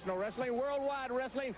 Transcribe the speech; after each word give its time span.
Professional 0.00 0.16
wrestling, 0.16 0.56
worldwide 0.56 1.10
wrestling. 1.10 1.54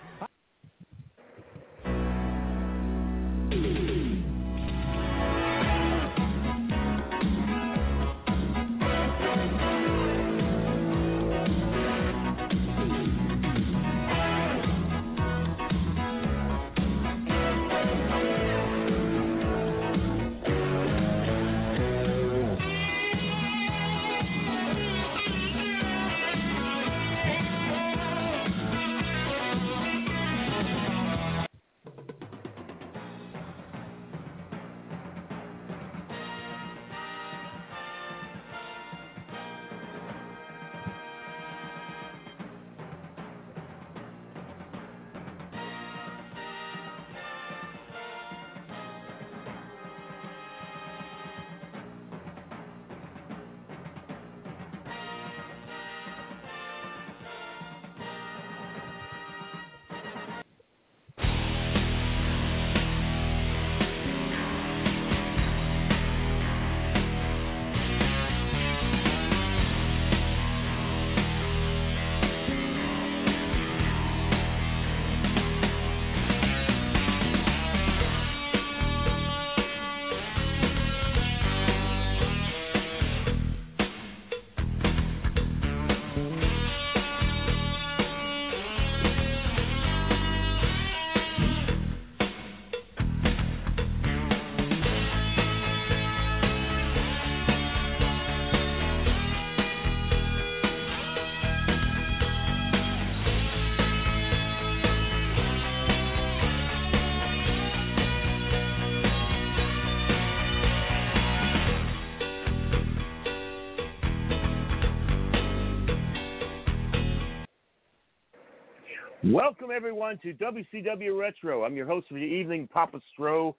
Welcome, 119.33 119.69
everyone, 119.75 120.19
to 120.21 120.31
WCW 120.35 121.19
Retro. 121.19 121.63
I'm 121.63 121.75
your 121.75 121.87
host 121.87 122.07
for 122.07 122.13
the 122.13 122.19
evening, 122.19 122.69
Papa 122.71 123.01
Stro, 123.17 123.55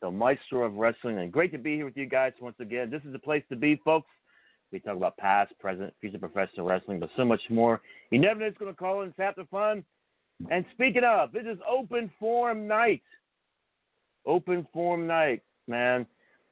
the 0.00 0.10
maestro 0.10 0.64
of 0.64 0.76
wrestling. 0.76 1.18
And 1.18 1.30
great 1.30 1.52
to 1.52 1.58
be 1.58 1.74
here 1.76 1.84
with 1.84 1.98
you 1.98 2.06
guys 2.06 2.32
once 2.40 2.56
again. 2.60 2.88
This 2.88 3.02
is 3.04 3.12
the 3.12 3.18
place 3.18 3.42
to 3.50 3.56
be, 3.56 3.78
folks. 3.84 4.08
We 4.72 4.80
talk 4.80 4.96
about 4.96 5.18
past, 5.18 5.52
present, 5.60 5.92
future 6.00 6.16
professional 6.16 6.64
wrestling, 6.64 6.98
but 6.98 7.10
so 7.14 7.26
much 7.26 7.42
more. 7.50 7.82
You 8.10 8.18
never 8.18 8.40
know 8.40 8.46
who's 8.46 8.56
going 8.56 8.72
to 8.72 8.78
call 8.78 9.02
in. 9.02 9.12
Half 9.18 9.36
the 9.36 9.44
fun. 9.50 9.84
And 10.50 10.64
speaking 10.72 11.04
of, 11.04 11.30
this 11.32 11.44
is 11.44 11.58
open 11.70 12.10
forum 12.18 12.66
night. 12.66 13.02
Open 14.24 14.66
forum 14.72 15.06
night, 15.06 15.42
man. 15.66 16.06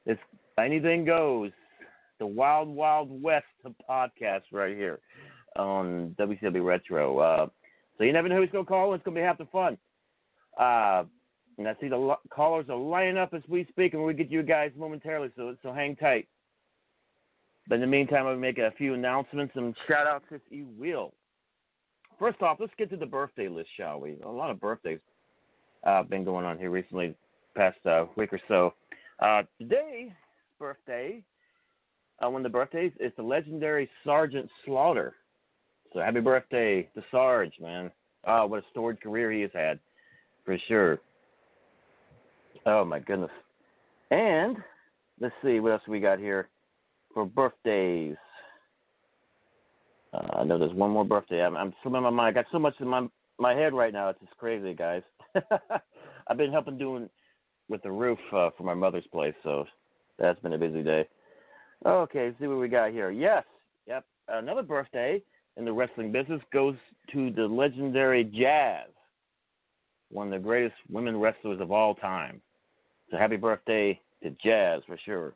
It's 0.04 0.20
anything 0.58 1.06
goes. 1.06 1.50
The 2.18 2.26
Wild 2.26 2.68
Wild 2.68 3.22
West 3.22 3.46
of 3.64 3.74
podcasts 3.88 4.52
right 4.52 4.76
here 4.76 4.98
on 5.58 6.14
WCW 6.18 6.62
Retro. 6.62 7.18
Uh, 7.20 7.46
so 7.98 8.04
you 8.04 8.12
never 8.12 8.28
know 8.28 8.36
who's 8.36 8.50
going 8.50 8.64
to 8.64 8.68
call. 8.68 8.94
It's 8.94 9.04
going 9.04 9.14
to 9.14 9.20
be 9.20 9.24
half 9.24 9.38
the 9.38 9.46
fun. 9.46 9.78
Uh, 10.58 11.04
and 11.58 11.68
I 11.68 11.74
see 11.80 11.88
the 11.88 11.96
lo- 11.96 12.20
callers 12.30 12.66
are 12.68 12.76
lining 12.76 13.16
up 13.16 13.32
as 13.34 13.42
we 13.48 13.66
speak, 13.68 13.94
and 13.94 14.02
we'll 14.02 14.14
get 14.14 14.30
you 14.30 14.42
guys 14.42 14.72
momentarily. 14.76 15.30
So 15.36 15.56
so 15.62 15.72
hang 15.72 15.96
tight. 15.96 16.28
But 17.68 17.76
in 17.76 17.80
the 17.80 17.86
meantime, 17.86 18.26
I'll 18.26 18.36
make 18.36 18.58
a 18.58 18.72
few 18.78 18.94
announcements 18.94 19.54
and 19.56 19.74
shout 19.88 20.06
outs 20.06 20.26
if 20.30 20.42
you 20.50 20.68
will. 20.78 21.14
First 22.18 22.40
off, 22.40 22.58
let's 22.60 22.72
get 22.78 22.90
to 22.90 22.96
the 22.96 23.06
birthday 23.06 23.48
list, 23.48 23.70
shall 23.76 24.00
we? 24.00 24.16
A 24.24 24.28
lot 24.28 24.50
of 24.50 24.60
birthdays 24.60 25.00
uh, 25.84 26.02
been 26.02 26.24
going 26.24 26.44
on 26.44 26.58
here 26.58 26.70
recently, 26.70 27.14
past 27.54 27.78
uh, 27.86 28.04
week 28.16 28.32
or 28.32 28.40
so. 28.48 28.74
Uh, 29.18 29.42
today's 29.58 30.10
birthday, 30.58 31.22
uh, 32.24 32.30
one 32.30 32.40
of 32.40 32.44
the 32.44 32.56
birthdays, 32.56 32.92
is 33.00 33.12
the 33.16 33.22
legendary 33.22 33.88
Sergeant 34.04 34.48
Slaughter. 34.64 35.14
So 35.96 36.02
happy 36.02 36.20
birthday 36.20 36.82
to 36.94 37.02
Sarge, 37.10 37.54
man. 37.58 37.90
Oh, 38.26 38.46
what 38.46 38.58
a 38.58 38.66
storied 38.70 39.00
career 39.00 39.32
he 39.32 39.40
has 39.40 39.50
had, 39.54 39.78
for 40.44 40.58
sure. 40.68 40.98
Oh 42.66 42.84
my 42.84 42.98
goodness. 42.98 43.30
And 44.10 44.58
let's 45.18 45.34
see 45.42 45.58
what 45.58 45.72
else 45.72 45.82
we 45.88 45.98
got 46.00 46.18
here 46.18 46.50
for 47.14 47.24
birthdays. 47.24 48.16
Uh, 50.12 50.40
I 50.40 50.44
know 50.44 50.58
there's 50.58 50.74
one 50.74 50.90
more 50.90 51.06
birthday. 51.06 51.42
I'm, 51.42 51.56
I'm 51.56 51.72
my 51.84 52.10
mind. 52.10 52.20
I 52.20 52.42
got 52.42 52.52
so 52.52 52.58
much 52.58 52.74
in 52.80 52.88
my 52.88 53.08
my 53.38 53.54
head 53.54 53.72
right 53.72 53.92
now. 53.94 54.10
It's 54.10 54.20
just 54.20 54.36
crazy, 54.36 54.74
guys. 54.74 55.02
I've 56.28 56.36
been 56.36 56.52
helping 56.52 56.76
doing 56.76 57.08
with 57.70 57.82
the 57.82 57.90
roof 57.90 58.18
uh, 58.34 58.50
for 58.58 58.64
my 58.64 58.74
mother's 58.74 59.06
place, 59.12 59.34
so 59.42 59.64
that's 60.18 60.40
been 60.40 60.52
a 60.52 60.58
busy 60.58 60.82
day. 60.82 61.08
Okay, 61.86 62.34
see 62.38 62.48
what 62.48 62.58
we 62.58 62.68
got 62.68 62.90
here. 62.90 63.10
Yes, 63.10 63.44
yep, 63.86 64.04
another 64.28 64.62
birthday 64.62 65.22
in 65.56 65.64
the 65.64 65.72
wrestling 65.72 66.12
business 66.12 66.40
goes 66.52 66.76
to 67.12 67.30
the 67.30 67.46
legendary 67.46 68.24
Jazz, 68.24 68.88
one 70.10 70.28
of 70.28 70.32
the 70.32 70.44
greatest 70.44 70.74
women 70.90 71.18
wrestlers 71.18 71.60
of 71.60 71.72
all 71.72 71.94
time. 71.94 72.40
So 73.10 73.16
happy 73.16 73.36
birthday 73.36 74.00
to 74.22 74.30
Jazz 74.42 74.82
for 74.86 74.98
sure. 75.04 75.34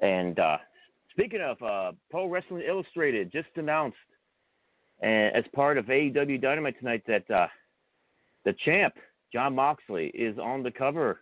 And 0.00 0.38
uh, 0.38 0.58
speaking 1.10 1.40
of 1.40 1.60
uh, 1.62 1.92
Pro 2.10 2.28
Wrestling 2.28 2.62
Illustrated, 2.66 3.32
just 3.32 3.48
announced 3.56 3.96
and 5.00 5.34
as 5.34 5.44
part 5.54 5.78
of 5.78 5.86
AEW 5.86 6.40
Dynamite 6.40 6.78
tonight 6.78 7.02
that 7.06 7.30
uh, 7.30 7.46
the 8.44 8.54
champ 8.64 8.94
Jon 9.32 9.54
Moxley 9.54 10.08
is 10.08 10.38
on 10.38 10.62
the 10.62 10.70
cover 10.70 11.20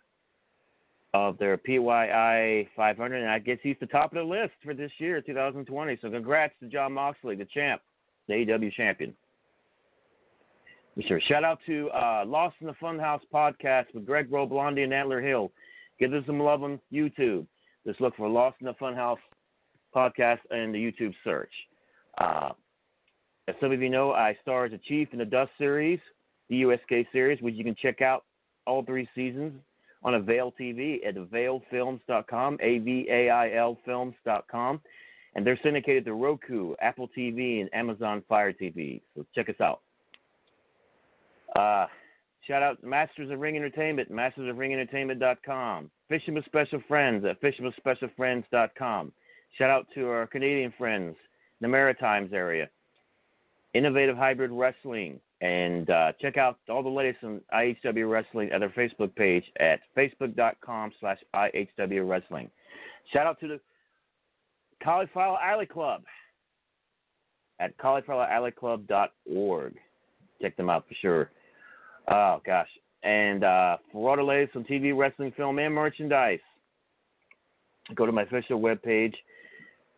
of 1.13 1.37
their 1.37 1.57
PWI 1.57 2.67
500, 2.75 3.21
and 3.21 3.29
I 3.29 3.39
guess 3.39 3.57
he's 3.63 3.77
the 3.79 3.85
top 3.85 4.11
of 4.11 4.17
the 4.17 4.23
list 4.23 4.53
for 4.63 4.73
this 4.73 4.91
year, 4.97 5.21
2020. 5.21 5.97
So 6.01 6.09
congrats 6.09 6.53
to 6.59 6.67
Jon 6.67 6.93
Moxley, 6.93 7.35
the 7.35 7.45
champ, 7.45 7.81
the 8.27 8.33
AEW 8.33 8.73
champion. 8.73 9.13
Sure. 11.07 11.21
Shout 11.27 11.43
out 11.43 11.59
to 11.67 11.89
uh, 11.91 12.23
Lost 12.25 12.55
in 12.59 12.67
the 12.67 12.73
Funhouse 12.73 13.21
podcast 13.31 13.85
with 13.93 14.05
Greg 14.05 14.31
Roblondy 14.31 14.83
and 14.83 14.93
Antler 14.93 15.21
Hill. 15.21 15.51
Give 15.99 16.11
us 16.13 16.23
some 16.25 16.39
love 16.39 16.63
on 16.63 16.79
YouTube. 16.91 17.45
Just 17.85 18.01
look 18.01 18.15
for 18.15 18.27
Lost 18.27 18.57
in 18.61 18.65
the 18.65 18.73
Funhouse 18.73 19.17
podcast 19.95 20.39
in 20.49 20.71
the 20.71 20.79
YouTube 20.79 21.13
search. 21.23 21.51
Uh, 22.17 22.49
as 23.47 23.55
some 23.61 23.71
of 23.71 23.81
you 23.81 23.89
know, 23.89 24.11
I 24.11 24.35
star 24.41 24.65
as 24.65 24.73
a 24.73 24.79
chief 24.79 25.09
in 25.13 25.19
the 25.19 25.25
Dust 25.25 25.51
series, 25.59 25.99
the 26.49 26.57
USK 26.57 27.07
series, 27.11 27.41
which 27.41 27.55
you 27.55 27.63
can 27.63 27.75
check 27.79 28.01
out 28.01 28.25
all 28.65 28.83
three 28.83 29.07
seasons 29.13 29.53
on 30.03 30.15
Avail 30.15 30.53
TV 30.59 31.05
at 31.05 31.15
availfilms.com, 31.15 32.57
A-V-A-I-L 32.61 33.77
films.com. 33.85 34.81
And 35.35 35.45
they're 35.45 35.59
syndicated 35.61 36.05
to 36.05 36.13
Roku, 36.13 36.73
Apple 36.81 37.09
TV, 37.15 37.61
and 37.61 37.69
Amazon 37.73 38.23
Fire 38.27 38.53
TV. 38.53 39.01
So 39.15 39.25
check 39.35 39.49
us 39.49 39.61
out. 39.61 39.81
Uh, 41.55 41.87
shout 42.47 42.63
out 42.63 42.81
to 42.81 42.87
Masters 42.87 43.29
of 43.29 43.39
Ring 43.39 43.55
Entertainment, 43.55 44.11
mastersofringentertainment.com. 44.11 45.91
Fishing 46.09 46.33
with 46.33 46.45
Special 46.45 46.81
Friends 46.87 47.25
at 47.25 47.41
fishingwithspecialfriends.com. 47.41 49.11
Shout 49.57 49.69
out 49.69 49.87
to 49.95 50.07
our 50.09 50.27
Canadian 50.27 50.73
friends, 50.77 51.15
the 51.61 51.67
Maritimes 51.67 52.33
area. 52.33 52.69
Innovative 53.73 54.17
Hybrid 54.17 54.51
Wrestling, 54.51 55.19
and 55.41 55.89
uh, 55.89 56.13
check 56.19 56.37
out 56.37 56.57
all 56.69 56.81
the 56.81 56.89
latest 56.89 57.23
on 57.23 57.41
IHW 57.53 58.09
Wrestling 58.09 58.51
at 58.51 58.59
their 58.59 58.69
Facebook 58.69 59.15
page 59.15 59.43
at 59.59 59.79
facebook.com 59.95 60.91
slash 60.99 61.19
IHW 61.35 62.09
Wrestling. 62.09 62.49
Shout 63.13 63.27
out 63.27 63.39
to 63.41 63.47
the 63.47 63.59
Cauliflower 64.83 65.37
Alley 65.41 65.65
Club 65.65 66.03
at 67.59 67.77
caulifloweralleyclub.org. 67.77 69.73
Check 70.41 70.55
them 70.57 70.69
out 70.69 70.85
for 70.87 70.93
sure. 71.01 71.31
Oh, 72.09 72.41
gosh. 72.45 72.69
And 73.03 73.43
uh, 73.43 73.77
for 73.91 74.09
all 74.09 74.15
the 74.17 74.23
latest 74.23 74.55
on 74.55 74.63
TV, 74.63 74.97
wrestling, 74.97 75.33
film, 75.35 75.59
and 75.59 75.73
merchandise, 75.73 76.39
go 77.95 78.05
to 78.05 78.11
my 78.11 78.23
official 78.23 78.59
webpage 78.59 79.13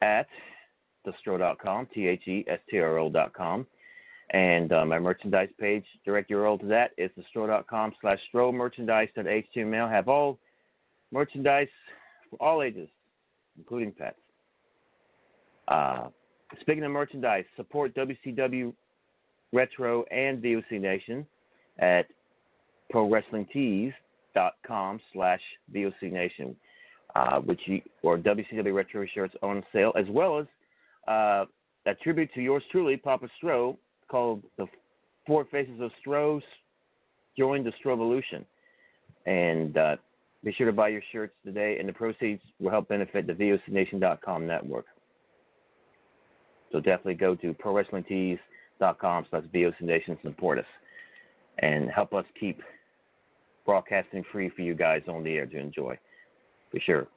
at 0.02 0.28
thestro.com, 1.06 1.88
T 1.94 2.08
H 2.08 2.28
E 2.28 2.46
S 2.48 2.60
T 2.70 2.80
R 2.80 3.00
O.com. 3.00 3.66
And 4.32 4.72
uh, 4.72 4.86
my 4.86 5.00
merchandise 5.00 5.50
page, 5.60 5.86
direct 6.06 6.30
URL 6.30 6.60
to 6.60 6.68
that 6.68 6.92
is 6.98 7.10
thestro.com 7.18 7.94
slash 8.00 8.20
stro 8.32 8.54
merchandise.html. 8.54 9.90
Have 9.90 10.08
all 10.08 10.38
merchandise 11.12 11.68
for 12.30 12.38
all 12.40 12.62
ages, 12.62 12.88
including 13.58 13.92
pets. 13.92 14.20
Uh, 15.68 16.10
speaking 16.62 16.84
of 16.84 16.92
merchandise, 16.92 17.46
support 17.56 17.96
WCW 17.96 18.72
Retro 19.52 20.04
and 20.12 20.44
VOC 20.44 20.80
Nation 20.80 21.26
at 21.80 22.06
ProWrestlingTees.com 22.94 25.00
slash 25.14 25.42
VOC 25.74 26.12
Nation, 26.12 26.56
uh, 27.16 27.40
which 27.40 27.62
you, 27.66 27.82
or 28.04 28.20
WCW 28.20 28.76
Retro 28.76 29.08
shirts 29.14 29.34
on 29.42 29.64
sale, 29.74 29.92
as 29.98 30.06
well 30.10 30.38
as 30.40 30.46
uh, 31.08 31.46
a 31.88 31.96
tribute 32.04 32.30
to 32.36 32.42
yours 32.42 32.62
truly, 32.72 32.98
Papa 32.98 33.28
Stro, 33.42 33.78
called 34.10 34.44
The 34.58 34.68
Four 35.26 35.46
Faces 35.46 35.80
of 35.82 35.92
Stro. 36.06 36.42
Join 37.38 37.64
the 37.64 37.72
Strovolution. 37.84 38.44
And 39.26 39.78
uh, 39.78 39.96
be 40.44 40.54
sure 40.54 40.68
to 40.68 40.74
buy 40.74 40.90
your 40.90 41.02
shirts 41.12 41.34
today, 41.46 41.78
and 41.80 41.88
the 41.88 41.94
proceeds 41.94 42.42
will 42.60 42.72
help 42.72 42.88
benefit 42.88 43.28
the 43.28 43.34
VOCNation.com 43.34 44.48
network. 44.48 44.86
So 46.72 46.80
definitely 46.80 47.16
go 47.16 47.36
to 47.36 47.54
ProWrestlingTees.com 47.54 49.26
slash 49.30 49.44
VOCNation 49.54 50.08
and 50.08 50.18
support 50.24 50.60
us. 50.60 50.66
And 51.60 51.90
help 51.90 52.14
us 52.14 52.26
keep 52.40 52.62
broadcasting 53.66 54.24
free 54.32 54.50
for 54.50 54.62
you 54.62 54.76
guys 54.76 55.02
on 55.08 55.24
the 55.24 55.34
air 55.34 55.46
to 55.46 55.58
enjoy. 55.58 56.00
For 56.72 56.80
sure. 56.80 57.08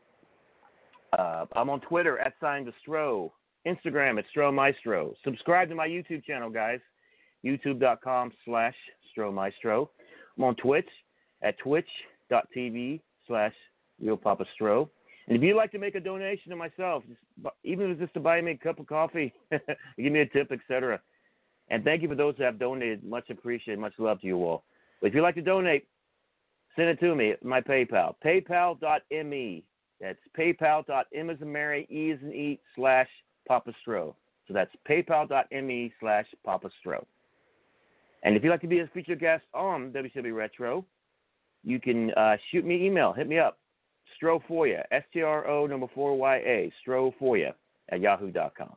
Uh, 1.17 1.45
I'm 1.55 1.71
on 1.71 1.81
Twitter 1.81 2.19
at 2.19 2.35
sign 2.41 2.65
the 2.65 2.73
Stro. 2.87 3.31
Instagram 3.67 4.19
at 4.19 4.25
Stro 4.35 4.53
Maestro. 4.53 5.15
Subscribe 5.25 5.69
to 5.69 5.75
my 5.75 5.89
YouTube 5.89 6.25
channel, 6.25 6.51
guys. 6.51 6.81
YouTube.com 7.45 8.33
slash 8.45 8.75
Stro 9.17 9.33
Maestro. 9.33 9.91
I'm 10.37 10.45
on 10.45 10.57
Twitch 10.57 10.89
at 11.43 11.59
twitch.tv 11.59 13.01
slash 13.27 13.55
Real 14.01 14.17
Papa 14.17 14.47
Stro. 14.59 14.89
And 15.29 15.37
if 15.37 15.43
you'd 15.43 15.57
like 15.57 15.71
to 15.73 15.79
make 15.79 15.95
a 15.95 16.01
donation 16.01 16.51
to 16.51 16.57
myself, 16.57 17.05
just, 17.09 17.55
even 17.65 17.87
if 17.87 17.93
it's 17.93 18.01
just 18.01 18.15
to 18.15 18.21
buy 18.21 18.41
me 18.41 18.53
a 18.53 18.57
cup 18.57 18.81
of 18.81 18.87
coffee, 18.87 19.33
give 19.51 20.13
me 20.13 20.21
a 20.21 20.27
tip, 20.27 20.51
etc. 20.51 21.01
And 21.69 21.85
thank 21.85 22.03
you 22.03 22.09
for 22.09 22.15
those 22.15 22.35
that 22.39 22.45
have 22.45 22.59
donated. 22.59 23.05
Much 23.05 23.31
appreciated. 23.31 23.79
Much 23.79 23.95
love 23.99 24.21
to 24.21 24.27
you 24.27 24.37
all. 24.45 24.65
But 25.01 25.09
if 25.09 25.15
you'd 25.15 25.23
like 25.23 25.37
to 25.37 25.43
donate, 25.43 25.87
send 26.77 26.89
it 26.89 27.01
to 27.01 27.15
me 27.15 27.31
at 27.31 27.45
my 27.45 27.61
PayPal. 27.61 28.15
PayPal.me. 28.25 29.65
That's 30.01 30.19
PayPal.m 30.37 31.31
as 31.31 31.37
in 31.41 31.53
Mary, 31.53 31.87
E 31.89 32.11
as 32.11 32.19
in 32.23 32.33
E, 32.33 32.61
slash 32.75 33.09
Papa 33.47 33.73
Stro. 33.87 34.15
So 34.49 34.55
that's 34.55 34.71
paypal.me 34.89 35.93
slash 36.01 36.27
Papa 36.45 36.71
Stro. 36.85 37.05
And 38.23 38.37
if 38.37 38.45
you'd 38.45 38.51
like 38.51 38.61
to 38.61 38.67
be 38.67 38.81
a 38.81 38.87
featured 38.93 39.21
guest 39.21 39.45
on 39.55 39.93
WCW 39.93 40.35
Retro, 40.35 40.85
you 41.65 41.81
can 41.81 42.13
uh, 42.13 42.37
shoot 42.51 42.65
me 42.65 42.87
email. 42.87 43.13
Hit 43.13 43.29
me 43.29 43.39
up. 43.39 43.59
Strofoya, 44.21 44.83
S-T-R-O 44.91 45.67
number 45.67 45.87
4-Y-A, 45.97 46.73
Strofoya 46.87 47.53
at 47.91 48.01
yahoo.com. 48.01 48.77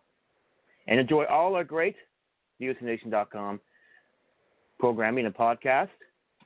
And 0.87 0.99
enjoy 0.99 1.25
all 1.25 1.55
our 1.55 1.63
great 1.63 1.95
VOCNation.com 2.61 3.59
programming 4.79 5.25
and 5.25 5.35
podcast. 5.35 5.89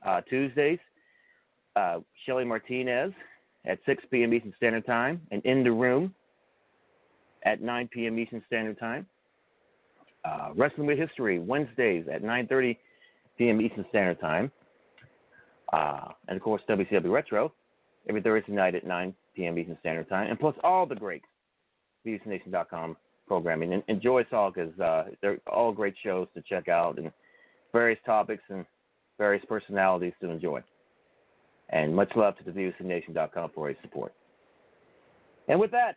Uh, 0.04 0.22
Tuesdays, 0.22 0.78
uh, 1.76 2.00
Shelly 2.24 2.44
Martinez 2.44 3.12
at 3.66 3.78
6 3.86 4.02
p.m. 4.10 4.32
Eastern 4.32 4.54
Standard 4.56 4.86
Time 4.86 5.20
and 5.30 5.44
In 5.44 5.62
the 5.62 5.70
Room 5.70 6.14
at 7.44 7.62
9 7.62 7.88
p.m. 7.92 8.18
Eastern 8.18 8.42
Standard 8.46 8.78
Time. 8.78 9.06
Uh, 10.24 10.50
Wrestling 10.54 10.86
with 10.86 10.98
History 10.98 11.38
Wednesdays 11.38 12.04
at 12.12 12.22
9:30 12.22 12.76
p.m. 13.38 13.60
Eastern 13.60 13.86
Standard 13.88 14.20
Time, 14.20 14.52
uh, 15.72 16.08
and 16.28 16.36
of 16.36 16.42
course 16.42 16.60
WCW 16.68 17.10
Retro 17.10 17.52
every 18.08 18.20
Thursday 18.20 18.52
night 18.52 18.74
at 18.74 18.86
9 18.86 19.14
p.m. 19.34 19.58
Eastern 19.58 19.78
Standard 19.80 20.08
Time, 20.10 20.28
and 20.28 20.38
plus 20.38 20.54
all 20.62 20.84
the 20.84 20.94
great 20.94 21.22
VOCNation.com 22.06 22.96
programming. 23.26 23.72
And 23.72 23.82
enjoy 23.88 24.22
us 24.22 24.26
all 24.32 24.50
because 24.50 24.78
uh, 24.80 25.04
they're 25.22 25.38
all 25.46 25.72
great 25.72 25.94
shows 26.02 26.28
to 26.34 26.42
check 26.42 26.68
out 26.68 26.98
and 26.98 27.10
various 27.72 28.00
topics 28.04 28.42
and 28.48 28.64
various 29.18 29.44
personalities 29.48 30.12
to 30.20 30.30
enjoy. 30.30 30.62
And 31.70 31.94
much 31.94 32.10
love 32.16 32.36
to 32.38 32.44
the 32.44 32.50
VOCNation.com 32.50 33.50
for 33.54 33.70
your 33.70 33.78
support. 33.82 34.12
And 35.48 35.60
with 35.60 35.70
that, 35.70 35.96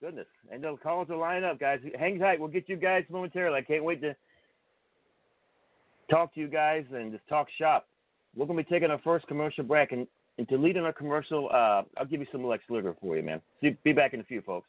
Goodness. 0.00 0.26
And 0.52 0.62
the 0.62 0.76
calls 0.82 1.08
are 1.10 1.16
lining 1.16 1.44
up, 1.44 1.58
guys. 1.58 1.80
Hang 1.98 2.18
tight. 2.18 2.38
We'll 2.38 2.48
get 2.48 2.68
you 2.68 2.76
guys 2.76 3.04
momentarily. 3.10 3.58
I 3.58 3.62
can't 3.62 3.84
wait 3.84 4.00
to 4.02 4.14
talk 6.10 6.34
to 6.34 6.40
you 6.40 6.48
guys 6.48 6.84
and 6.92 7.12
just 7.12 7.26
talk 7.28 7.48
shop. 7.58 7.86
We're 8.36 8.46
going 8.46 8.58
to 8.58 8.64
be 8.64 8.70
taking 8.70 8.90
our 8.90 9.00
first 9.02 9.26
commercial 9.26 9.64
break. 9.64 9.92
And, 9.92 10.06
and 10.38 10.48
to 10.48 10.58
lead 10.58 10.76
in 10.76 10.84
our 10.84 10.92
commercial, 10.92 11.48
uh, 11.50 11.82
I'll 11.96 12.06
give 12.08 12.20
you 12.20 12.26
some 12.30 12.46
Lex 12.46 12.64
Luger 12.68 12.94
for 13.00 13.16
you, 13.16 13.22
man. 13.22 13.40
See, 13.62 13.76
be 13.84 13.92
back 13.92 14.12
in 14.12 14.20
a 14.20 14.24
few, 14.24 14.42
folks. 14.42 14.68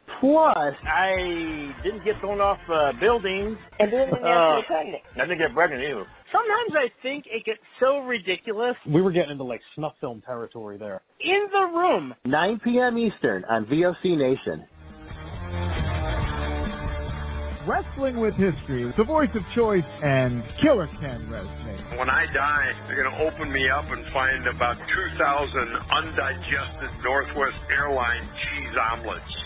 Plus, 0.21 0.75
I 0.85 1.73
didn't 1.83 2.05
get 2.05 2.19
thrown 2.21 2.39
off 2.39 2.59
uh, 2.71 2.93
buildings. 2.99 3.57
And 3.79 3.89
didn't 3.89 4.11
get 4.13 4.23
Uh, 4.23 4.61
pregnant. 4.67 5.01
I 5.15 5.21
didn't 5.21 5.39
get 5.39 5.53
pregnant 5.53 5.83
either. 5.83 6.05
Sometimes 6.31 6.71
I 6.77 6.91
think 7.01 7.25
it 7.27 7.43
gets 7.43 7.59
so 7.79 7.99
ridiculous. 7.99 8.75
We 8.87 9.01
were 9.01 9.11
getting 9.11 9.31
into 9.31 9.43
like 9.43 9.61
snuff 9.75 9.93
film 9.99 10.21
territory 10.23 10.77
there. 10.77 11.01
In 11.19 11.47
the 11.51 11.65
Room. 11.75 12.13
9 12.25 12.59
p.m. 12.63 12.97
Eastern 12.99 13.43
on 13.45 13.65
VOC 13.65 14.15
Nation. 14.15 14.63
Wrestling 17.67 18.19
with 18.19 18.33
History, 18.35 18.91
the 18.97 19.03
voice 19.03 19.29
of 19.35 19.41
choice, 19.55 19.85
and 20.03 20.41
Killer 20.61 20.87
Ken 20.99 21.27
Resnick. 21.29 21.97
When 21.99 22.09
I 22.09 22.25
die, 22.33 22.71
they're 22.87 22.97
going 23.03 23.13
to 23.15 23.21
open 23.23 23.51
me 23.53 23.69
up 23.69 23.85
and 23.85 24.01
find 24.11 24.47
about 24.47 24.77
2,000 24.77 25.69
undigested 25.93 26.89
Northwest 27.03 27.57
Airline 27.69 28.27
cheese 28.41 28.75
omelets. 28.91 29.33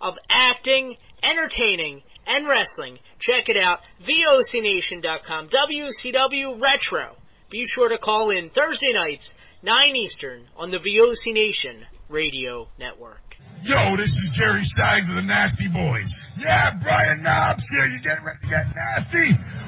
of 0.00 0.14
acting, 0.30 0.96
entertaining, 1.22 2.02
and 2.26 2.46
wrestling. 2.46 2.98
Check 3.20 3.48
it 3.48 3.56
out, 3.56 3.80
VOCNation.com, 4.06 5.48
WCW 5.48 6.60
Retro. 6.60 7.16
Be 7.50 7.66
sure 7.74 7.88
to 7.88 7.98
call 7.98 8.30
in 8.30 8.50
Thursday 8.50 8.92
nights, 8.92 9.22
9 9.62 9.96
Eastern, 9.96 10.46
on 10.56 10.70
the 10.70 10.78
VOC 10.78 11.32
Nation 11.32 11.86
Radio 12.08 12.68
Network. 12.78 13.20
Yo, 13.64 13.96
this 13.96 14.08
is 14.10 14.36
Jerry 14.36 14.68
Stein 14.74 15.08
of 15.10 15.16
the 15.16 15.22
Nasty 15.22 15.68
Boys. 15.68 16.06
Yeah, 16.38 16.70
Brian 16.82 17.22
Knobbs 17.22 17.62
here. 17.70 17.86
You 17.86 17.98
getting 18.02 18.24
ready 18.24 18.38
to 18.42 18.48
get 18.48 18.66
nasty? 18.74 19.34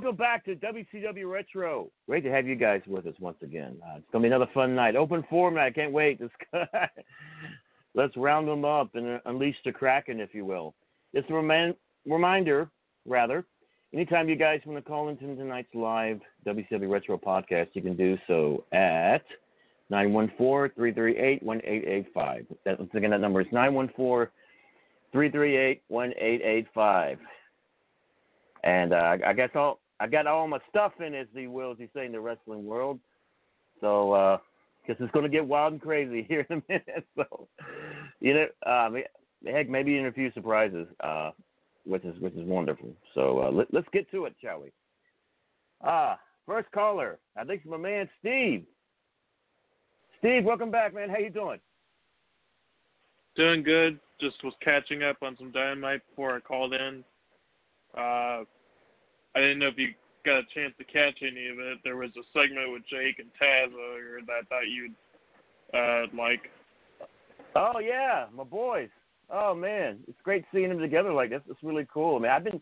Welcome 0.00 0.14
back 0.14 0.44
to 0.44 0.54
WCW 0.54 1.28
Retro. 1.28 1.90
Great 2.06 2.22
to 2.22 2.30
have 2.30 2.46
you 2.46 2.54
guys 2.54 2.82
with 2.86 3.04
us 3.08 3.16
once 3.18 3.38
again. 3.42 3.76
Uh, 3.82 3.96
it's 3.96 4.06
going 4.12 4.22
to 4.22 4.28
be 4.28 4.32
another 4.32 4.48
fun 4.54 4.76
night. 4.76 4.94
Open 4.94 5.24
forum 5.28 5.56
night. 5.56 5.66
I 5.66 5.72
can't 5.72 5.92
wait. 5.92 6.20
Let's 7.96 8.16
round 8.16 8.46
them 8.46 8.64
up 8.64 8.94
and 8.94 9.20
unleash 9.26 9.56
the 9.64 9.72
Kraken, 9.72 10.20
if 10.20 10.32
you 10.34 10.44
will. 10.44 10.76
Just 11.12 11.28
a 11.30 11.34
remind, 11.34 11.74
reminder, 12.06 12.70
rather, 13.06 13.44
anytime 13.92 14.28
you 14.28 14.36
guys 14.36 14.60
want 14.64 14.78
to 14.78 14.88
call 14.88 15.08
into 15.08 15.34
tonight's 15.34 15.74
live 15.74 16.20
WCW 16.46 16.88
Retro 16.88 17.18
podcast, 17.18 17.70
you 17.72 17.82
can 17.82 17.96
do 17.96 18.16
so 18.28 18.62
at 18.70 19.24
914-338-1885. 19.90 22.46
Once 22.66 22.90
again, 22.94 23.10
that 23.10 23.20
number 23.20 23.40
is 23.40 23.48
914-338-1885. 25.12 27.18
And 28.62 28.92
uh, 28.92 29.16
I 29.26 29.32
guess 29.32 29.50
all 29.56 29.80
I 30.00 30.06
got 30.06 30.26
all 30.26 30.46
my 30.46 30.58
stuff 30.70 30.92
in, 31.04 31.14
as 31.14 31.26
the 31.34 31.46
will, 31.46 31.72
as 31.72 31.78
you 31.78 31.88
say, 31.94 32.06
in 32.06 32.12
the 32.12 32.20
wrestling 32.20 32.64
world. 32.64 33.00
So 33.80 34.12
uh, 34.12 34.38
it's 34.86 35.12
going 35.12 35.24
to 35.24 35.28
get 35.28 35.46
wild 35.46 35.74
and 35.74 35.82
crazy 35.82 36.22
here 36.28 36.46
in 36.50 36.58
a 36.58 36.62
minute. 36.68 37.06
So 37.16 37.48
you 38.20 38.34
know, 38.34 38.46
um, 38.70 38.96
heck, 39.46 39.68
maybe 39.68 39.92
even 39.92 40.06
a 40.06 40.12
few 40.12 40.32
surprises, 40.32 40.86
uh, 41.00 41.30
which 41.84 42.04
is 42.04 42.18
which 42.20 42.34
is 42.34 42.44
wonderful. 42.44 42.90
So 43.14 43.42
uh, 43.42 43.50
let, 43.50 43.72
let's 43.72 43.88
get 43.92 44.10
to 44.12 44.24
it, 44.24 44.34
shall 44.42 44.60
we? 44.60 44.70
Ah, 45.82 46.18
first 46.46 46.70
caller. 46.72 47.18
I 47.36 47.44
think 47.44 47.62
it's 47.62 47.70
my 47.70 47.76
man 47.76 48.08
Steve. 48.20 48.64
Steve, 50.18 50.44
welcome 50.44 50.70
back, 50.70 50.94
man. 50.94 51.08
How 51.08 51.18
you 51.18 51.30
doing? 51.30 51.60
Doing 53.36 53.62
good. 53.62 54.00
Just 54.20 54.42
was 54.42 54.54
catching 54.60 55.04
up 55.04 55.18
on 55.22 55.36
some 55.38 55.52
dynamite 55.52 56.00
before 56.10 56.34
I 56.34 56.40
called 56.40 56.74
in. 56.74 57.04
Uh, 57.96 58.40
I 59.38 59.40
didn't 59.40 59.60
know 59.60 59.68
if 59.68 59.78
you 59.78 59.94
got 60.26 60.38
a 60.38 60.42
chance 60.52 60.74
to 60.78 60.84
catch 60.84 61.22
any 61.22 61.46
of 61.46 61.60
it. 61.60 61.78
There 61.84 61.96
was 61.96 62.10
a 62.18 62.26
segment 62.32 62.72
with 62.72 62.82
Jake 62.90 63.20
and 63.20 63.28
Taz 63.40 63.72
earlier 63.72 64.18
that 64.26 64.32
I 64.32 64.42
thought 64.48 64.66
you'd 64.66 64.94
uh, 65.72 66.06
like. 66.20 66.50
Oh 67.54 67.78
yeah, 67.78 68.26
my 68.34 68.42
boys. 68.42 68.88
Oh 69.30 69.54
man, 69.54 69.98
it's 70.08 70.18
great 70.24 70.44
seeing 70.52 70.70
them 70.70 70.80
together 70.80 71.12
like 71.12 71.30
this. 71.30 71.42
It's 71.48 71.62
really 71.62 71.86
cool. 71.92 72.16
I 72.16 72.18
mean, 72.18 72.32
I've 72.32 72.42
been, 72.42 72.60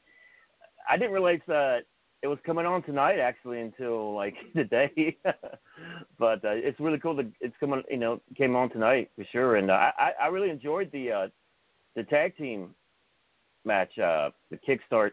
I 0.87 0.99
didn't 0.99 1.15
realize 1.15 1.41
that 1.49 1.85
it 2.23 2.27
was 2.27 2.39
coming 2.45 2.67
on 2.67 2.83
tonight 2.83 3.21
actually 3.21 3.63
until 3.63 4.15
like 4.15 4.35
today, 4.55 5.17
but 6.19 6.45
uh, 6.45 6.53
it's 6.53 6.79
really 6.79 6.99
cool 6.99 7.17
that 7.17 7.33
it's 7.41 7.57
coming. 7.59 7.83
You 7.91 7.97
know, 7.97 8.21
came 8.37 8.55
on 8.55 8.69
tonight 8.69 9.11
for 9.17 9.25
sure, 9.33 9.57
and 9.57 9.71
uh, 9.71 9.93
I 9.99 10.11
I 10.25 10.27
really 10.27 10.51
enjoyed 10.51 10.93
the 10.93 11.11
uh, 11.11 11.29
the 11.95 12.03
tag 12.03 12.37
team 12.37 12.75
match, 13.65 13.99
uh, 13.99 14.29
the 14.51 14.59
Kickstart 14.59 15.13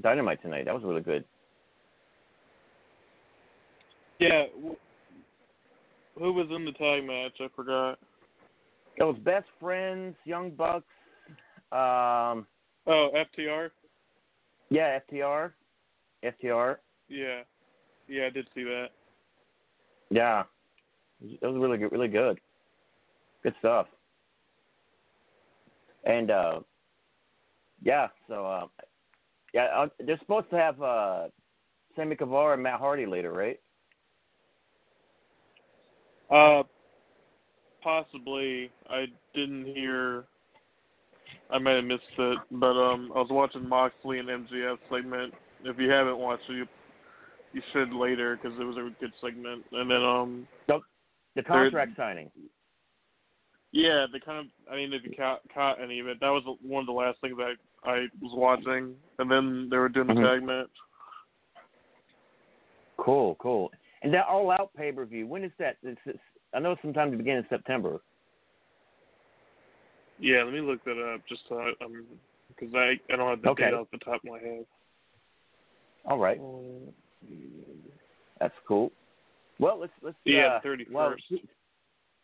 Dynamite 0.00 0.42
tonight. 0.42 0.64
That 0.64 0.74
was 0.74 0.84
really 0.84 1.02
good. 1.02 1.24
Yeah. 4.18 4.44
Who 6.18 6.32
was 6.32 6.46
in 6.54 6.64
the 6.64 6.72
tag 6.72 7.06
match? 7.06 7.32
I 7.40 7.48
forgot. 7.56 7.98
It 8.96 9.04
was 9.04 9.16
Best 9.24 9.46
Friends, 9.58 10.14
Young 10.24 10.50
Bucks. 10.50 10.84
Um, 11.72 12.46
oh, 12.86 13.10
FTR. 13.14 13.70
Yeah, 14.68 14.98
FTR. 15.10 15.52
FTR. 16.24 16.76
Yeah. 17.08 17.40
Yeah, 18.08 18.26
I 18.26 18.30
did 18.30 18.46
see 18.54 18.64
that. 18.64 18.88
Yeah, 20.10 20.42
it 21.22 21.46
was 21.46 21.56
really 21.56 21.78
good. 21.78 21.92
Really 21.92 22.08
good. 22.08 22.40
Good 23.42 23.54
stuff. 23.60 23.86
And 26.04 26.30
uh, 26.30 26.60
yeah, 27.82 28.08
so 28.28 28.46
uh, 28.46 28.66
yeah, 29.52 29.66
uh, 29.76 29.88
they're 30.04 30.18
supposed 30.18 30.50
to 30.50 30.56
have 30.56 30.80
uh, 30.80 31.28
Sammy 31.96 32.16
Guevara 32.16 32.54
and 32.54 32.62
Matt 32.62 32.78
Hardy 32.78 33.06
later, 33.06 33.32
right? 33.32 33.58
Uh, 36.30 36.62
possibly. 37.82 38.70
I 38.88 39.06
didn't 39.34 39.66
hear. 39.66 40.24
I 41.50 41.58
might 41.58 41.76
have 41.76 41.84
missed 41.84 42.02
it, 42.16 42.38
but 42.52 42.76
um, 42.80 43.10
I 43.14 43.18
was 43.18 43.28
watching 43.30 43.68
Moxley 43.68 44.20
and 44.20 44.28
MJF 44.28 44.78
segment. 44.90 45.34
If 45.64 45.78
you 45.78 45.90
haven't 45.90 46.18
watched 46.18 46.48
it, 46.48 46.54
you, 46.54 46.66
you 47.52 47.62
should 47.72 47.92
later 47.92 48.38
because 48.40 48.58
it 48.60 48.64
was 48.64 48.76
a 48.76 48.90
good 49.00 49.12
segment. 49.20 49.64
And 49.72 49.90
then 49.90 50.02
um, 50.02 50.48
the, 50.68 50.78
the 51.34 51.42
contract 51.42 51.96
signing. 51.96 52.30
Yeah, 53.72 54.06
the 54.12 54.20
kind 54.20 54.38
of. 54.38 54.46
I 54.72 54.76
mean, 54.76 54.92
if 54.92 55.02
you 55.04 55.12
caught, 55.16 55.40
caught 55.52 55.80
any 55.80 55.98
of 55.98 56.06
it, 56.06 56.18
that 56.20 56.28
was 56.28 56.44
one 56.62 56.82
of 56.82 56.86
the 56.86 56.92
last 56.92 57.20
things 57.20 57.36
I 57.40 57.54
I 57.84 58.06
was 58.20 58.32
watching, 58.34 58.94
and 59.18 59.30
then 59.30 59.68
they 59.70 59.78
were 59.78 59.88
doing 59.88 60.08
the 60.08 60.14
Mhm. 60.14 60.22
tag 60.22 60.42
match. 60.42 60.70
Cool, 62.98 63.36
cool. 63.36 63.72
And 64.02 64.12
that 64.14 64.26
All 64.26 64.50
Out 64.50 64.72
pay 64.74 64.92
per 64.92 65.04
view. 65.04 65.26
When 65.26 65.44
is 65.44 65.52
that? 65.58 65.76
It's, 65.82 66.00
it's, 66.06 66.18
I 66.52 66.58
know 66.58 66.72
it's 66.72 66.82
sometime 66.82 67.10
to 67.10 67.16
begin 67.16 67.38
in 67.38 67.48
September. 67.48 68.00
Yeah, 70.18 70.42
let 70.42 70.52
me 70.52 70.60
look 70.60 70.84
that 70.84 70.98
up 70.98 71.22
just 71.26 71.48
so 71.48 71.58
I, 71.58 71.84
um, 71.84 72.04
because 72.48 72.74
I 72.74 73.00
I 73.10 73.16
don't 73.16 73.28
have 73.28 73.40
the 73.40 73.50
Okay. 73.50 73.64
date 73.64 73.74
off 73.74 73.90
the 73.90 73.98
top 73.98 74.22
of 74.22 74.30
my 74.30 74.38
head. 74.38 74.66
All 76.04 76.18
right, 76.18 76.40
that's 78.38 78.54
cool. 78.66 78.92
Well, 79.58 79.78
let's 79.78 79.92
let's. 80.02 80.16
Yeah, 80.24 80.46
uh, 80.46 80.60
the 80.62 80.68
31st. 80.68 80.90
Well, 80.90 81.14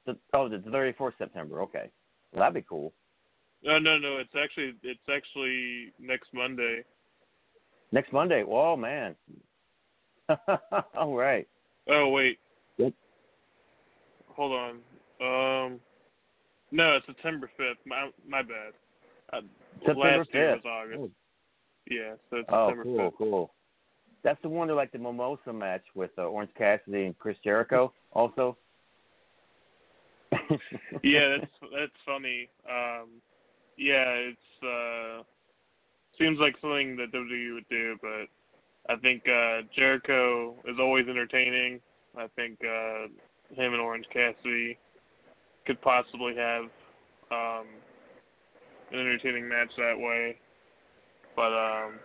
the, 0.07 0.17
oh, 0.33 0.49
the 0.49 0.59
thirty 0.59 0.93
fourth 0.93 1.15
September. 1.19 1.61
Okay, 1.63 1.91
well 2.33 2.41
that'd 2.41 2.55
be 2.55 2.67
cool. 2.69 2.93
No, 3.67 3.79
no, 3.81 3.99
no. 3.99 4.19
It's 4.19 4.31
actually 4.41 4.75
it's 4.85 5.01
actually 5.13 5.93
next 6.01 6.29
Monday. 6.33 6.85
Next 7.91 8.13
Monday. 8.13 8.45
Oh 8.49 8.77
man. 8.77 9.17
All 10.97 11.15
right. 11.15 11.49
Oh 11.89 12.09
wait. 12.09 12.39
Yep. 12.79 12.93
Hold 14.29 14.53
on. 14.53 14.71
Um, 15.21 15.81
no, 16.71 16.97
it's 16.97 17.07
September 17.07 17.51
fifth. 17.57 17.85
My 17.85 18.11
my 18.27 18.43
bad. 18.43 18.73
Uh, 19.33 19.41
September 19.81 20.19
last 20.19 20.29
year 20.33 20.51
5th. 20.51 20.65
was 20.65 20.65
August. 20.65 21.13
Yeah, 21.91 22.15
so 22.31 22.37
it's 22.39 22.49
Oh, 22.51 22.69
September 22.69 22.83
cool, 22.85 23.11
fifth. 23.11 23.19
cool. 23.19 23.55
That's 24.23 24.41
the 24.43 24.49
one 24.49 24.69
that 24.69 24.75
like 24.75 24.93
the 24.93 24.99
Mimosa 24.99 25.53
match 25.53 25.83
with 25.95 26.11
uh, 26.19 26.23
Orange 26.23 26.51
Cassidy 26.57 27.07
and 27.07 27.19
Chris 27.19 27.37
Jericho. 27.43 27.93
Also. 28.13 28.57
yeah, 31.03 31.39
that's 31.39 31.53
that's 31.73 31.93
funny. 32.05 32.49
Um, 32.69 33.09
yeah, 33.77 34.05
it's 34.09 34.63
uh, 34.63 35.23
seems 36.19 36.39
like 36.39 36.55
something 36.61 36.97
that 36.97 37.13
WWE 37.13 37.55
would 37.55 37.69
do, 37.69 37.97
but 38.01 38.93
I 38.93 38.97
think 39.01 39.23
uh, 39.29 39.63
Jericho 39.75 40.55
is 40.65 40.77
always 40.79 41.07
entertaining. 41.09 41.81
I 42.17 42.27
think 42.37 42.59
uh, 42.63 43.09
him 43.55 43.73
and 43.73 43.81
Orange 43.81 44.07
Cassidy 44.13 44.79
could 45.67 45.81
possibly 45.83 46.35
have 46.37 46.65
um, 47.31 47.67
an 48.93 49.01
entertaining 49.01 49.49
match 49.49 49.71
that 49.77 49.99
way. 49.99 50.39
But 51.35 51.53
um, 51.53 51.99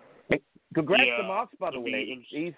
Congrats 0.73 1.03
Yeah, 1.05 1.17
to 1.17 1.23
Mox, 1.23 1.53
by 1.59 1.71
the 1.71 1.79
way. 1.79 2.25
He's 2.29 2.53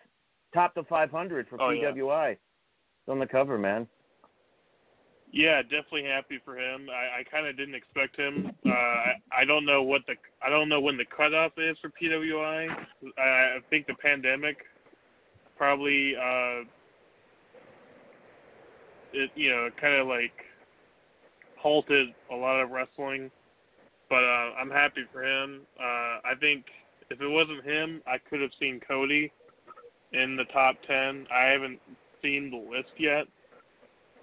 top 0.53 0.75
the 0.75 0.83
500 0.83 1.47
for 1.47 1.61
Oh, 1.61 1.69
yeah. 1.71 1.91
PWI. 1.91 2.31
It's 2.31 3.09
on 3.09 3.19
the 3.19 3.25
cover, 3.27 3.57
man. 3.57 3.87
Yeah, 5.33 5.63
definitely 5.63 6.03
happy 6.03 6.39
for 6.45 6.59
him. 6.59 6.87
I, 6.91 7.21
I 7.21 7.23
kind 7.23 7.47
of 7.47 7.57
didn't 7.57 7.73
expect 7.73 8.15
him. 8.15 8.51
Uh, 8.63 8.69
I, 8.69 9.13
I 9.39 9.45
don't 9.45 9.65
know 9.65 9.81
what 9.81 10.03
the 10.05 10.13
I 10.45 10.49
don't 10.49 10.69
know 10.69 10.79
when 10.79 10.95
the 10.95 11.05
cutoff 11.05 11.53
is 11.57 11.75
for 11.81 11.89
PWI. 11.89 12.69
I, 13.17 13.21
I 13.21 13.57
think 13.71 13.87
the 13.87 13.95
pandemic 13.95 14.57
probably 15.57 16.15
uh, 16.15 16.61
it 19.11 19.31
you 19.33 19.49
know 19.49 19.69
kind 19.81 19.95
of 19.95 20.05
like 20.05 20.33
halted 21.57 22.09
a 22.31 22.35
lot 22.35 22.61
of 22.61 22.69
wrestling. 22.69 23.31
But 24.09 24.23
uh, 24.23 24.53
I'm 24.61 24.69
happy 24.69 25.05
for 25.11 25.23
him. 25.23 25.61
Uh, 25.79 26.21
I 26.23 26.33
think 26.39 26.65
if 27.09 27.19
it 27.21 27.27
wasn't 27.27 27.65
him, 27.65 28.03
I 28.05 28.19
could 28.29 28.39
have 28.39 28.51
seen 28.59 28.79
Cody 28.87 29.31
in 30.11 30.35
the 30.35 30.45
top 30.53 30.75
ten. 30.85 31.25
I 31.33 31.45
haven't 31.45 31.79
seen 32.21 32.51
the 32.51 32.57
list 32.57 32.91
yet, 32.99 33.25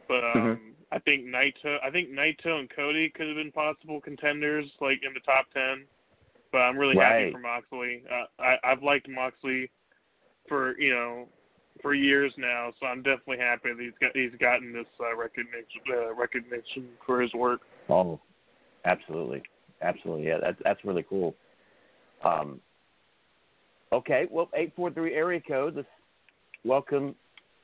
but 0.07 0.23
um, 0.23 0.40
Mhm. 0.40 0.80
I 0.92 0.98
think 0.98 1.24
Naito, 1.24 1.76
I 1.85 1.90
think 1.90 2.11
Naito 2.11 2.59
and 2.59 2.68
Cody 2.74 3.11
could 3.11 3.29
have 3.29 3.37
been 3.37 3.53
possible 3.53 4.00
contenders, 4.00 4.66
like 4.81 5.00
in 5.07 5.14
the 5.14 5.20
top 5.20 5.46
ten. 5.55 5.85
But 6.53 6.59
I'm 6.59 6.76
really 6.76 6.96
happy 6.96 7.31
for 7.31 7.38
Moxley. 7.38 8.03
Uh, 8.11 8.42
I, 8.42 8.57
I've 8.64 8.83
liked 8.83 9.09
Moxley 9.09 9.70
for 10.48 10.79
you 10.81 10.92
know 10.92 11.29
for 11.81 11.94
years 11.94 12.33
now, 12.37 12.72
so 12.81 12.87
I'm 12.87 13.03
definitely 13.03 13.38
happy 13.38 13.72
that 13.72 13.81
he's 13.81 13.92
got 14.00 14.16
he's 14.16 14.38
gotten 14.40 14.72
this 14.72 14.87
uh, 15.00 15.16
recognition 15.16 15.81
uh, 15.92 16.14
recognition 16.14 16.88
for 17.07 17.20
his 17.20 17.33
work. 17.35 17.61
Oh, 17.88 18.18
absolutely, 18.85 19.42
absolutely. 19.81 20.26
Yeah, 20.26 20.38
that's 20.40 20.59
that's 20.64 20.85
really 20.85 21.05
cool. 21.09 21.37
Um, 22.24 22.61
okay, 23.92 24.26
well, 24.29 24.50
eight 24.55 24.72
four 24.74 24.90
three 24.90 25.14
area 25.14 25.40
code. 25.40 25.76
Let's 25.76 25.88
welcome 26.64 27.14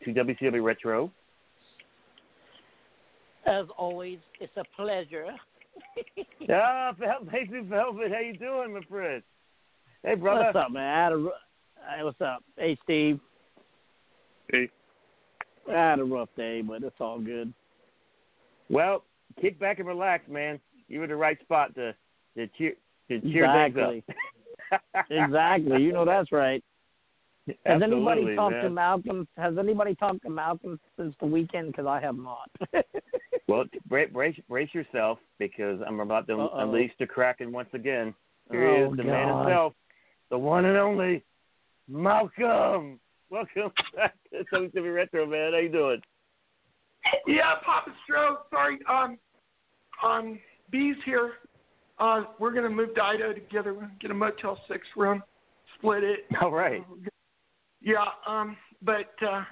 to 0.04 0.12
WCW 0.12 0.62
Retro. 0.62 1.10
As 3.46 3.66
always, 3.78 4.18
it's 4.40 4.56
a 4.56 4.64
pleasure. 4.76 5.26
Ah, 6.52 6.92
Vel- 6.98 7.24
Baby 7.30 7.60
Velvet, 7.60 8.12
how 8.12 8.20
you 8.20 8.36
doing, 8.36 8.74
my 8.74 8.80
friend? 8.88 9.22
Hey, 10.02 10.14
brother. 10.14 10.44
What's 10.44 10.56
up, 10.66 10.70
man? 10.72 10.82
I 10.84 11.04
had 11.04 11.12
a, 11.12 11.28
hey, 11.96 12.04
what's 12.04 12.20
up? 12.20 12.42
Hey, 12.56 12.78
Steve. 12.84 13.20
Hey. 14.50 14.68
I 15.68 15.72
had 15.72 15.98
a 15.98 16.04
rough 16.04 16.28
day, 16.36 16.60
but 16.62 16.82
it's 16.82 16.94
all 17.00 17.18
good. 17.18 17.52
Well, 18.70 19.04
kick 19.40 19.58
back 19.58 19.78
and 19.78 19.88
relax, 19.88 20.28
man. 20.28 20.60
You 20.88 20.98
were 20.98 21.04
in 21.04 21.10
the 21.10 21.16
right 21.16 21.40
spot 21.40 21.74
to 21.74 21.94
to 22.36 22.46
cheer 22.58 22.74
to 23.08 23.20
cheer 23.20 23.44
Exactly. 23.44 24.04
things 24.06 24.18
up. 24.72 25.06
exactly. 25.10 25.82
You 25.82 25.92
know 25.92 26.04
that's 26.04 26.30
right. 26.30 26.62
Has 27.64 27.80
anybody 27.82 28.34
talked 28.34 28.54
man. 28.54 28.64
to 28.64 28.70
Malcolm? 28.70 29.28
Has 29.36 29.56
anybody 29.58 29.94
talked 29.94 30.22
to 30.22 30.30
Malcolm 30.30 30.80
since 30.98 31.14
the 31.20 31.26
weekend? 31.26 31.68
Because 31.68 31.86
I 31.86 32.00
have 32.00 32.16
not. 32.16 32.50
Well, 33.48 33.64
brace, 33.88 34.10
brace, 34.12 34.36
brace 34.48 34.74
yourself 34.74 35.18
because 35.38 35.78
I'm 35.86 36.00
about 36.00 36.26
to 36.26 36.34
Uh-oh. 36.34 36.58
unleash 36.58 36.90
the 36.98 37.06
Kraken 37.06 37.52
once 37.52 37.68
again. 37.74 38.12
Here 38.50 38.60
he 38.76 38.82
Oh, 38.82 38.90
is, 38.90 38.96
the 38.96 39.04
man 39.04 39.28
himself, 39.28 39.72
the 40.30 40.38
one 40.38 40.64
and 40.64 40.76
only 40.76 41.22
Malcolm. 41.88 42.98
Welcome 43.30 43.72
back 43.96 44.14
to 44.32 44.44
WCW 44.52 44.94
Retro, 44.94 45.26
man. 45.26 45.52
How 45.52 45.58
you 45.58 45.68
doing? 45.68 46.00
Yeah, 47.26 47.54
Papa 47.64 47.92
Stro. 48.10 48.38
Sorry, 48.50 48.78
um, 48.90 49.16
um, 50.04 50.40
B's 50.70 50.96
here. 51.04 51.34
Uh, 52.00 52.24
we're 52.40 52.52
gonna 52.52 52.68
move 52.68 52.94
to 52.96 53.02
Idaho 53.02 53.32
together. 53.32 53.74
We're 53.74 53.82
gonna 53.82 53.92
get 54.00 54.10
a 54.10 54.14
Motel 54.14 54.58
Six 54.68 54.86
room, 54.96 55.22
split 55.78 56.02
it. 56.02 56.26
All 56.40 56.50
right. 56.50 56.84
Yeah, 57.82 58.04
um, 58.26 58.56
but 58.82 59.12
uh, 59.26 59.44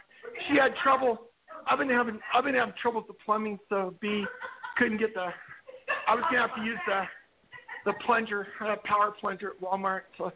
she 0.49 0.57
had 0.57 0.75
trouble. 0.83 1.19
I've 1.69 1.79
been 1.79 1.89
having 1.91 2.19
I've 2.35 2.45
been 2.45 2.55
having 2.55 2.75
trouble 2.81 3.01
with 3.01 3.09
the 3.09 3.23
plumbing, 3.25 3.59
so 3.69 3.95
B 4.01 4.25
couldn't 4.77 4.99
get 4.99 5.15
the. 5.15 5.29
I 6.09 6.15
was 6.15 6.25
gonna 6.31 6.47
have 6.47 6.55
to 6.57 6.63
use 6.63 6.79
the 6.87 7.03
the 7.85 7.93
plunger, 8.05 8.47
uh, 8.61 8.77
power 8.85 9.13
plunger 9.21 9.51
at 9.51 9.61
Walmart. 9.61 10.03
So, 10.19 10.33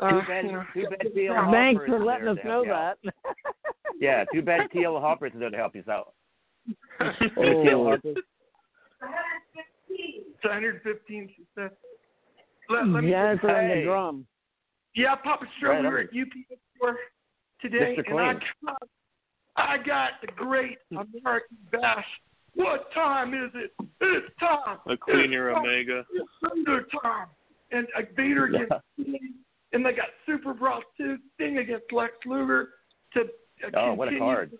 uh, 0.00 0.10
Too 0.10 0.20
bad- 0.28 0.44
you 0.46 0.52
know. 0.52 0.64
too 0.72 0.86
bad 0.88 1.06
T.L. 1.14 1.50
Thanks 1.50 1.84
for 1.86 1.98
letting 2.04 2.28
us 2.28 2.38
to 2.42 2.48
know 2.48 2.64
help 2.64 2.98
that. 3.04 3.14
Yeah, 4.00 4.24
too 4.32 4.42
bad 4.42 4.70
T.L. 4.72 5.00
Hopper 5.00 5.26
isn't 5.26 5.40
there 5.40 5.50
to 5.50 5.56
help 5.56 5.74
you 5.74 5.82
out. 5.90 6.12
Oh. 7.36 7.62
T.L. 7.64 7.84
Harper. 7.84 8.14
It's 9.90 10.44
115. 10.44 11.30
She 11.36 11.42
said. 11.54 11.70
Let, 12.70 12.86
let 12.88 13.02
me 13.04 13.10
Janitor 13.10 13.34
just- 13.48 13.58
and 13.58 13.70
the 13.70 13.84
drum. 13.84 14.26
Yeah, 14.94 15.14
Papa 15.16 15.46
Stro, 15.60 15.68
Right, 15.70 15.82
we 15.82 15.88
were 15.88 15.98
at 16.00 16.06
UPS 16.08 16.60
store 16.78 16.96
today, 17.60 17.96
Mr. 17.98 18.10
and 18.10 18.20
I 18.20 18.32
got, 18.64 18.88
I 19.56 19.76
got 19.78 20.10
the 20.20 20.28
great 20.36 20.78
American 20.90 21.56
Bash 21.72 22.04
What 22.54 22.92
time 22.94 23.34
is 23.34 23.50
it? 23.54 23.72
It's 24.00 24.26
time. 24.40 24.78
A 24.86 24.96
cleaner 24.96 25.50
it's 25.50 25.56
time. 25.56 25.64
Omega. 25.66 26.04
It's 26.12 26.28
Thunder 26.42 26.86
time. 27.02 27.28
And 27.70 27.86
uh, 27.96 28.02
Vader 28.16 28.46
against 28.46 28.72
Sting, 28.94 29.34
and 29.72 29.84
they 29.84 29.92
got 29.92 30.06
Super 30.26 30.54
Brawl 30.54 30.82
2, 30.96 31.18
Sting 31.34 31.58
against 31.58 31.92
Lex 31.92 32.12
Luger 32.24 32.70
to 33.14 33.20
uh, 33.20 33.70
Oh, 33.76 33.94
what 33.94 34.08
a 34.08 34.12
continue- 34.12 34.18
card. 34.34 34.52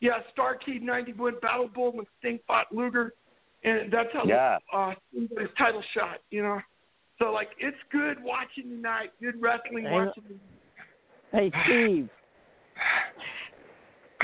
Yeah, 0.00 0.12
Starcade 0.36 0.80
91 0.82 1.34
BattleBowl 1.44 1.94
when 1.94 2.06
Sting 2.18 2.38
fought 2.46 2.66
Luger, 2.72 3.12
and 3.64 3.92
that's 3.92 4.08
how 4.14 4.24
Yeah. 4.24 4.58
uh, 4.72 4.94
Sting 5.10 5.28
got 5.28 5.40
his 5.42 5.50
title 5.58 5.82
shot, 5.94 6.18
you 6.30 6.42
know. 6.42 6.60
So, 7.18 7.32
like, 7.32 7.50
it's 7.58 7.76
good 7.92 8.16
watching 8.22 8.64
tonight, 8.70 9.10
good 9.20 9.40
wrestling 9.40 9.84
Hey, 9.84 9.92
watching. 9.92 10.40
Hey, 11.32 11.50
Steve. 11.64 12.08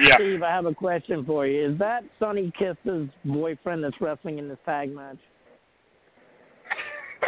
Yeah. 0.02 0.16
Steve, 0.16 0.42
I 0.42 0.50
have 0.50 0.66
a 0.66 0.74
question 0.74 1.24
for 1.24 1.46
you. 1.46 1.72
Is 1.72 1.78
that 1.78 2.02
Sonny 2.18 2.52
Kiss's 2.58 3.08
boyfriend 3.24 3.82
that's 3.82 3.98
wrestling 4.00 4.38
in 4.38 4.48
this 4.48 4.58
tag 4.66 4.94
match? 4.94 5.16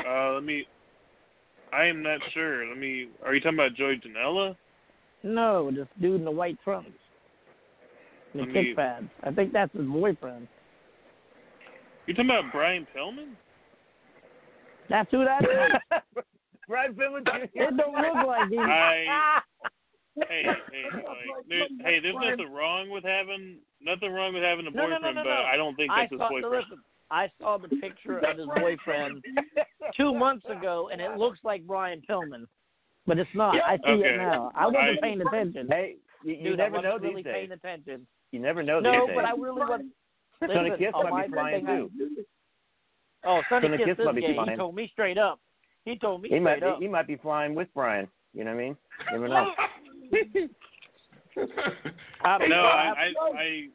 Uh, 0.06 0.32
let 0.34 0.44
me. 0.44 0.66
I 1.72 1.84
am 1.86 2.02
not 2.02 2.20
sure. 2.34 2.66
Let 2.68 2.78
me. 2.78 3.08
Are 3.24 3.34
you 3.34 3.40
talking 3.40 3.58
about 3.58 3.74
Joey 3.74 4.00
Janela? 4.06 4.54
No, 5.22 5.70
this 5.70 5.86
dude 6.00 6.16
in 6.16 6.24
the 6.24 6.30
white 6.30 6.58
trunks. 6.62 6.90
The 8.34 8.40
Let 8.40 8.48
kick 8.48 8.54
me- 8.68 8.74
pads. 8.74 9.06
I 9.22 9.30
think 9.30 9.52
that's 9.52 9.72
his 9.74 9.86
boyfriend. 9.86 10.46
You 12.06 12.14
talking 12.14 12.30
about 12.30 12.52
Brian 12.52 12.86
Pillman? 12.96 13.32
That's 14.88 15.10
who 15.10 15.24
that 15.24 15.42
is. 15.42 16.22
Brian 16.68 16.94
Pillman 16.94 17.26
It 17.54 17.76
don't 17.76 17.94
look 17.94 18.26
like 18.26 18.50
him. 18.50 18.60
I. 18.60 19.40
Hey, 20.28 20.42
hey, 20.72 20.84
like, 20.92 21.48
there, 21.48 21.58
hey, 21.84 22.00
there's 22.00 22.14
nothing 22.14 22.52
wrong 22.52 22.90
with 22.90 23.04
having 23.04 23.58
nothing 23.80 24.12
wrong 24.12 24.34
with 24.34 24.42
having 24.42 24.66
a 24.66 24.70
No, 24.70 24.86
no, 24.88 24.98
no, 24.98 25.12
no, 25.12 25.22
but 25.22 25.30
no. 25.30 25.42
I 25.52 25.56
don't 25.56 25.76
think 25.76 25.90
I 25.92 26.02
that's 26.02 26.12
his 26.12 26.18
saw, 26.18 26.28
boyfriend. 26.28 26.54
Listen, 26.70 26.78
I 27.10 27.30
saw 27.40 27.56
the 27.56 27.68
picture 27.68 28.18
of 28.18 28.36
his 28.36 28.46
boyfriend 28.60 29.24
two 29.96 30.12
months 30.14 30.44
ago, 30.50 30.90
and 30.92 31.00
it 31.00 31.16
looks 31.16 31.38
like 31.44 31.66
Brian 31.66 32.02
Pillman, 32.08 32.46
but 33.06 33.18
it's 33.18 33.30
not. 33.34 33.54
I 33.64 33.76
see 33.76 33.92
Okay. 33.92 34.14
it 34.14 34.16
now. 34.18 34.50
I 34.56 34.66
wasn't 34.66 34.82
I- 34.82 35.00
paying 35.00 35.20
attention. 35.22 35.68
Hey, 35.70 35.96
you, 36.24 36.34
you 36.34 36.42
Dude, 36.50 36.58
never 36.58 36.78
I 36.78 36.80
know 36.82 36.88
wasn't 36.94 37.02
these 37.04 37.08
really 37.10 37.22
days. 37.22 37.32
paying 37.34 37.52
attention. 37.52 38.06
You 38.32 38.40
never 38.40 38.62
know 38.64 38.80
No, 38.80 38.90
these 38.90 38.98
days. 39.00 39.08
No, 39.08 39.14
but 39.14 39.22
days. 39.22 39.34
I 39.38 39.40
really 39.40 39.60
was. 39.62 39.80
Sonny 40.40 40.70
listen, 40.70 40.78
Kiss 40.84 40.94
on 40.94 41.04
might 41.04 41.10
my 41.10 41.26
be 41.26 41.32
flying 41.32 41.66
too. 41.66 41.90
I- 42.00 42.22
Oh, 43.24 43.40
Sonny, 43.48 43.66
Sonny 43.66 43.78
Kiss, 43.78 43.86
Kiss 43.86 43.98
is 43.98 44.04
might 44.04 44.14
be 44.14 44.20
gay. 44.20 44.36
He 44.48 44.56
told 44.56 44.74
me 44.76 44.88
straight 44.92 45.18
up. 45.18 45.40
He 45.88 45.96
told 45.96 46.20
me 46.20 46.28
He 46.28 46.38
might 46.38 46.62
up. 46.62 46.80
he 46.80 46.86
might 46.86 47.06
be 47.06 47.16
flying 47.16 47.54
with 47.54 47.68
Brian. 47.74 48.06
You 48.34 48.44
know 48.44 48.50
what 48.54 48.60
I 48.60 48.62
mean? 48.62 48.76
Never 49.10 49.26
know. 49.28 49.52
I 52.24 52.38
don't 52.38 52.50
no, 52.50 52.56
know. 52.56 52.62
I, 52.62 52.92
I, 52.92 53.12
I, 53.38 53.68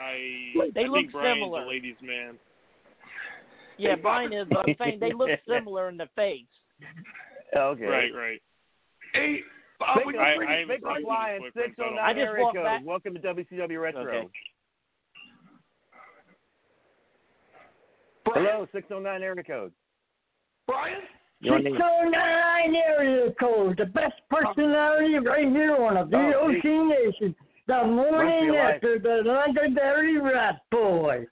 I, 0.00 0.70
They 0.74 0.84
I 0.84 0.84
look 0.84 0.96
think 1.00 1.12
Brian's 1.12 1.36
similar. 1.36 1.62
a 1.64 1.68
ladies' 1.68 1.96
man. 2.02 2.38
Yeah, 3.76 3.96
Brian 4.02 4.32
is. 4.32 4.46
Uh, 4.50 4.54
but 4.54 4.58
I'm 4.70 4.74
saying 4.78 4.98
they 4.98 5.12
look 5.12 5.28
similar 5.46 5.90
in 5.90 5.98
the 5.98 6.08
face. 6.16 6.46
Okay. 7.54 7.84
Right, 7.84 8.10
right. 8.16 8.40
Hey, 9.12 9.40
Bob, 9.78 9.96
Speaking 10.00 10.06
would 10.06 10.14
of, 10.14 10.20
I- 10.22 10.24
I 10.24 10.30
haven't 10.60 10.68
speaking 10.68 10.88
of 10.88 10.96
seen 10.96 11.04
flying, 11.04 11.42
his 11.44 11.52
boyfriend, 11.52 11.74
so 11.76 11.82
I 11.84 11.86
don't 11.86 11.96
609 11.96 12.04
I 12.08 12.12
just 12.14 12.28
area 12.30 12.42
walked 12.44 12.56
code. 12.56 12.64
back- 12.64 12.82
Welcome 12.86 13.14
to 13.14 13.20
WCW 13.20 13.82
Retro. 13.82 14.00
Okay. 14.08 14.28
Hello, 18.24 18.66
609 18.72 19.22
area 19.22 19.44
code. 19.44 19.72
Brian? 20.66 21.00
You're 21.40 21.58
609 21.60 22.74
area 22.76 23.32
code, 23.40 23.76
the 23.76 23.86
best 23.86 24.14
personality 24.30 25.18
right 25.18 25.48
here 25.48 25.74
on 25.76 25.96
a 25.96 26.08
Oh, 26.16 26.46
Nation. 26.48 27.34
The 27.66 27.84
morning 27.84 28.44
your 28.46 28.64
life. 28.64 28.74
after 28.76 28.98
the 28.98 29.22
legendary 29.28 30.18
Rat 30.20 30.60
Boy. 30.70 31.26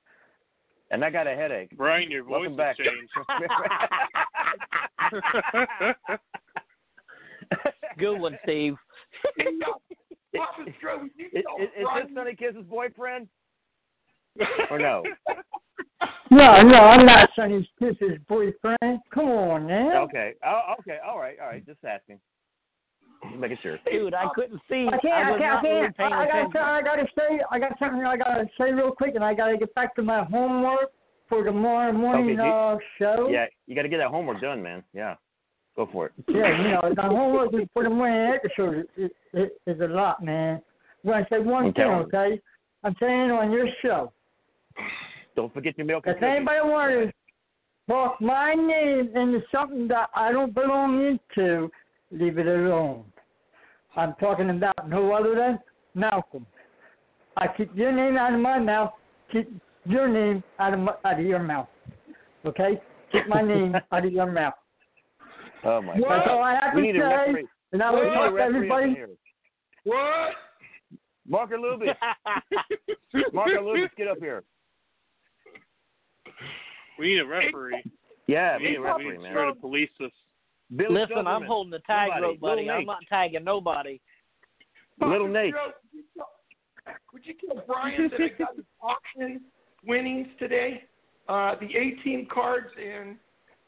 And 0.90 1.04
I 1.04 1.10
got 1.10 1.26
a 1.28 1.34
headache. 1.36 1.70
Brian, 1.76 2.10
your 2.10 2.24
voice 2.24 2.48
Welcome 2.48 2.56
back. 2.56 2.76
changed. 2.76 3.12
Good 7.98 8.18
one, 8.20 8.38
Steve. 8.44 8.74
Papa 10.36 10.64
Stro, 10.82 11.02
would 11.02 11.10
you 11.16 11.26
Is, 11.32 11.42
tell 11.44 11.56
is, 11.64 11.68
is 11.76 11.82
Brian- 11.84 12.06
this 12.06 12.14
Sonny 12.14 12.34
Kiss's 12.36 12.64
boyfriend? 12.68 13.28
Or 14.70 14.78
no? 14.78 15.02
No, 16.30 16.62
no, 16.62 16.78
I'm 16.78 17.04
not 17.04 17.30
saying 17.36 17.66
Sonny 17.78 17.92
Kiss's 17.98 18.18
boyfriend. 18.28 19.00
Come 19.12 19.26
on 19.26 19.66
now. 19.66 20.02
Okay. 20.04 20.34
Oh, 20.46 20.74
okay. 20.80 20.98
All 21.06 21.18
right. 21.18 21.36
All 21.40 21.48
right. 21.48 21.64
Just 21.66 21.84
asking. 21.84 22.20
Just 23.24 23.36
making 23.36 23.58
sure. 23.62 23.78
Dude, 23.90 24.14
I 24.14 24.26
couldn't 24.34 24.60
see. 24.68 24.86
I 24.86 24.96
can't, 24.98 25.26
I 25.26 25.30
was 25.32 25.40
can't, 25.40 25.64
I 25.64 25.68
really 25.68 25.80
can't. 25.82 25.96
paying 25.96 26.12
I, 26.12 26.22
I 26.22 26.26
gotta, 26.26 26.38
attention. 26.38 26.60
I 26.60 26.82
gotta 26.82 27.06
say, 27.18 27.40
I 27.50 27.58
got 27.58 27.78
something 27.78 28.04
I 28.04 28.16
gotta 28.16 28.44
say 28.58 28.72
real 28.72 28.92
quick, 28.92 29.14
and 29.16 29.24
I 29.24 29.34
gotta 29.34 29.56
get 29.56 29.74
back 29.74 29.94
to 29.96 30.02
my 30.02 30.24
homework 30.24 30.92
for 31.28 31.44
tomorrow 31.44 31.92
morning 31.92 32.38
Okay, 32.38 32.48
you- 32.48 32.54
uh, 32.54 32.78
show. 32.98 33.28
Yeah, 33.30 33.46
you 33.66 33.74
got 33.74 33.82
to 33.82 33.88
get 33.88 33.98
that 33.98 34.08
homework 34.08 34.40
done, 34.40 34.62
man. 34.62 34.82
Yeah. 34.92 35.14
Go 35.76 35.88
for 35.92 36.06
it. 36.06 36.12
Yeah, 36.28 36.60
you 36.60 36.70
know, 36.70 36.92
the 36.96 37.02
homework 37.02 37.50
for 37.72 37.84
the 37.84 37.90
morning 37.90 38.34
episode 38.34 38.86
is, 38.96 39.10
is, 39.32 39.48
is 39.66 39.80
a 39.80 39.86
lot, 39.86 40.22
man. 40.24 40.60
When 41.02 41.14
I'm 41.16 41.26
gonna 41.30 41.42
say 41.42 41.46
one 41.48 41.66
I'm 41.66 41.72
thing, 41.72 41.84
okay? 41.84 42.40
I'm 42.84 42.94
saying 43.00 43.30
on 43.30 43.50
your 43.52 43.66
show, 43.82 44.12
Don't 45.36 45.52
forget 45.54 45.76
your 45.78 45.86
milk 45.86 46.04
and 46.06 46.16
if 46.16 46.22
anybody 46.22 46.60
wants 46.62 47.12
to 47.88 47.92
talk 47.92 48.20
my 48.20 48.54
name 48.54 49.10
into 49.16 49.40
something 49.52 49.88
that 49.88 50.10
I 50.14 50.32
don't 50.32 50.54
belong 50.54 51.18
into, 51.36 51.70
leave 52.10 52.38
it 52.38 52.46
alone. 52.46 53.04
I'm 53.96 54.14
talking 54.20 54.50
about 54.50 54.88
no 54.88 55.12
other 55.12 55.34
than 55.34 55.58
Malcolm. 55.94 56.46
I 57.36 57.48
keep 57.48 57.70
your 57.74 57.92
name 57.92 58.16
out 58.16 58.34
of 58.34 58.40
my 58.40 58.58
mouth. 58.58 58.92
Keep 59.32 59.50
your 59.84 60.08
name 60.08 60.42
out 60.58 60.74
of 60.74 60.80
my, 60.80 60.92
out 61.04 61.18
of 61.20 61.26
your 61.26 61.42
mouth. 61.42 61.68
Okay? 62.44 62.80
Keep 63.12 63.28
my 63.28 63.42
name 63.42 63.74
out 63.92 64.04
of 64.04 64.12
your 64.12 64.30
mouth. 64.30 64.54
Oh 65.64 65.82
my 65.82 65.94
That's 65.94 66.04
God. 66.04 66.28
all 66.28 66.42
I 66.42 66.54
have 66.54 66.74
we 66.74 66.82
to 66.82 66.86
need 66.86 66.96
a 66.96 67.00
say. 67.00 67.04
referee. 67.04 67.46
And 67.72 67.82
I 67.82 67.90
we 67.90 67.96
will 67.96 68.04
need 68.04 68.10
a 68.10 68.14
talk 68.14 68.28
to 68.28 68.34
referee 68.34 68.46
up 68.46 68.50
in 68.50 68.56
everybody. 68.56 68.92
here. 68.92 69.08
What? 69.84 70.32
Marker 71.28 71.58
Lubis. 71.58 71.94
Marker 73.32 73.60
Lubis, 73.60 73.88
get 73.96 74.08
up 74.08 74.18
here. 74.18 74.42
We 77.00 77.14
need 77.14 77.20
a 77.20 77.26
referee. 77.26 77.82
Yeah, 78.26 78.58
we 78.58 78.62
we 78.62 78.68
need 78.68 78.70
need 78.72 78.76
a 78.78 78.82
referee, 78.82 79.04
need 79.08 79.16
to 79.16 79.22
man. 79.22 79.32
try 79.32 79.46
to 79.46 79.54
police 79.54 79.88
this. 79.98 80.10
Billy 80.76 81.00
Listen, 81.00 81.26
I'm 81.26 81.44
holding 81.44 81.70
the 81.70 81.78
tag 81.80 82.10
Nobody. 82.10 82.22
rope, 82.26 82.40
buddy. 82.40 82.60
Little 82.62 82.70
I'm 82.72 82.78
Nate. 82.80 82.86
not 82.86 82.98
tagging 83.08 83.44
nobody. 83.44 84.00
Little 85.00 85.26
Papa 85.26 85.32
Nate. 85.32 85.54
Stro, 85.54 86.92
Would 87.12 87.26
you 87.26 87.34
tell 87.46 87.64
Brian 87.66 88.10
that 88.10 88.20
I 88.20 88.28
got 88.38 88.56
the 88.56 88.64
auction 88.82 89.40
winnings 89.84 90.28
today? 90.38 90.82
Uh, 91.28 91.54
the 91.60 91.68
18 91.74 92.28
cards 92.32 92.66
and 92.78 93.16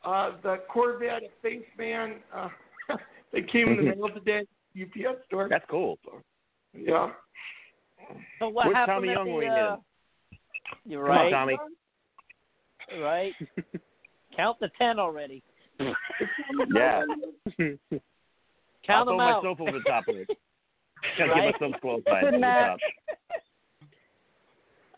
uh, 0.04 0.32
the 0.42 0.56
Corvette 0.68 1.22
Faceman. 1.42 2.16
Uh, 2.36 2.48
they 3.32 3.40
came 3.42 3.68
in 3.68 3.76
the 3.78 3.82
middle 3.84 4.04
of 4.04 4.10
mail 4.10 4.18
today. 4.24 4.42
UPS 4.80 5.24
store. 5.26 5.48
That's 5.50 5.64
cool. 5.70 5.98
Yeah. 6.74 7.10
So 8.38 8.48
what 8.48 8.66
Where's 8.66 8.76
happened 8.76 8.94
Tommy 8.96 9.08
at 9.08 9.14
Young 9.14 9.26
the, 9.26 9.32
when 9.32 9.42
he 9.42 9.48
uh, 9.48 9.54
needed 9.54 9.68
him? 9.68 9.78
You're 10.84 11.06
Come 11.06 11.10
on, 11.16 11.16
right. 11.24 11.30
Tommy. 11.30 11.56
Right. 13.00 13.34
Count 14.36 14.58
the 14.60 14.70
ten 14.78 14.98
already. 14.98 15.42
Yeah. 16.74 17.02
Count 17.58 17.90
I'll 18.88 19.04
them 19.04 19.16
throw 19.16 19.20
out. 19.20 19.42
myself 19.42 19.60
over 19.60 19.72
the 19.78 19.84
top 19.84 20.08
of 20.08 20.16
it. 20.16 20.28
Gotta 21.18 21.30
Right. 21.32 21.52
give 21.52 21.60
myself 21.60 21.80
clothesline 21.80 22.20
Good 22.24 22.34
over 22.34 22.38
match. 22.38 22.80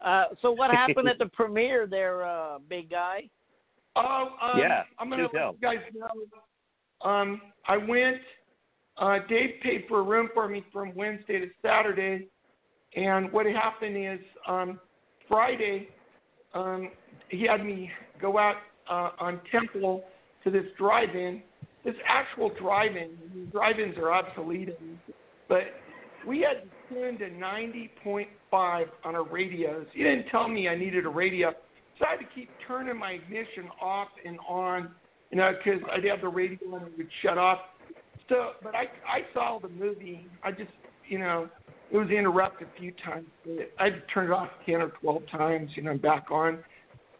Uh, 0.00 0.24
so 0.42 0.52
what 0.52 0.70
happened 0.70 1.08
at 1.08 1.18
the 1.18 1.26
premiere 1.26 1.86
there, 1.86 2.24
uh, 2.24 2.58
big 2.68 2.90
guy? 2.90 3.28
Oh, 3.96 4.36
um, 4.42 4.58
Yeah, 4.58 4.84
I'm 4.98 5.08
gonna 5.08 5.22
let 5.22 5.32
tell. 5.32 5.52
you 5.52 5.58
guys 5.60 5.78
know. 5.94 7.08
Um, 7.08 7.40
I 7.66 7.76
went. 7.76 8.20
Uh, 8.96 9.18
Dave 9.28 9.60
paid 9.62 9.86
for 9.88 10.00
a 10.00 10.02
room 10.02 10.28
for 10.34 10.48
me 10.48 10.64
from 10.72 10.94
Wednesday 10.94 11.40
to 11.40 11.50
Saturday, 11.62 12.28
and 12.94 13.32
what 13.32 13.46
happened 13.46 13.96
is 13.96 14.20
um, 14.46 14.78
Friday, 15.28 15.88
um, 16.54 16.90
he 17.28 17.46
had 17.46 17.64
me 17.64 17.90
go 18.20 18.38
out 18.38 18.56
uh, 18.88 19.10
on 19.18 19.40
Temple 19.50 20.04
to 20.44 20.50
this 20.50 20.64
drive-in. 20.78 21.42
This 21.84 21.94
actual 22.06 22.50
drive-in. 22.60 23.48
Drive-ins 23.52 23.96
are 23.98 24.12
obsolete, 24.12 24.70
but 25.48 25.64
we 26.26 26.40
had 26.40 26.62
to 26.62 26.94
tune 26.94 27.18
to 27.18 27.28
90.5 27.30 28.26
on 29.04 29.14
our 29.14 29.24
radios. 29.24 29.86
He 29.92 30.02
didn't 30.02 30.26
tell 30.30 30.48
me 30.48 30.68
I 30.68 30.76
needed 30.76 31.04
a 31.04 31.10
radio, 31.10 31.52
so 31.98 32.06
I 32.06 32.12
had 32.12 32.20
to 32.20 32.34
keep 32.34 32.48
turning 32.66 32.98
my 32.98 33.12
ignition 33.12 33.68
off 33.80 34.08
and 34.24 34.38
on, 34.48 34.90
you 35.30 35.38
know, 35.38 35.52
because 35.52 35.80
I'd 35.92 36.04
have 36.04 36.22
the 36.22 36.28
radio 36.28 36.76
and 36.76 36.86
it 36.86 36.96
would 36.96 37.08
shut 37.22 37.38
off. 37.38 37.58
So, 38.28 38.52
but 38.62 38.74
I 38.74 38.84
I 39.06 39.20
saw 39.34 39.58
the 39.60 39.68
movie. 39.68 40.26
I 40.42 40.50
just, 40.50 40.70
you 41.06 41.18
know, 41.18 41.48
it 41.90 41.96
was 41.96 42.08
interrupted 42.08 42.68
a 42.74 42.80
few 42.80 42.92
times. 43.04 43.26
I 43.78 43.84
had 43.84 43.94
to 43.94 44.00
turn 44.12 44.26
it 44.26 44.32
off 44.32 44.48
ten 44.64 44.76
or 44.76 44.88
twelve 45.00 45.22
times, 45.30 45.70
you 45.74 45.82
know, 45.82 45.98
back 45.98 46.30
on. 46.30 46.64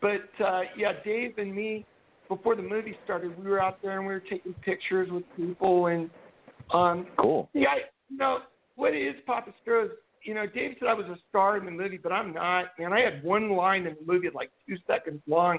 But 0.05 0.45
uh, 0.45 0.61
yeah, 0.77 0.93
Dave 1.03 1.39
and 1.39 1.55
me, 1.55 1.87
before 2.29 2.55
the 2.57 2.63
movie 2.63 2.95
started, 3.05 3.39
we 3.43 3.51
were 3.51 3.63
out 3.63 3.81
there 3.81 3.97
and 3.99 4.07
we 4.07 4.13
were 4.13 4.21
taking 4.21 4.53
pictures 4.63 5.09
with 5.11 5.25
people 5.35 5.87
and 5.87 6.11
um 6.75 7.07
Cool. 7.19 7.49
yeah, 7.55 7.75
you 8.11 8.19
know 8.19 8.41
what 8.77 8.95
is 8.95 9.15
Papa 9.27 9.55
Stro 9.67 9.87
is 9.87 9.91
you 10.23 10.35
know, 10.35 10.47
Dave 10.47 10.77
said 10.79 10.89
I 10.89 10.95
was 10.95 11.07
a 11.07 11.17
star 11.31 11.57
in 11.57 11.65
the 11.65 11.71
movie, 11.71 11.99
but 12.03 12.11
I'm 12.13 12.33
not. 12.35 12.67
Man, 12.79 12.93
I 12.93 13.01
had 13.01 13.23
one 13.25 13.51
line 13.51 13.87
in 13.87 13.95
the 13.95 14.13
movie 14.13 14.29
like 14.35 14.51
two 14.69 14.77
seconds 14.87 15.21
long, 15.27 15.59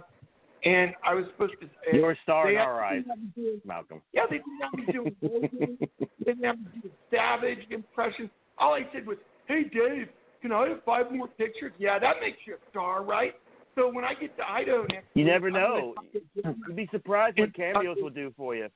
and 0.64 0.94
I 1.08 1.14
was 1.16 1.26
supposed 1.32 1.54
to. 1.62 1.68
Say 1.68 1.98
You're 1.98 2.12
a 2.12 2.18
star 2.24 2.52
in 2.52 2.58
our 2.58 2.84
eyes, 2.84 3.04
doing- 3.36 3.62
Malcolm. 3.66 4.02
Yeah, 4.14 4.24
they 4.30 4.38
didn't 4.38 4.62
have 4.62 4.74
me 4.74 4.86
doing 4.92 5.16
voices. 5.22 5.78
they 6.00 6.08
didn't 6.26 6.44
have 6.44 6.58
me 6.60 6.66
doing 6.82 6.94
savage 7.12 7.60
impressions. 7.72 8.30
All 8.60 8.74
I 8.74 8.82
said 8.94 9.06
was, 9.08 9.18
"Hey, 9.48 9.64
Dave, 9.64 10.08
can 10.42 10.52
I 10.52 10.70
have 10.70 10.84
five 10.84 11.12
more 11.12 11.28
pictures?" 11.28 11.72
Yeah, 11.80 11.98
that 12.00 12.16
makes 12.22 12.38
you 12.48 12.56
a 12.56 12.70
star, 12.72 13.04
right? 13.04 13.34
So 13.76 13.92
when 13.92 14.06
I 14.06 14.14
get 14.14 14.36
to 14.38 14.44
Idaho 14.50 14.86
next, 14.92 15.08
You 15.14 15.24
week, 15.26 15.32
never 15.34 15.52
know. 15.52 15.94
talk 15.96 16.12
to 16.14 16.22
Jim. 16.42 16.64
You'd 16.68 16.76
be 16.76 16.90
surprised 16.92 17.38
what 17.40 17.54
cameos 17.54 17.98
will 18.02 18.10
do 18.10 18.34
for 18.38 18.56
you. 18.56 18.70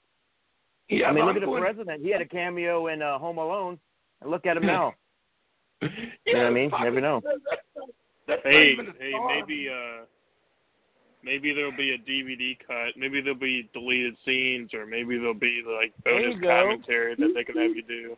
Yeah, 0.89 1.07
I 1.07 1.11
mean, 1.13 1.25
look 1.25 1.35
I'm 1.37 1.43
at 1.43 1.45
the 1.49 1.59
president. 1.59 2.01
He 2.03 2.11
had 2.11 2.21
a 2.21 2.25
cameo 2.25 2.87
in 2.87 3.01
uh, 3.01 3.17
Home 3.19 3.37
Alone, 3.37 3.79
and 4.21 4.31
look 4.31 4.45
at 4.45 4.57
him 4.57 4.65
now. 4.65 4.93
Yeah, 5.81 5.87
you 6.25 6.33
know 6.33 6.39
what 6.39 6.47
I 6.47 6.49
mean? 6.51 6.69
Papa- 6.69 6.83
Never 6.83 7.01
know. 7.01 7.21
That's, 8.27 8.41
that's 8.43 8.43
not 8.45 8.53
Hey, 8.53 8.75
hey, 8.99 9.11
star. 9.11 9.27
maybe 9.35 9.67
uh, 9.69 10.03
maybe 11.23 11.51
there'll 11.53 11.75
be 11.75 11.91
a 11.91 11.97
DVD 11.97 12.55
cut. 12.67 12.95
Maybe 12.95 13.21
there'll 13.21 13.39
be 13.39 13.67
deleted 13.73 14.15
scenes, 14.23 14.71
or 14.73 14.85
maybe 14.85 15.17
there'll 15.17 15.33
be 15.33 15.63
like 15.65 15.93
bonus 16.05 16.35
commentary 16.43 17.15
that 17.15 17.31
they 17.33 17.43
can 17.43 17.55
have 17.57 17.75
you 17.75 17.81
do. 17.81 18.15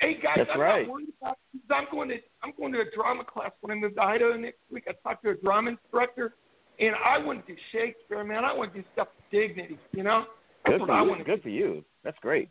Hey 0.00 0.18
guys, 0.22 0.34
That's 0.36 0.50
I'm 0.52 0.60
right. 0.60 0.86
not 0.86 0.92
worried 0.92 1.08
about 1.20 1.38
because 1.52 1.68
I'm 1.70 1.86
going 1.90 2.08
to 2.10 2.16
I'm 2.42 2.52
going 2.58 2.72
to 2.72 2.80
a 2.80 2.84
drama 2.94 3.24
class 3.24 3.52
when 3.60 3.76
I 3.76 3.80
move 3.80 3.94
to 3.94 4.02
Idaho 4.02 4.36
next 4.36 4.58
week. 4.70 4.84
I 4.88 4.92
talked 5.06 5.24
to 5.24 5.30
a 5.30 5.34
drama 5.34 5.70
instructor, 5.70 6.34
and 6.78 6.94
I 7.04 7.18
want 7.18 7.46
to 7.46 7.54
do 7.54 7.58
Shakespeare, 7.72 8.22
man. 8.24 8.44
I 8.44 8.52
want 8.52 8.74
to 8.74 8.82
do 8.82 8.88
stuff 8.92 9.08
with 9.16 9.30
dignity, 9.30 9.78
you 9.92 10.02
know. 10.02 10.24
That's 10.64 10.74
Good 10.74 10.80
what 10.80 10.86
for 10.88 10.92
I 10.92 11.02
you. 11.02 11.08
want 11.08 11.20
to 11.20 11.24
Good 11.24 11.42
for 11.42 11.48
you. 11.48 11.84
That's 12.02 12.18
great. 12.20 12.48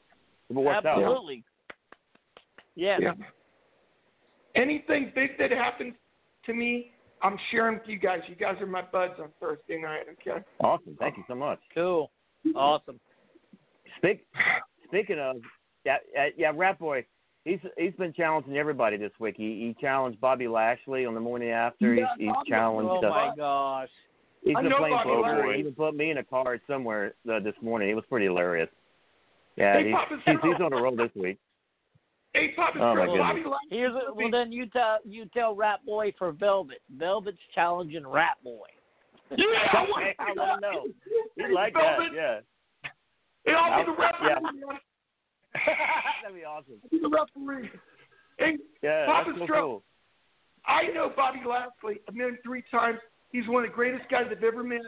If 0.49 0.58
it 0.58 0.60
works 0.60 0.86
out. 0.86 0.99
Absolutely. 0.99 1.43
Yes. 2.75 2.99
Yeah. 3.01 3.13
Anything 4.56 5.12
big 5.15 5.38
that 5.39 5.51
happens 5.51 5.93
to 6.45 6.53
me, 6.53 6.91
I'm 7.21 7.38
sharing 7.51 7.75
with 7.79 7.88
you 7.88 7.97
guys. 7.97 8.19
You 8.27 8.36
guys 8.36 8.56
are 8.60 8.65
my 8.67 8.82
buds 8.82 9.13
on 9.19 9.29
Thursday 9.39 9.82
night, 9.82 10.06
okay? 10.12 10.43
Awesome. 10.63 10.95
Thank 10.99 11.17
you 11.17 11.23
so 11.27 11.36
much. 11.36 11.60
Cool. 11.73 12.12
Awesome. 12.56 12.99
Speak, 13.97 14.25
speaking 14.88 15.19
of, 15.19 15.38
yeah, 15.86 15.97
uh, 16.17 16.25
yeah, 16.38 16.51
Rat 16.53 16.77
Boy, 16.79 17.06
he's 17.45 17.60
he's 17.77 17.93
been 17.93 18.13
challenging 18.13 18.58
everybody 18.58 18.97
this 18.97 19.12
week. 19.19 19.36
He 19.38 19.43
he 19.43 19.75
challenged 19.79 20.19
Bobby 20.21 20.47
Lashley 20.47 21.06
on 21.06 21.13
the 21.13 21.19
morning 21.19 21.49
after. 21.49 21.93
Yeah, 21.93 22.08
he's 22.17 22.27
he's 22.27 22.47
challenged. 22.47 22.91
Oh 22.91 23.08
uh, 23.08 23.10
my 23.10 23.34
gosh. 23.36 23.89
He's 24.43 24.56
I 24.58 24.62
been 24.62 24.71
know 24.71 24.79
playing 24.79 24.95
Bobby 24.95 25.10
poker. 25.10 25.53
He 25.53 25.60
even 25.60 25.73
put 25.73 25.95
me 25.95 26.12
in 26.12 26.17
a 26.17 26.23
card 26.23 26.60
somewhere 26.67 27.13
uh, 27.32 27.39
this 27.39 27.56
morning. 27.62 27.89
It 27.89 27.95
was 27.95 28.03
pretty 28.10 28.25
hilarious. 28.25 28.69
Yeah, 29.56 29.77
Hey, 29.77 29.89
he's, 29.89 30.19
he's, 30.25 30.36
he's 30.41 30.62
on 30.62 30.73
a 30.73 30.82
roll 30.82 30.95
this 30.95 31.12
week. 31.15 31.38
Hey, 32.34 32.51
Papa 32.56 32.79
Oh, 32.82 32.95
my 32.95 33.06
Joe, 33.06 33.12
goodness. 33.13 33.21
Bobby 33.21 33.43
Lashley. 33.43 33.77
Here's 33.77 33.93
a, 33.93 34.13
well 34.13 34.32
then 34.32 34.51
you 34.51 34.65
tell 34.67 34.97
you 35.06 35.25
tell 35.34 35.56
Rat 35.56 35.86
Boy 35.86 36.12
for 36.17 36.32
Velvet. 36.32 36.79
Velvet's 36.97 37.38
challenging 37.53 38.06
Rat 38.08 38.38
Boy. 38.43 38.67
Yeah, 39.38 39.45
I 39.73 39.82
want 39.89 40.06
to 40.06 40.23
I 40.23 40.34
want 40.36 40.62
to 40.62 40.67
know. 40.67 40.84
He 41.47 41.53
like 41.53 41.73
that. 41.73 41.97
Velvet. 41.97 42.12
Yeah, 42.15 42.39
Hey, 43.45 43.53
I'll 43.53 43.84
be 43.86 43.91
the 43.91 43.97
Yeah. 43.97 44.36
referee. 44.39 44.77
Man. 45.53 45.63
that'd 46.23 46.35
be 46.37 46.43
awesome. 46.45 46.73
I'll 46.83 46.89
be 46.89 46.99
the 46.99 47.09
referee. 47.09 47.69
Hey, 48.37 48.57
Yeah, 48.81 49.05
Papa 49.05 49.31
that's 49.37 49.39
so 49.39 49.45
Stro, 49.53 49.61
cool. 49.61 49.83
I 50.65 50.87
know 50.93 51.11
Bobby 51.15 51.39
Lashley. 51.47 51.99
I've 52.07 52.15
met 52.15 52.27
him 52.29 52.37
three 52.43 52.63
times. 52.71 52.99
He's 53.31 53.47
one 53.47 53.63
of 53.63 53.69
the 53.69 53.75
greatest 53.75 54.09
guys 54.09 54.25
I've 54.31 54.43
ever 54.43 54.63
met. 54.63 54.81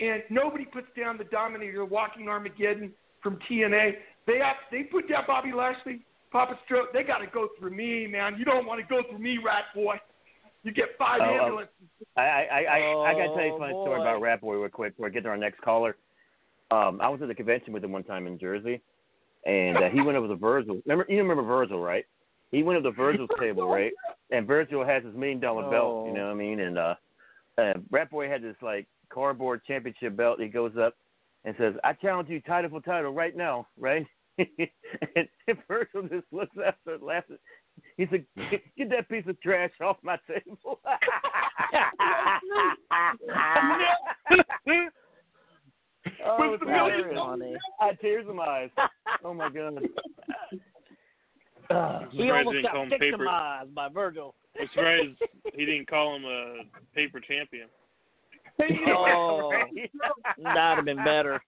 And 0.00 0.22
nobody 0.30 0.64
puts 0.64 0.86
down 0.96 1.18
the 1.18 1.24
Dominator, 1.24 1.84
Walking 1.84 2.28
Armageddon 2.28 2.92
from 3.22 3.38
TNA. 3.50 3.94
They 4.26 4.38
have, 4.38 4.56
they 4.70 4.84
put 4.84 5.08
down 5.08 5.24
Bobby 5.26 5.52
Lashley, 5.52 6.00
Papa 6.30 6.58
Stroke. 6.64 6.92
They 6.92 7.02
got 7.02 7.18
to 7.18 7.26
go 7.26 7.48
through 7.58 7.70
me, 7.74 8.06
man. 8.06 8.36
You 8.38 8.44
don't 8.44 8.64
want 8.66 8.80
to 8.80 8.86
go 8.86 9.02
through 9.08 9.18
me, 9.18 9.38
Rat 9.44 9.64
Boy. 9.74 9.96
You 10.62 10.72
get 10.72 10.90
five 10.98 11.20
Oh, 11.22 11.24
oh. 11.24 11.44
ambulances. 11.44 11.72
I 12.16 12.20
I 12.22 12.62
I, 12.62 13.10
I 13.10 13.12
got 13.14 13.22
to 13.22 13.34
tell 13.34 13.44
you 13.44 13.52
a 13.52 13.54
Oh, 13.54 13.58
funny 13.58 13.72
story 13.72 14.00
about 14.00 14.20
Rat 14.20 14.40
Boy 14.40 14.54
real 14.56 14.68
quick 14.68 14.92
before 14.94 15.06
I 15.06 15.10
get 15.10 15.22
to 15.24 15.28
our 15.30 15.36
next 15.36 15.60
caller. 15.62 15.96
Um, 16.70 17.00
I 17.00 17.08
was 17.08 17.20
at 17.22 17.30
a 17.30 17.34
convention 17.34 17.72
with 17.72 17.82
him 17.82 17.92
one 17.92 18.04
time 18.04 18.26
in 18.26 18.38
Jersey, 18.38 18.80
and 19.48 19.78
uh, 19.78 19.88
he 19.88 20.02
went 20.02 20.18
over 20.18 20.28
to 20.28 20.36
Virgil. 20.36 20.80
Remember, 20.84 21.06
you 21.08 21.18
remember 21.18 21.42
Virgil, 21.42 21.80
right? 21.80 22.04
He 22.52 22.62
went 22.62 22.78
over 22.78 22.90
to 22.90 22.96
Virgil's 22.96 23.30
table, 23.40 23.68
right? 23.68 23.92
And 24.30 24.46
Virgil 24.46 24.84
has 24.84 25.02
his 25.04 25.14
million 25.14 25.40
dollar 25.40 25.70
belt, 25.70 26.06
you 26.06 26.12
know 26.12 26.26
what 26.26 26.32
I 26.32 26.34
mean? 26.34 26.60
And 26.60 26.78
uh, 26.78 26.94
uh, 27.56 27.72
Rat 27.90 28.10
Boy 28.10 28.28
had 28.28 28.42
this 28.42 28.56
like 28.62 28.86
cardboard 29.12 29.62
championship 29.66 30.16
belt. 30.16 30.40
He 30.40 30.48
goes 30.48 30.72
up 30.78 30.94
and 31.44 31.54
says, 31.58 31.74
"I 31.82 31.94
challenge 31.94 32.28
you 32.28 32.40
title 32.42 32.70
for 32.70 32.82
title 32.82 33.12
right 33.12 33.34
now, 33.34 33.66
right?" 33.78 34.06
and, 34.38 34.68
and 35.16 35.28
Virgil 35.68 36.02
just 36.02 36.26
looks 36.30 36.54
after 36.64 36.94
and 36.94 37.02
laughs. 37.02 37.30
He 37.96 38.06
said, 38.10 38.24
"Get, 38.50 38.62
get 38.76 38.90
that 38.90 39.08
piece 39.08 39.24
of 39.26 39.40
trash 39.40 39.72
off 39.80 39.96
my 40.02 40.18
table." 40.28 40.80
oh, 46.26 46.50
With 46.50 46.60
the 46.60 46.66
million 46.66 46.98
hilarious. 47.08 47.18
Funny. 47.18 47.54
I 47.80 47.86
had 47.86 48.00
tears 48.00 48.26
in 48.28 48.36
my 48.36 48.44
eyes. 48.44 48.70
Oh 49.24 49.34
my 49.34 49.48
god. 49.50 49.78
Uh, 51.70 52.00
He 52.12 52.30
almost 52.30 52.62
got 52.62 52.72
call 52.72 52.82
him 52.84 52.88
paper. 52.90 53.04
victimized 53.10 53.74
by 53.74 53.88
Virgil. 53.90 54.34
I'm 54.58 54.68
surprised 54.72 55.18
he 55.54 55.66
didn't 55.66 55.86
call 55.86 56.16
him 56.16 56.24
a 56.24 56.54
paper 56.94 57.20
champion. 57.20 57.68
Oh, 58.88 59.52
that'd 60.42 60.76
have 60.76 60.84
been 60.86 61.04
better. 61.04 61.40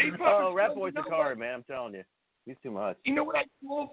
Oh, 0.00 0.14
Stroke, 0.14 0.56
Rat 0.56 0.74
Boy's 0.76 0.92
you 0.96 1.02
the 1.02 1.10
know 1.10 1.16
card, 1.16 1.38
man. 1.40 1.54
I'm 1.56 1.62
telling 1.64 1.94
you, 1.94 2.04
he's 2.46 2.54
too 2.62 2.70
much. 2.70 2.96
You 3.04 3.14
know 3.14 3.24
what 3.24 3.34
I 3.36 3.42
told 3.66 3.88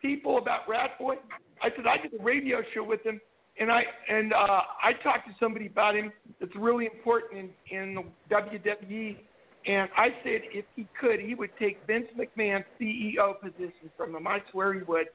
people 0.00 0.38
about 0.38 0.66
Rat 0.68 0.98
Boy? 0.98 1.16
I 1.62 1.68
said 1.76 1.86
I 1.86 1.98
did 1.98 2.18
a 2.18 2.22
radio 2.22 2.62
show 2.74 2.82
with 2.82 3.04
him, 3.04 3.20
and 3.60 3.70
I 3.70 3.82
and 4.08 4.32
uh, 4.32 4.60
I 4.82 4.92
talked 5.02 5.26
to 5.28 5.34
somebody 5.38 5.66
about 5.66 5.94
him 5.94 6.12
that's 6.40 6.54
really 6.56 6.86
important 6.86 7.50
in 7.70 7.78
in 7.78 7.94
the 7.94 8.34
WWE. 8.34 9.16
And 9.64 9.88
I 9.96 10.08
said 10.24 10.40
if 10.52 10.64
he 10.74 10.88
could, 11.00 11.20
he 11.20 11.34
would 11.36 11.50
take 11.58 11.78
Vince 11.86 12.06
McMahon's 12.18 12.64
CEO 12.80 13.40
position 13.40 13.90
from 13.96 14.16
him. 14.16 14.26
I 14.26 14.38
swear 14.50 14.74
he 14.74 14.82
would. 14.82 15.06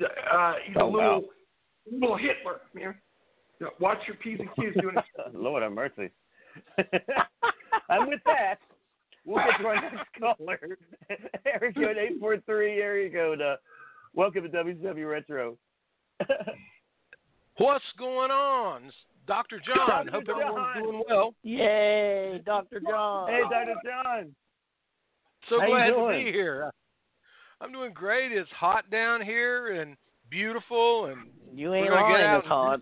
The, 0.00 0.06
uh, 0.06 0.54
he's 0.66 0.74
a 0.76 0.80
Oh, 0.80 0.88
little 0.90 1.20
wow. 1.20 1.22
little 1.92 2.16
Hitler, 2.16 2.60
man. 2.74 2.94
Watch 3.80 3.98
your 4.06 4.16
P's 4.16 4.38
and 4.40 4.48
Q's 4.56 4.74
doing 4.80 4.96
it. 4.96 5.04
Lord 5.34 5.62
have 5.62 5.72
mercy. 5.72 6.10
and 6.78 8.08
with 8.08 8.20
that, 8.24 8.56
we'll 9.24 9.44
get 9.44 9.58
to 9.60 9.66
our 9.68 9.74
next 9.80 10.08
caller. 10.20 10.58
Area 11.46 11.72
code 11.72 11.96
843, 11.98 12.80
area 12.80 13.10
code. 13.10 13.40
Uh, 13.40 13.56
welcome 14.14 14.42
to 14.42 14.48
WCW 14.48 15.08
Retro. 15.10 15.56
What's 17.58 17.84
going 17.98 18.30
on? 18.30 18.90
Dr. 19.26 19.60
John. 19.60 20.06
Dr. 20.06 20.10
Hope 20.10 20.26
John. 20.26 20.40
everyone's 20.40 20.82
doing 20.82 21.02
well. 21.08 21.34
Yay, 21.42 22.40
Dr. 22.46 22.80
John. 22.80 23.28
Hey, 23.28 23.42
Dr. 23.50 23.74
John. 23.84 24.34
So 25.48 25.60
How 25.60 25.66
glad 25.66 25.86
to 25.88 25.92
doing? 25.92 26.24
be 26.26 26.32
here. 26.32 26.70
I'm 27.60 27.72
doing 27.72 27.92
great. 27.92 28.32
It's 28.32 28.48
hot 28.50 28.88
down 28.90 29.20
here 29.20 29.80
and 29.80 29.96
beautiful, 30.30 31.06
and 31.06 31.28
You 31.52 31.70
we're 31.70 31.76
ain't 31.76 31.88
gonna 31.88 32.16
get 32.16 32.26
out 32.26 32.38
it's 32.40 32.48
hot. 32.48 32.80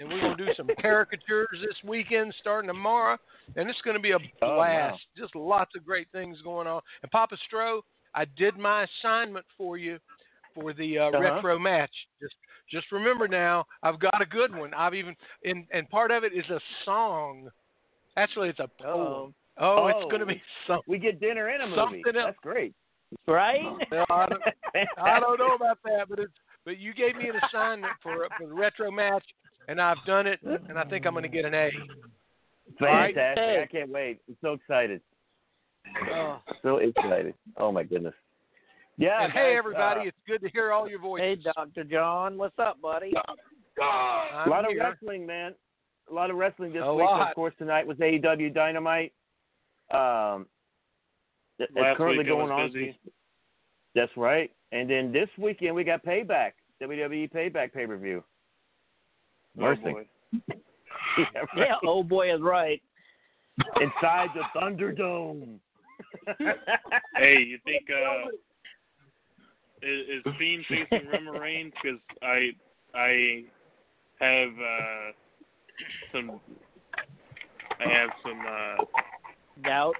and 0.00 0.08
we're 0.08 0.20
gonna 0.20 0.36
do 0.36 0.48
some 0.56 0.68
caricatures 0.80 1.48
this 1.60 1.76
weekend, 1.84 2.32
starting 2.40 2.68
tomorrow, 2.68 3.18
and 3.56 3.68
it's 3.68 3.80
gonna 3.82 3.98
be 3.98 4.12
a 4.12 4.18
Oh, 4.42 4.54
blast. 4.56 5.02
Just 5.16 5.34
lots 5.34 5.74
of 5.74 5.84
great 5.84 6.08
things 6.12 6.40
going 6.42 6.66
on. 6.66 6.80
And 7.02 7.10
Papa 7.10 7.36
Stro, 7.50 7.82
I 8.14 8.24
did 8.36 8.56
my 8.56 8.84
assignment 8.84 9.44
for 9.56 9.76
you 9.76 9.98
for 10.60 10.72
the 10.72 10.98
uh, 10.98 11.04
Uh-huh. 11.08 11.18
retro 11.20 11.58
match. 11.58 11.92
Just 12.20 12.34
just 12.70 12.90
remember 12.92 13.26
now, 13.28 13.64
I've 13.82 13.98
got 13.98 14.20
a 14.20 14.26
good 14.26 14.54
one. 14.54 14.74
I've 14.74 14.94
even 14.94 15.14
and 15.44 15.66
and 15.72 15.88
part 15.90 16.10
of 16.10 16.24
it 16.24 16.32
is 16.32 16.48
a 16.50 16.60
song. 16.84 17.48
Actually, 18.16 18.48
it's 18.50 18.58
a 18.58 18.68
poem. 18.82 19.34
Oh, 19.58 19.86
it's 19.88 19.98
Oh. 20.02 20.08
going 20.08 20.20
to 20.20 20.26
be 20.26 20.40
something. 20.66 20.84
We 20.86 20.98
get 20.98 21.20
dinner 21.20 21.48
and 21.48 21.62
a 21.62 21.66
movie. 21.66 21.78
Something 22.02 22.16
else. 22.20 22.26
That's 22.28 22.38
great. 22.42 22.74
Right? 23.26 23.62
Well, 23.90 24.04
I, 24.10 24.26
don't, 24.26 24.42
I 25.02 25.20
don't 25.20 25.38
know 25.38 25.54
about 25.54 25.78
that, 25.84 26.08
but 26.08 26.18
it's 26.18 26.32
but 26.64 26.78
you 26.78 26.92
gave 26.92 27.16
me 27.16 27.28
an 27.28 27.36
assignment 27.48 27.92
for 28.02 28.28
for 28.36 28.46
the 28.46 28.52
retro 28.52 28.90
match, 28.90 29.24
and 29.68 29.80
I've 29.80 29.96
done 30.06 30.26
it, 30.26 30.40
and 30.42 30.78
I 30.78 30.84
think 30.84 31.06
I'm 31.06 31.12
going 31.14 31.22
to 31.22 31.28
get 31.28 31.44
an 31.44 31.54
A. 31.54 31.70
Right. 32.80 33.14
Fantastic. 33.14 33.42
Hey. 33.44 33.62
I 33.62 33.66
can't 33.66 33.90
wait. 33.90 34.20
I'm 34.28 34.36
so 34.42 34.52
excited. 34.52 35.00
Oh. 36.12 36.40
So 36.62 36.76
excited. 36.78 37.34
Oh, 37.56 37.72
my 37.72 37.82
goodness. 37.82 38.14
Yeah. 38.98 39.22
and 39.24 39.32
hey, 39.32 39.54
everybody, 39.56 40.00
uh, 40.00 40.04
it's 40.04 40.16
good 40.26 40.40
to 40.42 40.48
hear 40.52 40.72
all 40.72 40.88
your 40.88 40.98
voices. 41.00 41.38
Hey. 41.44 41.52
Dr. 41.54 41.84
John. 41.84 42.36
What's 42.36 42.58
up, 42.58 42.80
buddy? 42.82 43.12
a 43.80 43.84
I'm 43.84 44.50
lot 44.50 44.64
of 44.64 44.76
wrestling, 44.78 45.24
man. 45.26 45.54
A 46.10 46.14
lot 46.14 46.30
of 46.30 46.36
wrestling 46.36 46.72
this 46.72 46.82
A 46.84 46.94
week. 46.94 47.04
lot. 47.04 47.28
Of 47.28 47.34
course, 47.34 47.54
tonight 47.58 47.86
was 47.86 47.96
AEW 47.98 48.52
Dynamite. 48.52 49.12
Um, 49.92 50.46
th- 51.58 51.70
Last 51.76 51.90
it's 51.92 51.96
currently 51.96 52.18
week 52.18 52.26
it 52.26 52.30
going 52.30 52.50
on. 52.50 52.66
busy. 52.72 52.98
That's 53.94 54.10
right. 54.16 54.50
And 54.72 54.88
then 54.90 55.12
this 55.12 55.28
weekend 55.38 55.74
we 55.74 55.84
got 55.84 56.04
Payback, 56.04 56.52
WWE 56.82 57.30
Payback 57.32 57.72
pay 57.72 57.86
per 57.86 57.96
view. 57.96 58.22
Oh, 59.58 59.62
Mercy. 59.62 59.82
boy. 59.82 60.06
yeah, 61.18 61.24
right. 61.34 61.46
Yeah, 61.56 61.74
oh 61.84 62.02
boy 62.02 62.34
is 62.34 62.40
right. 62.40 62.82
Inside 63.80 64.28
the 64.34 64.42
Thunderdome. 64.60 65.58
Hey, 67.16 67.38
you 67.40 67.58
think 67.64 67.82
uh 67.90 68.28
is, 69.82 70.24
is 70.26 70.32
Fiend 70.38 70.64
facing 70.68 71.08
Roman 71.08 71.40
Reigns? 71.40 71.72
Because 71.82 72.00
I 72.22 72.50
I 72.94 73.44
have 74.20 74.48
uh, 74.48 75.12
some 76.12 76.40
I 77.80 77.88
have 77.88 78.10
some 78.22 78.40
uh, 78.40 78.84
doubt 79.62 79.94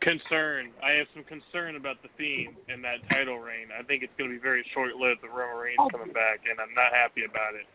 concern. 0.00 0.70
I 0.82 0.92
have 0.92 1.06
some 1.14 1.24
concern 1.24 1.76
about 1.76 2.02
the 2.02 2.08
Fiend 2.16 2.56
and 2.68 2.82
that 2.84 3.06
title 3.10 3.38
reign. 3.38 3.68
I 3.78 3.82
think 3.82 4.02
it's 4.02 4.12
going 4.18 4.30
to 4.30 4.36
be 4.36 4.40
very 4.42 4.64
short 4.72 4.94
lived. 4.96 5.20
The 5.22 5.28
Roman 5.28 5.56
Reigns 5.56 5.78
coming 5.92 6.12
back, 6.12 6.40
and 6.48 6.58
I'm 6.60 6.72
not 6.74 6.92
happy 6.92 7.24
about 7.28 7.54
it. 7.54 7.66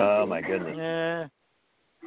Oh 0.00 0.26
my 0.26 0.40
goodness. 0.40 0.74
Yeah, 0.76 1.26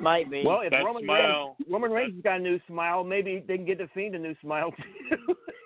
might 0.01 0.29
be. 0.29 0.43
Well, 0.45 0.61
if 0.61 0.71
That 0.71 0.83
Roman 0.83 1.03
smile- 1.05 1.55
Reigns, 1.59 1.69
Roman 1.71 1.91
Reigns 1.91 2.15
has 2.15 2.23
got 2.23 2.39
a 2.39 2.43
new 2.43 2.59
smile, 2.67 3.03
maybe 3.03 3.43
they 3.47 3.55
can 3.57 3.65
get 3.65 3.77
the 3.77 3.87
Fiend 3.93 4.15
a 4.15 4.19
new 4.19 4.35
smile 4.41 4.71
too. 4.71 5.35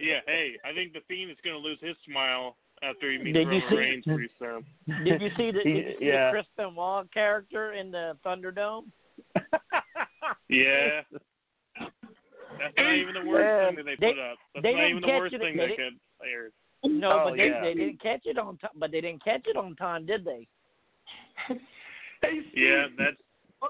Yeah, 0.00 0.20
hey, 0.26 0.52
I 0.64 0.72
think 0.72 0.92
the 0.94 1.00
Fiend 1.08 1.30
is 1.30 1.36
going 1.44 1.54
to 1.54 1.60
lose 1.68 1.78
his 1.82 1.94
smile 2.10 2.56
after 2.82 3.12
he 3.12 3.18
meets 3.18 3.36
Did 3.36 3.48
you 3.48 3.60
Roman 3.60 3.70
see- 3.70 3.76
Reigns 3.76 4.04
pretty 4.06 4.30
soon. 4.38 4.64
Did 5.04 5.20
you 5.20 5.28
see 5.36 5.50
the, 5.50 5.62
did 5.62 5.66
you 5.76 5.94
see 5.98 6.06
Yeah. 6.06 6.26
the 6.26 6.30
Chris 6.32 6.46
Benoit 6.56 7.12
character 7.12 7.72
in 7.74 7.90
the 7.90 8.16
Thunderdome? 8.24 8.84
Yeah. 10.48 11.02
That's 11.78 12.74
not 12.76 12.94
even 12.94 13.14
the 13.14 13.24
worst 13.28 13.44
Yeah. 13.44 13.66
thing 13.68 13.76
that 13.76 13.84
they, 13.84 13.96
They- 14.00 14.12
put 14.14 14.18
up. 14.20 14.38
That's 14.54 14.62
they 14.64 14.72
not 14.72 14.80
didn't 14.80 14.90
even 14.96 15.02
the 15.02 15.08
worst 15.18 15.34
it- 15.34 15.40
thing 15.40 15.56
they 15.56 15.62
that 15.68 15.76
didn't- 15.76 16.00
could 16.20 16.28
aired. 16.28 16.52
No, 16.82 17.10
Oh, 17.12 17.24
but 17.30 17.36
they 17.36 17.48
yeah. 17.48 17.60
they 17.60 17.74
didn't 17.74 18.00
catch 18.00 18.22
it 18.24 18.38
on 18.38 18.56
time. 18.58 18.70
But 18.76 18.90
they 18.90 19.00
didn't 19.02 19.22
catch 19.22 19.42
it 19.46 19.56
on 19.56 19.76
time, 19.76 20.06
did 20.06 20.24
they? 20.24 20.48
Yeah, 22.54 22.86
that's 22.98 23.16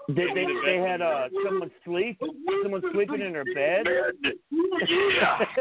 They, 0.08 0.26
they, 0.34 0.46
they 0.64 0.76
had 0.76 1.02
uh, 1.02 1.28
someone 1.44 1.70
sleep, 1.84 2.20
someone 2.62 2.82
sleeping 2.92 3.20
in 3.20 3.32
their 3.32 3.44
bed. 3.44 3.86
Yeah. 4.88 5.44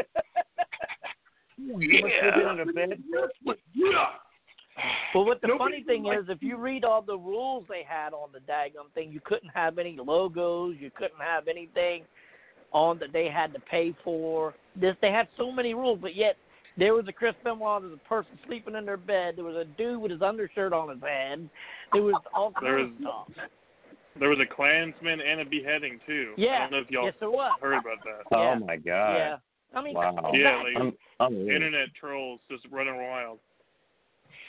Someone 1.56 1.80
sleeping 1.80 2.50
in 2.50 2.56
their 2.56 2.72
bed. 2.72 3.02
Well, 5.14 5.26
what 5.26 5.40
the 5.42 5.48
Nobody 5.48 5.82
funny 5.82 5.84
thing 5.84 6.02
likes- 6.04 6.22
is, 6.22 6.28
if 6.30 6.42
you 6.42 6.56
read 6.56 6.84
all 6.84 7.02
the 7.02 7.18
rules 7.18 7.64
they 7.68 7.82
had 7.86 8.12
on 8.12 8.30
the 8.32 8.38
daggum 8.40 8.90
thing, 8.94 9.12
you 9.12 9.20
couldn't 9.24 9.50
have 9.54 9.78
any 9.78 9.96
logos, 10.00 10.76
you 10.78 10.90
couldn't 10.90 11.20
have 11.20 11.48
anything 11.48 12.04
on 12.72 12.98
that 13.00 13.12
they 13.12 13.28
had 13.28 13.52
to 13.52 13.60
pay 13.60 13.94
for. 14.04 14.54
This 14.80 14.96
they 15.02 15.10
had 15.10 15.28
so 15.36 15.50
many 15.50 15.74
rules, 15.74 15.98
but 16.00 16.14
yet 16.16 16.36
there 16.78 16.94
was 16.94 17.04
a 17.08 17.12
Chris 17.12 17.34
Benoit, 17.44 17.82
there 17.82 17.90
was 17.90 17.98
a 18.04 18.08
person 18.08 18.38
sleeping 18.46 18.74
in 18.76 18.86
their 18.86 18.96
bed, 18.96 19.34
there 19.36 19.44
was 19.44 19.56
a 19.56 19.64
dude 19.76 20.00
with 20.00 20.12
his 20.12 20.22
undershirt 20.22 20.72
on 20.72 20.88
his 20.88 21.02
head, 21.02 21.50
there 21.92 22.02
was 22.02 22.14
all 22.32 22.52
kinds 22.52 22.94
of 22.96 23.00
stuff. 23.02 23.48
There 24.20 24.28
was 24.28 24.38
a 24.38 24.46
Klansman 24.46 25.20
and 25.20 25.40
a 25.40 25.44
beheading 25.44 25.98
too. 26.06 26.34
I 26.38 26.40
Yeah, 26.40 26.60
don't 26.60 26.70
know 26.72 26.78
if 26.78 26.90
y'all 26.90 27.04
yes, 27.06 27.14
there 27.18 27.30
was. 27.30 27.52
heard 27.60 27.78
about 27.78 27.98
that. 28.04 28.22
Oh 28.36 28.42
Yeah. 28.52 28.58
my 28.58 28.76
god. 28.76 29.14
Yeah, 29.16 29.36
I 29.74 29.82
mean, 29.82 29.94
Wow. 29.94 30.30
Yeah, 30.34 30.62
like 30.62 30.76
Un- 30.76 30.92
unreal. 31.20 31.56
internet 31.56 31.88
trolls 31.98 32.40
just 32.50 32.64
running 32.70 32.96
wild. 32.96 33.38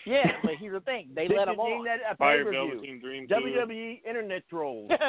yeah, 0.06 0.38
but 0.44 0.56
here's 0.60 0.74
the 0.74 0.82
thing, 0.82 1.10
they 1.16 1.28
They 1.28 1.36
let 1.36 1.48
should 1.48 1.58
them 1.58 1.66
name 1.66 1.80
on. 1.80 1.86
that 1.86 2.00
a 2.12 2.16
Fire 2.18 2.40
pay-per-view. 2.40 2.70
Velveteen 2.72 3.00
Dream 3.00 3.28
too. 3.28 3.34
WWE 3.36 4.02
Internet 4.06 4.44
Trolls. 4.50 4.90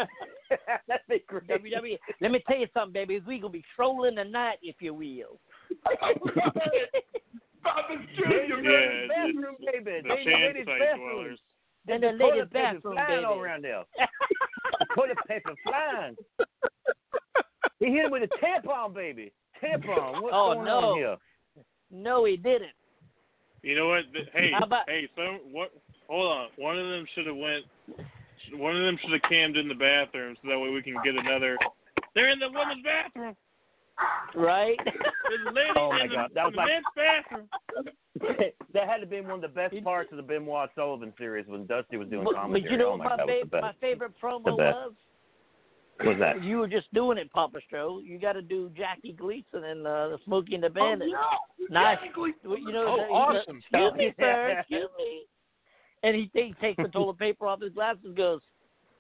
That'd 0.87 1.07
be 1.09 1.19
great. 1.27 1.49
WWE. 1.49 1.99
Let 2.21 2.31
me 2.31 2.43
tell 2.47 2.59
you 2.59 2.67
something, 2.75 2.93
baby. 2.93 3.21
We 3.27 3.39
gonna 3.39 3.53
be 3.53 3.65
trolling 3.75 4.17
tonight, 4.17 4.59
if 4.63 4.77
you 4.81 4.93
will. 4.95 5.41
Papa's 7.63 7.99
Ladies 8.29 8.49
Junior, 8.49 8.77
and 8.77 9.09
Yeah, 9.11 9.27
bathroom, 9.27 9.57
baby. 9.65 10.01
The 10.03 10.09
Ladies- 10.09 10.25
Chan 10.27 10.41
ladies' 10.43 10.67
site 10.67 10.81
bathroom. 10.81 11.11
dwellers. 11.11 11.41
And 11.89 12.03
the 12.03 12.09
lady 12.09 12.25
ladies' 12.25 12.43
paper 12.53 12.73
bathroom, 12.75 12.95
flying 12.95 13.25
all 13.25 13.35
baby. 13.35 13.45
around 13.45 13.65
there. 13.65 13.83
toilet 14.95 15.19
paper 15.29 15.53
flying. 15.65 16.17
He 17.81 17.87
hit 17.87 18.05
him 18.05 18.11
with 18.13 18.23
a 18.23 18.29
tampon, 18.45 18.95
baby. 18.95 19.33
Tampon. 19.63 20.23
What's 20.23 20.35
Oh, 20.37 20.55
going 20.55 20.65
no. 20.67 20.79
on 20.79 20.97
here? 20.99 21.17
No, 21.91 22.25
he 22.25 22.37
didn't. 22.37 22.73
You 23.63 23.77
know 23.77 23.89
what? 23.89 24.05
Hey, 24.33 24.51
How 24.53 24.65
about- 24.65 24.89
hey, 24.89 25.09
some 25.17 25.41
what? 25.53 25.73
Hold 26.09 26.31
on. 26.33 26.49
One 26.57 26.79
of 26.79 26.87
them 26.87 27.07
should 27.15 27.27
have 27.27 27.37
went. 27.37 27.65
One 28.55 28.77
of 28.77 28.83
them 28.83 28.99
should 29.01 29.13
have 29.13 29.23
cammed 29.29 29.57
in 29.57 29.69
the 29.69 29.75
bathroom 29.75 30.37
so 30.43 30.49
that 30.49 30.59
way 30.59 30.69
we 30.71 30.83
can 30.83 30.95
get 31.05 31.15
another. 31.17 31.57
They're 32.15 32.29
in 32.31 32.39
the 32.39 32.49
women's 32.51 32.83
bathroom. 32.85 33.37
Right? 34.35 34.77
There's 34.85 35.47
a 35.49 35.53
lady 35.53 35.71
Oh, 35.77 35.91
my 35.91 36.03
in 36.03 36.09
the, 36.11 36.15
God. 36.17 36.31
That 36.35 36.45
was 36.47 36.53
in 36.53 36.57
the 36.57 36.61
like- 36.61 36.69
men's 36.69 36.85
bathroom. 36.97 37.49
that 38.75 38.89
had 38.89 38.99
to 38.99 39.07
be 39.07 39.21
one 39.21 39.33
of 39.33 39.41
the 39.43 39.49
best 39.49 39.75
parts 39.85 40.11
of 40.13 40.17
the 40.17 40.23
Benoit 40.23 40.71
Sullivan 40.75 41.13
series 41.19 41.47
when 41.47 41.67
Dusty 41.67 41.97
was 41.97 42.09
doing 42.09 42.25
But, 42.25 42.35
commentary. 42.35 42.63
but 42.63 42.71
you 42.71 42.79
know 42.79 42.93
oh 42.93 42.97
my 42.97 43.05
my, 43.05 43.17
God, 43.17 43.27
was 43.27 43.37
the 43.43 43.47
best. 43.49 43.63
my 43.63 43.73
favorite 43.81 44.13
promo 44.23 44.45
was? 44.45 44.59
best. 44.59 46.07
was? 46.07 46.17
That? 46.19 46.43
You 46.43 46.59
were 46.59 46.69
just 46.69 46.93
doing 46.95 47.19
it, 47.19 47.31
Papa 47.33 47.59
Stro. 47.73 48.03
You 48.05 48.19
got 48.19 48.33
to 48.35 48.43
do 48.43 48.71
Jackie 48.77 49.13
Gleason 49.13 49.65
and 49.65 49.87
uh, 49.87 50.09
the 50.09 50.19
Smokey 50.25 50.55
and 50.55 50.65
the 50.65 50.71
Bandit. 50.71 51.09
Oh, 51.17 51.37
Nice. 51.71 51.99
Jackie 51.99 52.13
Gleason. 52.15 52.39
Well, 52.45 52.59
You 52.59 52.73
know, 52.73 52.87
Oh, 52.89 52.97
the, 52.97 53.03
awesome. 53.13 53.59
Excuse 53.59 53.93
me, 53.95 54.05
Yeah. 54.19 54.25
sir. 54.25 54.57
Excuse 54.61 54.89
me. 54.99 55.23
And 56.05 56.17
he, 56.17 56.31
he 56.35 56.55
takes 56.61 56.83
the 56.83 56.89
toilet 56.89 57.19
paper 57.19 57.47
off 57.47 57.61
his 57.61 57.73
glasses 57.73 58.03
and 58.05 58.17
goes, 58.17 58.41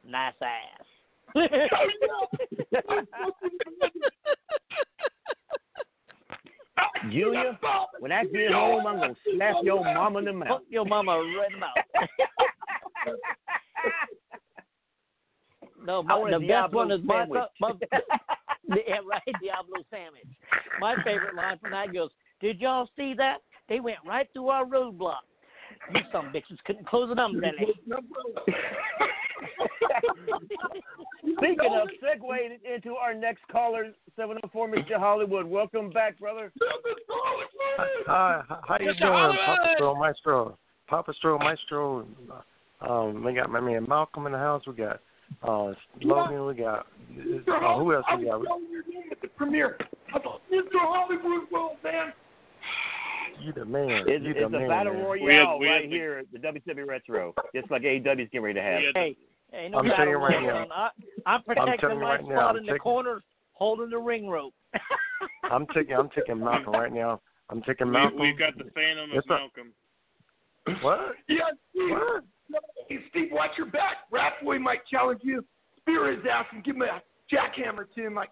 nice 0.06 0.34
ass. 0.40 0.86
Junior, 7.10 7.58
when 7.98 8.12
I 8.12 8.24
get 8.24 8.52
home, 8.52 8.86
I'm 8.86 8.98
gonna 8.98 9.16
slap 9.34 9.56
your 9.62 9.82
mama 9.82 10.20
in 10.20 10.24
the 10.26 10.32
mouth. 10.32 10.48
Fuck 10.48 10.62
your 10.70 10.84
mama 10.84 11.12
right 11.12 11.48
in 11.52 11.54
the 11.54 11.58
mouth. 11.58 11.74
no, 15.84 16.00
I 16.00 16.02
my, 16.02 16.18
want 16.18 16.34
a 16.34 16.38
the 16.38 16.46
best 16.46 16.72
one 16.72 16.90
is 16.90 17.00
my, 17.04 17.20
sandwich. 17.20 17.42
my 17.60 17.72
yeah, 18.86 19.00
right, 19.04 19.22
Diablo 19.40 19.82
sandwich. 19.90 20.26
My 20.80 20.94
favorite 21.04 21.34
line 21.34 21.58
from 21.58 21.72
that 21.72 21.92
goes, 21.92 22.10
"Did 22.40 22.60
y'all 22.60 22.88
see 22.96 23.14
that? 23.14 23.38
They 23.68 23.80
went 23.80 23.98
right 24.06 24.28
through 24.32 24.48
our 24.48 24.64
roadblock. 24.64 25.22
You 25.92 26.00
some 26.12 26.26
bitches 26.26 26.62
couldn't 26.64 26.86
close 26.86 27.10
it 27.10 27.18
on 27.18 27.40
belly." 27.40 27.74
Speaking 31.38 31.70
of, 31.80 31.88
segue 32.02 32.74
into 32.74 32.94
our 32.94 33.14
next 33.14 33.42
caller, 33.50 33.92
704, 34.16 34.68
Mr. 34.68 34.98
Hollywood. 34.98 35.46
Welcome 35.46 35.90
back, 35.90 36.18
brother. 36.18 36.52
Hi, 38.06 38.40
h- 38.40 38.56
how 38.66 38.76
you 38.80 38.90
Mr. 38.92 38.98
doing, 38.98 38.98
Papa 38.98 39.36
Hollywood? 39.44 39.78
Stro 39.80 39.98
Maestro? 39.98 40.58
Papa 40.88 41.14
Stro 41.22 41.38
Maestro. 41.38 42.06
Um, 42.80 43.24
we 43.24 43.32
got 43.34 43.50
my 43.50 43.60
man 43.60 43.86
Malcolm 43.88 44.26
in 44.26 44.32
the 44.32 44.38
house. 44.38 44.62
We 44.66 44.74
got 44.74 45.00
uh, 45.42 45.72
Logan. 46.02 46.46
We 46.46 46.54
got 46.54 46.80
uh, 46.80 47.78
who 47.78 47.94
else 47.94 48.04
we 48.18 48.24
got? 48.26 48.40
At 49.10 49.20
the 49.22 49.28
premiere. 49.36 49.78
I 50.14 50.18
thought, 50.18 50.40
Mr. 50.52 50.62
Hollywood, 50.74 51.46
well, 51.50 51.76
man. 51.84 52.12
You 53.40 53.52
the 53.52 53.64
man. 53.64 54.04
It's, 54.06 54.24
you 54.24 54.34
the 54.34 54.40
it's 54.40 54.46
a 54.46 54.50
man. 54.50 54.68
battle 54.68 54.92
man. 54.94 55.02
royale 55.04 55.24
We 55.24 55.34
had- 55.34 55.58
we 55.58 55.66
had 55.66 55.72
right 55.72 55.82
the- 55.90 55.96
here 55.96 56.18
at 56.18 56.26
the 56.32 56.38
WWE 56.38 56.86
Retro, 56.86 57.34
just 57.54 57.70
like 57.70 57.82
AEW's 57.82 58.28
getting 58.30 58.42
ready 58.42 58.58
to 58.60 58.62
have. 58.62 58.78
We 58.78 58.84
had 58.86 58.96
Hey, 58.96 59.16
hey, 59.52 59.68
no 59.68 59.78
I'm 59.78 59.84
battle 59.88 59.96
telling 59.96 60.10
you 60.10 60.16
right 60.18 60.42
now. 60.42 60.66
I, 60.74 60.90
I'm 61.26 61.42
protecting 61.42 61.78
telling 61.78 61.96
you 61.98 62.02
my 62.02 62.10
right 62.16 62.24
now, 62.24 62.34
spot 62.34 62.50
I'm 62.50 62.56
in 62.56 62.66
the 62.66 62.78
corner, 62.78 63.22
holding 63.52 63.90
the 63.90 63.98
ring 63.98 64.28
rope. 64.28 64.54
I'm 65.44 65.66
taking. 65.74 65.94
I'm 65.94 66.08
taking 66.14 66.40
Malcolm 66.40 66.72
right 66.72 66.92
now. 66.92 67.20
I'm 67.50 67.62
taking 67.62 67.90
Malcolm. 67.90 68.18
we've 68.18 68.38
got 68.38 68.56
the 68.56 68.70
Phantom 68.74 69.10
of 69.10 69.14
Yes, 69.14 69.24
sir. 69.28 69.38
Malcolm. 69.38 69.72
What? 70.82 71.14
Yeah, 71.28 71.50
Steve. 71.70 71.90
What? 71.90 72.24
Hey, 72.88 72.98
Steve, 73.10 73.28
watch 73.32 73.50
your 73.56 73.66
back. 73.66 74.10
Ratboy 74.12 74.60
might 74.60 74.86
challenge 74.90 75.20
you. 75.22 75.44
Spear 75.80 76.12
his 76.12 76.24
ass 76.30 76.46
and 76.52 76.62
give 76.64 76.76
him 76.76 76.82
a 76.82 77.02
jackhammer 77.32 77.86
to 77.94 78.06
him 78.06 78.14
like 78.14 78.30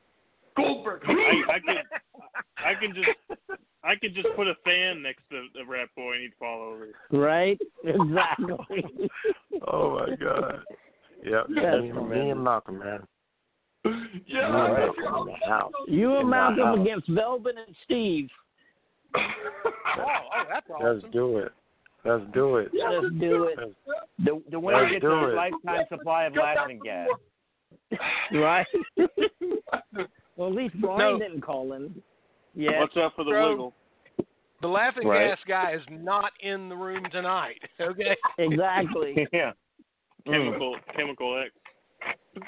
Goldberg. 0.56 1.02
I, 1.06 1.12
I 1.52 1.58
can 1.64 1.76
I 2.56 2.74
can 2.80 2.94
just 2.94 3.50
I 3.82 3.94
could 3.96 4.14
just 4.14 4.28
put 4.36 4.46
a 4.46 4.54
fan 4.64 5.02
next 5.02 5.22
to 5.30 5.46
the 5.54 5.64
Rat 5.64 5.88
Boy 5.96 6.12
and 6.12 6.22
he'd 6.22 6.34
fall 6.38 6.62
over. 6.62 6.88
Right? 7.10 7.58
Exactly. 7.84 8.84
Oh 9.66 9.98
my 9.98 10.14
God. 10.16 10.60
Yep. 11.24 11.46
That's 11.54 11.82
me, 11.82 11.92
me 11.92 12.30
and 12.30 12.42
Malcolm, 12.42 12.78
man. 12.78 13.00
Yeah, 14.26 14.46
and 14.46 14.54
right. 14.54 14.90
Malcolm 14.98 15.28
in 15.28 15.34
the 15.40 15.46
house. 15.48 15.72
You 15.88 16.16
and 16.16 16.28
Malcolm 16.30 16.64
house. 16.64 16.78
against 16.80 17.08
Velvet 17.08 17.56
and 17.66 17.74
Steve. 17.84 18.28
Oh, 19.16 19.20
oh, 19.98 20.42
that's 20.52 20.66
awesome. 20.70 21.00
Let's 21.02 21.12
do 21.12 21.38
it. 21.38 21.52
Let's 22.04 22.24
do 22.32 22.56
it. 22.56 22.70
Let's 22.72 23.14
do 23.20 23.44
it. 23.44 23.58
Let's- 23.58 23.72
The, 24.24 24.42
the 24.50 24.60
winner 24.60 24.82
Let's 24.82 24.92
gets 24.92 25.04
a 25.04 25.28
it. 25.28 25.34
lifetime 25.34 25.84
supply 25.88 26.24
of 26.24 26.34
laughing 26.36 26.80
gas. 26.84 27.08
Right? 28.32 28.66
well, 30.36 30.48
at 30.48 30.54
least 30.54 30.80
Brian 30.80 30.98
No. 30.98 31.18
didn't 31.18 31.40
call 31.40 31.72
in. 31.72 31.92
Yeah. 32.54 32.78
What's 32.80 32.96
up 32.96 33.14
for 33.16 33.24
the 33.24 33.30
Bro. 33.32 33.50
wiggle? 33.50 33.74
The 34.62 34.68
laughing 34.68 35.08
Right. 35.08 35.28
gas 35.30 35.38
guy 35.48 35.72
is 35.74 35.80
not 35.90 36.30
in 36.40 36.68
the 36.68 36.76
room 36.76 37.04
tonight. 37.10 37.60
Okay. 37.80 38.16
Exactly. 38.38 39.26
yeah. 39.32 39.52
Mm. 40.26 40.32
Chemical 40.44 40.76
Chemical 40.96 41.42
X. 41.44 42.44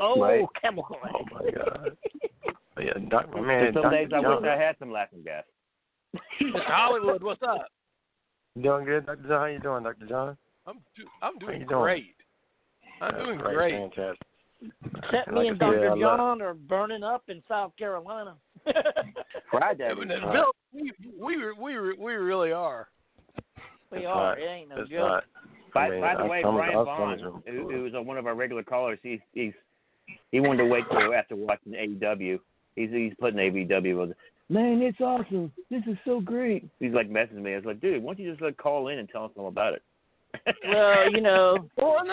Oh, 0.00 0.20
Right. 0.20 0.44
chemical. 0.60 0.96
X. 1.04 1.14
Oh 1.14 1.24
my 1.32 1.50
God. 1.50 1.96
Yeah, 2.78 2.92
doc, 3.08 3.32
my 3.32 3.40
man. 3.40 3.72
some 3.72 3.84
Dr. 3.84 3.96
days 3.96 4.08
I 4.14 4.20
John. 4.20 4.42
wish 4.42 4.50
I 4.50 4.58
had 4.62 4.76
some 4.78 4.92
laughing 4.92 5.22
gas. 5.24 5.44
Hollywood, 6.66 7.22
what's 7.22 7.40
up? 7.42 7.68
Doing 8.60 8.84
good, 8.84 9.06
Dr. 9.06 9.22
John? 9.22 9.30
How 9.30 9.44
you 9.46 9.58
doing, 9.60 9.82
Dr. 9.82 10.06
John? 10.06 10.36
I'm 10.66 10.74
do- 10.94 11.08
I'm 11.22 11.38
doing 11.38 11.62
you 11.62 11.66
doing? 11.66 11.80
great. 11.80 12.14
I'm 13.00 13.12
That's 13.12 13.24
doing 13.24 13.38
great. 13.38 13.54
great. 13.54 13.72
Fantastic. 13.72 14.26
Except 14.94 15.26
And 15.28 15.36
me 15.36 15.42
like 15.44 15.52
and 15.52 15.62
I 15.62 15.66
said, 15.70 15.72
Dr. 15.72 15.86
I 15.86 15.88
love- 15.88 15.98
John 16.18 16.42
are 16.42 16.52
burning 16.54 17.02
up 17.02 17.22
in 17.28 17.42
South 17.48 17.72
Carolina. 17.78 18.34
Friday. 19.50 19.88
And 19.90 20.10
then 20.10 20.20
Bill 20.30 20.52
we 20.74 20.92
we 21.18 21.52
we 21.58 21.94
we 21.96 22.12
really 22.12 22.52
are. 22.52 22.88
We 23.90 23.98
It's 24.00 24.06
are. 24.06 24.36
not. 24.36 24.38
It 24.38 24.46
ain't 24.50 24.68
no 24.68 24.82
It's 24.82 24.90
joke. 24.90 24.98
not. 25.08 25.24
By, 25.76 25.86
I 25.86 25.90
mean, 25.90 26.00
by 26.00 26.14
the 26.16 26.24
way, 26.28 26.42
Brian 26.42 26.74
I 26.74 26.76
was 26.76 26.86
Bond, 26.86 27.20
who, 27.46 27.70
who 27.70 27.82
was 27.84 27.94
uh, 27.94 28.02
one 28.02 28.18
of 28.18 28.26
our 28.26 28.34
regular 28.34 28.62
callers, 28.62 28.98
he's 29.02 29.20
he's 29.34 29.52
he 30.32 30.40
wanted 30.40 30.58
to 30.58 30.64
wait 30.66 30.84
till 30.90 31.14
after 31.14 31.36
watching 31.36 31.72
AEW. 31.72 32.38
He's 32.76 32.90
he's 32.90 33.12
putting 33.20 33.38
AEW 33.38 33.98
with, 34.08 34.16
man, 34.48 34.82
it's 34.82 35.00
awesome. 35.00 35.52
This 35.70 35.82
is 35.86 35.96
so 36.04 36.20
great. 36.20 36.68
He's 36.80 36.92
like 36.92 37.08
messaging 37.10 37.42
me. 37.42 37.52
I 37.52 37.56
was 37.56 37.64
like, 37.64 37.80
dude, 37.80 38.02
why 38.02 38.14
don't 38.14 38.24
you 38.24 38.30
just 38.30 38.42
like 38.42 38.56
call 38.56 38.88
in 38.88 38.98
and 38.98 39.08
tell 39.08 39.24
us 39.24 39.30
all 39.36 39.48
about 39.48 39.74
it? 39.74 39.82
Well, 40.68 41.10
you 41.12 41.20
know, 41.22 41.68
Oh 41.80 41.98
no. 42.04 42.12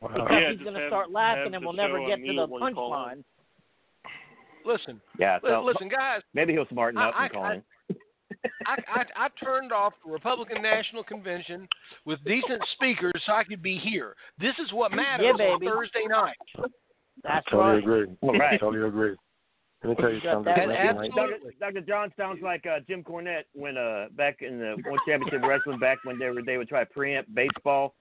because 0.00 0.28
Yeah, 0.30 0.48
he's 0.48 0.58
just 0.58 0.62
going 0.64 0.74
to 0.74 0.80
have- 0.80 0.88
start 0.90 1.10
laughing 1.10 1.54
and 1.54 1.62
we'll 1.64 1.74
never 1.74 1.98
get 2.06 2.16
to 2.16 2.22
the 2.22 2.32
mute 2.32 2.48
when 2.48 2.62
punchline. 2.74 3.24
Listen, 4.64 5.00
yeah. 5.18 5.38
So 5.42 5.62
listen, 5.64 5.88
guys. 5.88 6.20
maybe 6.34 6.52
he'll 6.52 6.66
smarten 6.68 7.00
up 7.00 7.14
I- 7.16 7.24
and 7.24 7.32
call 7.32 7.42
I- 7.44 7.54
in. 7.54 7.62
I, 8.66 8.76
I 8.94 9.04
I 9.16 9.28
turned 9.42 9.72
off 9.72 9.92
the 10.04 10.10
Republican 10.12 10.62
National 10.62 11.02
Convention 11.04 11.68
with 12.04 12.18
decent 12.24 12.62
speakers 12.74 13.12
so 13.26 13.32
I 13.32 13.44
could 13.44 13.62
be 13.62 13.78
here. 13.78 14.14
This 14.38 14.54
is 14.64 14.72
what 14.72 14.92
matters 14.92 15.34
Yeah, 15.38 15.44
on. 15.46 15.60
Thursday 15.60 16.06
night. 16.08 16.36
That's 17.22 17.44
totally 17.50 17.68
right. 17.74 17.78
agree. 17.82 18.06
All 18.22 18.38
right. 18.38 18.60
Totally 18.60 18.86
agree. 18.86 19.14
Let 19.82 19.90
me 19.90 19.96
tell 19.96 20.12
you 20.12 20.20
something. 20.24 20.52
that 20.54 20.68
right. 20.96 21.10
Dr. 21.14 21.38
Dr. 21.58 21.80
John 21.80 22.12
sounds 22.16 22.40
like 22.42 22.66
uh, 22.66 22.80
Jim 22.86 23.02
Cornette 23.02 23.44
when 23.54 23.76
uh 23.76 24.06
back 24.16 24.38
in 24.42 24.58
the 24.58 24.76
World 24.84 25.00
Championship 25.08 25.42
Wrestling 25.42 25.78
back 25.78 25.98
when 26.04 26.18
they 26.18 26.26
were 26.26 26.42
they 26.44 26.56
would 26.58 26.68
try 26.68 26.84
to 26.84 26.90
preempt 26.90 27.34
baseball 27.34 27.94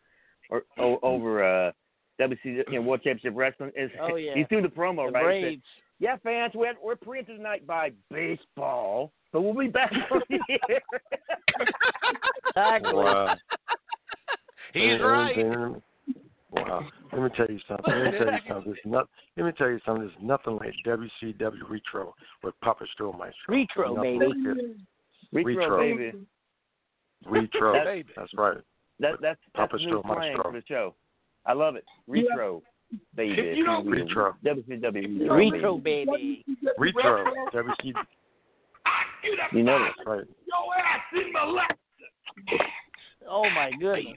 or 0.50 0.64
o- 0.78 1.00
over 1.04 1.44
uh 1.68 1.72
WC 2.20 2.38
you 2.44 2.64
know, 2.74 2.82
World 2.82 3.02
Championship 3.04 3.34
Wrestling. 3.36 3.72
Is 3.78 3.90
Oh, 4.02 4.16
yeah. 4.16 4.34
he's 4.36 4.48
doing 4.50 4.64
the 4.64 4.70
promo 4.70 5.08
The 5.08 5.14
right? 5.20 5.44
Said, 5.54 5.62
yeah, 6.00 6.18
fans, 6.24 6.52
we're 6.54 6.74
we're 6.84 6.96
preempted 6.98 7.38
tonight 7.38 7.66
by 7.66 7.92
baseball, 8.12 9.14
but 9.32 9.41
we'll 9.41 9.53
be 9.53 9.67
back 9.67 9.91
for 10.09 10.21
the 10.30 10.39
year. 10.49 10.82
Exactly. 12.55 12.93
Wow. 12.93 13.36
He's 14.73 14.84
And- 14.93 15.03
right. 15.03 15.38
and- 15.38 15.53
and- 15.53 15.82
Wow. 16.51 16.82
Let 17.13 17.21
me 17.21 17.30
tell 17.38 17.45
you 17.47 17.59
something. 17.67 17.93
Let 17.93 18.11
me 18.11 18.17
tell 18.17 18.34
you 18.34 18.39
something. 18.47 18.71
There's 18.73 18.86
not, 18.86 19.07
let 19.38 19.45
me 19.45 19.51
tell 19.51 19.69
you 19.69 19.80
something. 19.86 20.01
There's 20.07 20.17
nothing 20.19 20.57
like 20.57 20.73
WCW 20.84 21.69
Retro 21.69 22.15
with 22.43 22.59
Papa 22.61 22.86
Strohmeister. 22.99 23.34
Retro, 23.47 23.93
Nothing 23.93 24.17
baby. 24.17 24.34
like. 24.34 24.57
Retro, 25.32 25.55
Retro. 25.55 25.77
baby. 25.80 26.11
Retro. 27.27 27.84
Baby. 27.86 28.09
That's 28.15 28.34
right. 28.36 28.57
That 28.99 29.11
that's 29.21 29.21
that's 29.21 29.39
Papa 29.53 29.77
new 29.77 30.01
Stro, 30.01 30.05
Maestro. 30.05 30.41
for 30.43 30.51
the 30.53 30.63
show. 30.67 30.95
I 31.45 31.53
love 31.53 31.75
it. 31.75 31.86
Retro, 32.07 32.63
baby. 33.15 33.36
If 33.39 33.55
you 33.57 33.65
don't- 33.65 33.88
Retro. 33.88 34.34
WCW. 34.43 35.30
Retro, 35.30 35.77
baby. 35.77 36.43
Retro. 36.80 37.25
WC. 37.53 37.93
You 39.53 39.63
know 39.63 39.80
this. 39.80 39.93
That's 39.97 40.07
right. 40.07 40.26
Your 40.47 40.76
ass 40.78 41.01
in 41.13 41.32
my 41.34 41.45
lap. 41.45 41.78
Oh, 43.30 43.49
my 43.55 43.72
goodness. 43.80 44.15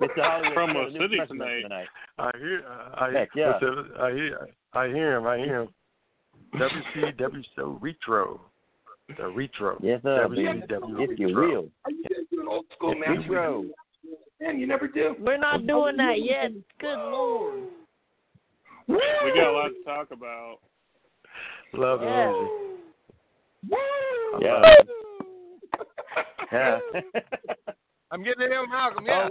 Mr. 0.00 0.08
Hollywood 0.16 0.56
Promo 0.56 0.92
Show, 0.92 0.98
City 1.00 1.16
president 1.16 1.62
tonight. 1.62 1.86
I 2.18 2.30
hear. 2.38 2.64
I 2.94 3.10
Heck, 3.12 3.28
yeah. 3.36 3.52
I 4.00 4.10
hear. 4.12 4.48
I 4.72 4.86
hear 4.88 5.16
him. 5.16 5.26
I 5.26 5.38
hear 5.38 5.60
him. 5.62 5.68
WCW 6.54 7.44
so 7.56 7.78
retro. 7.80 8.40
The 9.16 9.28
retro. 9.28 9.78
Yes, 9.82 10.00
sir. 10.02 10.26
WCW 10.28 11.10
If 11.10 11.18
you 11.18 11.28
retro. 11.28 11.62
will. 11.62 11.68
Are 11.84 11.90
you 11.90 12.02
guys 12.04 12.24
doing 12.32 12.48
old 12.48 12.64
school 12.74 12.94
match? 12.94 13.18
Retro. 13.28 13.64
Man, 14.40 14.58
you 14.58 14.66
never 14.66 14.88
do. 14.88 15.14
We're 15.20 15.38
not 15.38 15.66
doing 15.66 15.96
that 15.98 16.16
yet. 16.22 16.50
Good 16.80 16.96
lord. 16.96 17.64
We 18.88 18.96
got 19.36 19.46
a 19.46 19.52
lot 19.52 19.68
to 19.68 19.84
talk 19.84 20.10
about. 20.10 20.56
Love 21.74 22.00
the 22.00 22.06
Yeah. 22.06 22.32
music. 22.32 22.71
I 23.70 24.38
Yeah. 24.40 24.74
Yeah. 26.52 26.78
I'm 28.10 28.22
getting 28.22 28.42
it, 28.42 28.68
Malcolm. 28.68 29.06
Yeah. 29.06 29.28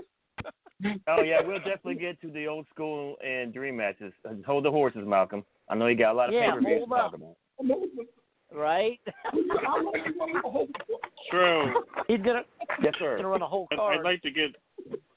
oh 1.08 1.22
yeah, 1.22 1.40
we'll 1.46 1.60
definitely 1.60 1.96
get 1.96 2.20
to 2.22 2.32
the 2.32 2.48
old 2.48 2.66
school 2.74 3.16
and 3.24 3.54
dream 3.54 3.78
matches. 3.78 4.12
Hold 4.48 4.66
the 4.66 4.72
horses, 4.72 5.04
Malcolm. 5.06 5.44
I 5.70 5.76
know 5.76 5.86
you 5.86 5.96
got 5.96 6.14
a 6.14 6.18
lot 6.18 6.30
of 6.30 6.34
Yeah, 6.36 6.48
pay 6.50 6.52
per 6.54 6.60
views 6.62 6.84
to 6.84 6.96
hold 6.96 7.12
talk 7.12 7.14
about. 7.14 7.36
Right? 8.54 9.00
True. 11.30 11.74
He's 12.08 12.22
gonna 12.22 12.42
Yes, 12.82 12.96
sir. 12.98 13.18
gonna 13.18 13.28
run 13.28 13.42
a 13.44 13.48
whole 13.48 13.68
I'd, 13.72 13.78
card. 13.78 13.98
I'd 14.00 14.04
like 14.04 14.22
to 14.24 14.32
get 14.32 14.56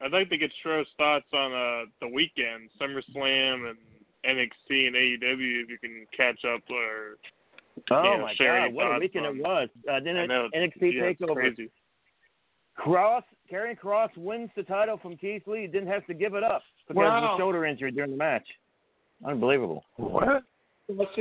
I'd 0.02 0.12
like 0.12 0.28
to 0.28 0.36
get 0.36 0.52
Stro's 0.60 0.86
thoughts 0.98 1.26
on 1.32 1.52
uh 1.52 1.86
the 2.02 2.08
weekend, 2.08 2.68
SummerSlam 2.80 3.70
and 3.70 3.78
NXT 4.26 4.86
and 4.88 4.94
AEW 4.96 5.62
if 5.64 5.70
you 5.70 5.78
can 5.80 6.06
catch 6.16 6.44
up 6.44 6.60
or 6.70 7.16
Oh 7.90 8.02
Yeah, 8.02 8.16
my 8.22 8.34
share 8.34 8.60
God, 8.66 8.74
what 8.74 8.96
a 8.96 8.98
weekend 8.98 9.26
on- 9.26 9.36
it 9.36 9.42
was! 9.42 9.68
Uh, 9.90 10.00
then 10.00 10.16
it- 10.16 10.26
know 10.28 10.48
NXT 10.54 10.94
yeah, 10.94 11.02
Takeover. 11.12 11.34
crazy. 11.34 11.70
Kross, 12.78 13.22
Karrion 13.50 13.78
Kross 13.78 14.14
wins 14.16 14.50
the 14.56 14.62
title 14.64 14.96
from 14.98 15.16
Keith 15.16 15.46
Lee. 15.46 15.66
Didn't 15.66 15.88
have 15.88 16.04
to 16.06 16.14
give 16.14 16.34
it 16.34 16.42
up 16.42 16.62
because 16.88 17.02
of 17.02 17.04
Wow. 17.12 17.20
the 17.36 17.38
shoulder 17.38 17.64
injury 17.66 17.90
during 17.92 18.10
the 18.10 18.16
match. 18.16 18.46
Unbelievable. 19.24 19.84
What? 19.96 20.42
Let's 20.88 21.16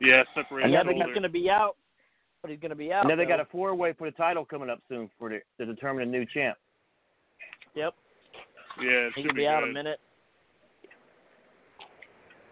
Yeah, 0.00 0.22
separated 0.34 0.64
And 0.66 0.72
yeah, 0.72 0.82
now 0.82 0.88
they 0.92 0.94
he's 0.94 1.14
gonna 1.14 1.28
be 1.28 1.50
out. 1.50 1.76
But 2.40 2.50
he's 2.52 2.60
gonna 2.60 2.74
be 2.76 2.92
out. 2.92 3.02
And 3.02 3.10
then 3.10 3.18
they 3.18 3.26
got 3.26 3.40
a 3.40 3.44
four 3.46 3.74
way 3.74 3.92
for 3.92 4.08
the 4.08 4.16
title 4.16 4.44
coming 4.44 4.70
up 4.70 4.80
soon 4.88 5.10
for 5.18 5.28
the, 5.28 5.40
to 5.58 5.66
determine 5.66 6.04
a 6.04 6.06
new 6.10 6.24
champ. 6.24 6.56
Yep. 7.74 7.94
Yeah, 8.80 8.90
it 8.90 9.12
He 9.16 9.22
should 9.22 9.34
be 9.34 9.42
be 9.42 9.46
out 9.48 9.64
a 9.64 9.66
minute. 9.66 9.98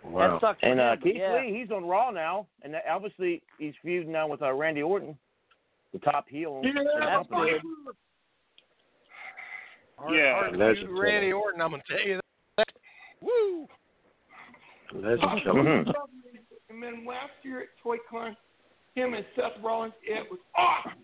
Wow. 0.09 0.33
That 0.35 0.41
sucks 0.41 0.59
And 0.63 0.81
uh, 0.81 0.93
him, 0.93 0.99
but 1.01 1.05
Keith 1.05 1.17
yeah. 1.19 1.35
Lee, 1.41 1.59
he's 1.61 1.71
on 1.71 1.85
Raw 1.85 2.11
now, 2.11 2.47
and 2.63 2.73
that- 2.75 2.85
obviously 2.91 3.43
he's 3.59 3.75
feuding 3.83 4.13
now 4.13 4.29
with 4.29 4.41
uh, 4.43 4.53
Randy 4.53 4.83
Orton, 4.83 5.17
the 5.93 5.99
top 5.99 6.27
heel. 6.29 6.61
in 6.65 6.75
the 6.75 6.85
That's 7.01 7.29
company. 7.29 7.53
good. 7.53 7.95
Yeah. 10.13 10.35
hard 10.35 10.53
to 10.53 10.59
Legend. 10.59 10.99
Randy 10.99 11.33
Orton, 11.33 11.61
I'm 11.61 11.71
gonna 11.71 11.83
tell 11.89 12.07
you 12.07 12.21
that. 12.59 12.69
Woo! 13.21 13.67
Legend 14.95 15.43
killer. 15.43 15.63
Mhm. 15.63 15.93
and 16.71 16.83
then 16.83 17.07
last 17.07 17.33
year 17.43 17.63
at 17.63 17.69
ToyCon, 17.85 18.37
him 18.95 19.15
and 19.15 19.25
Seth 19.35 19.61
Rollins, 19.63 19.95
it 20.03 20.31
was 20.31 20.39
awesome. 20.55 20.99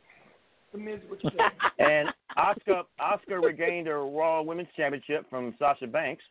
The 0.72 0.78
Miz 0.78 1.00
was 1.10 1.18
good. 1.22 1.40
And 1.78 2.08
Asuka 2.36 2.84
Asuka 3.00 3.42
regained 3.42 3.86
her 3.86 4.06
Raw 4.06 4.42
Women's 4.42 4.68
Championship 4.76 5.28
from 5.30 5.54
Sasha 5.58 5.86
Banks. 5.86 6.22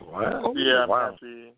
What? 0.00 0.56
Yeah, 0.56 0.82
I'm 0.84 0.88
Wow. 0.88 1.10
happy. 1.12 1.52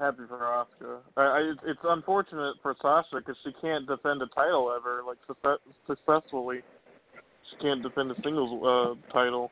Happy 0.00 0.22
for 0.28 0.38
Asuka. 0.38 0.98
I, 1.16 1.22
I, 1.22 1.40
it's- 1.40 1.64
it's 1.66 1.80
unfortunate 1.84 2.54
for 2.62 2.74
Sasha 2.80 3.16
because 3.16 3.36
she 3.44 3.52
can't 3.60 3.86
defend 3.86 4.22
a 4.22 4.26
title 4.28 4.72
ever, 4.74 5.02
like 5.06 5.18
success, 5.26 5.58
successfully. 5.86 6.60
She 7.50 7.56
can't 7.56 7.82
defend 7.82 8.10
a 8.10 8.14
singles 8.22 8.62
uh, 8.64 9.12
title. 9.12 9.50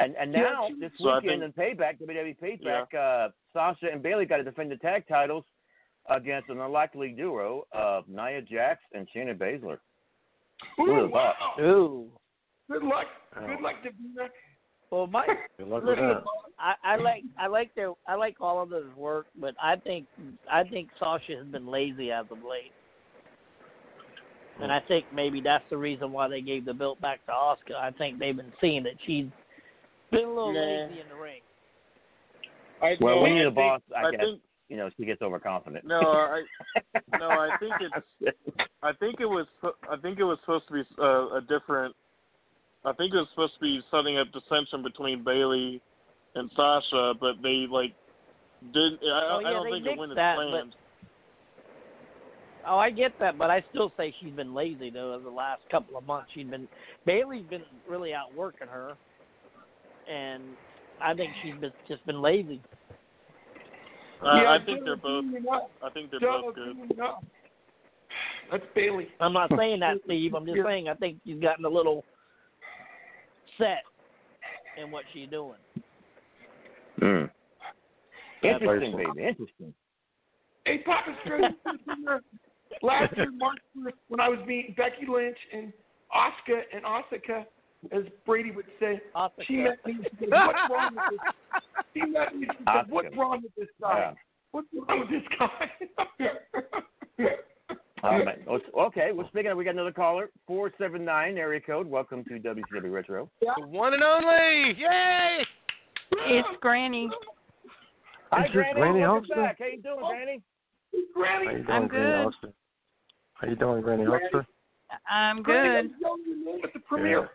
And 0.00 0.16
and 0.16 0.32
now 0.32 0.68
this 0.80 0.90
So 0.98 1.14
weekend 1.14 1.42
think- 1.42 1.54
in 1.56 1.76
Payback, 1.78 2.00
WWE 2.00 2.36
Payback, 2.40 2.94
uh, 2.94 3.30
Sasha 3.52 3.86
and 3.92 4.02
Bayley 4.02 4.26
got 4.26 4.38
to 4.38 4.44
defend 4.44 4.72
the 4.72 4.76
tag 4.76 5.06
titles 5.08 5.44
against 6.10 6.48
an 6.50 6.58
unlikely 6.60 7.10
duo 7.16 7.66
of 7.72 8.08
Nia 8.08 8.42
Jax 8.42 8.80
and 8.92 9.06
Shayna 9.14 9.38
Baszler. 9.38 9.78
Who 10.76 10.92
would 10.92 11.04
Ooh, 11.04 11.08
wow. 11.10 11.34
Ooh. 11.60 12.08
Good 12.70 12.82
luck. 12.82 13.06
Oh. 13.36 13.46
Good 13.46 13.60
luck, 13.60 13.74
to 13.84 13.90
Davina. 13.90 14.28
Well, 14.94 15.08
my 15.08 15.26
Good 15.58 15.66
luck 15.66 15.82
with 15.82 15.98
listen, 15.98 16.06
that. 16.08 16.22
I, 16.56 16.74
I 16.84 16.96
like 16.96 17.24
I 17.36 17.48
like 17.48 17.74
their 17.74 17.94
I 18.06 18.14
like 18.14 18.36
all 18.40 18.62
of 18.62 18.70
their 18.70 18.84
work, 18.96 19.26
but 19.40 19.56
I 19.60 19.74
think 19.74 20.06
I 20.48 20.62
think 20.62 20.88
Sasha 21.00 21.32
has 21.36 21.46
been 21.48 21.66
lazy 21.66 22.12
as 22.12 22.26
of 22.30 22.38
late, 22.38 22.70
and 24.62 24.70
I 24.70 24.78
think 24.86 25.04
maybe 25.12 25.40
that's 25.40 25.64
the 25.68 25.76
reason 25.76 26.12
why 26.12 26.28
they 26.28 26.40
gave 26.40 26.64
the 26.64 26.72
belt 26.74 27.00
back 27.00 27.26
to 27.26 27.32
Asuka. 27.32 27.74
I 27.76 27.90
think 27.90 28.20
they've 28.20 28.36
been 28.36 28.52
seeing 28.60 28.84
that 28.84 28.92
she's 29.04 29.26
been 30.12 30.26
a 30.26 30.28
little 30.28 30.52
Nah. 30.52 30.60
lazy 30.86 31.00
in 31.00 31.08
the 31.08 31.16
ring. 31.20 31.40
I, 32.80 32.94
Well, 33.00 33.16
no, 33.16 33.22
when 33.22 33.32
I 33.32 33.34
you're 33.34 33.50
the 33.50 33.54
think- 33.56 33.56
boss, 33.56 33.80
I, 33.96 34.06
I 34.06 34.10
guess 34.12 34.20
think 34.20 34.40
you 34.68 34.76
know 34.76 34.90
she 34.96 35.04
gets 35.06 35.22
overconfident. 35.22 35.84
no, 35.84 35.98
I 35.98 36.42
no, 37.18 37.30
I 37.30 37.56
think 37.58 37.72
it's 37.80 38.36
I 38.84 38.92
think 38.92 39.18
it 39.18 39.26
was 39.26 39.46
I 39.90 39.96
think 39.96 40.20
it 40.20 40.24
was 40.24 40.38
supposed 40.42 40.68
to 40.68 40.74
be 40.74 40.82
uh, 41.00 41.34
a 41.38 41.40
different. 41.48 41.96
I 42.84 42.92
think 42.92 43.14
it 43.14 43.16
was 43.16 43.28
supposed 43.30 43.54
to 43.54 43.60
be 43.60 43.80
setting 43.90 44.18
up 44.18 44.28
dissension 44.32 44.82
between 44.82 45.24
Bayley 45.24 45.80
and 46.34 46.50
Sasha, 46.54 47.14
but 47.18 47.36
they 47.42 47.66
like 47.70 47.94
didn't. 48.72 48.98
I, 49.02 49.06
Oh, 49.06 49.36
I 49.38 49.40
yeah, 49.42 49.50
don't 49.50 49.64
they 49.64 49.70
think 49.72 49.86
it 49.86 49.90
nixed 49.90 49.98
went 49.98 50.12
as 50.12 50.16
that, 50.16 50.36
but- 50.36 50.50
planned. 50.50 50.76
Oh, 52.66 52.78
I 52.78 52.90
get 52.90 53.12
that, 53.20 53.36
but 53.36 53.50
I 53.50 53.62
still 53.70 53.92
say 53.94 54.14
she's 54.22 54.32
been 54.32 54.54
lazy 54.54 54.88
though. 54.88 55.20
The 55.22 55.28
last 55.28 55.60
couple 55.70 55.98
of 55.98 56.06
months, 56.06 56.30
she's 56.34 56.46
been 56.46 56.66
Bayley's 57.06 57.44
been 57.50 57.62
really 57.88 58.14
outworking 58.14 58.68
her, 58.68 58.92
and 60.10 60.42
I 61.02 61.12
think 61.12 61.30
she's 61.42 61.54
been, 61.60 61.72
just 61.86 62.04
been 62.06 62.22
lazy. 62.22 62.62
Uh, 64.24 64.34
yeah, 64.36 64.56
I 64.58 64.64
think 64.64 64.82
they're 64.84 64.96
both. 64.96 65.24
I 65.82 65.90
think 65.90 66.10
they're 66.10 66.20
Joe, 66.20 66.40
both 66.46 66.54
good. 66.54 66.76
That's 68.50 68.64
Bayley. 68.74 69.08
I'm 69.20 69.34
not 69.34 69.50
saying 69.58 69.80
that, 69.80 69.96
Steve. 70.06 70.32
I'm 70.34 70.46
just 70.46 70.56
Yeah. 70.56 70.64
saying 70.64 70.88
I 70.88 70.94
think 70.94 71.18
she's 71.26 71.40
gotten 71.40 71.66
a 71.66 71.68
little 71.68 72.02
set 73.58 73.82
in 74.82 74.90
what 74.90 75.04
she's 75.12 75.28
doing. 75.28 75.58
Mm. 77.00 77.30
Interesting, 78.42 78.92
basically. 78.92 79.04
baby. 79.14 79.28
Interesting. 79.28 79.74
Hey, 80.64 80.78
Papa 80.78 81.14
String, 81.24 81.42
last 82.82 83.16
year 83.16 83.30
March 83.32 83.58
first 83.82 83.96
when 84.08 84.20
I 84.20 84.28
was 84.28 84.38
meeting 84.46 84.74
Becky 84.76 85.06
Lynch 85.10 85.36
and 85.52 85.72
Oscar 86.12 86.62
and 86.72 86.84
Asuka, 86.84 87.44
as 87.92 88.04
Brady 88.24 88.50
would 88.50 88.64
say, 88.80 89.00
she 89.46 89.56
met 89.56 89.84
me. 89.84 89.96
She 90.02 90.26
said, 90.26 90.30
"What's 90.30 90.58
wrong 90.70 90.94
with 90.94 91.04
this?" 91.10 91.20
She 91.92 92.00
met 92.10 92.34
me. 92.34 92.46
She 92.50 92.64
said, 92.64 92.88
"What's 92.88 93.16
wrong 93.16 93.42
with 93.42 93.54
this 93.56 93.68
guy? 93.80 93.98
Yeah. 93.98 94.14
What's 94.52 94.68
wrong 94.72 95.00
with 95.00 95.10
this 95.10 95.22
guy?" 95.38 95.70
All 98.04 98.22
right. 98.22 98.38
Oh, 98.46 98.58
Okay, 98.88 99.12
well, 99.12 99.26
speaking 99.28 99.50
of, 99.50 99.56
we 99.56 99.64
got 99.64 99.70
another 99.70 99.90
caller, 99.90 100.28
479 100.46 101.38
area 101.38 101.58
code. 101.58 101.86
Welcome 101.86 102.22
to 102.24 102.38
WCW 102.38 102.92
Retro. 102.92 103.30
The 103.40 103.66
one 103.66 103.94
and 103.94 104.02
only. 104.02 104.74
Yay! 104.78 105.38
It's 106.26 106.48
Granny. 106.60 107.08
Hi, 108.30 108.44
Is 108.44 108.50
Granny. 108.52 108.74
Granny 108.74 109.00
Welcome 109.00 109.24
Hulkster? 109.30 109.36
back. 109.36 109.58
Oh. 109.58 109.64
How 109.64 109.70
you 109.70 109.80
doing, 109.82 110.04
Granny? 110.06 110.42
Granny. 111.14 111.46
How 111.46 111.52
you 111.52 111.56
doing, 111.64 111.70
I'm 111.70 111.86
Granny 111.88 112.04
good. 112.12 112.26
Hulkster? 112.50 112.52
How 113.32 113.48
you 113.48 113.56
doing, 113.56 113.82
Granny 113.82 114.04
Hulkster? 114.04 114.46
I'm 115.10 115.42
good. 115.42 115.54
I 115.56 115.80
was 115.82 115.90
yelling 116.02 116.22
your 116.26 116.36
name 116.56 116.60
at 116.62 116.72
the 116.74 116.80
premiere. 116.80 117.30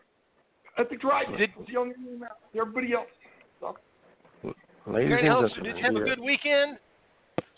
At 0.78 0.90
the 0.92 0.98
drive-in. 0.98 1.38
Did- 1.38 1.50
I 1.56 1.60
was 1.60 1.68
yelling 1.70 1.94
your 2.00 2.12
name 2.14 2.24
out. 2.24 2.38
Everybody 2.56 2.94
else. 2.94 3.08
So, 3.60 3.76
Ladies 4.86 5.10
Granny 5.10 5.28
and 5.30 5.36
Hulkster, 5.36 5.56
gentlemen, 5.56 5.64
did 5.64 5.78
you 5.78 5.84
have 5.84 5.96
a 5.96 6.06
good 6.06 6.20
weekend? 6.20 6.78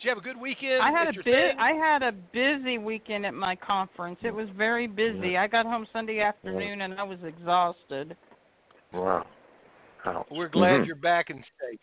Did 0.02 0.06
you 0.08 0.16
have 0.16 0.18
a 0.18 0.22
good 0.22 0.41
weekend? 0.41 0.82
I 0.82 0.89
had 0.89 1.06
a 1.06 1.10
at 1.10 1.14
your 1.14 1.24
bit. 1.24 1.52
thing? 1.52 1.60
I 1.60 1.74
had 1.74 2.02
a 2.02 2.12
busy 2.12 2.80
weekend 2.80 3.24
at 3.24 3.36
my 3.36 3.56
conference. 3.56 4.18
It 4.24 4.34
was 4.34 4.47
very 4.58 4.88
busy. 4.88 5.38
I 5.38 5.45
got 5.45 5.68
home 5.68 5.86
Sunday 5.93 6.22
afternoon 6.22 6.82
and 6.82 6.99
I 6.99 7.04
was 7.04 7.20
exhausted. 7.24 8.18
Wow. 8.93 9.28
Ouch. 10.06 10.26
We're 10.32 10.47
glad 10.49 10.82
Mhm. 10.82 10.88
you're 10.88 10.95
back 10.95 11.30
and 11.30 11.45
safe. 11.60 11.80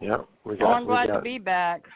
Yep. 0.00 0.26
We 0.42 0.56
got, 0.56 0.66
Well, 0.66 0.74
I'm 0.74 0.86
glad 0.86 1.06
got 1.06 1.16
to 1.16 1.20
be 1.22 1.38
back. 1.38 1.86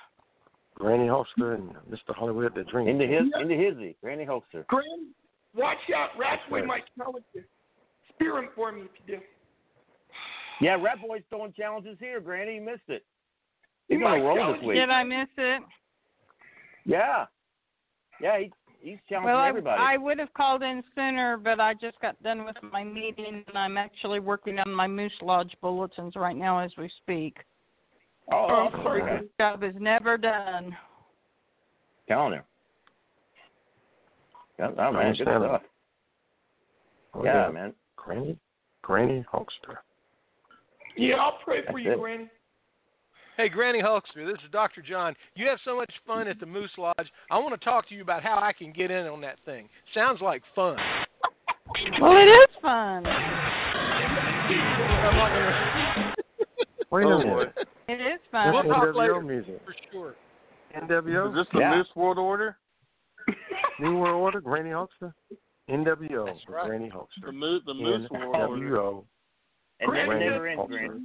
Granny 0.76 1.08
Holster 1.08 1.54
and 1.54 1.74
Mr. 1.90 2.14
Hollywood 2.14 2.54
the 2.54 2.62
Dream. 2.62 2.86
Into 2.86 3.06
his, 3.08 3.24
into 3.40 3.56
hizzy, 3.56 3.96
Granny 4.02 4.24
Holster. 4.24 4.64
Granny, 4.68 5.08
watch 5.52 5.78
out. 5.96 6.10
Ratboy 6.16 6.50
right. 6.60 6.66
might 6.66 6.84
challenge 6.96 7.24
you. 7.34 7.42
Spear 8.10 8.38
him 8.38 8.50
for 8.54 8.70
me 8.70 8.82
if 8.82 8.90
you 9.08 9.16
do. 9.16 9.22
Yeah, 10.60 10.80
Rat 10.80 11.00
Boy's 11.00 11.24
throwing 11.28 11.52
challenges 11.54 11.98
here, 11.98 12.20
Granny. 12.20 12.54
You 12.56 12.60
missed 12.62 12.88
it. 12.88 13.04
He 13.88 13.96
He's 13.96 14.04
on 14.04 14.20
a 14.20 14.22
roll 14.22 14.36
challenge 14.36 14.60
this 14.60 14.66
week. 14.68 14.76
Did 14.78 14.90
I 14.90 15.02
miss 15.04 15.28
it? 15.36 15.62
Yeah. 16.84 17.26
Yeah, 18.20 18.38
he, 18.38 18.52
he's 18.80 18.98
challenging 19.08 19.32
Well, 19.32 19.38
I, 19.40 19.48
everybody. 19.48 19.82
I 19.82 19.96
would 19.96 20.18
have 20.18 20.32
called 20.34 20.62
in 20.62 20.82
sooner, 20.94 21.36
but 21.36 21.60
I 21.60 21.74
just 21.74 22.00
got 22.00 22.20
done 22.22 22.44
with 22.44 22.56
my 22.72 22.84
meeting 22.84 23.44
and 23.46 23.58
I'm 23.58 23.76
actually 23.76 24.20
working 24.20 24.58
on 24.58 24.72
my 24.72 24.86
Moose 24.86 25.12
Lodge 25.20 25.52
bulletins 25.60 26.14
right 26.16 26.36
now 26.36 26.58
as 26.58 26.70
we 26.78 26.90
speak. 27.02 27.36
oh, 28.30 28.68
Oh, 28.72 28.82
sorry. 28.82 29.02
okay. 29.02 29.26
Job 29.38 29.62
is 29.62 29.74
never 29.78 30.16
done. 30.16 30.76
Telling 32.08 32.34
her. 32.34 32.44
Yeah, 34.58 34.70
oh, 34.78 34.92
man, 34.92 35.14
good 35.14 35.22
stuff. 35.22 35.62
Oh, 37.14 37.24
yeah, 37.24 37.50
man. 37.50 37.72
Granny, 37.96 38.36
Granny 38.82 39.24
Hulkster. 39.32 39.78
Yeah, 40.96 41.16
I'll 41.16 41.38
pray 41.44 41.60
for 41.70 41.78
you, 41.78 41.92
it. 41.92 41.98
Granny. 41.98 42.28
Hey, 43.36 43.48
Granny 43.48 43.80
Hulkster, 43.80 44.26
this 44.26 44.36
is 44.44 44.50
Dr. 44.52 44.82
John. 44.82 45.14
You 45.36 45.48
have 45.48 45.58
so 45.64 45.74
much 45.76 45.90
fun 46.06 46.28
at 46.28 46.38
the 46.38 46.44
Moose 46.46 46.70
Lodge. 46.76 47.10
I 47.30 47.38
want 47.38 47.58
to 47.58 47.64
talk 47.64 47.88
to 47.88 47.94
you 47.94 48.02
about 48.02 48.22
how 48.22 48.38
I 48.38 48.52
can 48.52 48.72
get 48.72 48.90
in 48.90 49.06
on 49.06 49.20
that 49.22 49.36
thing. 49.46 49.68
Sounds 49.94 50.20
like 50.20 50.42
fun. 50.54 50.76
Well, 52.00 52.16
it 52.18 52.26
is 52.26 52.46
fun. 52.60 53.04
Wait 56.90 57.04
Oh, 57.06 57.08
a 57.08 57.24
minute. 57.24 57.54
It 57.88 57.94
is 57.94 58.20
fun. 58.30 58.52
We'll 58.52 58.64
talk 58.64 58.94
later. 58.94 59.20
Music. 59.22 59.60
For 59.64 59.74
sure. 59.90 60.14
NWO? 60.76 61.30
Is 61.30 61.34
this 61.34 61.46
the 61.54 61.60
Yeah. 61.60 61.74
Moose 61.76 61.86
World 61.96 62.18
Order? 62.18 62.58
New 63.80 63.96
World 63.96 64.20
Order, 64.20 64.40
Granny 64.42 64.70
Hulkster? 64.70 65.14
NWO 65.70 66.36
for 66.46 66.52
right. 66.52 66.66
Granny 66.66 66.90
Hulkster. 66.94 67.24
The 67.26 67.32
Moose, 67.32 67.62
the 67.64 67.74
Moose 67.74 68.10
World 68.10 68.34
Order. 68.36 68.62
NWO, 68.66 69.04
It 69.80 69.86
never, 69.90 70.06
Granny 70.06 70.24
never 70.28 70.46
ends, 70.48 70.62
Granny. 70.68 71.00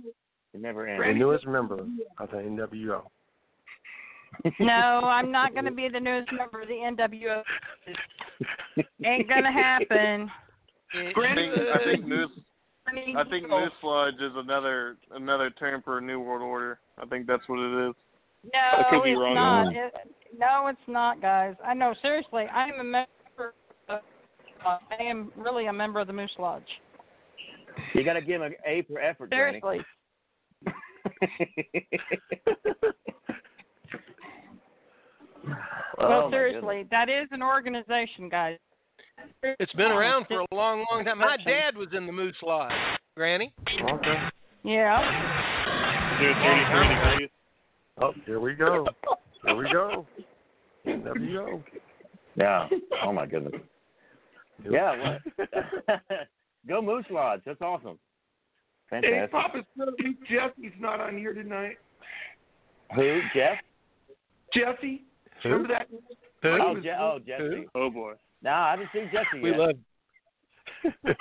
It 0.53 0.61
never 0.61 0.87
ends. 0.87 1.03
The 1.05 1.13
newest 1.13 1.45
member 1.45 1.79
of 2.19 2.29
the 2.31 2.37
NWO. 2.37 3.03
No, 4.59 4.73
I'm 4.73 5.31
not 5.31 5.53
going 5.53 5.65
to 5.65 5.71
be 5.71 5.87
the 5.89 5.99
newest 5.99 6.31
member 6.31 6.61
of 6.61 6.67
the 6.67 6.73
NWO. 6.73 7.43
Ain't 9.05 9.27
going 9.27 9.43
to 9.43 9.51
happen. 9.51 10.29
I 10.93 11.13
think, 11.35 11.53
I 11.57 11.83
think 11.83 12.07
Moose. 12.07 12.31
I 12.87 13.23
think 13.29 13.49
Moose 13.49 13.71
Lodge 13.83 14.13
is 14.15 14.31
another 14.35 14.97
another 15.13 15.49
term 15.49 15.81
for 15.83 15.97
a 15.97 16.01
New 16.01 16.19
World 16.21 16.41
Order. 16.41 16.79
I 16.97 17.05
think 17.05 17.27
that's 17.27 17.43
what 17.47 17.59
it 17.59 17.89
is. 17.89 17.95
I 18.53 18.81
No, 18.81 18.83
could 18.89 19.03
be 19.03 19.11
it's 19.11 19.19
wrong. 19.19 19.35
not. 19.35 19.73
It, 19.75 19.93
no, 20.37 20.67
it's 20.67 20.79
not, 20.87 21.21
guys. 21.21 21.55
I 21.65 21.73
know. 21.73 21.93
Seriously, 22.01 22.45
I 22.53 22.69
am 22.69 22.79
a 22.79 22.83
member. 22.83 23.07
Of, 23.89 23.99
uh, 24.65 24.77
I 24.99 25.03
am 25.03 25.31
really 25.35 25.67
a 25.67 25.73
member 25.73 25.99
of 25.99 26.07
the 26.07 26.13
Moose 26.13 26.31
Lodge. 26.39 26.63
You 27.93 28.03
got 28.03 28.13
to 28.13 28.21
give 28.21 28.41
him 28.41 28.47
an 28.47 28.55
A 28.65 28.83
for 28.83 28.99
effort, 28.99 29.29
Granny. 29.29 29.59
Seriously. 29.59 29.79
Oh, 29.81 29.96
well, 35.97 36.11
oh, 36.11 36.25
my 36.25 36.31
seriously, 36.31 36.85
that 36.91 37.09
is 37.09 37.27
an 37.31 37.41
organization, 37.41 38.29
guys. 38.29 38.57
It's 39.43 39.73
been 39.73 39.91
around 39.91 40.25
for 40.27 40.41
a 40.41 40.45
long, 40.55 40.85
long 40.91 41.03
time. 41.03 41.19
My 41.19 41.37
dad 41.37 41.75
was 41.75 41.89
in 41.93 42.05
the 42.05 42.11
Moose 42.11 42.35
Lodge. 42.43 42.71
Granny? 43.15 43.53
Okay. 43.81 44.15
Yeah. 44.63 44.99
Dude, 46.19 46.35
30 46.35 46.95
degrees. 46.95 47.29
Oh, 47.99 48.13
here 48.25 48.39
we 48.39 48.53
go. 48.53 48.87
Here 49.45 49.55
we 49.55 49.71
go. 49.71 50.05
NWO. 50.85 51.63
Yeah. 52.35 52.67
Oh 53.03 53.11
my 53.11 53.25
goodness. 53.25 53.53
Yeah. 54.69 55.17
What? 55.37 55.49
Go 56.67 56.81
Moose 56.81 57.05
Lodge. 57.09 57.41
That's 57.45 57.61
awesome. 57.61 57.97
Hey, 58.89 59.27
Papa, 59.31 59.65
Luke 59.75 59.97
Jesse's 60.29 60.71
not 60.79 61.01
on 61.01 61.17
here 61.17 61.33
tonight. 61.33 61.77
Who? 62.95 63.19
Jeff? 63.35 63.57
Jesse, 64.53 65.03
Who? 65.43 65.49
remember 65.49 65.73
that? 65.73 65.87
Who? 66.41 66.49
Oh, 66.49 66.79
Je- 66.79 66.89
oh, 66.97 67.19
Jesse. 67.25 67.67
Oh 67.75 67.89
boy. 67.89 68.13
No, 68.41 68.51
I 68.51 68.71
haven't 68.71 68.89
seen 68.93 69.09
Jesse 69.11 69.41
We 69.41 69.49
yet. 69.51 69.59
love 69.59 69.75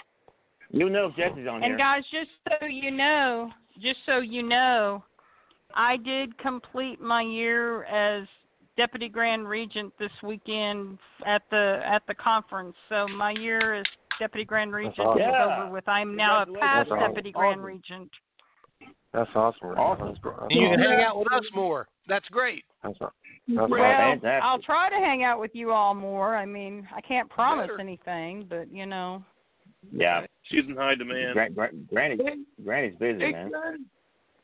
You'll 0.71 0.91
know 0.91 1.07
if 1.07 1.17
Jesse's 1.17 1.47
on 1.49 1.57
And 1.57 1.65
here. 1.65 1.73
And, 1.73 1.79
guys, 1.79 2.03
just 2.13 2.31
so 2.61 2.67
you 2.67 2.91
know, 2.91 3.51
just 3.81 3.99
so 4.05 4.19
you 4.19 4.43
know, 4.43 5.03
I 5.75 5.97
did 5.97 6.37
complete 6.39 7.01
my 7.01 7.23
year 7.23 7.85
as 7.85 8.27
deputy 8.77 9.09
grand 9.09 9.49
regent 9.49 9.93
this 9.99 10.11
weekend 10.23 10.99
at 11.27 11.43
the 11.51 11.81
at 11.85 12.03
the 12.07 12.15
conference. 12.15 12.75
So 12.89 13.09
my 13.09 13.33
year 13.33 13.75
as 13.75 13.87
deputy 14.19 14.45
grand 14.45 14.73
regent 14.73 14.99
awesome. 14.99 15.21
is 15.21 15.27
Yeah. 15.31 15.63
over 15.65 15.73
with. 15.73 15.89
I'm 15.89 16.17
now 16.17 16.43
a 16.43 16.47
past 16.59 16.91
awesome. 16.91 16.99
deputy 17.01 17.33
grand 17.33 17.61
Awesome. 17.61 17.65
regent. 17.65 18.11
That's 19.13 19.31
awesome. 19.35 19.69
Awesome. 19.79 20.09
That's, 20.09 20.19
gr- 20.19 20.31
that's 20.41 20.55
You 20.55 20.69
can 20.69 20.79
hang 20.81 21.03
out 21.03 21.19
with 21.19 21.33
us 21.33 21.45
more. 21.55 21.89
That's 22.09 22.27
great. 22.29 22.65
That's, 22.83 22.97
aw- 23.01 23.11
that's 23.49 23.71
Well, 23.71 23.81
fantastic. 23.81 24.43
I'll 24.43 24.61
try 24.61 24.89
to 24.91 24.97
hang 24.97 25.23
out 25.25 25.41
with 25.41 25.53
you 25.55 25.71
all 25.73 25.95
more. 25.95 26.37
I 26.37 26.45
mean, 26.45 26.87
I 26.95 27.01
can't 27.01 27.29
promise 27.31 27.69
Better. 27.69 27.81
anything, 27.81 28.45
but 28.49 28.71
you 28.73 28.85
know. 28.87 29.23
Yeah. 29.93 30.27
She's 30.45 30.65
in 30.69 30.77
high 30.77 30.95
demand. 30.97 31.35
Gra- 31.35 31.51
gra- 31.51 31.71
Granny, 31.89 32.19
Granny's 32.65 32.97
busy, 32.99 33.21
Hey, 33.21 33.33
man. 33.33 33.51
Granny, 33.51 33.79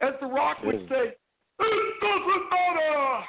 as 0.01 0.15
The 0.21 0.27
Rock 0.27 0.59
would 0.65 0.89
Busy. 0.89 0.89
say, 0.89 1.15
"It 1.61 2.01
doesn't 2.01 2.51
matter." 2.51 3.27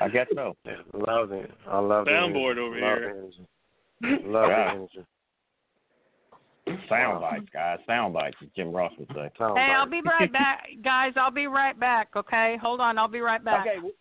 I 0.00 0.08
guess 0.08 0.26
so. 0.34 0.54
love 0.94 1.32
it. 1.32 1.50
I 1.68 1.78
love 1.78 2.04
the 2.06 2.10
Soundboard 2.10 2.58
over 2.58 2.78
love 2.78 2.98
here. 2.98 3.14
Energy. 4.02 4.26
Love 4.26 4.48
Yeah. 4.48 4.64
the 4.64 4.70
energy. 4.70 5.04
Sound 6.88 7.20
bites, 7.22 7.46
guys. 7.52 7.78
Sound 7.86 8.12
bites, 8.12 8.36
as 8.42 8.48
Jim 8.54 8.72
Ross 8.72 8.92
would 8.98 9.08
say. 9.14 9.30
Sound 9.38 9.56
Hey, 9.58 9.72
I'll 9.74 9.86
be 9.88 10.02
right 10.04 10.30
back, 10.32 10.68
guys. 10.84 11.12
I'll 11.16 11.30
be 11.30 11.46
right 11.46 11.78
back. 11.78 12.08
Okay, 12.14 12.58
hold 12.60 12.80
on. 12.80 12.98
I'll 12.98 13.08
be 13.08 13.20
right 13.20 13.42
back. 13.44 13.66
Okay. 13.66 13.78
well- 13.82 13.92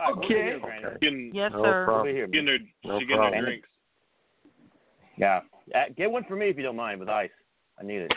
all 0.00 0.14
right, 0.14 0.16
we'll 0.18 0.28
be 0.28 0.34
Okay. 0.34 0.44
here, 0.44 0.58
Granny. 0.60 0.84
Okay. 0.84 0.96
Getting, 1.00 1.30
Yes, 1.34 1.50
No 1.52 1.62
sir. 1.64 1.78
We'll 1.78 1.94
problem. 1.96 2.14
here. 2.14 2.26
getting 2.28 2.46
their, 2.46 2.58
No 2.84 3.00
she 3.00 3.06
getting 3.06 3.30
their 3.32 3.40
drinks. 3.42 3.68
Yeah. 5.16 5.40
Uh, 5.74 5.80
get 5.96 6.08
one 6.08 6.22
for 6.28 6.36
me 6.36 6.48
if 6.50 6.56
you 6.56 6.62
don't 6.62 6.76
mind 6.76 7.00
with 7.00 7.08
ice. 7.08 7.30
I 7.80 7.84
need 7.84 8.02
it. 8.02 8.12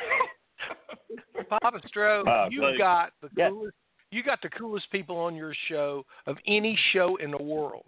Papa 1.50 1.80
Stro, 1.92 2.26
Uh, 2.28 2.50
you 2.52 2.62
like- 2.62 2.78
got 2.78 3.14
the 3.22 3.30
Yeah. 3.36 3.50
coolest. 3.50 3.76
You 4.12 4.24
got 4.24 4.41
the 4.41 4.49
coolest 4.49 4.91
people 4.91 5.18
on 5.18 5.36
your 5.36 5.53
show 5.70 6.05
of 6.28 6.38
any 6.45 6.78
show 6.93 7.16
in 7.18 7.32
the 7.32 7.41
world. 7.41 7.86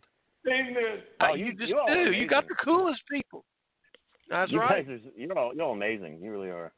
Amen. 0.48 0.76
Uh, 1.20 1.28
Oh, 1.32 1.36
you, 1.36 1.46
you- 1.48 1.54
just 1.54 1.68
do. 1.72 1.78
are 1.78 2.12
You 2.12 2.28
got 2.28 2.48
the 2.48 2.56
coolest 2.56 3.02
people. 3.12 3.46
That's 4.30 4.52
you 4.52 4.60
right. 4.60 4.86
guys 4.88 5.00
are 5.00 5.20
you're 5.20 5.38
all 5.38 5.54
you're 5.54 5.66
all 5.66 5.74
amazing. 5.74 6.20
You 6.22 6.32
really 6.32 6.50
are. 6.50 6.72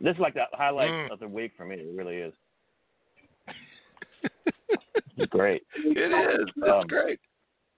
This 0.00 0.14
is 0.14 0.20
like 0.20 0.34
the 0.34 0.44
highlight 0.52 0.88
Mm. 0.90 1.10
of 1.12 1.18
the 1.20 1.28
week 1.28 1.52
for 1.56 1.64
me. 1.64 1.76
It 1.76 1.94
really 1.94 2.16
is. 2.16 2.32
It's 5.18 5.30
great. 5.30 5.62
It 5.76 6.40
is. 6.40 6.48
That's 6.56 6.72
Um, 6.72 6.86
great. 6.86 7.20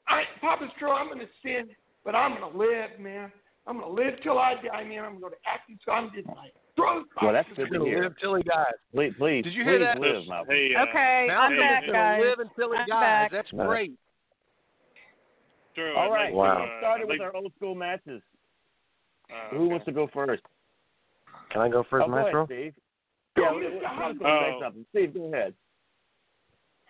I, 0.07 0.23
Papa 0.41 0.69
Stro, 0.79 0.95
I'm 0.97 1.09
going 1.09 1.19
to 1.19 1.27
sin, 1.43 1.69
but 2.05 2.15
I'm 2.15 2.39
going 2.39 2.53
to 2.53 2.57
live, 2.59 2.99
man. 3.01 3.33
I'm 3.67 3.79
gonna 3.81 3.93
live 3.93 4.15
till 4.23 4.39
I 4.39 4.55
die, 4.55 4.85
man. 4.85 5.05
I'm 5.05 5.21
gonna 5.21 5.37
act 5.47 5.71
so 5.85 5.93
I'm 5.93 6.11
just 6.15 6.29
throw. 6.77 7.05
Well, 7.23 7.33
that's 7.33 7.49
He's 7.49 7.57
good 7.57 7.71
to 7.73 7.79
gonna 7.79 7.85
hear. 7.91 8.03
live 8.05 8.15
till 8.21 8.35
he 8.35 8.43
dies. 8.43 8.75
Please, 8.95 9.13
please, 9.17 9.45
Did 9.45 9.55
you 9.55 9.65
please 9.65 9.71
hear 9.71 9.79
that? 9.81 10.01
live, 10.01 10.23
Malcolm. 10.29 10.55
Hey, 10.55 10.75
uh, 10.77 10.83
Okay, 10.83 10.99
I'm 10.99 11.27
Malcolm 11.29 11.57
back, 11.59 11.81
gonna 11.87 11.93
guys. 11.93 12.21
live 12.25 12.39
until 12.41 12.73
he 12.73 12.79
I'm 12.79 12.87
dies. 12.87 13.01
back. 13.01 13.31
That's 13.33 13.53
Right. 13.55 13.67
great. 13.67 13.93
Drew, 15.75 15.95
All 15.97 16.13
I'd 16.13 16.25
like 16.27 16.35
Wow. 16.35 16.55
to, 16.55 16.61
let's 16.61 16.73
uh, 16.73 16.79
start 16.81 17.01
I'd 17.01 17.09
with 17.09 17.19
like- 17.19 17.21
our 17.21 17.37
old 17.37 17.53
school 17.57 17.75
matches. 17.75 18.23
uh, 19.31 19.49
Who 19.57 19.69
wants 19.69 19.87
to 19.87 19.93
go 19.93 20.07
first? 20.09 20.43
Can 21.51 21.63
I 21.63 21.69
go 21.69 21.83
first, 21.85 22.05
oh, 22.07 22.11
go 22.11 22.17
ahead, 22.19 22.47
Steve. 22.47 22.75
Go, 23.37 23.43
Yeah, 23.43 23.49
Mr. 23.51 23.55
we- 23.73 23.79
we- 23.79 23.85
Hollywood. 23.85 24.19
we- 24.21 24.25
say 24.27 24.53
Oh. 24.55 24.61
something. 24.61 24.87
Steve, 24.91 25.15
go 25.15 25.25
ahead. 25.33 25.55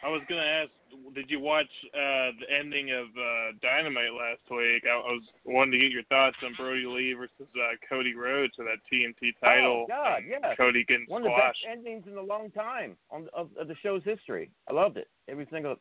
I 0.05 0.09
was 0.09 0.21
gonna 0.29 0.43
ask, 0.43 0.71
did 1.15 1.31
you 1.31 1.41
watch 1.41 1.71
uh, 1.95 2.37
the 2.39 2.47
ending 2.61 2.91
of 2.91 3.07
uh, 3.17 3.57
Dynamite 3.63 4.13
last 4.13 4.45
week? 4.51 4.85
I, 4.85 4.93
I 4.93 5.13
was 5.17 5.23
wanting 5.47 5.73
to 5.73 5.79
get 5.79 5.91
your 5.91 6.05
thoughts 6.05 6.37
on 6.45 6.53
Brodie 6.59 6.85
Lee 6.85 7.15
versus 7.15 7.33
uh, 7.57 7.75
Cody 7.89 8.15
Rhodes 8.15 8.53
for 8.55 8.65
that 8.67 8.85
TNT 8.93 9.33
title. 9.43 9.85
Oh 9.85 9.89
God, 9.89 10.21
yeah. 10.29 10.55
Cody 10.57 10.85
getting 10.85 11.07
One 11.09 11.23
of 11.23 11.33
the 11.33 11.41
best 11.41 11.59
endings 11.71 12.05
in 12.07 12.19
a 12.19 12.23
long 12.23 12.51
time 12.51 12.97
on 13.11 13.29
of, 13.33 13.49
of 13.59 13.67
the 13.69 13.77
show's 13.83 14.03
history. 14.05 14.51
I 14.69 14.75
loved 14.75 14.99
it. 14.99 15.09
Every 15.27 15.49
single. 15.51 15.77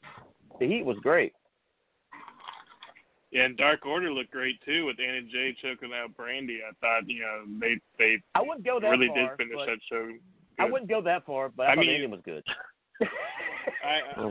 The 0.60 0.68
heat 0.68 0.86
was 0.86 0.98
great. 1.04 1.34
Yeah, 3.32 3.44
and 3.44 3.58
Dark 3.58 3.86
Order 3.86 4.10
looked 4.14 4.32
great 4.32 4.56
too 4.64 4.86
with 4.86 4.98
Anna 5.06 5.24
Jay 5.24 5.54
choking 5.62 5.90
out 5.94 6.16
Brandi. 6.16 6.60
I 6.64 6.72
thought 6.80 7.10
you 7.10 7.22
know 7.22 7.44
they 7.60 7.76
they 8.00 8.22
I 8.36 8.42
wouldn't 8.42 8.64
go 8.64 8.80
that 8.80 8.88
really 8.88 9.08
far. 9.08 9.36
did 9.36 9.50
finish 9.50 9.66
that 9.66 9.80
show. 9.92 10.12
I 10.60 10.66
wouldn't 10.70 10.90
go 10.90 11.02
that 11.02 11.26
far, 11.26 11.50
but 11.50 11.64
I, 11.66 11.72
I 11.72 11.76
thought 11.76 11.82
mean- 11.82 11.90
the 11.90 11.96
ending 11.96 12.12
was 12.12 12.22
good. 12.24 12.44
I, 13.84 14.30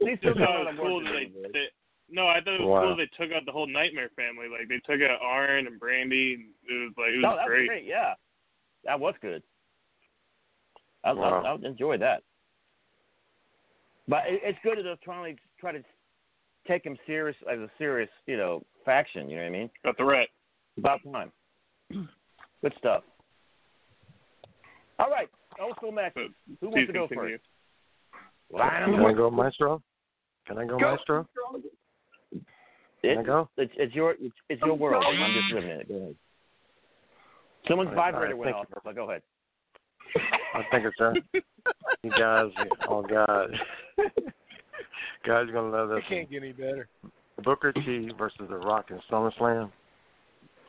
These 0.00 0.18
I 0.22 0.28
oh. 0.28 0.34
two 0.34 0.34
thought 0.34 0.38
got 0.38 0.60
it 0.60 0.66
was 0.66 0.76
cool 0.78 1.00
that 1.04 1.12
they, 1.12 1.48
they 1.52 1.66
no, 2.08 2.28
I 2.28 2.40
thought 2.40 2.54
it 2.54 2.60
was 2.60 2.68
Wow. 2.68 2.82
cool 2.82 2.96
they 2.96 3.10
took 3.18 3.34
out 3.34 3.44
the 3.46 3.52
whole 3.52 3.66
Nightmare 3.66 4.10
family. 4.14 4.46
Like 4.48 4.68
they 4.68 4.78
took 4.86 5.02
out 5.02 5.18
Arn 5.20 5.66
and 5.66 5.80
Brandi, 5.80 6.34
and 6.34 6.44
it 6.68 6.72
was 6.72 6.92
like 6.96 7.08
it 7.10 7.16
was 7.16 7.22
No, 7.22 7.36
that 7.36 7.46
great. 7.46 7.60
was 7.62 7.68
great. 7.68 7.84
Yeah, 7.84 8.14
that 8.84 9.00
was 9.00 9.14
good. 9.20 9.42
I, 11.04 11.12
Wow. 11.12 11.42
I, 11.44 11.50
I 11.66 11.68
enjoyed 11.68 12.00
that. 12.02 12.22
But 14.08 14.22
it, 14.26 14.40
it's 14.44 14.58
good 14.62 14.78
that 14.78 14.82
they're 14.84 14.96
trying 15.02 15.34
to 15.36 15.42
try 15.60 15.72
to 15.72 15.82
take 16.68 16.84
him 16.84 16.96
serious 17.06 17.36
as 17.50 17.58
a 17.58 17.68
serious, 17.78 18.10
you 18.26 18.36
know, 18.36 18.62
faction. 18.84 19.28
You 19.28 19.36
know 19.36 19.42
what 19.42 19.48
I 19.48 19.52
mean? 19.52 19.70
A 19.84 19.94
threat. 19.94 20.28
About 20.78 21.00
time. 21.10 21.32
Good 21.90 22.74
stuff. 22.78 23.02
All 24.98 25.10
right, 25.10 25.28
old 25.60 25.76
school 25.76 25.92
matches. 25.92 26.30
Who 26.60 26.70
wants 26.70 26.86
to 26.86 26.92
go 26.92 27.08
continue. 27.08 27.36
first? 27.38 27.44
Line 28.50 28.82
'em 28.84 28.92
Can 28.94 29.04
I 29.04 29.12
go, 29.12 29.30
Maestro? 29.30 29.82
Can 30.46 30.58
I 30.58 30.64
go, 30.66 30.78
Go. 30.78 30.90
Maestro? 30.92 31.26
Can 31.42 32.40
I 33.04 33.20
It's, 33.20 33.26
go? 33.26 33.48
it's, 33.56 33.72
it's 33.76 33.94
your 33.94 34.12
it's, 34.20 34.34
it's 34.48 34.62
your 34.62 34.74
world. 34.74 35.04
I'm 35.06 35.32
just 35.34 35.54
living 35.54 35.70
in 35.70 35.80
it. 35.80 35.88
Go 35.88 35.94
ahead. 35.96 36.14
Someone's 37.68 37.90
All 37.90 37.96
right, 37.96 38.12
vibrator 38.12 38.34
all 38.34 38.40
went 38.40 38.54
off. 38.54 38.66
thank 38.72 38.84
But 38.84 38.94
go 38.94 39.10
ahead. 39.10 39.22
I 40.54 40.62
think 40.70 40.86
it's 40.86 41.00
uh, 41.00 41.12
you 42.02 42.10
guys. 42.10 42.46
Oh 42.88 43.02
God, 43.02 43.50
guys, 45.26 45.44
you're 45.46 45.52
gonna 45.52 45.70
love 45.70 45.90
It 45.90 45.96
this. 45.96 46.04
can't 46.08 46.30
get 46.30 46.42
any 46.42 46.52
better. 46.52 46.88
Booker 47.44 47.72
T 47.72 48.10
versus 48.16 48.46
The 48.48 48.56
Rock 48.56 48.90
in 48.90 49.00
SummerSlam. 49.10 49.70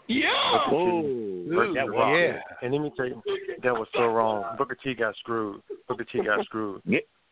Yeah. 0.08 0.28
Oh, 0.72 1.46
Versus 1.50 1.76
that 1.76 1.86
was 1.86 2.18
yeah. 2.20 2.42
And 2.62 2.74
let 2.74 2.82
me 2.82 2.92
tell 2.96 3.06
you, 3.08 3.22
that 3.62 3.74
was 3.74 3.88
so 3.94 4.08
wrong. 4.08 4.56
Booker 4.58 4.76
T 4.84 4.94
got 4.94 5.16
screwed. 5.18 5.62
Booker 5.88 6.06
T 6.06 6.22
got 6.24 6.44
screwed. 6.46 6.82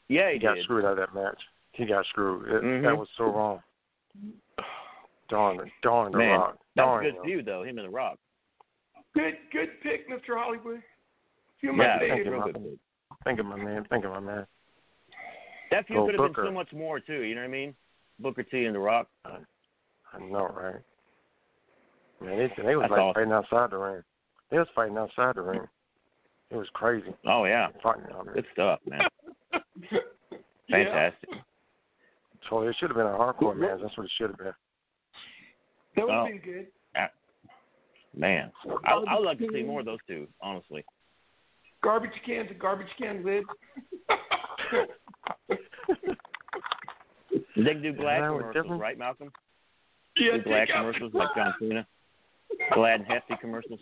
Yeah, 0.08 0.22
yeah, 0.22 0.28
He 0.30 0.34
he 0.36 0.40
got 0.40 0.56
did. 0.56 0.64
screwed 0.64 0.86
out 0.86 0.92
of 0.92 0.98
that 0.98 1.14
match. 1.16 1.42
He 1.74 1.86
got 1.86 2.06
screwed. 2.08 2.48
It, 2.50 2.64
Mhm. 2.64 2.84
That 2.84 2.98
was 2.98 3.08
so 3.18 3.26
wrong. 3.26 3.62
Darn 5.30 5.60
it. 5.60 5.72
Darn 5.82 6.12
The 6.12 6.18
Man, 6.20 6.40
Rock. 6.40 6.58
that 6.76 6.86
was 6.86 7.00
a 7.02 7.04
good 7.04 7.16
him. 7.16 7.24
feud 7.24 7.46
though. 7.46 7.64
Him 7.64 7.78
and 7.80 7.88
the 7.88 7.90
Rock. 7.92 8.20
Good, 9.16 9.38
good 9.52 9.70
pick, 9.82 10.08
Mr. 10.10 10.38
Hollywood. 10.38 10.82
Few 11.60 11.74
Yeah, 11.76 12.00
thank 12.00 12.18
you, 12.18 12.28
a 12.28 12.32
real 12.32 12.40
Malcolm. 12.46 12.64
good. 12.64 12.80
Think 13.24 13.40
of 13.40 13.46
my 13.46 13.56
man. 13.56 13.86
Think 13.86 14.06
of 14.06 14.12
my 14.12 14.20
man. 14.20 14.46
That 15.72 15.88
feud 15.88 15.98
Go 15.98 16.06
could 16.06 16.20
have 16.20 16.34
been 16.36 16.46
so 16.46 16.52
much 16.52 16.72
more 16.74 17.00
too. 17.00 17.22
You 17.24 17.34
know 17.36 17.42
what 17.42 17.48
I 17.48 17.52
mean? 17.52 17.76
Booker 18.20 18.44
T 18.44 18.66
and 18.66 18.76
the 18.76 18.80
Rock. 18.80 19.08
I 19.26 20.20
know, 20.20 20.48
right? 20.56 20.76
Man, 22.22 22.38
they, 22.38 22.64
they 22.64 22.76
was 22.76 22.84
That's 22.84 22.92
like 22.92 23.02
awesome. 23.02 23.14
fighting 23.16 23.32
outside 23.34 23.72
the 23.72 23.78
ring. 23.78 24.04
They 24.52 24.60
was 24.60 24.68
fighting 24.76 24.98
outside 24.98 25.36
the 25.36 25.42
ring. 25.42 25.68
It 26.52 26.56
was 26.58 26.68
crazy. 26.74 27.14
Oh 27.26 27.46
yeah, 27.46 27.70
Fighting 27.82 28.04
out 28.14 28.26
there. 28.26 28.36
good 28.36 28.46
stuff, 28.54 28.80
man. 28.86 29.02
Fantastic. 30.72 31.30
So 32.50 32.62
it 32.62 32.76
should 32.80 32.90
have 32.90 32.98
been 32.98 33.06
a 33.08 33.10
hardcore 33.10 33.56
match. 33.56 33.80
That's 33.82 33.98
what 33.98 34.06
it 34.06 34.12
should 34.18 34.30
have 34.32 34.38
been. 34.38 34.54
That 35.96 36.06
would 36.06 36.14
have 36.14 36.24
Oh. 36.24 36.28
been 36.28 36.40
good. 36.40 36.68
Man, 38.18 38.50
I 38.86 38.92
I 38.94 39.16
would 39.20 39.26
like 39.26 39.40
to 39.40 39.50
see 39.52 39.64
more 39.64 39.82
of 39.82 39.86
those 39.86 40.00
two. 40.08 40.26
Honestly. 40.42 40.86
Garbage 41.84 42.12
cans 42.26 42.48
and 42.50 42.58
garbage 42.60 42.88
can 42.98 43.26
lid. 43.26 43.44
They 47.58 47.64
can 47.74 47.82
do 47.82 47.94
Glad 47.94 48.22
that 48.22 48.30
was 48.32 48.40
commercials, 48.42 48.54
different. 48.64 48.82
right, 48.82 48.98
Malcolm? 48.98 49.32
Yeah, 50.18 50.38
do 50.38 50.44
Glad 50.44 50.70
commercials 50.70 51.14
like 51.14 51.30
John 51.36 51.54
Cena. 51.60 51.86
Glad 52.74 53.02
and 53.02 53.08
hefty 53.08 53.36
commercials. 53.42 53.80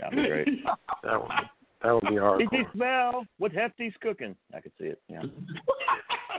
That'd 0.00 0.16
be 0.16 0.26
great. 0.26 0.48
That 1.02 1.20
would 1.20 1.30
that 1.84 1.92
would 1.92 2.00
be 2.02 2.08
Did 2.08 2.14
you 2.14 2.20
hardcore. 2.22 2.72
smell 2.72 3.26
what 3.38 3.52
Hefty's 3.52 3.92
cooking? 4.00 4.34
I 4.54 4.60
could 4.60 4.72
see 4.80 4.86
it. 4.86 5.00
Yeah. 5.08 5.22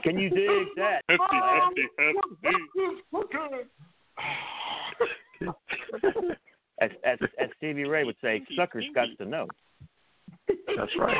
Can 0.02 0.18
you 0.18 0.28
dig 0.28 0.66
that? 0.76 1.02
Hefty, 1.08 1.24
hefty, 1.32 1.86
hefty. 1.98 2.18
As, 6.78 6.90
as 7.04 7.18
as 7.42 7.48
Stevie 7.56 7.84
Ray 7.84 8.04
would 8.04 8.16
say, 8.20 8.42
suckers 8.54 8.84
got 8.94 9.06
to 9.16 9.24
know. 9.24 9.46
That's 10.76 10.92
right. 10.98 11.16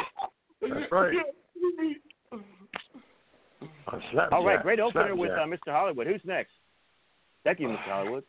That's 0.61 0.93
right. 0.93 1.15
On 3.89 4.03
All 4.33 4.45
right, 4.45 4.63
great 4.63 4.81
opener 4.81 5.17
with 5.17 5.31
uh, 5.31 5.47
Mr. 5.47 5.69
Hollywood. 5.73 6.07
Who's 6.07 6.21
next? 6.25 6.51
Thank 7.45 7.61
you, 7.61 7.69
Mr. 7.69 7.85
Hollywood. 7.85 8.25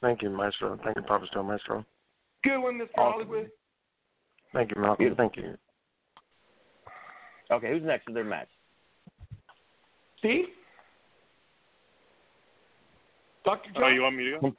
Thank 0.00 0.22
you, 0.22 0.30
Maestro. 0.30 0.78
Thank 0.82 0.96
you, 0.96 1.02
Papa 1.02 1.26
Star 1.30 1.42
Maestro. 1.42 1.84
Good 2.44 2.58
one, 2.60 2.78
Mr. 2.78 2.84
Awesome. 2.96 3.26
Hollywood. 3.26 3.50
Thank 4.52 4.70
you, 4.74 4.80
Malcolm. 4.80 5.14
Thank 5.16 5.36
you. 5.36 5.56
Okay, 7.50 7.70
who's 7.70 7.82
next 7.82 8.04
for 8.04 8.12
their 8.12 8.24
match? 8.24 8.48
Steve? 10.18 10.46
Dr. 13.44 13.70
John? 13.74 13.82
Oh, 13.84 13.88
you 13.88 14.02
want 14.02 14.16
me 14.16 14.24
to 14.24 14.38
go? 14.40 14.52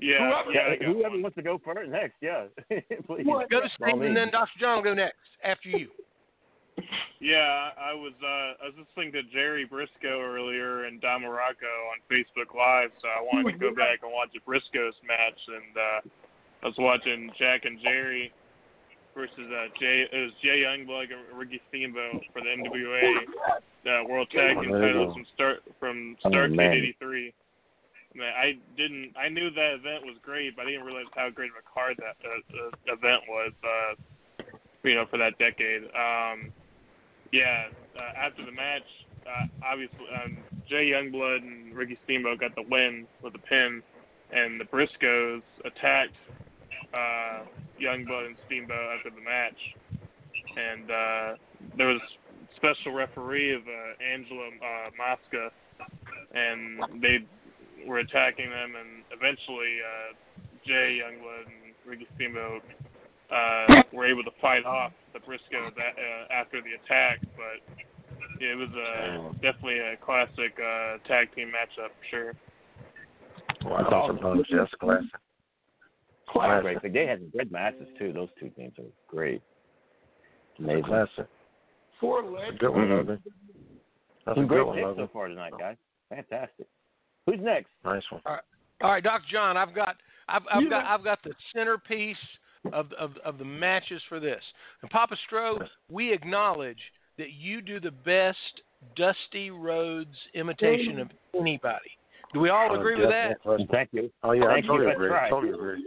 Yeah, 0.00 0.18
Whoever- 0.18 0.52
yeah. 0.52 0.60
I 0.60 0.76
Yeah, 0.80 0.86
whoever 0.92 1.20
wants 1.20 1.36
to 1.36 1.42
go 1.42 1.60
first 1.64 1.90
next, 1.90 2.16
yeah. 2.20 2.46
Please. 3.06 3.24
What? 3.24 3.48
Go 3.48 3.60
to 3.60 3.68
Steve, 3.80 4.02
and 4.02 4.16
then 4.16 4.30
Dr. 4.30 4.58
John 4.58 4.76
will 4.76 4.82
go 4.82 4.94
next 4.94 5.18
after 5.42 5.68
you. 5.68 5.88
Yeah, 7.20 7.70
I 7.80 7.94
was 7.94 8.12
uh 8.20 8.60
I 8.60 8.66
was 8.66 8.74
listening 8.76 9.12
to 9.12 9.22
Jerry 9.32 9.64
Brisco 9.64 10.20
earlier 10.20 10.84
and 10.84 11.00
Don 11.00 11.22
Muraco 11.22 11.72
on 11.88 12.02
Facebook 12.10 12.52
Live, 12.54 12.90
so 13.00 13.08
I 13.08 13.22
wanted 13.22 13.52
to 13.52 13.58
go 13.58 13.74
back 13.74 14.00
and 14.02 14.12
watch 14.12 14.28
a 14.36 14.40
Brisco's 14.44 14.92
match 15.06 15.38
and 15.48 15.76
uh 15.76 16.08
I 16.64 16.66
was 16.66 16.74
watching 16.76 17.30
Jack 17.38 17.64
and 17.64 17.80
Jerry 17.80 18.30
versus 19.14 19.48
uh 19.50 19.68
Jay 19.78 20.06
it 20.10 20.16
was 20.16 20.32
Jay 20.42 20.64
Youngblood 20.66 21.12
and 21.12 21.38
Ricky 21.38 21.60
Steamboat 21.68 22.22
for 22.32 22.42
the 22.42 22.48
NWA 22.48 23.16
uh, 23.86 24.08
World 24.08 24.28
Tag 24.30 24.60
Team 24.60 24.70
titles 24.70 25.14
from 25.14 25.26
start 25.34 25.62
from 25.78 26.16
Starcade 26.24 26.56
man. 26.56 26.72
eighty 26.72 26.96
three. 26.98 27.32
Man, 28.14 28.32
I 28.38 28.54
didn't. 28.76 29.12
I 29.18 29.28
knew 29.28 29.50
that 29.50 29.74
event 29.74 30.06
was 30.06 30.14
great, 30.22 30.54
but 30.54 30.66
I 30.66 30.70
didn't 30.70 30.86
realize 30.86 31.10
how 31.16 31.30
great 31.30 31.50
of 31.50 31.56
a 31.58 31.66
card 31.66 31.98
that 31.98 32.14
uh, 32.22 32.90
uh, 32.90 32.94
event 32.94 33.22
was. 33.28 33.52
Uh, 33.64 33.94
you 34.84 34.94
know, 34.94 35.06
for 35.10 35.18
that 35.18 35.36
decade. 35.38 35.84
Um, 35.96 36.52
yeah, 37.32 37.64
uh, 37.98 38.12
after 38.16 38.44
the 38.44 38.52
match, 38.52 38.86
uh, 39.26 39.46
obviously 39.66 39.98
um, 40.22 40.38
Jay 40.68 40.92
Youngblood 40.92 41.38
and 41.38 41.74
Ricky 41.74 41.98
Steamboat 42.04 42.40
got 42.40 42.54
the 42.54 42.62
win 42.70 43.06
with 43.22 43.34
a 43.34 43.38
pin, 43.38 43.82
and 44.30 44.60
the 44.60 44.64
Briscos 44.64 45.42
attacked 45.64 46.14
uh, 46.92 47.42
Youngblood 47.80 48.26
and 48.26 48.36
Steamboat 48.46 48.98
after 48.98 49.10
the 49.10 49.24
match, 49.24 49.58
and 50.56 50.90
uh, 50.90 51.36
there 51.76 51.88
was 51.88 52.00
special 52.56 52.92
referee 52.92 53.54
of 53.54 53.62
uh, 53.62 54.02
Angelo 54.02 54.48
uh, 54.48 54.90
Mosca, 54.96 55.50
and 56.34 57.02
they 57.02 57.18
were 57.86 57.98
attacking 57.98 58.50
them, 58.50 58.74
and 58.78 59.04
eventually 59.10 59.78
uh, 59.82 60.14
Jay 60.66 61.00
Youngblood 61.02 61.46
and 61.46 61.74
Ricky 61.86 62.06
Steamboat 62.14 62.62
uh, 63.30 63.82
were 63.92 64.06
able 64.06 64.24
to 64.24 64.30
fight 64.40 64.64
off 64.64 64.92
the 65.12 65.18
Briscos 65.18 65.74
that, 65.76 65.94
uh, 65.98 66.32
after 66.32 66.60
the 66.62 66.74
attack, 66.84 67.20
but 67.36 67.60
it 68.40 68.56
was 68.56 68.68
uh, 68.70 69.32
definitely 69.42 69.78
a 69.78 69.96
classic 70.04 70.58
uh, 70.58 70.98
tag 71.06 71.34
team 71.34 71.48
matchup 71.48 71.90
sure. 72.10 72.34
Bunch. 74.20 74.46
That's 74.50 74.70
classic. 74.80 75.08
That's 76.34 76.62
great. 76.62 76.82
But 76.82 76.92
they 76.92 77.06
had 77.06 77.18
some 77.20 77.30
great 77.30 77.52
matches 77.52 77.86
too. 77.98 78.12
Those 78.12 78.28
two 78.38 78.50
teams 78.50 78.72
are 78.78 78.84
great. 79.08 79.42
Amazing. 80.58 80.84
Classic. 80.84 81.26
Four 82.00 82.22
That's 82.22 82.32
a 82.32 82.36
legs. 82.36 82.58
good 82.58 82.70
one, 82.70 82.88
Mhm. 82.88 83.18
That's 84.24 84.36
Some 84.36 84.44
a 84.44 84.46
great 84.46 84.58
good 84.58 84.64
one, 84.66 84.76
picks 84.76 84.96
so 84.96 85.06
far 85.12 85.28
tonight, 85.28 85.52
guys. 85.58 85.76
Fantastic. 86.08 86.66
Who's 87.26 87.40
next? 87.40 87.70
Nice 87.84 88.02
one. 88.10 88.22
All 88.26 88.90
right, 88.90 89.02
Dr. 89.02 89.24
John, 89.30 89.56
I've 89.56 89.74
got 89.74 89.96
I've, 90.28 90.42
I've 90.50 90.68
got 90.70 90.84
I've 90.86 91.04
got 91.04 91.22
the 91.22 91.32
centerpiece 91.54 92.16
of 92.72 92.92
of 92.94 93.16
of 93.24 93.38
the 93.38 93.44
matches 93.44 94.02
for 94.08 94.18
this. 94.20 94.42
And 94.82 94.90
Papa 94.90 95.16
Stro, 95.30 95.66
we 95.90 96.12
acknowledge 96.12 96.80
that 97.18 97.32
you 97.32 97.60
do 97.60 97.78
the 97.80 97.90
best 97.90 98.38
Dusty 98.96 99.50
Rhodes 99.50 100.16
imitation 100.34 100.98
of 101.00 101.10
anybody. 101.38 101.90
Do 102.32 102.40
we 102.40 102.48
all 102.50 102.68
Oh, 102.70 102.80
agree 102.80 102.96
with 102.96 103.10
that? 103.10 103.36
Thank 103.70 103.90
you. 103.92 104.10
Oh 104.22 104.32
yeah, 104.32 104.46
Thank 104.48 104.64
I 104.64 104.66
totally 104.66 104.86
you. 104.86 104.92
agree. 104.92 105.08
That's 105.08 105.20
right. 105.22 105.30
Totally 105.30 105.52
agree. 105.52 105.84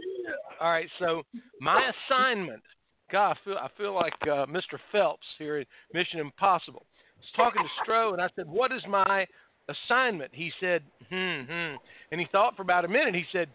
All 0.60 0.70
right, 0.70 0.88
so 0.98 1.22
my 1.60 1.90
assignment, 2.10 2.62
God, 3.10 3.32
I 3.32 3.44
feel 3.44 3.56
I 3.56 3.68
feel 3.76 3.94
like 3.94 4.14
uh, 4.22 4.46
Mr. 4.46 4.78
Phelps 4.92 5.26
here 5.38 5.56
at 5.58 5.66
Mission 5.94 6.20
Impossible. 6.20 6.84
I 6.84 7.20
was 7.20 7.52
talking 7.54 7.62
to 7.62 7.90
Stro, 7.90 8.12
and 8.12 8.22
I 8.22 8.28
said, 8.36 8.46
"What 8.46 8.72
is 8.72 8.82
my 8.88 9.26
assignment?" 9.68 10.30
He 10.34 10.52
said, 10.60 10.82
"Hmm, 11.08 11.42
hmm," 11.42 11.76
and 12.12 12.20
he 12.20 12.26
thought 12.32 12.56
for 12.56 12.62
about 12.62 12.84
a 12.84 12.88
minute. 12.88 13.14
He 13.14 13.24
said, 13.32 13.48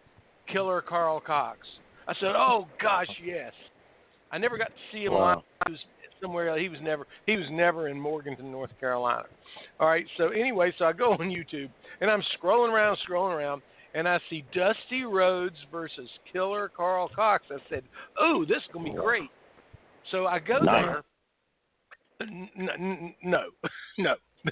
"Killer 0.47 0.82
Karl 0.82 1.19
Kox." 1.19 1.59
I 2.07 2.13
said, 2.15 2.36
"Oh 2.36 2.67
gosh, 2.82 3.07
yes." 3.24 3.53
I 4.32 4.39
never 4.39 4.57
got 4.57 4.69
to 4.69 4.82
see 4.91 5.05
him 5.05 5.13
Wow. 5.13 5.36
live. 5.36 5.43
He 5.67 5.71
was 5.74 5.82
somewhere 6.19 6.49
else. 6.49 6.59
He 6.59 6.69
was 6.69 6.82
never 6.82 7.05
he 7.28 7.38
was 7.38 7.45
never 7.51 7.88
in 7.88 7.99
Morganton, 7.99 8.51
North 8.51 8.71
Carolina. 8.80 9.28
All 9.80 9.88
right, 9.88 10.05
so 10.17 10.30
anyway, 10.30 10.74
so 10.78 10.86
I 10.86 10.93
go 10.93 11.11
on 11.11 11.30
YouTube 11.30 11.69
and 12.01 12.09
I'm 12.09 12.24
scrolling 12.38 12.71
around, 12.71 12.97
scrolling 13.07 13.36
around, 13.38 13.61
and 13.93 14.07
I 14.07 14.19
see 14.29 14.43
Dusty 14.53 15.03
Rhodes 15.03 15.57
versus 15.71 16.09
Killer 16.31 16.69
Karl 16.75 17.09
Kox. 17.15 17.45
I 17.51 17.57
said, 17.69 17.83
"Oh, 18.17 18.45
this 18.45 18.57
is 18.57 18.69
gonna 18.73 18.89
be 18.89 18.95
great." 18.95 19.29
So 20.11 20.25
I 20.27 20.39
go 20.39 20.59
Nice. 20.59 20.85
there. 20.85 21.03
N- 22.21 22.49
n- 22.57 23.15
no, 23.23 23.49
no. 23.97 24.15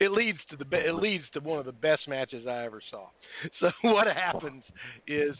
It 0.00 0.12
leads 0.12 0.38
to 0.50 0.56
the 0.56 0.64
be- 0.66 0.76
it 0.76 0.94
leads 0.94 1.24
to 1.32 1.40
one 1.40 1.58
of 1.58 1.64
the 1.64 1.72
best 1.72 2.06
matches 2.08 2.46
I 2.46 2.64
ever 2.64 2.80
saw. 2.90 3.08
So 3.60 3.70
what 3.82 4.06
happens 4.06 4.62
is 5.06 5.34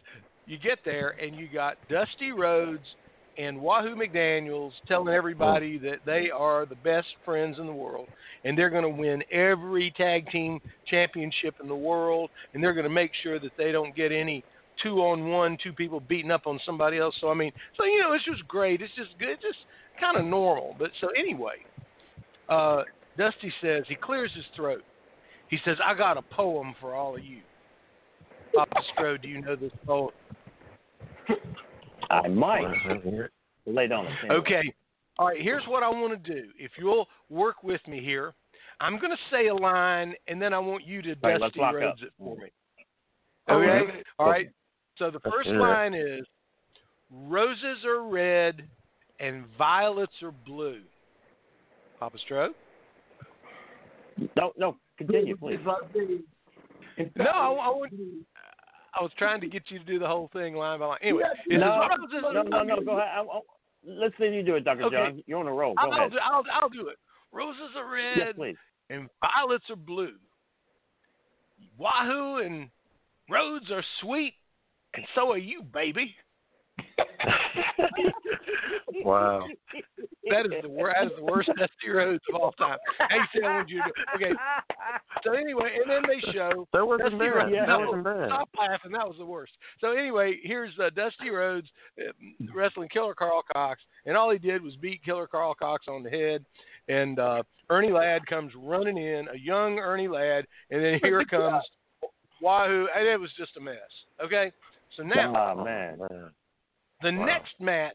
you 0.46 0.59
get 0.59 0.78
there 0.84 1.11
and 1.22 1.36
you 1.36 1.48
got 1.48 1.76
Dusty 1.88 2.32
Rhodes 2.32 2.86
and 3.39 3.61
Wahoo 3.61 3.95
McDaniels 3.95 4.72
telling 4.87 5.14
everybody 5.14 5.78
that 5.78 5.99
they 6.05 6.31
are 6.31 6.66
the 6.66 6.74
best 6.76 7.09
friends 7.24 7.59
in 7.59 7.66
the 7.66 7.72
world 7.72 8.09
and 8.45 8.57
they're 8.57 8.70
going 8.70 8.83
to 8.83 8.89
win 8.89 9.22
every 9.33 9.93
tag 9.97 10.31
team 10.31 10.61
championship 10.89 11.55
in 11.62 11.68
the 11.68 11.74
world 11.74 12.31
and 12.53 12.62
they're 12.62 12.74
going 12.74 12.85
to 12.85 12.91
make 12.91 13.12
sure 13.22 13.39
that 13.39 13.53
they 13.57 13.72
don't 13.72 13.95
get 13.95 14.12
any 14.12 14.45
two 14.83 14.97
on 15.01 15.28
one, 15.28 15.57
two 15.62 15.72
people 15.72 16.01
beating 16.01 16.31
up 16.31 16.47
on 16.47 16.59
somebody 16.64 16.99
else. 16.99 17.14
So 17.20 17.31
I 17.31 17.35
mean, 17.35 17.53
so 17.76 17.85
you 17.85 18.01
know, 18.01 18.12
it's 18.12 18.24
just 18.24 18.47
great. 18.49 18.83
It's 18.83 18.95
just 18.97 19.11
good. 19.18 19.31
It's 19.31 19.43
just 19.43 19.59
kind 20.01 20.16
of 20.16 20.24
normal. 20.24 20.74
But 20.78 20.91
so 21.01 21.09
anyway, 21.18 21.57
uh, 22.49 22.83
Dusty 23.18 23.53
says 23.61 23.85
he 23.89 23.95
clears 23.95 24.31
his 24.35 24.45
throat. 24.57 24.83
He 25.49 25.59
says, 25.64 25.76
"I 25.85 25.95
got 25.95 26.16
a 26.16 26.22
poem 26.22 26.74
for 26.81 26.95
all 26.95 27.16
of 27.16 27.24
you." 27.24 27.41
Papa 28.55 28.81
Stro, 28.93 29.20
do 29.20 29.28
you 29.28 29.41
know 29.41 29.57
this 29.57 29.72
poem? 29.87 30.11
I 32.11 32.29
might. 32.29 32.67
Lay 33.67 33.87
down 33.87 34.07
the 34.07 34.11
table. 34.23 34.37
Okay. 34.37 34.75
All 35.19 35.29
right. 35.29 35.41
Here's 35.41 35.63
what 35.67 35.83
I 35.83 35.89
want 35.89 36.25
to 36.25 36.35
do. 36.35 36.49
If 36.59 36.73
you'll 36.79 37.07
work 37.29 37.63
with 37.63 37.81
me 37.87 38.01
here, 38.03 38.35
I'm 38.81 38.99
going 38.99 39.11
to 39.11 39.19
say 39.31 39.49
a 39.49 39.55
line, 39.55 40.15
and 40.27 40.41
then 40.41 40.53
I 40.53 40.59
want 40.59 40.87
you 40.87 41.03
to 41.03 41.15
All 41.23 41.31
right, 41.31 41.41
let's 41.41 41.55
Dusty 41.55 41.61
lock 41.61 41.75
Rhodes 41.75 42.01
up. 42.03 42.09
it 42.09 42.13
for 42.19 42.37
me. 42.37 42.51
Okay. 43.51 43.91
Okay. 43.91 44.03
All 44.19 44.29
right. 44.29 44.51
So 44.99 45.11
the 45.11 45.21
first 45.21 45.49
line 45.49 45.95
is, 45.95 46.27
"Roses 47.11 47.85
are 47.85 48.03
red, 48.03 48.63
and 49.19 49.45
violets 49.57 50.13
are 50.23 50.33
blue." 50.33 50.81
Papa 51.99 52.17
Stro. 52.29 52.49
No, 54.37 54.53
no. 54.57 54.77
Continue, 54.99 55.37
please. 55.37 55.59
No, 55.65 57.25
I, 57.25 57.31
I, 57.31 57.69
want, 57.71 57.93
I 58.95 59.03
was 59.03 59.12
trying 59.18 59.41
to 59.41 59.47
get 59.47 59.62
you 59.68 59.78
to 59.78 59.84
do 59.84 59.99
the 59.99 60.07
whole 60.07 60.28
thing 60.32 60.55
line 60.55 60.80
by 60.80 60.86
line. 60.86 60.99
Anyway, 61.03 61.22
says, 61.49 61.61
No, 61.61 61.86
"Roses 61.88 62.22
no, 62.22 62.43
no, 62.43 62.62
no. 62.62 62.80
Go 62.80 62.99
ahead. 62.99 63.09
I, 63.16 63.20
I, 63.20 63.41
let's 63.86 64.14
see 64.18 64.26
you 64.26 64.43
do 64.43 64.57
it, 64.57 64.64
Dr. 64.64 64.84
Okay. 64.84 64.97
John. 64.97 65.22
You're 65.26 65.38
on 65.38 65.47
a 65.47 65.53
roll. 65.53 65.74
Go 65.74 65.82
I'll, 65.82 65.93
ahead. 65.93 66.12
do, 66.12 66.18
I'll, 66.22 66.43
I'll 66.53 66.68
do 66.68 66.88
it. 66.88 66.97
Roses 67.32 67.70
are 67.76 67.91
red 67.93 68.34
Yes, 68.36 68.55
and 68.91 69.09
violets 69.20 69.64
are 69.70 69.76
blue. 69.76 70.14
Wahoo 71.78 72.38
and 72.38 72.68
Rhodes 73.28 73.70
are 73.70 73.84
sweet, 74.01 74.34
and 74.95 75.05
so 75.14 75.30
are 75.30 75.38
you, 75.38 75.62
baby. 75.62 76.14
Wow. 79.05 79.47
That 80.30 80.47
is 80.47 80.53
the 80.62 80.68
worst. 80.68 80.97
That 81.01 81.07
is 81.07 81.12
the 81.16 81.24
worst 81.24 81.49
Dusty 81.57 81.91
of 82.34 82.41
all 82.41 82.53
time. 82.53 82.76
Hey, 83.09 83.41
I 83.45 83.55
want 83.55 83.68
you 83.68 83.82
do. 83.84 83.93
Okay. 84.16 84.32
So 85.25 85.33
anyway, 85.35 85.71
and 85.81 85.91
then 85.91 86.03
they 86.09 86.21
show 86.33 86.66
That 86.73 86.87
wasn't 86.87 87.11
Dusty 87.12 87.18
bad. 87.18 87.27
Rhodes. 87.35 87.53
That 87.53 87.66
No, 87.68 87.81
wasn't 87.81 88.05
bad. 88.05 88.29
Stop 88.29 88.49
laughing. 88.59 88.93
That 88.93 89.07
was 89.09 89.16
the 89.18 89.25
worst. 89.27 89.53
So 89.81 89.93
anyway, 89.93 90.39
here's 90.43 90.73
uh, 90.79 90.91
Dusty 90.95 91.31
Rhodes 91.31 91.68
uh, 92.01 92.12
wrestling 92.55 92.89
Killer 92.93 93.14
Karl 93.14 93.43
Kox, 93.55 93.81
and 94.07 94.16
all 94.16 94.31
he 94.31 94.39
did 94.39 94.62
was 94.62 94.77
beat 94.77 95.03
Killer 95.05 95.27
Karl 95.27 95.55
Kox 95.55 95.87
on 95.89 96.03
the 96.03 96.11
head. 96.11 96.45
And 96.89 97.18
uh, 97.18 97.43
Ernie 97.68 97.93
Ladd 97.93 98.27
comes 98.27 98.53
running 98.57 98.97
in, 98.97 99.27
a 99.33 99.39
young 99.39 99.79
Ernie 99.79 100.09
Ladd, 100.09 100.47
and 100.71 100.83
then 100.85 100.99
here 101.03 101.25
comes 101.25 101.62
Wahoo, 102.41 102.89
and 102.97 103.07
it 103.07 103.21
was 103.21 103.31
just 103.37 103.57
a 103.57 103.61
mess. 103.61 103.77
Okay, 104.25 104.51
so 104.97 105.03
now 105.03 105.55
Oh, 105.59 105.64
man. 105.64 105.99
the 107.03 107.12
Wow. 107.12 107.25
next 107.25 107.53
match 107.61 107.95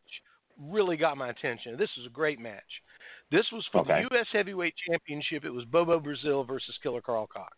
really 0.60 0.96
got 0.98 1.18
my 1.18 1.30
attention. 1.30 1.76
This 1.78 1.90
was 1.98 2.06
a 2.06 2.10
great 2.10 2.40
match. 2.40 2.64
This 3.32 3.46
was 3.52 3.66
for 3.72 3.82
Okay. 3.82 4.04
the 4.10 4.16
U.S. 4.16 4.28
Heavyweight 4.32 4.74
Championship. 4.88 5.46
It 5.46 5.50
was 5.50 5.66
Bobo 5.66 6.00
Brazil 6.00 6.44
versus 6.44 6.76
Killer 6.84 7.02
Karl 7.02 7.28
Kox. 7.28 7.52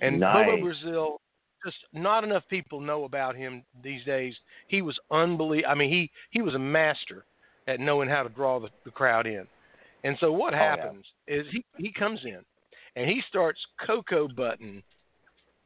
And 0.00 0.20
Nice. 0.20 0.46
Bobo 0.46 0.60
Brazil, 0.62 1.20
just 1.64 1.76
not 1.92 2.24
enough 2.24 2.42
people 2.50 2.80
know 2.80 3.04
about 3.04 3.36
him 3.36 3.62
these 3.82 4.04
days. 4.04 4.34
He 4.68 4.82
was 4.82 4.98
unbelievable. 5.10 5.70
I 5.70 5.74
mean, 5.76 5.90
he 5.90 6.10
he 6.30 6.42
was 6.42 6.54
a 6.54 6.58
master 6.58 7.24
at 7.68 7.78
knowing 7.78 8.08
how 8.08 8.22
to 8.24 8.28
draw 8.28 8.58
the, 8.58 8.68
the 8.84 8.90
crowd 8.90 9.26
in. 9.26 9.46
And 10.04 10.16
so 10.18 10.32
what 10.32 10.52
Oh, 10.52 10.56
yeah. 10.56 10.76
happens 10.76 11.04
is 11.28 11.46
he 11.52 11.64
he 11.78 11.92
comes 11.92 12.20
in 12.24 12.40
and 12.96 13.08
he 13.08 13.22
starts 13.28 13.60
cocoa 13.86 14.26
button 14.26 14.82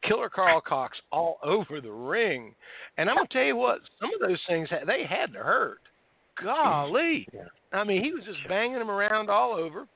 Killer 0.02 0.28
Karl 0.28 0.60
Kox 0.60 0.98
all 1.10 1.38
over 1.42 1.80
the 1.80 1.90
ring. 1.90 2.54
And 2.98 3.08
I'm 3.08 3.16
gonna 3.16 3.28
tell 3.32 3.42
you 3.44 3.56
what, 3.56 3.80
some 3.98 4.10
of 4.12 4.20
those 4.28 4.40
things 4.46 4.68
ha- 4.68 4.84
they 4.86 5.04
had 5.08 5.32
to 5.32 5.38
hurt. 5.38 5.80
Golly, 6.42 7.26
I 7.72 7.84
mean 7.84 8.02
he 8.02 8.12
was 8.12 8.24
just 8.24 8.38
banging 8.48 8.80
him 8.80 8.90
around 8.90 9.30
all 9.30 9.54
over. 9.54 9.86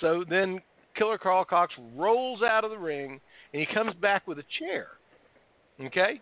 So 0.00 0.24
then 0.28 0.60
Killer 0.96 1.18
Karl 1.18 1.44
Kox 1.44 1.72
rolls 1.94 2.42
out 2.42 2.64
of 2.64 2.70
the 2.70 2.78
ring 2.78 3.20
and 3.52 3.60
he 3.60 3.74
comes 3.74 3.94
back 4.00 4.26
with 4.26 4.38
a 4.38 4.44
chair. 4.58 4.88
Okay? 5.84 6.20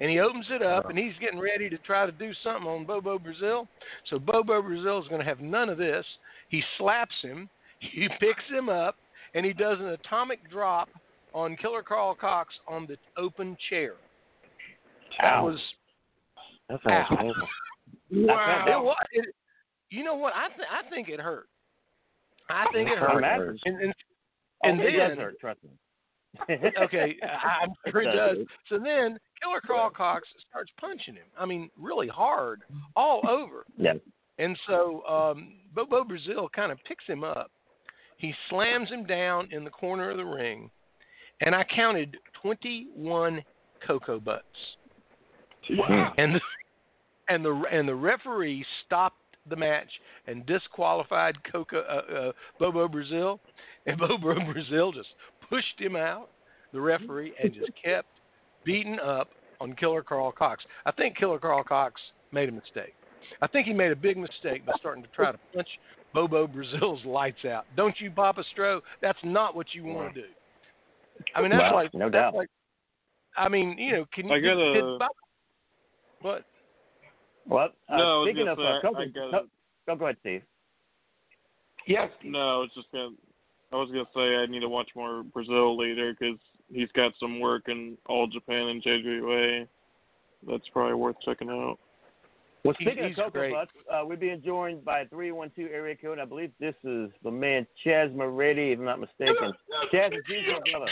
And 0.00 0.10
he 0.10 0.20
opens 0.20 0.46
it 0.50 0.62
up 0.62 0.88
and 0.90 0.98
he's 0.98 1.14
getting 1.20 1.40
ready 1.40 1.70
to 1.70 1.78
try 1.78 2.06
to 2.06 2.12
do 2.12 2.32
something 2.42 2.66
on 2.66 2.84
Bobo 2.84 3.18
Brazil. 3.18 3.66
So 4.10 4.18
Bobo 4.18 4.60
Brazil 4.60 5.00
is 5.00 5.08
going 5.08 5.20
to 5.20 5.26
have 5.26 5.40
none 5.40 5.68
of 5.68 5.78
this. 5.78 6.04
He 6.48 6.62
slaps 6.78 7.14
him, 7.22 7.48
he 7.78 8.08
picks 8.20 8.44
him 8.50 8.68
up, 8.68 8.96
and 9.34 9.44
he 9.44 9.52
does 9.52 9.78
an 9.80 9.88
atomic 9.88 10.50
drop 10.50 10.88
on 11.34 11.56
Killer 11.56 11.82
Karl 11.82 12.14
Kox 12.14 12.54
on 12.66 12.86
the 12.86 12.96
open 13.20 13.56
chair. 13.68 13.94
That 15.20 15.34
Ow. 15.34 15.46
was 15.46 15.58
That 16.68 16.80
sounds 16.84 17.06
Ow. 17.10 17.32
painful. 18.10 18.26
wow. 18.28 18.64
It, 18.68 18.84
wa- 18.84 18.94
it, 19.12 19.26
you 19.90 20.04
know 20.04 20.14
what? 20.16 20.32
I 20.34 20.48
th- 20.48 20.68
I 20.70 20.88
think 20.90 21.08
it 21.08 21.20
hurt. 21.20 21.48
I 22.50 22.66
think 22.72 22.88
it 22.90 22.98
I 22.98 23.00
hurt. 23.00 23.18
imagine. 23.18 23.58
And, 23.64 23.80
and, 23.82 23.94
Oh, 24.64 24.68
and 24.70 24.80
it 24.80 24.92
does 24.92 25.10
then 25.10 25.18
hurt, 25.18 25.38
trust 25.38 25.60
me. 25.64 25.70
okay, 26.82 27.16
I- 27.22 27.62
I'm 27.64 27.74
sure 27.90 28.02
it 28.02 28.08
It 28.08 28.16
does. 28.16 28.36
does. 28.38 28.46
So 28.70 28.78
then 28.78 29.18
Killer 29.42 29.60
Karl 29.66 29.90
Kox 29.90 30.26
starts 30.48 30.70
punching 30.80 31.14
him. 31.14 31.26
I 31.38 31.44
mean, 31.44 31.68
really 31.78 32.08
hard, 32.08 32.62
all 32.96 33.20
over. 33.28 33.64
Yeah. 33.76 33.94
And 34.38 34.58
so 34.66 35.02
um, 35.06 35.54
Bobo 35.74 36.04
Brazil 36.04 36.48
kind 36.54 36.72
of 36.72 36.78
picks 36.88 37.04
him 37.06 37.22
up. 37.22 37.50
He 38.16 38.32
slams 38.48 38.88
him 38.88 39.04
down 39.04 39.48
in 39.52 39.62
the 39.62 39.70
corner 39.70 40.10
of 40.10 40.16
the 40.16 40.24
ring, 40.24 40.70
and 41.42 41.54
I 41.54 41.64
counted 41.64 42.16
21 42.42 43.42
cocoa 43.86 44.18
butts. 44.20 44.44
Wow. 45.70 46.12
And 46.16 46.34
the, 46.36 46.40
and 47.28 47.44
the 47.44 47.62
and 47.72 47.88
the 47.88 47.94
referee 47.94 48.64
stopped 48.86 49.16
the 49.48 49.56
match 49.56 49.88
and 50.26 50.44
disqualified 50.46 51.36
Coco 51.50 51.80
uh, 51.82 52.12
uh, 52.28 52.32
Bobo 52.58 52.88
Brazil, 52.88 53.40
and 53.86 53.98
Bobo 53.98 54.34
Brazil 54.52 54.92
just 54.92 55.08
pushed 55.48 55.78
him 55.78 55.96
out. 55.96 56.30
The 56.72 56.80
referee 56.80 57.32
and 57.42 57.54
just 57.54 57.70
kept 57.82 58.08
beating 58.64 58.98
up 58.98 59.28
on 59.60 59.74
Killer 59.76 60.02
Karl 60.02 60.32
Kox. 60.32 60.58
I 60.84 60.92
think 60.92 61.16
Killer 61.16 61.38
Karl 61.38 61.62
Kox 61.64 61.92
made 62.32 62.48
a 62.48 62.52
mistake. 62.52 62.94
I 63.40 63.46
think 63.46 63.66
he 63.66 63.72
made 63.72 63.92
a 63.92 63.96
big 63.96 64.16
mistake 64.18 64.66
by 64.66 64.72
starting 64.78 65.02
to 65.02 65.08
try 65.10 65.32
to 65.32 65.38
punch 65.54 65.68
Bobo 66.12 66.46
Brazil's 66.46 67.04
lights 67.06 67.44
out. 67.44 67.64
Don't 67.76 67.98
you, 68.00 68.10
Papa 68.10 68.42
Stro? 68.54 68.80
That's 69.00 69.18
not 69.24 69.54
what 69.56 69.68
you 69.72 69.84
want 69.84 70.14
to 70.14 70.22
do. 70.22 70.28
I 71.34 71.40
mean, 71.40 71.50
that's 71.50 71.62
Well, 71.62 71.74
like 71.74 71.94
no 71.94 72.06
that's 72.06 72.12
doubt. 72.12 72.34
Like, 72.34 72.48
I 73.38 73.48
mean, 73.48 73.76
you 73.78 73.92
know, 73.92 74.04
can 74.12 74.28
you? 74.28 74.34
I 74.34 74.40
got 74.40 74.54
did- 74.56 74.74
did 74.74 74.84
a- 74.84 74.98
Bob- 74.98 75.08
what? 76.20 76.44
Well, 77.48 77.68
uh, 77.88 77.96
No, 77.96 78.02
I 78.02 78.18
was 78.24 78.28
speaking 78.30 78.48
of 78.48 78.58
say, 78.58 78.64
uh, 78.64 78.66
I- 78.78 78.80
Coco, 78.80 79.00
I 79.00 79.04
got 79.06 79.30
Co- 79.30 79.36
it. 79.38 79.46
go, 79.86 79.96
go 79.96 80.04
ahead, 80.06 80.16
Steve. 80.20 80.42
Yes. 81.86 82.10
No, 82.24 82.38
I 82.38 82.56
was 82.58 82.70
just 82.74 82.90
gonna. 82.92 83.10
I 83.72 83.76
was 83.76 83.88
gonna 83.90 84.06
say 84.14 84.36
I 84.36 84.46
need 84.46 84.60
to 84.60 84.68
watch 84.68 84.90
more 84.96 85.22
Brazil 85.22 85.76
later 85.78 86.14
because 86.18 86.38
he's 86.72 86.90
got 86.92 87.12
some 87.20 87.40
work 87.40 87.68
in 87.68 87.96
All 88.06 88.26
Japan 88.26 88.68
and 88.68 88.82
JWA. 88.82 89.66
that's 90.48 90.68
probably 90.72 90.94
worth 90.94 91.16
checking 91.24 91.48
out. 91.48 91.78
Well, 92.64 92.74
speaking 92.80 93.04
he's 93.08 93.18
of 93.18 93.26
Cocoa 93.26 93.30
great. 93.38 93.54
Puffs, 93.54 93.70
uh, 93.92 94.02
we're 94.04 94.16
being 94.16 94.42
joined 94.44 94.84
by 94.84 95.04
312 95.06 95.70
area 95.72 95.96
code. 95.96 96.18
I 96.18 96.24
believe 96.24 96.50
this 96.58 96.74
is 96.82 97.10
the 97.22 97.30
man 97.30 97.64
Chaz 97.84 98.12
Moretti, 98.14 98.72
if 98.72 98.78
I'm 98.80 98.84
not 98.84 98.98
mistaken. 99.00 99.52
Chaz, 99.92 100.12
it's 100.12 100.28
you, 100.28 100.42
brother. 100.72 100.90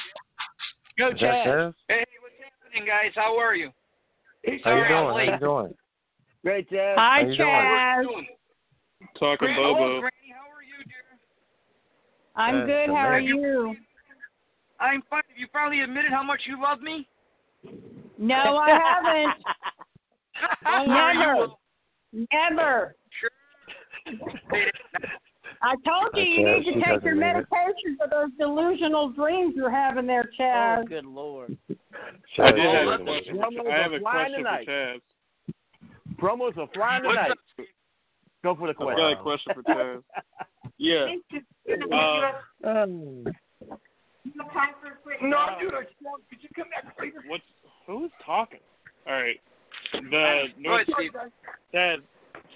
Go, 0.98 1.08
Is 1.08 1.14
Chaz. 1.20 1.46
Chaz? 1.46 1.74
Hey, 1.88 2.04
what's 2.22 2.34
happening, 2.62 2.86
guys? 2.86 3.10
How 3.16 3.36
are 3.38 3.56
you? 3.56 3.70
How 4.44 4.50
are 4.50 4.54
you 4.54 4.60
Sorry 4.62 4.82
I'm 4.82 4.88
doing? 4.88 5.08
How 5.08 5.16
late. 5.16 5.30
you 5.30 5.38
doing? 5.38 5.74
Great, 6.44 6.68
Chaz. 6.70 6.94
Hi, 6.96 7.22
How 7.22 7.26
you 7.26 7.36
doing? 7.36 7.48
Chaz. 7.48 8.04
Talking 9.18 9.48
Gran- 9.48 9.56
Bobo. 9.56 9.78
Hello, 9.80 10.00
Granny. 10.00 10.34
How 10.34 10.50
are 10.52 10.62
you, 10.62 10.84
dear? 10.84 11.18
I'm 12.36 12.56
Uh, 12.62 12.66
good. 12.66 12.90
the 12.90 12.94
How 12.94 13.08
are 13.08 13.18
you? 13.18 13.76
I'm 14.78 15.02
fine. 15.08 15.22
Have 15.28 15.38
you 15.38 15.46
finally 15.52 15.80
admitted 15.80 16.10
how 16.12 16.22
much 16.22 16.42
you 16.46 16.60
love 16.60 16.82
me? 16.82 17.08
No, 18.18 18.34
I 18.58 18.70
haven't. 18.70 19.42
Don't 20.64 20.88
worry, 20.88 21.14
you 21.14 21.18
Never. 21.20 21.36
will. 21.36 21.58
Never. 22.32 22.94
I 25.62 25.76
told 25.86 26.10
you 26.14 26.22
you 26.24 26.44
need 26.44 26.64
to 26.66 26.72
take 26.74 27.02
your 27.04 27.14
mean 27.14 27.22
it. 27.24 27.34
medication 27.48 27.96
for 27.98 28.06
those 28.10 28.28
delusional 28.38 29.08
dreams 29.10 29.54
you're 29.56 29.70
having 29.70 30.06
there, 30.06 30.28
Oh, 30.38 30.42
Chaz. 30.42 30.88
good 30.88 31.06
lord. 31.06 31.56
I 32.38 32.52
did 32.52 32.58
have 32.66 33.00
a 33.00 33.02
question. 33.02 33.40
I 33.40 33.82
have 33.82 33.92
a 33.94 34.00
question 34.00 34.42
for 34.44 34.64
Chaz. 34.70 35.00
Promos 36.24 36.56
are 36.56 36.68
flying 36.72 37.02
tonight. 37.02 37.32
Go 38.42 38.54
for 38.56 38.66
the 38.66 38.70
I've 38.70 38.76
question. 38.76 38.96
got 38.96 39.12
a 39.12 39.22
question 39.22 39.52
for 39.54 39.62
Taz. 39.62 40.02
Yeah. 40.78 41.06
Uh, 41.92 42.68
Um, 42.68 43.24
No, 45.22 45.38
dude, 45.60 45.74
I 45.74 45.84
just 45.84 46.00
want, 46.02 46.22
could 46.30 46.42
you 46.42 46.48
come 46.56 46.68
back 46.70 46.96
later? 46.98 47.22
what's 47.28 47.44
who's 47.86 48.10
talking? 48.24 48.60
All 49.06 49.12
right. 49.12 49.38
The 49.92 50.00
Go 50.00 50.44
North 50.58 50.88
ahead, 50.88 50.94
Steve. 50.96 51.12
Chaz, 51.74 51.98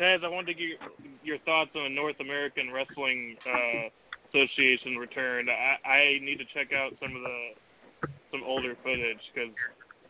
Chaz, 0.00 0.24
I 0.24 0.28
wanted 0.28 0.46
to 0.46 0.54
get 0.54 0.62
your, 0.62 0.78
your 1.22 1.38
thoughts 1.40 1.70
on 1.76 1.84
the 1.84 1.90
North 1.94 2.16
American 2.20 2.72
Wrestling 2.72 3.36
uh, 3.46 3.88
Association 4.30 4.96
return. 4.96 5.48
I, 5.50 5.88
I 5.88 6.18
need 6.24 6.38
to 6.38 6.44
check 6.54 6.72
out 6.72 6.94
some 7.00 7.14
of 7.14 7.22
the 7.22 8.08
some 8.32 8.40
older 8.46 8.74
footage 8.82 9.20
because 9.32 9.52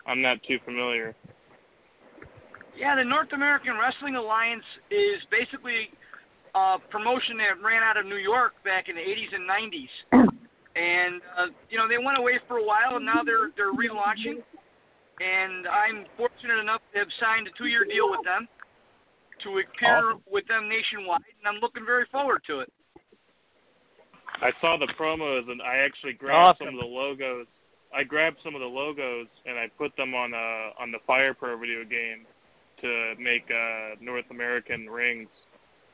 I'm 0.07 0.23
not 0.23 0.39
too 0.47 0.59
familiar. 0.65 1.15
Yeah, 2.79 2.95
the 2.95 3.03
North 3.03 3.33
American 3.35 3.75
Wrestling 3.75 4.15
Alliance 4.15 4.63
is 4.89 5.19
basically 5.35 5.91
a 6.55 6.79
promotion 6.91 7.37
that 7.39 7.59
ran 7.59 7.83
out 7.83 7.97
of 7.97 8.07
New 8.07 8.23
York 8.23 8.55
back 8.65 8.89
in 8.89 8.95
the 8.95 9.03
80s 9.03 9.35
and 9.35 9.45
90s. 9.49 10.29
And 10.79 11.19
uh, 11.35 11.51
you 11.71 11.77
know, 11.77 11.89
they 11.89 11.99
went 11.99 12.19
away 12.19 12.39
for 12.47 12.59
a 12.59 12.63
while, 12.63 13.03
and 13.03 13.05
now 13.05 13.25
they're 13.27 13.51
they're 13.57 13.75
relaunching. 13.75 14.39
And 15.19 15.67
I'm 15.67 16.07
fortunate 16.17 16.61
enough 16.61 16.83
to 16.93 17.01
have 17.01 17.09
signed 17.19 17.49
a 17.49 17.53
two-year 17.59 17.83
deal 17.83 18.09
with 18.09 18.23
them 18.23 18.47
to 19.43 19.59
appear 19.59 20.15
Awesome. 20.15 20.23
with 20.31 20.47
them 20.47 20.69
nationwide, 20.69 21.27
and 21.43 21.51
I'm 21.51 21.59
looking 21.59 21.83
very 21.85 22.07
forward 22.13 22.43
to 22.47 22.61
it. 22.61 22.71
I 24.39 24.53
saw 24.61 24.79
the 24.79 24.87
promos 24.95 25.51
and 25.51 25.61
I 25.63 25.79
actually 25.79 26.13
grabbed 26.13 26.59
some 26.59 26.69
of 26.69 26.79
the 26.79 26.87
logos. 26.87 27.47
I 27.93 28.05
grabbed 28.05 28.37
some 28.45 28.55
of 28.55 28.61
the 28.61 28.71
logos 28.71 29.27
and 29.47 29.59
I 29.59 29.67
put 29.79 29.97
them 29.97 30.15
on 30.15 30.33
uh 30.33 30.79
on 30.79 30.93
the 30.93 31.03
Fire 31.09 31.35
Pro 31.35 31.59
video 31.59 31.83
game 31.83 32.23
to 32.83 33.15
make 33.19 33.45
uh 33.51 33.97
North 34.01 34.27
American 34.31 34.87
rings. 34.89 35.29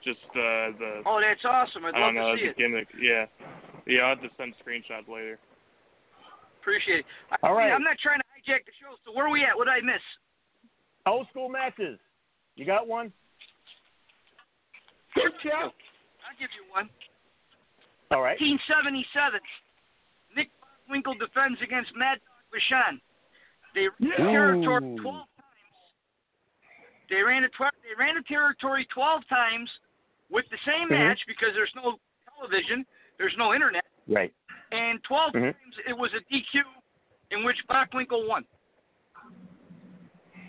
Just 0.05 0.21
uh 0.31 0.73
the 0.79 1.03
Oh, 1.07 1.21
that's 1.21 1.45
awesome! 1.45 1.85
I'd 1.87 1.95
I 1.95 2.01
love 2.01 2.15
don't 2.15 2.15
know 2.15 2.37
to 2.37 2.41
see 2.41 2.45
the 2.47 2.51
it. 2.51 2.57
gimmick. 2.59 2.89
Yeah, 3.01 3.25
yeah. 3.87 4.01
I'll 4.03 4.17
have 4.17 4.23
to 4.23 4.29
send 4.37 4.55
screenshots 4.61 5.09
later. 5.09 5.39
Appreciate 6.61 7.01
it. 7.01 7.07
I, 7.31 7.37
All 7.47 7.55
right. 7.55 7.73
I'm 7.73 7.83
not 7.83 7.97
trying 8.03 8.21
to 8.21 8.27
hijack 8.33 8.65
the 8.65 8.73
show. 8.81 8.97
So 9.05 9.13
where 9.17 9.27
are 9.27 9.31
we 9.31 9.45
at? 9.45 9.57
What 9.57 9.65
did 9.67 9.73
I 9.73 9.81
miss? 9.85 10.01
old 11.07 11.27
school 11.29 11.49
matches. 11.51 11.99
You 12.57 12.65
got 12.65 12.87
one? 12.89 13.13
Good, 15.15 15.33
Chaz. 15.45 15.69
I'll 16.25 16.39
give 16.41 16.49
you 16.57 16.65
one. 16.73 16.89
All 18.11 18.23
right. 18.23 18.41
1977. 18.41 19.41
Nick 20.37 20.49
Winkle 20.89 21.15
defends 21.15 21.61
against 21.63 21.91
Mad 21.97 22.19
Dog 22.25 22.49
Vachon. 22.57 23.01
They 23.75 23.89
the 24.01 24.17
territory 24.17 24.97
12 24.97 25.03
times. 25.03 25.34
They 27.15 27.23
ran 27.23 27.45
a 27.45 27.49
tw- 27.49 27.71
they 27.87 27.95
ran 27.97 28.17
the 28.17 28.27
territory 28.27 28.85
12 28.93 29.23
times 29.29 29.71
with 30.31 30.45
the 30.51 30.59
same 30.67 30.89
Mhm. 30.89 30.99
match 30.99 31.23
because 31.29 31.55
there's 31.55 31.73
no 31.77 32.01
television, 32.35 32.85
there's 33.19 33.37
no 33.37 33.55
internet, 33.55 33.87
Right. 34.09 34.35
and 34.73 35.03
12 35.05 35.33
Mhm. 35.33 35.57
times 35.57 35.79
it 35.87 35.97
was 35.97 36.13
a 36.13 36.21
DQ 36.23 36.67
in 37.31 37.45
which 37.45 37.65
Bockwinkel 37.69 38.27
won. 38.27 38.45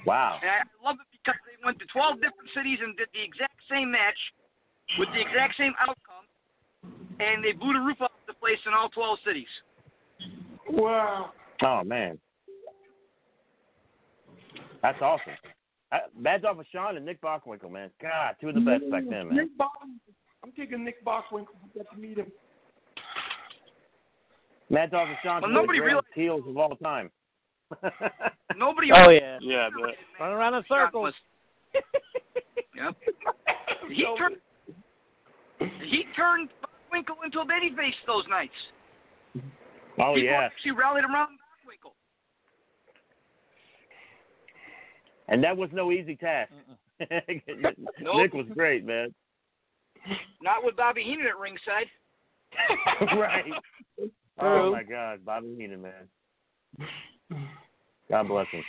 Wow. 0.06 0.40
And 0.42 0.50
I 0.50 0.64
love 0.82 1.00
it 1.00 1.06
because 1.12 1.40
they 1.46 1.64
went 1.64 1.78
to 1.78 1.86
12 1.86 2.20
different 2.20 2.50
cities 2.50 2.82
and 2.82 2.98
did 2.98 3.10
the 3.14 3.22
exact 3.22 3.62
same 3.70 3.92
match 3.92 4.34
with 4.98 5.12
the 5.14 5.22
exact 5.22 5.58
same 5.58 5.76
outcome, 5.78 6.26
and 7.20 7.44
they 7.44 7.52
blew 7.52 7.74
the 7.74 7.80
roof 7.80 8.02
off 8.02 8.12
the 8.26 8.34
place 8.34 8.66
in 8.66 8.74
all 8.74 8.90
12 8.90 9.20
cities. 9.20 9.62
Wow. 10.68 11.32
Oh 11.62 11.84
man. 11.84 12.20
That's 14.82 15.00
awesome. 15.04 15.38
I, 15.92 16.00
Mad 16.18 16.42
Dog 16.42 16.58
Vachon 16.58 16.98
and 16.98 17.06
Nick 17.06 17.22
Bockwinkel, 17.22 17.72
man. 17.72 17.90
God, 18.02 18.36
two 18.42 18.50
of 18.50 18.56
the 18.56 18.62
best 18.62 18.90
back 18.92 19.04
then, 19.10 19.28
man. 19.28 19.38
Nick 19.38 19.58
Bach, 19.58 19.72
I'm 20.44 20.52
taking 20.52 20.84
Nick 20.84 21.04
Bockwinkel. 21.06 21.48
I 21.64 21.78
got 21.78 21.92
to 21.94 21.98
meet 21.98 22.18
him. 22.18 22.32
Mad 24.70 24.92
Dog 24.92 25.08
Vachon, 25.08 25.42
Well, 25.42 25.42
one 25.42 25.52
of 25.52 25.56
nobody 25.56 25.80
the 25.80 25.84
greatest 25.84 26.08
heels 26.16 26.44
of 26.48 26.58
all 26.58 26.76
time. 26.78 27.12
Nobody. 28.58 28.90
Oh 28.94 29.10
yeah. 29.10 29.38
Yeah, 29.42 29.70
but 29.74 29.96
Run 30.24 30.34
around 30.34 30.54
in 30.54 30.64
circles. 30.70 31.14
Yep. 32.76 32.96
He 33.90 34.06
turned. 34.18 34.38
He 35.84 36.04
turned 36.16 36.50
Winkle 36.92 37.16
into 37.24 37.40
a 37.40 37.46
babyface 37.46 37.94
those 38.06 38.24
nights. 38.30 38.54
oh 39.36 40.16
People 40.16 40.18
yeah. 40.18 40.50
She 40.64 40.72
rallied 40.72 41.04
around 41.04 41.38
Winkle. 41.66 41.94
And 45.28 45.44
that 45.44 45.56
was 45.58 45.70
no 45.74 45.92
easy 45.92 46.16
task. 46.16 46.52
Nope. 48.00 48.16
Nick 48.18 48.34
was 48.34 48.46
great, 48.54 48.86
man. 48.86 49.14
Not 50.42 50.64
with 50.64 50.78
Bobby 50.78 51.04
Heenan 51.04 51.26
at 51.28 51.38
ringside. 51.38 51.88
right. 53.20 53.44
Oh 54.40 54.72
my 54.72 54.84
God, 54.84 55.26
Bobby 55.26 55.56
Heenan, 55.58 55.82
man. 55.82 56.08
God 58.10 58.28
bless 58.28 58.48
him. 58.52 58.64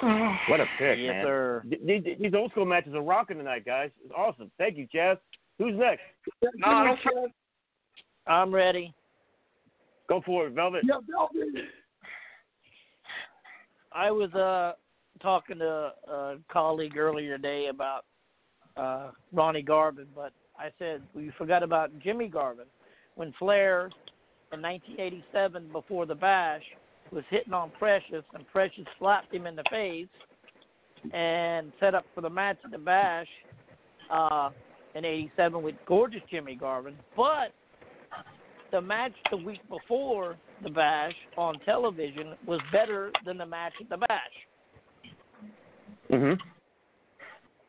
What 0.48 0.60
a 0.60 0.66
pick, 0.78 0.98
Yes, 0.98 1.08
man. 1.14 1.24
sir. 1.24 1.62
Th- 1.68 2.04
th- 2.04 2.18
These 2.20 2.34
old 2.34 2.50
school 2.52 2.66
matches 2.66 2.94
are 2.94 3.02
rocking 3.02 3.38
tonight, 3.38 3.64
guys. 3.64 3.90
It's 4.04 4.12
awesome. 4.16 4.50
Thank 4.58 4.76
you, 4.76 4.86
Chaz. 4.94 5.16
Who's 5.58 5.74
next? 5.76 6.02
No, 6.56 6.68
I 6.68 6.96
don't. 7.04 7.32
I'm 8.26 8.54
ready. 8.54 8.92
Go 10.08 10.20
for 10.26 10.46
it, 10.46 10.52
Velvet. 10.52 10.82
Yeah, 10.86 10.98
Velvet. 11.10 11.64
I 13.92 14.10
was 14.10 14.32
uh 14.34 14.74
talking 15.20 15.58
to 15.58 15.92
a 16.08 16.36
colleague 16.52 16.96
earlier 16.96 17.36
today 17.36 17.68
about 17.70 18.04
uh 18.76 19.10
Ronnie 19.32 19.62
Garvin, 19.62 20.06
but 20.14 20.32
I 20.58 20.68
said 20.78 21.02
we 21.14 21.32
forgot 21.38 21.62
about 21.62 21.90
Jimmy 22.00 22.28
Garvin 22.28 22.66
when 23.14 23.32
Flair 23.38 23.90
in 24.52 24.62
1987 24.62 25.70
before 25.72 26.06
the 26.06 26.14
Bash 26.14 26.62
was 27.12 27.24
hitting 27.30 27.52
on 27.52 27.70
Precious 27.78 28.24
and 28.34 28.46
Precious 28.52 28.84
slapped 28.98 29.32
him 29.32 29.46
in 29.46 29.56
the 29.56 29.64
face 29.70 30.08
and 31.12 31.72
set 31.80 31.94
up 31.94 32.04
for 32.14 32.20
the 32.20 32.30
match 32.30 32.58
at 32.64 32.70
the 32.70 32.78
Bash 32.78 33.28
uh 34.10 34.50
in 34.94 35.04
87 35.04 35.62
with 35.62 35.74
gorgeous 35.86 36.22
Jimmy 36.30 36.54
Garvin, 36.54 36.96
but 37.16 37.52
the 38.72 38.80
match 38.80 39.12
the 39.30 39.36
week 39.36 39.60
before 39.68 40.36
the 40.62 40.70
Bash 40.70 41.12
on 41.36 41.58
television 41.60 42.34
was 42.46 42.60
better 42.72 43.12
than 43.24 43.38
the 43.38 43.46
match 43.46 43.74
at 43.80 43.88
the 43.88 43.98
Bash. 43.98 44.45
Mm-hmm. 46.10 46.40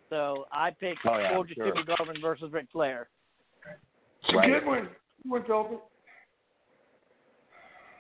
So 0.10 0.46
I 0.52 0.72
picked 0.72 1.00
Oh, 1.06 1.18
yeah, 1.18 1.34
gorgeous 1.34 1.56
sure. 1.56 1.74
Jimmy 1.74 1.84
Garvin 1.84 2.22
versus 2.22 2.52
Ric 2.52 2.68
Flair. 2.72 3.10
It's 4.24 4.34
a 4.34 4.38
Right. 4.38 4.48
good 4.48 4.66
one. 4.66 4.84
Good 4.84 5.32
one, 5.32 5.44
Velvet. 5.48 5.80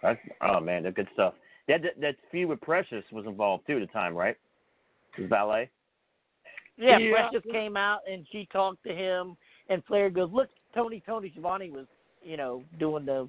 That's, 0.01 0.19
oh 0.41 0.59
man, 0.59 0.83
that's 0.83 0.95
good 0.95 1.07
stuff. 1.13 1.33
That, 1.67 1.81
that 1.81 1.99
that 1.99 2.15
feud 2.31 2.49
with 2.49 2.61
Precious 2.61 3.03
was 3.11 3.25
involved 3.25 3.65
too 3.67 3.73
at 3.73 3.79
the 3.79 3.87
time, 3.87 4.13
right? 4.15 4.37
His 5.15 5.27
valet. 5.27 5.69
Yeah, 6.77 6.97
Yeah. 6.97 7.11
Precious 7.29 7.51
came 7.51 7.75
out 7.75 8.01
and 8.09 8.25
she 8.31 8.47
talked 8.53 8.83
to 8.83 8.93
him, 8.93 9.35
and 9.69 9.83
Flair 9.85 10.09
goes, 10.09 10.29
"Look, 10.31 10.49
Tony, 10.75 11.01
Tony 11.05 11.31
Schiavone 11.31 11.71
was, 11.71 11.87
you 12.21 12.37
know, 12.37 12.63
doing 12.79 13.05
the 13.05 13.27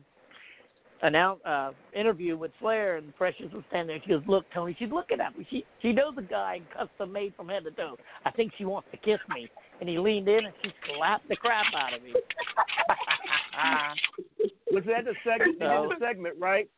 announce 1.03 1.41
uh 1.45 1.73
interview 1.95 2.37
with 2.37 2.51
Flair, 2.61 2.97
and 2.97 3.15
Precious 3.17 3.53
was 3.53 3.63
standing 3.69 3.89
there. 3.89 4.01
She 4.05 4.11
goes, 4.11 4.23
"Look, 4.27 4.45
Tony, 4.53 4.77
she's 4.79 4.91
looking 4.91 5.21
at 5.21 5.37
me. 5.39 5.47
She 5.51 5.65
she 5.83 5.93
knows 5.93 6.15
a 6.17 6.23
guy 6.23 6.61
custom 6.77 7.13
made 7.13 7.35
from 7.37 7.49
head 7.49 7.65
to 7.65 7.71
toe. 7.71 7.97
I 8.25 8.31
think 8.31 8.53
she 8.59 8.65
wants 8.65 8.89
to 8.93 8.97
kiss 8.99 9.21
me." 9.29 9.49
And 9.81 9.89
he 9.89 9.99
leaned 9.99 10.29
in 10.29 10.45
and 10.45 10.55
she 10.63 10.71
slapped 10.95 11.29
the 11.29 11.37
crap 11.37 11.67
out 11.77 11.95
of 11.95 12.03
me. 12.03 12.13
Was 14.73 14.85
that 14.87 15.05
the 15.05 15.15
segment? 15.25 15.59
Did 15.59 15.69
the 15.69 15.97
segment, 16.01 16.37
right? 16.39 16.69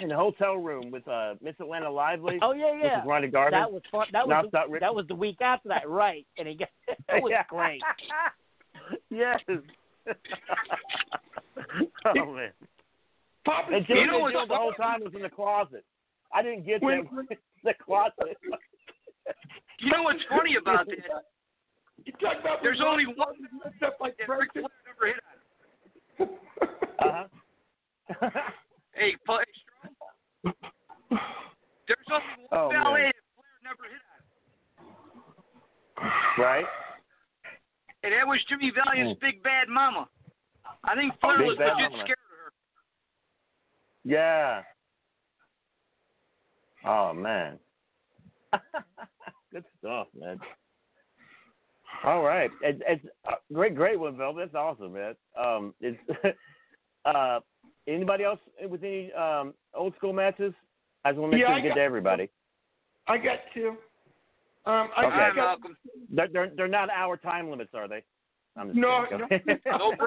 in 0.00 0.08
the 0.08 0.16
hotel 0.16 0.56
room 0.56 0.90
with 0.90 1.06
uh, 1.08 1.34
Miss 1.42 1.54
Atlanta 1.60 1.90
Lively. 1.90 2.38
Oh 2.42 2.52
yeah, 2.52 2.72
yeah. 2.80 3.00
Mrs. 3.00 3.06
Ronda 3.06 3.28
Garvin. 3.28 3.58
That 3.58 3.72
was 3.72 3.82
fun. 3.90 4.06
That 4.12 4.26
was 4.26 4.46
the, 4.52 4.78
that 4.80 4.94
was 4.94 5.06
the 5.08 5.14
week 5.14 5.40
after 5.40 5.68
that, 5.68 5.88
right? 5.88 6.26
And 6.36 6.46
he 6.48 6.54
got 6.54 6.68
that 7.08 7.22
was 7.22 7.32
Yeah. 7.32 7.44
great. 7.48 7.82
yes. 9.10 9.38
oh 12.04 12.32
man. 12.32 12.52
Papa, 13.48 13.72
And 13.72 13.88
you 13.88 13.94
Jim 13.96 14.06
know 14.08 14.18
what's 14.20 14.36
the 14.36 14.54
whole 14.54 14.72
time 14.72 15.00
was 15.02 15.14
in 15.16 15.22
the 15.22 15.30
closet. 15.30 15.84
I 16.34 16.42
didn't 16.42 16.66
get 16.66 16.82
that. 16.82 17.08
the 17.64 17.72
closet. 17.82 18.36
You 19.80 19.90
know 19.90 20.02
what's 20.02 20.20
funny 20.28 20.56
about 20.60 20.86
that? 20.86 21.24
You 22.04 22.12
talk 22.20 22.40
about 22.40 22.58
There's 22.62 22.80
only 22.84 23.06
one 23.06 23.34
stuff 23.78 23.94
like 24.00 24.16
that 24.18 24.28
Ric 24.28 24.52
Flair 24.52 24.64
never 24.84 25.06
hit 25.06 25.22
on. 25.24 26.28
Uh-huh. 27.00 28.30
Hey, 28.94 29.14
Paul, 29.24 29.38
hey, 29.38 29.52
Strong. 29.62 29.94
There's 31.86 32.08
only 32.10 32.26
one 32.50 32.52
Oh, 32.52 32.68
ballet 32.70 33.02
man. 33.02 33.12
that 33.14 33.24
Flair 33.38 33.54
never 33.62 33.84
hit 33.86 34.02
on, 36.02 36.42
right? 36.44 36.66
and 38.02 38.12
that 38.12 38.26
was 38.26 38.38
Jimmy 38.48 38.70
Valiant's 38.74 39.18
Hmm. 39.20 39.26
Big 39.26 39.42
Bad 39.42 39.68
Mama. 39.68 40.08
I 40.84 40.94
think 40.96 41.14
Flair 41.20 41.38
Big 41.38 41.46
was 41.48 41.56
Bad 41.58 41.74
legit 41.76 41.92
Mama. 41.92 42.02
scared 42.04 42.18
of 42.18 42.24
her. 42.26 42.27
Yeah. 44.08 44.62
Oh 46.86 47.12
man. 47.12 47.58
Good 49.52 49.64
stuff, 49.78 50.06
man. 50.18 50.40
All 52.04 52.22
right, 52.22 52.50
it's, 52.62 52.80
it's 52.88 53.04
uh, 53.28 53.34
great, 53.52 53.74
great 53.74 53.98
one, 54.00 54.16
Velvet. 54.16 54.50
That's 54.52 54.54
awesome, 54.54 54.92
man. 54.94 55.14
Um, 55.38 55.74
it's 55.80 55.98
uh, 57.04 57.40
anybody 57.86 58.24
else 58.24 58.38
with 58.68 58.82
any 58.82 59.12
um 59.12 59.52
old 59.74 59.94
school 59.96 60.12
matches? 60.14 60.54
I 61.04 61.10
just 61.10 61.20
want 61.20 61.32
to 61.32 61.36
make 61.36 61.42
Yeah, 61.42 61.48
sure 61.48 61.54
I 61.54 61.56
we 61.56 61.62
get 61.62 61.68
got- 61.70 61.74
to 61.74 61.80
everybody. 61.82 62.30
I 63.08 63.18
got 63.18 63.38
two. 63.54 63.76
Um, 64.66 64.88
I, 64.96 65.04
Okay. 65.06 65.16
I 65.16 65.34
got, 65.34 65.58
They're, 66.10 66.28
they're 66.32 66.50
they're 66.56 66.68
not 66.68 66.88
our 66.90 67.16
time 67.16 67.48
limits, 67.50 67.70
are 67.74 67.88
they? 67.88 68.02
I'm 68.56 68.68
just 68.68 68.78
No, 68.78 69.06
kidding. 69.10 69.58
no. 69.66 69.92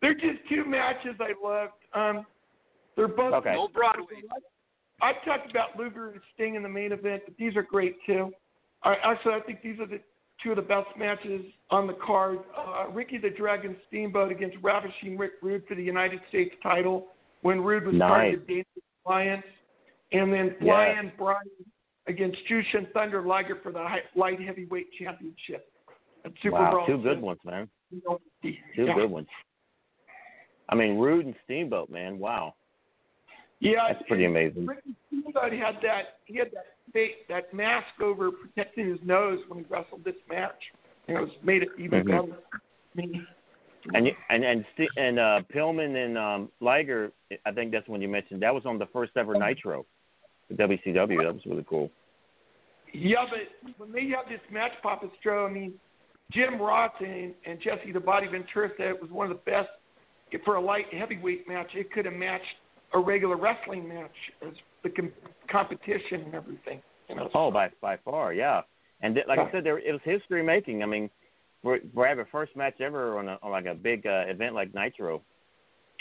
They're 0.00 0.14
just 0.14 0.38
two 0.48 0.64
matches 0.64 1.16
I 1.20 1.32
loved. 1.42 1.72
Um, 1.92 2.24
they're 2.98 3.08
both 3.08 3.32
Okay. 3.34 3.52
No 3.54 3.68
Broadway. 3.68 4.22
I've 5.00 5.24
talked 5.24 5.50
about 5.50 5.78
Luger 5.78 6.10
and 6.10 6.20
Sting 6.34 6.56
in 6.56 6.62
the 6.62 6.68
main 6.68 6.92
event, 6.92 7.22
but 7.24 7.34
these 7.38 7.56
are 7.56 7.62
great 7.62 7.96
too. 8.04 8.32
I, 8.82 8.96
actually, 9.04 9.34
I 9.34 9.40
think 9.40 9.62
these 9.62 9.78
are 9.80 9.86
the 9.86 10.00
two 10.42 10.50
of 10.50 10.56
the 10.56 10.62
best 10.62 10.88
matches 10.98 11.42
on 11.70 11.86
the 11.86 11.94
card. 12.04 12.40
Uh, 12.56 12.88
Ricky 12.90 13.18
the 13.18 13.30
Dragon 13.30 13.76
Steamboat 13.88 14.30
against 14.32 14.56
Ravishing 14.62 15.16
Rick 15.16 15.32
Rude 15.42 15.64
for 15.68 15.74
the 15.74 15.82
United 15.82 16.20
States 16.28 16.54
title 16.62 17.06
when 17.42 17.60
Rude 17.60 17.86
was 17.86 17.96
part 17.98 18.26
Nice. 18.26 18.34
of 18.34 18.40
the 18.40 18.46
Dangerous 18.46 18.84
Alliance, 19.06 19.44
and 20.12 20.32
then. 20.32 20.56
Flying 20.60 21.12
Brian 21.16 21.38
against 22.08 22.38
Jushin 22.50 22.90
Thunder 22.92 23.22
Liger 23.22 23.58
for 23.62 23.70
the 23.70 23.78
high, 23.78 24.00
light 24.16 24.40
heavyweight 24.40 24.88
championship. 24.98 25.70
At 26.24 26.32
Super 26.42 26.56
wow, 26.56 26.84
two 26.86 26.98
good 26.98 27.20
ones, 27.20 27.38
man. 27.44 27.68
Two 27.90 28.18
Yeah. 28.76 28.94
good 28.94 29.10
ones. 29.10 29.28
I 30.68 30.74
mean, 30.74 30.98
Rude 30.98 31.26
and 31.26 31.34
Steamboat, 31.44 31.88
man. 31.90 32.18
Wow, 32.18 32.54
Yeah, 33.60 33.88
that's 33.92 34.06
pretty 34.06 34.24
amazing. 34.24 34.66
Ricky 34.66 34.94
Steamboat 35.08 35.52
had 35.52 35.76
that 35.82 36.18
he 36.26 36.36
had 36.36 36.48
that 36.52 36.66
fake, 36.92 37.26
that 37.28 37.52
mask 37.52 38.00
over 38.00 38.30
protecting 38.30 38.88
his 38.88 38.98
nose 39.04 39.40
when 39.48 39.60
he 39.60 39.64
wrestled 39.68 40.04
this 40.04 40.14
match. 40.28 40.54
You 41.06 41.14
know, 41.14 41.22
it's 41.24 41.32
made 41.42 41.62
it 41.62 41.70
even 41.78 42.04
Mhm. 42.04 42.06
better. 42.06 42.38
I 42.52 42.58
mean, 42.94 43.26
And 43.94 44.06
you- 44.06 44.16
and 44.28 44.44
and 44.44 44.64
and 44.96 45.18
uh, 45.18 45.42
Pillman 45.52 45.96
and 46.04 46.18
um, 46.18 46.52
Liger, 46.60 47.12
I 47.46 47.52
think 47.52 47.72
that's 47.72 47.88
when 47.88 48.00
you 48.02 48.08
mentioned 48.08 48.42
that 48.42 48.54
was 48.54 48.66
on 48.66 48.78
the 48.78 48.86
first 48.86 49.16
ever 49.16 49.34
Nitro, 49.34 49.86
the 50.48 50.54
WCW. 50.54 51.22
That 51.22 51.32
was 51.34 51.46
really 51.46 51.64
cool. 51.68 51.90
yeah, 52.92 53.24
but 53.30 53.72
when 53.78 53.92
they 53.92 54.06
had 54.08 54.28
this 54.28 54.40
match, 54.50 54.72
Papa 54.82 55.08
Stro, 55.22 55.48
I 55.48 55.52
mean, 55.52 55.74
Jim 56.32 56.60
Ross 56.60 56.92
and, 57.00 57.34
and 57.46 57.60
Jesse 57.60 57.92
the 57.92 58.00
Body 58.00 58.26
Ventura 58.26 58.70
said 58.76 58.88
it 58.88 59.00
was 59.00 59.10
one 59.10 59.30
of 59.30 59.36
the 59.36 59.50
best 59.50 59.68
for 60.44 60.56
a 60.56 60.60
light 60.60 60.92
heavyweight 60.92 61.48
match. 61.48 61.70
It 61.74 61.90
could 61.92 62.04
have 62.04 62.14
matched 62.14 62.44
a 62.94 62.98
regular 62.98 63.36
wrestling 63.36 63.86
match 63.88 64.10
as 64.46 64.52
the 64.82 64.90
com- 64.90 65.12
competition 65.50 66.22
and 66.26 66.34
everything. 66.34 66.80
You 67.08 67.16
know, 67.16 67.28
Oh, 67.34 67.50
by 67.50 67.70
by 67.80 67.96
far, 68.04 68.32
yeah. 68.32 68.62
And 69.02 69.14
th- 69.14 69.26
like 69.28 69.38
I 69.38 69.50
said, 69.52 69.64
there 69.64 69.78
it 69.78 69.92
was 69.92 70.00
history 70.04 70.42
making. 70.42 70.82
I 70.82 70.86
mean, 70.86 71.08
for 71.62 71.78
for 71.94 72.06
having 72.06 72.22
a 72.22 72.28
first 72.30 72.54
match 72.56 72.80
ever 72.80 73.18
on, 73.18 73.28
a, 73.28 73.38
on 73.42 73.50
like 73.50 73.66
a 73.66 73.74
big 73.74 74.06
uh, 74.06 74.24
event 74.26 74.54
like 74.54 74.74
Nitro, 74.74 75.22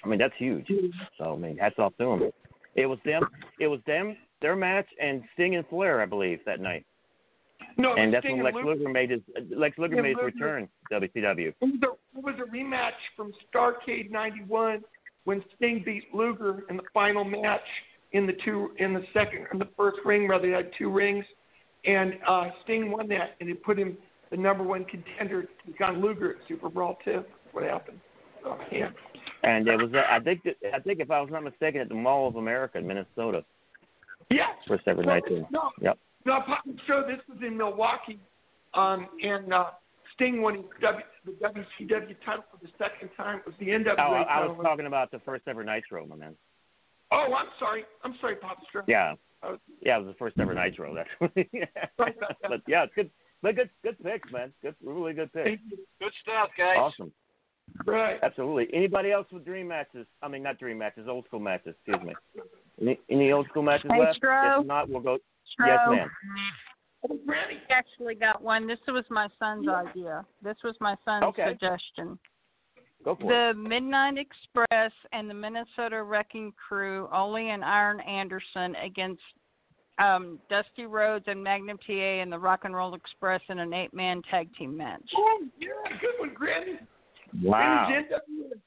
I 0.04 0.08
mean 0.08 0.20
that's 0.20 0.34
huge. 0.38 0.68
So 1.18 1.34
I 1.34 1.38
mean, 1.38 1.58
hats 1.58 1.76
off 1.80 1.94
to 1.98 2.06
them. 2.06 2.32
It 2.76 2.86
was 2.86 3.00
them. 3.06 3.24
It 3.60 3.68
was 3.68 3.80
them. 3.88 4.16
Their 4.42 4.56
match 4.56 4.86
and 5.02 5.24
Sting 5.34 5.56
and 5.56 5.66
Flair, 5.68 6.02
I 6.02 6.06
believe, 6.06 6.40
that 6.46 6.60
night. 6.60 6.86
no, 7.78 7.96
and 7.96 8.14
that's 8.14 8.24
Sting 8.24 8.36
when 8.38 8.46
Lex 8.46 8.56
Luger- 8.56 8.80
Luger 8.80 8.90
made 8.90 9.10
his 9.10 9.22
Lex 9.56 9.78
Luger 9.80 9.96
Yeah, 9.96 10.02
made 10.04 10.10
his 10.10 10.18
Luger- 10.18 10.26
return 10.46 10.70
to 10.92 11.00
WCW. 11.00 11.48
It 11.48 11.56
was, 11.62 11.80
a, 11.84 12.20
it 12.20 12.24
was 12.24 12.36
a 12.40 12.56
rematch 12.56 12.92
from 13.16 13.32
Starcade 13.54 14.12
'91 14.12 14.84
when 15.28 15.44
Sting 15.58 15.84
beat 15.86 16.06
Luger 16.14 16.64
in 16.70 16.78
the 16.78 16.84
final 16.94 17.26
match 17.26 17.60
in 18.14 18.26
the 18.26 18.32
two 18.46 18.70
in 18.78 18.94
the 18.94 19.04
second 19.14 19.46
in 19.52 19.60
the 19.60 19.68
first 19.76 19.98
ring 20.06 20.26
where 20.26 20.40
they 20.40 20.52
had 20.52 20.72
two 20.78 20.90
rings, 20.90 21.26
and 21.84 22.14
uh, 22.26 22.46
Sting 22.64 22.90
won 22.90 23.10
that 23.10 23.36
and 23.42 23.50
it 23.50 23.62
put 23.62 23.78
him 23.78 23.98
the 24.32 24.38
number 24.38 24.64
one 24.64 24.86
contender 24.86 25.44
to 25.44 25.84
on 25.84 26.02
Luger 26.02 26.32
at 26.32 26.38
Super 26.48 26.70
Brawl 26.70 26.98
two. 27.04 27.12
That's 27.12 27.26
what 27.52 27.66
happened. 27.66 28.00
So, 28.42 28.58
yeah. 28.72 28.90
And 29.44 29.68
it 29.68 29.76
was 29.76 29.92
uh, 29.94 30.04
I 30.10 30.22
think 30.22 30.44
that, 30.46 30.56
I 30.74 30.80
think 30.80 31.02
if 31.02 31.12
I 31.12 31.20
was 31.20 31.30
not 31.30 31.44
mistaken 31.44 31.82
at 31.82 31.90
the 31.90 31.96
Mall 31.96 32.30
of 32.30 32.38
America 32.38 32.78
in 32.78 32.88
Minnesota, 32.88 33.44
Yes. 34.32 34.52
first 34.66 34.88
ever 34.88 35.04
No, 35.04 35.16
Nitro. 35.16 35.46
no, 35.52 35.72
Yep. 35.82 35.98
no, 36.26 36.40
Papa 36.46 36.62
Show. 36.88 37.04
This 37.06 37.20
was 37.28 37.40
in 37.46 37.58
Milwaukee, 37.58 38.20
um, 38.76 39.10
and 39.22 39.54
uh, 39.54 39.72
Sting 40.16 40.42
won 40.42 40.56
his 40.56 40.64
w, 40.82 41.04
the 41.28 41.48
WCW 41.48 42.16
title 42.26 42.44
for 42.52 42.58
the 42.62 42.70
second 42.78 43.10
time. 43.16 43.40
It 43.40 43.46
was 43.46 43.56
the 43.60 43.68
NWA 43.68 43.96
Oh, 44.00 44.14
I, 44.14 44.22
I 44.24 44.46
was 44.48 44.58
talking 44.64 44.86
about 44.88 45.12
the 45.12 45.20
first 45.20 45.44
ever 45.48 45.64
Nitro, 45.64 46.06
my 46.08 46.16
man. 46.16 46.36
Oh, 47.12 47.34
I'm 47.38 47.48
sorry. 47.60 47.84
I'm 48.04 48.16
sorry, 48.20 48.36
Papa 48.38 48.62
Stro. 48.74 48.82
Yeah. 48.88 49.14
Was- 49.44 49.60
Yeah, 49.82 49.98
it 49.98 50.06
was 50.06 50.14
the 50.14 50.18
first 50.18 50.40
ever 50.40 50.54
Nitro. 50.54 50.96
That's 50.96 51.10
but 52.48 52.62
yeah, 52.68 52.84
it's 52.84 52.94
good. 52.96 53.12
But 53.44 53.56
good, 53.56 53.70
good 53.84 54.02
picks, 54.04 54.32
man. 54.32 54.52
Good, 54.64 54.76
really 54.84 55.14
good 55.14 55.32
picks. 55.32 55.62
Good 56.00 56.12
stuff, 56.24 56.50
guys. 56.58 56.76
Awesome. 56.80 57.12
Right. 57.86 58.18
Absolutely. 58.24 58.68
Anybody 58.74 59.12
else 59.12 59.28
with 59.32 59.46
dream 59.46 59.68
matches? 59.68 60.08
I 60.24 60.28
mean, 60.28 60.42
not 60.42 60.58
dream 60.58 60.80
matches, 60.80 61.08
old 61.08 61.26
school 61.26 61.40
matches. 61.40 61.76
Excuse 61.86 62.08
me. 62.08 62.16
Any, 62.82 63.00
any 63.12 63.32
old 63.32 63.46
school 63.50 63.62
matches 63.62 63.92
Hey, 63.94 64.00
left? 64.00 64.20
Stro. 64.22 64.62
If 64.62 64.66
not, 64.66 64.90
we'll 64.90 65.02
go. 65.02 65.18
Stro. 65.60 65.68
Yes, 65.68 65.80
ma'am. 65.90 66.10
Ready. 67.26 67.60
I 67.70 67.74
actually 67.74 68.16
got 68.16 68.42
one. 68.42 68.68
This 68.68 68.80
was 68.88 69.06
my 69.10 69.28
son's 69.40 69.68
idea. 69.68 70.26
This 70.42 70.58
was 70.64 70.76
my 70.80 70.96
son's 71.06 71.24
Okay. 71.26 71.48
suggestion. 71.50 72.18
Go 73.04 73.16
for 73.16 73.24
it. 73.24 73.28
The 73.28 73.60
Midnight 73.60 74.18
Express 74.18 74.92
and 75.14 75.30
the 75.30 75.34
Minnesota 75.34 76.04
Wrecking 76.04 76.52
Crew, 76.54 77.08
Ole 77.14 77.38
and 77.38 77.64
Arn 77.64 78.00
Anderson 78.02 78.76
against 78.76 79.22
um, 80.00 80.40
Dusty 80.50 80.86
Rhodes 80.86 81.26
and 81.28 81.44
Magnum 81.44 81.78
TA 81.86 81.94
and 81.94 82.32
the 82.32 82.40
Rock 82.40 82.62
and 82.66 82.76
Roll 82.76 82.94
Express 82.96 83.42
in 83.50 83.60
an 83.60 83.74
eight-man 83.74 84.22
tag 84.30 84.50
team 84.56 84.76
match. 84.76 85.02
Oh, 85.16 85.44
yeah, 85.60 85.68
good 86.02 86.20
one, 86.20 86.34
Granny. 86.34 86.80
Wow. 87.42 87.90
It 87.92 88.08
was 88.12 88.22
NWA. 88.22 88.60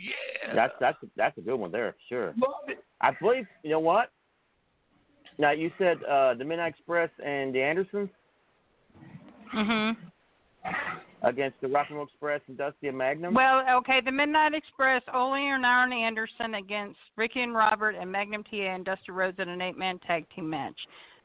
Yeah. 0.00 0.54
That's 0.54 0.74
that's 0.80 0.98
that's 1.16 1.36
a 1.38 1.40
good 1.40 1.56
one 1.56 1.72
there, 1.72 1.96
sure. 2.08 2.32
Love 2.38 2.68
it. 2.68 2.84
I 3.00 3.10
believe. 3.20 3.46
You 3.64 3.70
know 3.70 3.80
what? 3.80 4.10
Now 5.38 5.52
you 5.52 5.70
said 5.78 6.02
uh, 6.04 6.34
the 6.34 6.44
Midnight 6.44 6.74
Express 6.76 7.10
and 7.24 7.54
the 7.54 7.62
Andersons 7.62 8.10
Mhm. 9.54 9.96
against 11.22 11.60
the 11.60 11.68
Rock 11.68 11.86
and 11.88 11.96
Roll 11.96 12.06
Express 12.06 12.40
and 12.48 12.58
Dusty 12.58 12.88
and 12.88 12.98
Magnum. 12.98 13.34
Well, 13.34 13.64
okay, 13.78 14.00
the 14.04 14.12
Midnight 14.12 14.52
Express, 14.52 15.02
Ole 15.14 15.34
and 15.34 15.64
Arn 15.64 15.92
Anderson 15.92 16.54
against 16.54 16.98
Ricky 17.16 17.40
and 17.40 17.54
Robert 17.54 17.94
and 17.94 18.10
Magnum 18.10 18.44
TA 18.44 18.74
and 18.74 18.84
Dusty 18.84 19.12
Rhodes 19.12 19.38
in 19.38 19.48
an 19.48 19.62
eight-man 19.62 20.00
tag 20.00 20.26
team 20.34 20.50
match. 20.50 20.78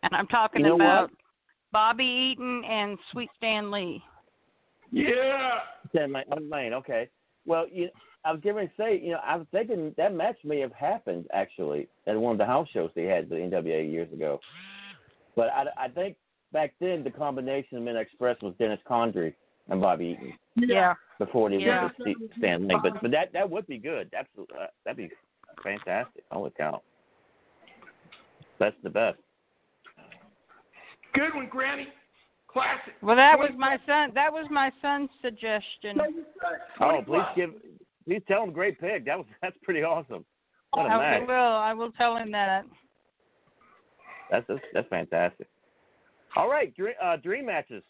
And 0.03 0.15
I'm 0.15 0.27
talking 0.27 0.61
You 0.61 0.69
know 0.69 0.75
about 0.75 1.11
what? 1.11 1.19
Bobby 1.71 2.05
Eaton 2.05 2.63
and 2.65 2.97
Sweet 3.11 3.29
Stan 3.37 3.71
Lane. 3.71 4.01
Yeah. 4.91 5.59
Ten 5.93 6.11
my 6.11 6.23
one 6.27 6.49
lane. 6.49 6.73
Okay. 6.73 7.09
Well, 7.45 7.65
you, 7.71 7.89
I 8.25 8.31
was 8.31 8.41
going 8.41 8.67
to 8.67 8.73
say, 8.77 8.99
you 9.03 9.11
know, 9.11 9.19
I 9.25 9.35
was 9.35 9.45
thinking 9.51 9.93
that 9.97 10.13
match 10.13 10.37
may 10.43 10.59
have 10.59 10.71
happened 10.73 11.25
actually 11.33 11.87
at 12.07 12.15
one 12.19 12.31
of 12.31 12.37
the 12.37 12.45
house 12.45 12.67
shows 12.73 12.89
they 12.95 13.03
had 13.03 13.29
the 13.29 13.35
NWA 13.35 13.91
years 13.91 14.11
ago. 14.13 14.39
But 15.35 15.49
I, 15.49 15.65
I 15.85 15.87
think 15.89 16.15
back 16.53 16.73
then 16.79 17.03
the 17.03 17.09
combination 17.11 17.77
of 17.77 17.83
Midnight 17.83 18.03
Express 18.07 18.37
was 18.41 18.53
Dennis 18.59 18.79
Condrey 18.89 19.33
and 19.69 19.81
Bobby 19.81 20.17
Eaton 20.17 20.69
Yeah. 20.69 20.93
before 21.19 21.49
they 21.49 21.57
Yeah. 21.57 21.83
went 21.83 21.97
to 21.97 22.01
Steve- 22.03 22.29
Stan 22.37 22.67
Lane. 22.67 22.79
But 22.81 23.01
but 23.01 23.11
that 23.11 23.33
that 23.33 23.49
would 23.49 23.67
be 23.67 23.77
good. 23.77 24.09
Absolutely, 24.17 24.57
uh, 24.57 24.67
that'd 24.85 24.97
be 24.97 25.09
fantastic. 25.63 26.23
Holy 26.31 26.51
cow. 26.51 26.81
That's 28.59 28.75
the 28.83 28.89
best. 28.89 29.17
Good 31.13 31.33
one, 31.35 31.47
Granny. 31.47 31.87
Classic. 32.47 32.93
Well, 33.01 33.15
that 33.15 33.37
was 33.37 33.49
my 33.57 33.77
son. 33.87 34.11
That 34.13 34.31
was 34.31 34.45
my 34.51 34.71
son's 34.81 35.09
suggestion. 35.21 35.99
Oh, 36.79 37.01
please 37.03 37.23
give, 37.35 37.49
please 38.05 38.21
tell 38.27 38.43
him 38.43 38.51
great 38.51 38.79
pick. 38.79 39.05
That 39.05 39.17
was 39.17 39.27
that's 39.41 39.57
pretty 39.63 39.83
awesome. 39.83 40.25
What 40.71 40.85
a 40.87 40.89
I 40.89 41.19
match. 41.19 41.27
will. 41.27 41.35
I 41.35 41.73
will 41.73 41.91
tell 41.91 42.15
him 42.17 42.31
that. 42.31 42.65
That's 44.31 44.45
that's, 44.47 44.61
that's 44.73 44.89
fantastic. 44.89 45.47
All 46.35 46.49
right, 46.49 46.75
dream, 46.75 46.95
uh, 47.03 47.17
dream 47.17 47.45
matches. 47.45 47.83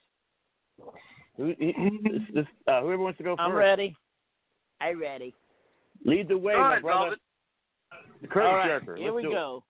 Who, 1.37 1.55
this, 1.55 2.21
this, 2.33 2.45
uh, 2.67 2.81
whoever 2.81 2.97
wants 3.01 3.17
to 3.19 3.23
go 3.23 3.35
1st 3.35 3.39
I'm 3.39 3.53
ready. 3.53 3.95
I 4.81 4.91
ready. 4.91 5.33
Lead 6.05 6.27
the 6.27 6.37
way, 6.37 6.53
Go 6.53 6.59
my 6.59 6.71
ahead, 6.73 6.81
brother. 6.81 6.99
Velvet. 7.05 7.19
The 8.21 8.27
curtain 8.27 8.49
All 8.51 8.57
right, 8.57 8.69
jerker. 8.85 8.97
here 8.97 9.05
Let's 9.11 9.15
we 9.15 9.21
do 9.23 9.29
it. 9.29 9.33
go. 9.33 9.63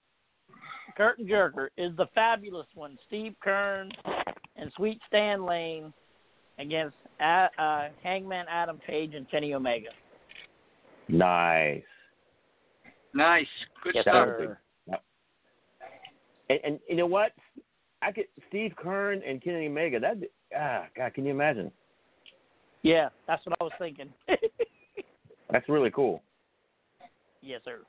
Curtain 0.98 1.28
jerker 1.28 1.68
is 1.78 1.96
the 1.98 2.08
fabulous 2.16 2.68
one, 2.74 2.98
Steve 3.08 3.34
Keirn 3.46 3.92
and 4.56 4.72
Sweet 4.76 5.00
Stan 5.08 5.46
Lane 5.46 5.94
against 6.60 6.96
uh, 7.22 7.48
uh, 7.60 7.88
Hangman 8.04 8.46
Adam 8.50 8.80
Page 8.88 9.14
and 9.14 9.30
Kenny 9.30 9.54
Omega. 9.54 9.90
Nice. 11.08 11.84
Nice. 13.14 13.48
Good 13.84 13.96
Yes, 13.96 14.04
stuff. 14.04 14.30
Yep. 14.88 15.04
And, 16.50 16.60
and 16.64 16.80
you 16.90 16.96
know 16.96 17.06
what? 17.06 17.32
I 18.02 18.12
could 18.12 18.26
Steve 18.50 18.74
Keirn 18.84 19.22
and 19.28 19.42
Kenny 19.42 19.68
Omega. 19.68 20.00
That 20.00 20.18
ah 20.58 20.86
God, 20.96 21.14
can 21.14 21.26
you 21.26 21.32
imagine? 21.32 21.72
Yeah, 22.82 23.10
that's 23.28 23.46
what 23.46 23.56
I 23.62 23.64
was 23.64 23.74
thinking. 23.80 24.10
That's 25.52 25.70
really 25.70 25.92
cool. 25.92 26.22
yes, 27.44 27.62
sir. 27.64 27.82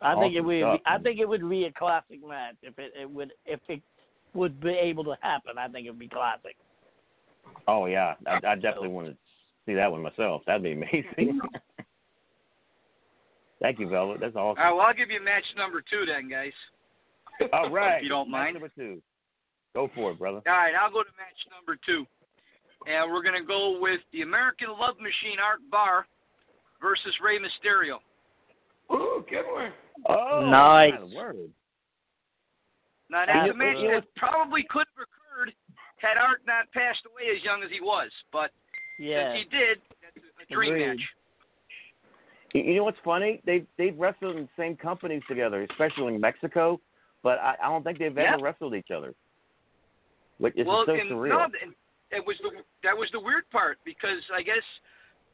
I 0.00 0.14
think 0.14 0.36
it 0.36 0.40
would. 0.40 0.60
stuff, 0.60 0.78
Be, 0.78 0.82
I 0.86 0.98
think 0.98 1.18
it 1.18 1.28
would 1.28 1.50
be 1.50 1.64
a 1.64 1.72
classic 1.72 2.26
match 2.26 2.54
if 2.62 2.78
it, 2.78 2.92
it 2.98 3.10
would 3.10 3.32
if 3.44 3.58
it 3.68 3.82
would 4.34 4.60
be 4.60 4.70
able 4.70 5.02
to 5.04 5.16
happen. 5.20 5.58
I 5.58 5.66
think 5.66 5.86
it 5.86 5.90
would 5.90 5.98
be 5.98 6.08
classic. 6.08 6.56
Oh 7.66 7.86
yeah, 7.86 8.14
I, 8.26 8.36
I 8.46 8.54
definitely 8.54 8.88
want 8.88 9.08
to 9.08 9.16
see 9.68 9.74
that 9.74 9.92
one 9.92 10.02
myself. 10.02 10.42
That'd 10.46 10.62
be 10.62 10.72
amazing. 10.72 11.40
Thank 13.60 13.78
you, 13.78 13.88
Velvet. 13.88 14.20
That's 14.20 14.34
awesome. 14.36 14.58
All 14.62 14.64
right, 14.64 14.72
well, 14.72 14.86
I'll 14.86 14.94
give 14.94 15.10
you 15.10 15.22
match 15.22 15.44
number 15.56 15.82
two 15.82 16.06
then, 16.06 16.28
guys. 16.30 16.52
All 17.52 17.70
right. 17.70 17.98
If 17.98 18.04
you 18.04 18.08
don't 18.08 18.30
Match 18.30 18.40
mind. 18.40 18.54
Number 18.54 18.70
two. 18.74 19.02
Go 19.74 19.90
for 19.94 20.12
it, 20.12 20.18
brother. 20.18 20.40
All 20.46 20.52
right, 20.52 20.72
I'll 20.80 20.90
go 20.90 21.02
to 21.02 21.10
match 21.18 21.38
number 21.52 21.78
two. 21.84 22.06
And 22.86 23.12
we're 23.12 23.22
going 23.22 23.38
to 23.40 23.46
go 23.46 23.78
with 23.80 24.00
the 24.12 24.22
American 24.22 24.68
Love 24.70 24.96
Machine 24.96 25.38
Art 25.44 25.58
Barr 25.70 26.06
versus 26.80 27.12
Rey 27.22 27.38
Mysterio. 27.38 27.98
Ooh, 28.94 29.24
good 29.28 29.44
one. 29.52 29.72
Oh, 30.08 30.48
Nice. 30.50 30.92
my 30.98 31.14
word. 31.14 31.50
Now, 33.10 33.26
that's 33.26 33.50
a 33.50 33.54
match 33.54 33.76
that 33.90 34.04
probably 34.16 34.64
could 34.70 34.86
have 34.96 35.04
occurred 35.04 35.52
had 35.98 36.16
Art 36.16 36.40
not 36.46 36.70
passed 36.72 37.02
away 37.06 37.34
as 37.36 37.42
young 37.44 37.62
as 37.62 37.70
he 37.70 37.80
was. 37.80 38.10
But 38.32 38.50
Yeah. 38.98 39.32
since 39.34 39.46
he 39.50 39.56
did, 39.56 39.78
that's 40.02 40.26
a- 40.50 40.52
dream 40.52 40.72
Agreed. 40.74 40.88
match. 40.88 41.00
You 42.54 42.76
know 42.76 42.84
what's 42.84 42.98
funny? 43.04 43.42
They 43.44 43.64
they've 43.76 43.96
wrestled 43.98 44.36
in 44.36 44.42
the 44.44 44.48
same 44.56 44.74
companies 44.76 45.22
together, 45.28 45.66
especially 45.70 46.14
in 46.14 46.20
Mexico. 46.20 46.80
But 47.22 47.38
I, 47.40 47.54
I 47.62 47.66
don't 47.68 47.82
think 47.84 47.98
they've 47.98 48.16
Yeah. 48.16 48.34
ever 48.34 48.42
wrestled 48.42 48.74
each 48.74 48.90
other. 48.94 49.14
Which 50.38 50.56
is 50.56 50.66
well, 50.66 50.84
so 50.86 50.94
and 50.94 51.10
surreal. 51.10 51.28
no, 51.28 51.42
and 51.62 51.74
it 52.10 52.24
was 52.26 52.36
the 52.42 52.50
that 52.84 52.96
was 52.96 53.08
the 53.12 53.20
weird 53.20 53.48
part 53.50 53.78
because 53.84 54.22
I 54.34 54.40
guess 54.42 54.62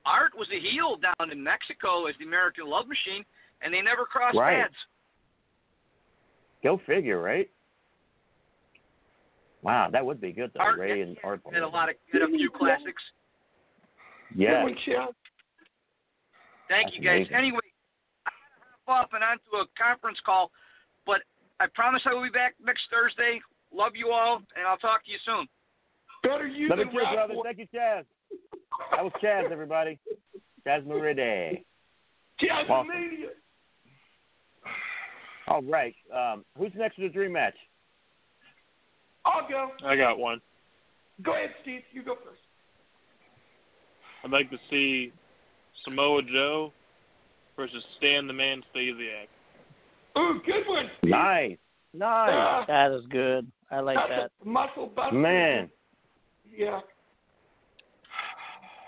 Art 0.04 0.32
was 0.36 0.48
a 0.52 0.58
heel 0.58 0.96
down 0.96 1.30
in 1.30 1.42
Mexico 1.42 2.06
as 2.06 2.14
the 2.18 2.24
American 2.24 2.66
Love 2.66 2.88
Machine, 2.88 3.24
and 3.62 3.72
they 3.72 3.80
never 3.80 4.04
crossed 4.04 4.36
Right. 4.36 4.62
paths. 4.64 4.74
Go 6.64 6.78
figure, 6.86 7.20
right? 7.22 7.48
Wow, 9.62 9.88
that 9.92 10.04
would 10.04 10.20
be 10.20 10.32
good 10.32 10.50
though. 10.54 10.60
Art 10.60 10.78
Ray 10.78 11.00
and 11.02 11.16
Art. 11.22 11.40
Had 11.52 11.62
a 11.62 11.68
lot 11.68 11.88
of 11.88 11.94
had 12.12 12.22
a 12.22 12.28
few 12.28 12.50
classics. 12.50 13.02
Yeah. 14.34 14.50
Good 14.50 14.62
one, 14.64 14.76
Chad. 14.84 15.08
Thank 16.68 16.86
That's 16.86 16.96
you 16.96 17.02
guys. 17.02 17.26
amazing. 17.28 17.34
Anyway, 17.36 17.66
I 18.26 18.30
gotta 18.30 18.76
hop 18.86 19.04
off 19.04 19.10
and 19.12 19.22
onto 19.24 19.56
a 19.62 19.66
conference 19.80 20.18
call, 20.24 20.50
but 21.06 21.20
I 21.60 21.66
promise 21.74 22.02
I 22.06 22.14
will 22.14 22.22
be 22.22 22.30
back 22.30 22.54
next 22.64 22.82
Thursday. 22.90 23.40
Love 23.72 23.92
you 23.94 24.10
all, 24.10 24.36
and 24.56 24.66
I'll 24.66 24.78
talk 24.78 25.04
to 25.04 25.10
you 25.10 25.18
soon. 25.24 25.46
Better 26.22 26.46
you 26.46 26.68
Love 26.68 26.78
you 26.78 26.84
than 26.86 26.92
too, 26.94 26.98
Ralph 26.98 27.14
brother. 27.14 27.34
Boy. 27.34 27.42
Thank 27.44 27.58
you, 27.58 27.66
Chaz. 27.74 28.04
That 28.92 29.04
was 29.04 29.12
Chaz, 29.22 29.50
everybody. 29.52 29.98
Chaz 30.66 30.84
Meride. 30.86 31.64
Chaz 32.40 32.68
Awesome. 32.70 32.88
Mania. 32.88 33.28
All 35.46 35.62
right. 35.62 35.94
Um, 36.14 36.44
who's 36.56 36.72
next 36.74 36.96
for 36.96 37.02
the 37.02 37.08
dream 37.10 37.32
match? 37.32 37.54
I'll 39.26 39.46
go. 39.48 39.70
I 39.86 39.96
got 39.96 40.18
one. 40.18 40.40
Go 41.22 41.34
ahead, 41.34 41.50
Steve. 41.62 41.82
You 41.92 42.02
go 42.02 42.14
first. 42.24 42.40
I'd 44.24 44.30
like 44.30 44.50
to 44.50 44.58
see 44.70 45.12
Samoa 45.84 46.22
Joe 46.22 46.72
versus 47.56 47.82
Stan 47.98 48.26
the 48.26 48.32
Man 48.32 48.62
Stasiak. 48.74 49.28
Ooh, 50.18 50.40
good 50.46 50.64
one. 50.66 50.90
Steve. 50.98 51.10
Nice. 51.10 51.56
Nice. 51.92 52.30
Ah, 52.32 52.64
That 52.66 52.92
is 52.92 53.04
good. 53.10 53.50
I 53.70 53.80
like 53.80 53.96
that's 53.96 54.30
that. 54.40 54.44
a 54.44 54.48
muscle 54.48 54.86
buster. 54.94 55.14
Man. 55.16 55.68
Yeah. 56.56 56.80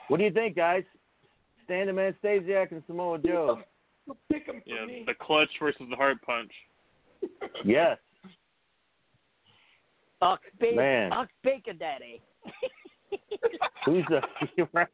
What 0.09 0.19
do 0.19 0.25
you 0.25 0.31
think, 0.31 0.57
guys? 0.57 0.85
Stan 1.65 1.87
the 1.89 1.93
Man 1.93 2.15
Stasiak 2.23 2.71
and 2.73 2.83
Samoa 2.87 3.19
Joe. 3.19 3.61
Pick 4.31 4.49
'em 4.49 4.63
for 4.63 4.69
Yeah, 4.73 4.87
me. 4.87 5.03
the 5.07 5.15
clutch 5.15 5.51
versus 5.61 5.87
the 5.91 5.97
heart 5.97 6.23
punch. 6.23 6.53
Yes. 7.65 7.99
Ox 10.23 10.43
Baker, 10.61 10.77
Man. 10.77 11.13
Ox 11.13 11.31
Baker 11.43 11.73
daddy. 11.73 12.23
Who's 13.85 14.05
the 14.09 14.21
right? 14.73 14.89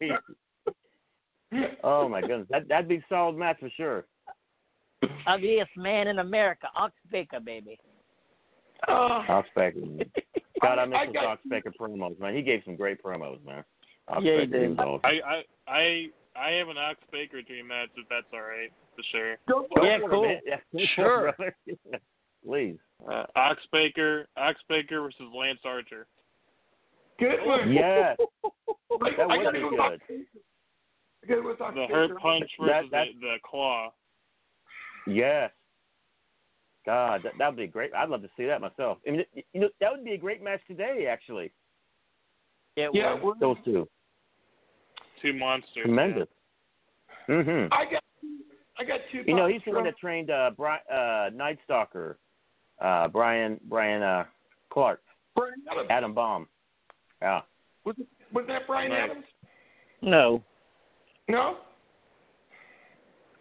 Oh 1.85 2.09
my 2.09 2.21
goodness, 2.21 2.47
that 2.51 2.69
that'd 2.69 2.89
be 2.89 2.97
a 2.97 3.05
solid 3.09 3.37
match 3.37 3.59
for 3.61 3.71
sure. 3.77 4.07
Ugliest 5.27 5.71
man 5.77 6.09
in 6.09 6.19
America, 6.21 6.69
Ox 6.77 6.95
Baker 7.11 7.41
baby. 7.41 7.79
Uh, 8.89 9.23
Ox 9.29 9.49
Baker. 9.55 9.81
God, 10.61 10.79
I 10.79 10.85
miss 10.87 10.99
I 11.01 11.07
those 11.07 11.15
got- 11.15 11.25
Ox 11.27 11.43
Baker 11.49 11.73
promos, 11.79 12.19
man. 12.21 12.35
He 12.35 12.43
gave 12.43 12.63
some 12.65 12.77
great 12.77 13.03
promos, 13.03 13.45
man. 13.45 13.65
Ox 14.09 14.23
Baker, 14.23 14.35
Yeah, 14.35 14.41
he 14.41 14.47
did. 14.47 14.79
awesome. 14.81 15.01
I 15.05 15.21
I 15.27 15.43
I 15.69 16.07
I 16.37 16.51
have 16.53 16.69
an 16.69 16.79
Ox 16.79 16.99
Baker 17.13 17.43
dream 17.43 17.69
match 17.69 17.91
if 17.97 18.09
that's 18.09 18.27
all 18.33 18.41
right 18.41 18.73
to 18.97 19.03
share. 19.13 19.39
go 19.49 19.63
Go 19.63 19.69
for 19.75 19.85
Yeah, 19.87 19.97
it, 19.97 20.03
cool. 20.11 20.39
Yeah, 20.47 20.57
for 20.71 20.81
Sure. 20.95 21.33
brother. 21.37 21.57
Please. 22.45 22.79
Uh, 23.11 23.25
Ox 23.37 23.61
Baker 23.73 24.27
Ox 24.37 24.59
Baker 24.69 25.03
versus 25.03 25.31
Lance 25.35 25.61
Archer. 25.65 26.07
Good 27.23 27.47
one. 27.47 27.73
Yes. 27.73 28.17
Like, 29.01 29.17
That 29.17 29.31
I 29.31 29.39
would 29.39 29.53
be 29.55 29.59
go 29.61 29.71
with 29.71 29.71
good. 29.71 29.81
Ox- 29.81 30.03
I 31.25 31.27
gotta 31.27 31.41
go 31.43 31.49
with 31.49 31.61
Ox 31.63 31.75
The 31.75 31.81
Baker. 31.81 31.95
heart 31.95 32.21
punch 32.21 32.51
versus 32.61 32.91
that- 32.93 33.07
the, 33.15 33.21
the 33.21 33.37
claw. 33.43 33.91
Yes. 35.07 35.51
God, 36.85 37.23
that 37.25 37.33
that'd 37.39 37.57
be 37.57 37.67
great. 37.67 37.95
I'd 37.95 38.11
love 38.11 38.21
to 38.23 38.29
see 38.37 38.45
that 38.47 38.61
myself. 38.61 38.99
I 39.09 39.13
mean, 39.13 39.25
you 39.55 39.61
know, 39.63 39.69
that 39.81 39.93
would 39.93 40.05
be 40.05 40.13
a 40.13 40.19
great 40.19 40.43
match 40.43 40.61
today, 40.69 41.07
actually. 41.11 41.53
Yeah, 42.77 42.89
Yeah, 42.93 43.15
well, 43.15 43.25
we're, 43.25 43.35
Those 43.41 43.57
two, 43.65 43.89
Two 45.23 45.33
monsters. 45.33 45.85
tremendous. 45.85 46.29
Mhm. 47.29 47.69
I 47.73 47.85
got 47.91 48.03
I 48.79 48.85
got 48.85 49.01
two. 49.11 49.23
You 49.27 49.35
know, 49.35 49.43
Papa 49.45 49.53
he's 49.53 49.63
the 49.65 49.71
one 49.73 49.85
that 49.85 49.97
trained 49.97 50.31
uh, 50.31 50.51
Bri- 50.57 50.85
uh, 50.93 51.31
Night 51.33 51.59
Stalker, 51.65 52.19
uh, 52.81 53.09
Brian 53.09 53.59
Brian 53.69 54.03
uh, 54.03 54.25
Clark, 54.73 55.01
Brian 55.37 55.55
Adam 55.89 56.13
Baum. 56.15 56.47
Yeah. 57.23 57.41
Was, 57.85 57.95
it, 57.99 58.07
was 58.33 58.45
that 58.49 58.67
Brian 58.67 58.91
Right. 58.91 59.05
Adams? 59.11 59.25
no. 60.03 60.43
No. 61.29 61.59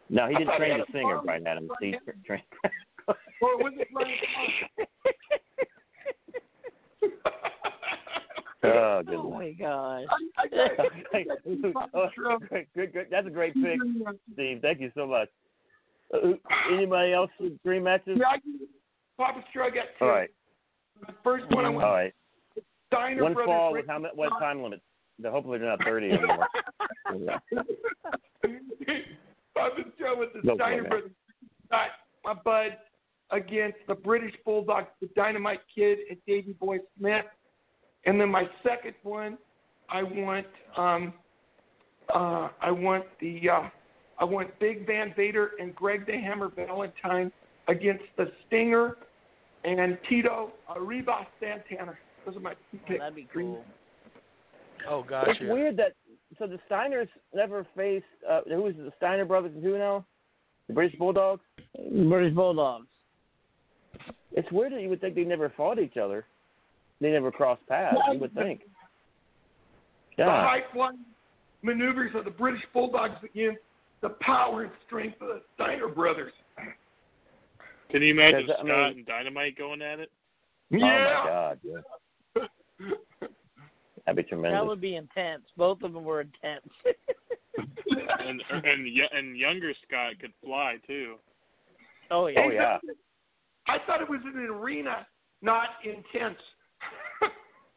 No, 0.09 0.27
he 0.27 0.35
I 0.35 0.39
didn't 0.39 0.57
train 0.57 0.71
Adam 0.73 0.85
the 0.87 0.97
singer, 0.99 1.15
Baum- 1.15 1.25
Brian 1.25 1.47
Adams. 1.47 1.69
He 1.81 1.91
Brian 2.05 2.21
trained. 2.25 2.43
Or 3.41 3.57
was 3.57 3.73
it 3.77 3.87
Brian? 3.91 4.11
oh, 8.63 9.01
good 9.03 9.15
Oh 9.15 9.31
my 9.31 9.51
gosh. 9.51 10.05
I, 10.37 10.43
I 10.43 10.45
Okay. 11.13 11.23
got 11.25 11.37
two 11.43 11.71
Papa 11.73 11.89
Oh, 11.95 12.07
Strong. 12.11 12.39
good, 12.51 12.67
good, 12.75 12.93
good. 12.93 13.07
That's 13.09 13.25
a 13.25 13.31
great 13.31 13.53
pick, 13.55 13.79
Steve. 14.33 14.59
Thank 14.61 14.79
you 14.79 14.91
so 14.95 15.07
much. 15.07 15.29
Uh, 16.13 16.33
anybody 16.71 17.13
else 17.13 17.31
with 17.39 17.61
dream 17.63 17.83
matches? 17.85 18.17
Yeah, 18.19 18.27
I, 18.27 18.37
Papa 19.17 19.43
Strong 19.49 19.71
got 19.73 19.85
two. 19.97 20.05
All 20.05 20.11
right. 20.11 20.29
The 21.07 21.13
first 21.23 21.45
one 21.51 21.65
I 21.65 21.69
went 21.69 21.83
All 21.83 21.93
right. 21.93 22.13
Steiner 22.91 23.23
One 23.23 23.33
Brothers. 23.33 23.47
fall 23.47 23.71
with 23.73 23.87
how 23.87 23.99
many, 23.99 24.13
what 24.15 24.29
time 24.39 24.61
limit? 24.61 24.81
Hopefully 25.23 25.59
they're 25.59 25.69
not 25.69 25.83
30 25.83 26.11
anymore. 26.11 26.47
Yeah. 27.19 27.37
Papa 29.55 29.81
Strong 29.95 30.19
with 30.19 30.33
the 30.33 30.51
it, 30.51 30.55
Steiner. 30.55 30.83
Brothers. 30.83 31.11
Got 31.69 31.89
my 32.23 32.33
bud 32.33 32.77
against 33.31 33.77
the 33.87 33.95
British 33.95 34.33
Bulldogs, 34.45 34.87
the 34.99 35.07
Dynamite 35.15 35.61
Kid 35.73 35.99
and 36.09 36.17
Davey 36.27 36.53
Boy 36.53 36.79
Smith. 36.97 37.25
And 38.05 38.19
then 38.19 38.29
my 38.29 38.45
second 38.63 38.95
one, 39.03 39.37
I 39.89 40.03
want 40.03 40.47
um 40.77 41.13
uh 42.13 42.49
I 42.61 42.71
want 42.71 43.05
the 43.19 43.49
uh 43.49 43.69
I 44.19 44.23
want 44.23 44.57
Big 44.59 44.85
Van 44.85 45.13
Vader 45.15 45.51
and 45.59 45.75
Greg 45.75 46.05
the 46.05 46.13
Hammer 46.13 46.49
Valentine 46.55 47.31
against 47.67 48.03
the 48.17 48.31
Stinger 48.47 48.97
and 49.63 49.97
Tito 50.09 50.51
Arriba 50.75 51.27
Santana. 51.39 51.97
Those 52.25 52.35
are 52.37 52.39
my 52.39 52.53
two 52.53 52.57
Oh, 52.75 52.79
picks. 52.87 52.99
that'd 52.99 53.15
be 53.15 53.27
cool. 53.33 53.63
Oh 54.87 55.03
gosh, 55.03 55.27
It's 55.29 55.41
yeah. 55.41 55.51
weird 55.53 55.77
that 55.77 55.93
so 56.39 56.47
the 56.47 56.59
Steiners 56.69 57.07
never 57.33 57.65
faced. 57.75 58.05
Uh, 58.27 58.41
who 58.47 58.65
is 58.67 58.75
it, 58.77 58.83
the 58.85 58.93
Steiner 58.97 59.25
brothers? 59.25 59.51
and 59.53 59.63
Who 59.63 59.77
now? 59.77 60.05
The 60.67 60.73
British 60.73 60.97
Bulldogs. 60.97 61.41
British 62.07 62.33
Bulldogs. 62.33 62.87
It's 64.31 64.49
weird 64.51 64.71
that 64.73 64.81
you 64.81 64.89
would 64.89 65.01
think 65.01 65.15
they 65.15 65.23
never 65.25 65.49
fought 65.57 65.77
each 65.79 65.97
other. 65.97 66.25
They 67.01 67.11
never 67.11 67.31
crossed 67.31 67.65
paths. 67.67 67.97
You 68.13 68.19
would 68.19 68.33
think. 68.33 68.61
Yeah. 70.17 70.25
The 70.25 70.31
Yeah. 70.31 70.41
high 70.41 70.61
flying 70.73 70.99
maneuvers 71.63 72.15
of 72.15 72.23
the 72.25 72.31
British 72.31 72.63
Bulldogs 72.73 73.21
against 73.23 73.59
the 74.01 74.09
power 74.21 74.63
and 74.63 74.71
strength 74.85 75.21
of 75.21 75.27
the 75.27 75.41
Steiner 75.55 75.87
brothers. 75.89 76.33
Can 77.89 78.01
you 78.01 78.11
imagine 78.11 78.43
Because, 78.45 78.49
I 78.61 78.65
Scott 78.65 78.65
mean- 78.89 78.97
and 78.99 79.05
Dynamite 79.05 79.55
going 79.57 79.81
at 79.81 79.99
it? 79.99 80.11
Yeah. 80.69 80.79
Oh 80.79 81.23
my 81.23 81.29
God. 81.29 81.59
Yeah. 81.63 81.77
That'd 84.05 84.15
be 84.15 84.23
tremendous. 84.23 84.59
That 84.59 84.65
would 84.65 84.81
be 84.81 84.95
intense. 84.95 85.43
Both 85.57 85.83
of 85.83 85.93
them 85.93 86.03
were 86.03 86.21
intense. 86.21 86.67
And 87.93 88.41
and 88.49 88.87
and 89.11 89.37
younger 89.37 89.73
Scott 89.85 90.13
could 90.21 90.31
fly 90.43 90.77
too. 90.87 91.15
oh 92.09 92.27
yeah. 92.27 92.39
Oh 92.39 92.49
yeah. 92.49 92.77
I 93.67 93.77
thought 93.85 94.01
it 94.01 94.09
was 94.09 94.21
in 94.23 94.39
an 94.39 94.45
arena, 94.47 95.05
not 95.41 95.69
intense. 95.83 96.39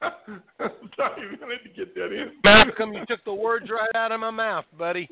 Sorry, 0.97 1.23
I 1.27 1.31
had 1.31 1.63
to 1.65 1.69
get 1.77 1.95
that 1.95 2.13
in. 2.13 2.33
Malcolm, 2.45 2.93
you 2.93 3.05
took 3.07 3.25
the 3.25 3.35
words 3.35 3.67
right 3.71 3.95
out 3.95 4.13
of 4.13 4.21
my 4.21 4.31
mouth, 4.31 4.65
buddy. 4.79 5.09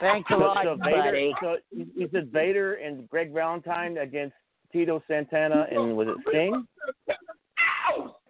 Thanks 0.00 0.30
a 0.30 0.36
lot, 0.36 0.64
so 0.64 0.76
Vader. 0.76 1.02
buddy. 1.02 1.34
So 1.40 1.56
you 1.72 2.08
said 2.12 2.30
Vader 2.32 2.74
and 2.74 3.08
Greg 3.08 3.32
Valentine 3.32 3.98
against 3.98 4.34
Tito 4.72 5.02
Santana 5.08 5.66
and 5.70 5.96
was 5.96 6.08
it 6.08 6.16
Sting? 6.28 6.66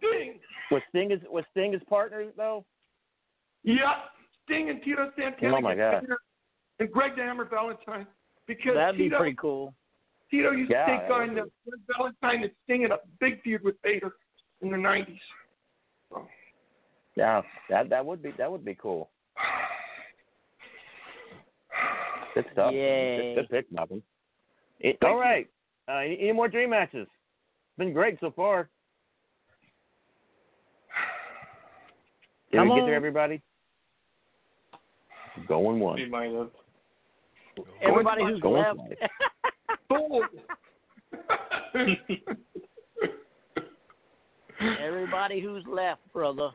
Ow, 0.02 0.08
Sting! 0.08 0.38
Was 0.70 0.82
Sting 0.90 1.10
his 1.10 1.20
was 1.28 1.44
Sting 1.52 1.72
his 1.72 1.82
partner 1.88 2.26
though? 2.36 2.64
Yeah, 3.62 3.94
Sting 4.44 4.70
and 4.70 4.82
Tito 4.82 5.10
Santana. 5.18 5.56
Oh, 5.56 5.60
my 5.60 5.74
God. 5.74 6.04
And 6.78 6.90
Greg 6.90 7.12
the 7.16 7.22
Hammer 7.22 7.44
Valentine. 7.44 8.06
Because 8.46 8.74
That'd 8.74 8.98
be 8.98 9.04
Tito, 9.04 9.18
pretty 9.18 9.36
cool. 9.38 9.74
Tito 10.30 10.52
used 10.52 10.70
Yeah, 10.70 10.86
to 10.86 10.92
that 10.92 11.02
take 11.02 11.10
on 11.10 11.28
be. 11.28 11.34
Greg 11.34 11.80
Valentine 11.96 12.42
and 12.44 12.52
Sting 12.64 12.82
in 12.82 12.92
a 12.92 12.98
big 13.20 13.42
feud 13.42 13.62
with 13.62 13.76
Vader 13.84 14.12
in 14.62 14.70
the 14.70 14.76
90s. 14.76 15.18
Yeah, 17.16 17.42
that 17.68 17.90
that 17.90 18.04
would 18.04 18.22
be 18.22 18.32
that 18.38 18.50
would 18.50 18.64
be 18.64 18.74
cool. 18.74 19.10
Good 22.34 22.44
stuff. 22.52 22.72
Yay. 22.72 23.34
Good, 23.34 23.48
good 23.48 23.50
pick, 23.50 23.72
Malcolm. 23.72 24.02
All 25.02 25.18
right. 25.18 25.48
Uh, 25.88 25.96
any, 25.96 26.18
any 26.20 26.32
more 26.32 26.48
dream 26.48 26.70
matches? 26.70 27.06
Been 27.76 27.92
great 27.92 28.18
so 28.20 28.32
far. 28.34 28.68
Did 32.50 32.58
Come 32.58 32.68
we 32.68 32.74
get 32.74 32.80
on. 32.82 32.86
there, 32.88 32.96
everybody? 32.96 33.42
Going 35.46 35.80
one. 35.80 35.98
He 35.98 36.06
might 36.06 36.32
have. 36.32 36.50
Everybody 37.82 38.24
who's 38.24 38.40
Going 38.40 38.62
left. 38.62 38.78
Bold. 39.88 40.24
Everybody 44.82 45.40
who's 45.40 45.64
left, 45.66 46.00
brother. 46.12 46.50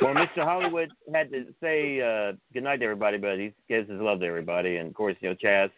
Well, 0.00 0.14
Mr. 0.14 0.44
Hollywood 0.44 0.90
had 1.12 1.30
to 1.30 1.46
say 1.60 2.00
uh, 2.00 2.32
goodnight 2.52 2.80
to 2.80 2.84
everybody, 2.84 3.18
but 3.18 3.38
he 3.38 3.52
gives 3.68 3.90
his 3.90 4.00
love 4.00 4.20
to 4.20 4.26
everybody, 4.26 4.76
and 4.76 4.88
of 4.88 4.94
course, 4.94 5.16
you 5.20 5.30
know, 5.30 5.36
Chaz 5.42 5.70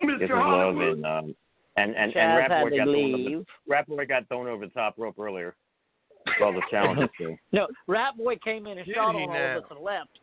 gives 0.00 0.20
his 0.20 0.30
Mr. 0.30 0.34
love, 0.38 0.74
Hollywood. 0.76 0.96
and 0.98 1.06
um, 1.06 1.34
and 1.76 1.96
and, 1.96 2.12
Chaz 2.12 2.16
and 2.16 2.42
had 2.42 2.50
Rapport 2.50 2.70
to 2.70 2.76
got 2.76 2.84
thrown 2.84 2.96
over 2.96 3.16
leave. 3.16 3.46
Rapport 3.68 4.06
got 4.06 4.28
thrown 4.28 4.46
over 4.48 4.66
the 4.66 4.72
top 4.72 4.94
rope 4.98 5.18
earlier. 5.18 5.54
With 6.26 6.34
All 6.42 6.52
the 6.52 6.62
challenges 6.70 7.08
too. 7.18 7.36
No, 7.52 7.66
Rat 7.86 8.16
Boy 8.16 8.36
came 8.36 8.66
in 8.66 8.78
and 8.78 8.86
Did 8.86 8.94
shot 8.94 9.14
he 9.14 9.22
on 9.22 9.30
all 9.30 9.56
of 9.58 9.64
us 9.64 9.70
and 9.70 9.80
left. 9.80 10.18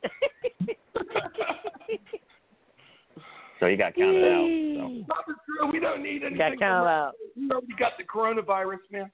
So 3.59 3.67
he 3.67 3.75
got 3.75 3.93
counted 3.95 4.23
out. 4.23 4.47
So. 4.47 5.05
Robert 5.09 5.35
Drew, 5.45 5.71
we 5.71 5.79
don't 5.81 6.01
need 6.01 6.21
anything. 6.23 6.37
Got 6.37 6.51
from 6.51 6.59
counted 6.59 6.89
out. 6.89 7.11
We 7.35 7.51
already 7.51 7.67
got 7.77 7.93
the 7.97 8.05
coronavirus, 8.05 8.77
man. 8.91 9.11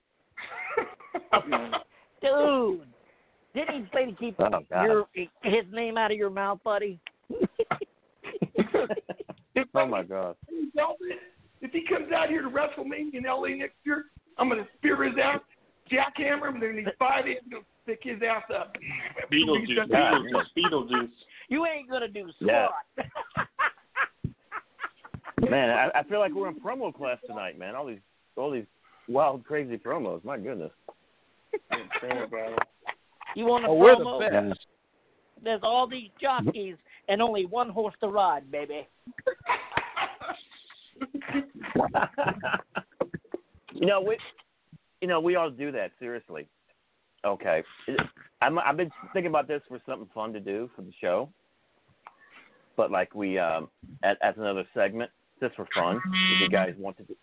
Dude, 2.21 2.85
didn't 3.55 3.83
he 3.83 3.89
say 3.93 4.05
to 4.05 4.11
keep 4.13 4.35
Oh, 4.39 4.61
your 4.83 5.07
his 5.43 5.65
name 5.71 5.97
out 5.97 6.11
of 6.11 6.17
your 6.17 6.29
mouth, 6.29 6.59
buddy? 6.63 6.99
If, 9.55 9.67
Oh 9.75 9.87
my 9.87 10.03
God. 10.03 10.35
if 11.61 11.71
he 11.71 11.83
comes 11.87 12.11
out 12.11 12.29
here 12.29 12.43
to 12.43 12.49
WrestleMania 12.49 13.15
in 13.15 13.23
LA 13.23 13.49
next 13.55 13.75
year, 13.83 14.05
I'm 14.37 14.47
going 14.49 14.61
to 14.63 14.67
spear 14.77 15.03
his 15.03 15.15
ass, 15.21 15.39
jackhammer 15.91 16.49
him, 16.49 16.55
and 16.55 16.63
then 16.63 16.75
these 16.77 16.87
five 16.97 17.25
days, 17.25 17.37
I'm 17.45 17.51
to 17.51 17.65
stick 17.83 17.99
his 18.03 18.21
ass 18.27 18.43
up. 18.55 18.75
Beetlejuice, 19.31 19.87
Beetlejuice, 19.89 20.45
Beetlejuice. 20.57 21.09
You 21.49 21.65
ain't 21.65 21.89
gonna 21.89 22.07
do 22.07 22.29
Yeah. 22.39 22.67
squat. 22.97 23.07
Man, 25.49 25.69
I, 25.69 25.99
I 25.99 26.03
feel 26.03 26.19
like 26.19 26.33
we're 26.33 26.47
in 26.47 26.59
promo 26.59 26.93
class 26.93 27.17
tonight, 27.27 27.59
man. 27.59 27.75
All 27.75 27.85
these 27.85 27.99
all 28.35 28.49
these 28.49 28.65
wild, 29.07 29.43
crazy 29.45 29.77
promos. 29.77 30.23
My 30.23 30.37
goodness. 30.37 30.71
you 33.35 33.45
want 33.45 33.65
a 33.65 33.67
Oh, 33.67 33.75
we're 33.75 33.95
the 33.95 34.03
promo? 34.03 34.49
best. 34.49 34.65
There's 35.43 35.61
all 35.61 35.87
these 35.87 36.09
jockeys 36.19 36.77
and 37.09 37.21
only 37.21 37.45
one 37.45 37.69
horse 37.69 37.93
to 38.01 38.07
ride, 38.07 38.49
baby. 38.49 38.87
you 43.73 43.85
know, 43.85 44.01
we 44.01 44.17
you 45.05 45.09
know, 45.09 45.19
we 45.19 45.35
all 45.35 45.51
do 45.51 45.71
that, 45.71 45.91
seriously. 45.99 46.47
Okay. 47.23 47.63
I'm 48.41 48.57
I've 48.57 48.75
been 48.75 48.89
thinking 49.13 49.29
about 49.29 49.47
this 49.47 49.61
for 49.67 49.79
something 49.87 50.09
fun 50.15 50.33
to 50.33 50.39
do 50.39 50.67
for 50.75 50.81
the 50.81 50.91
show. 50.99 51.29
But 52.75 52.89
like 52.89 53.13
we 53.13 53.37
um 53.37 53.69
as, 54.01 54.17
as 54.23 54.33
another 54.35 54.63
segment, 54.73 55.11
just 55.39 55.55
for 55.55 55.67
fun, 55.75 56.01
if 56.33 56.41
you 56.41 56.49
guys 56.49 56.73
want 56.79 56.97
to 56.97 57.03
do 57.03 57.15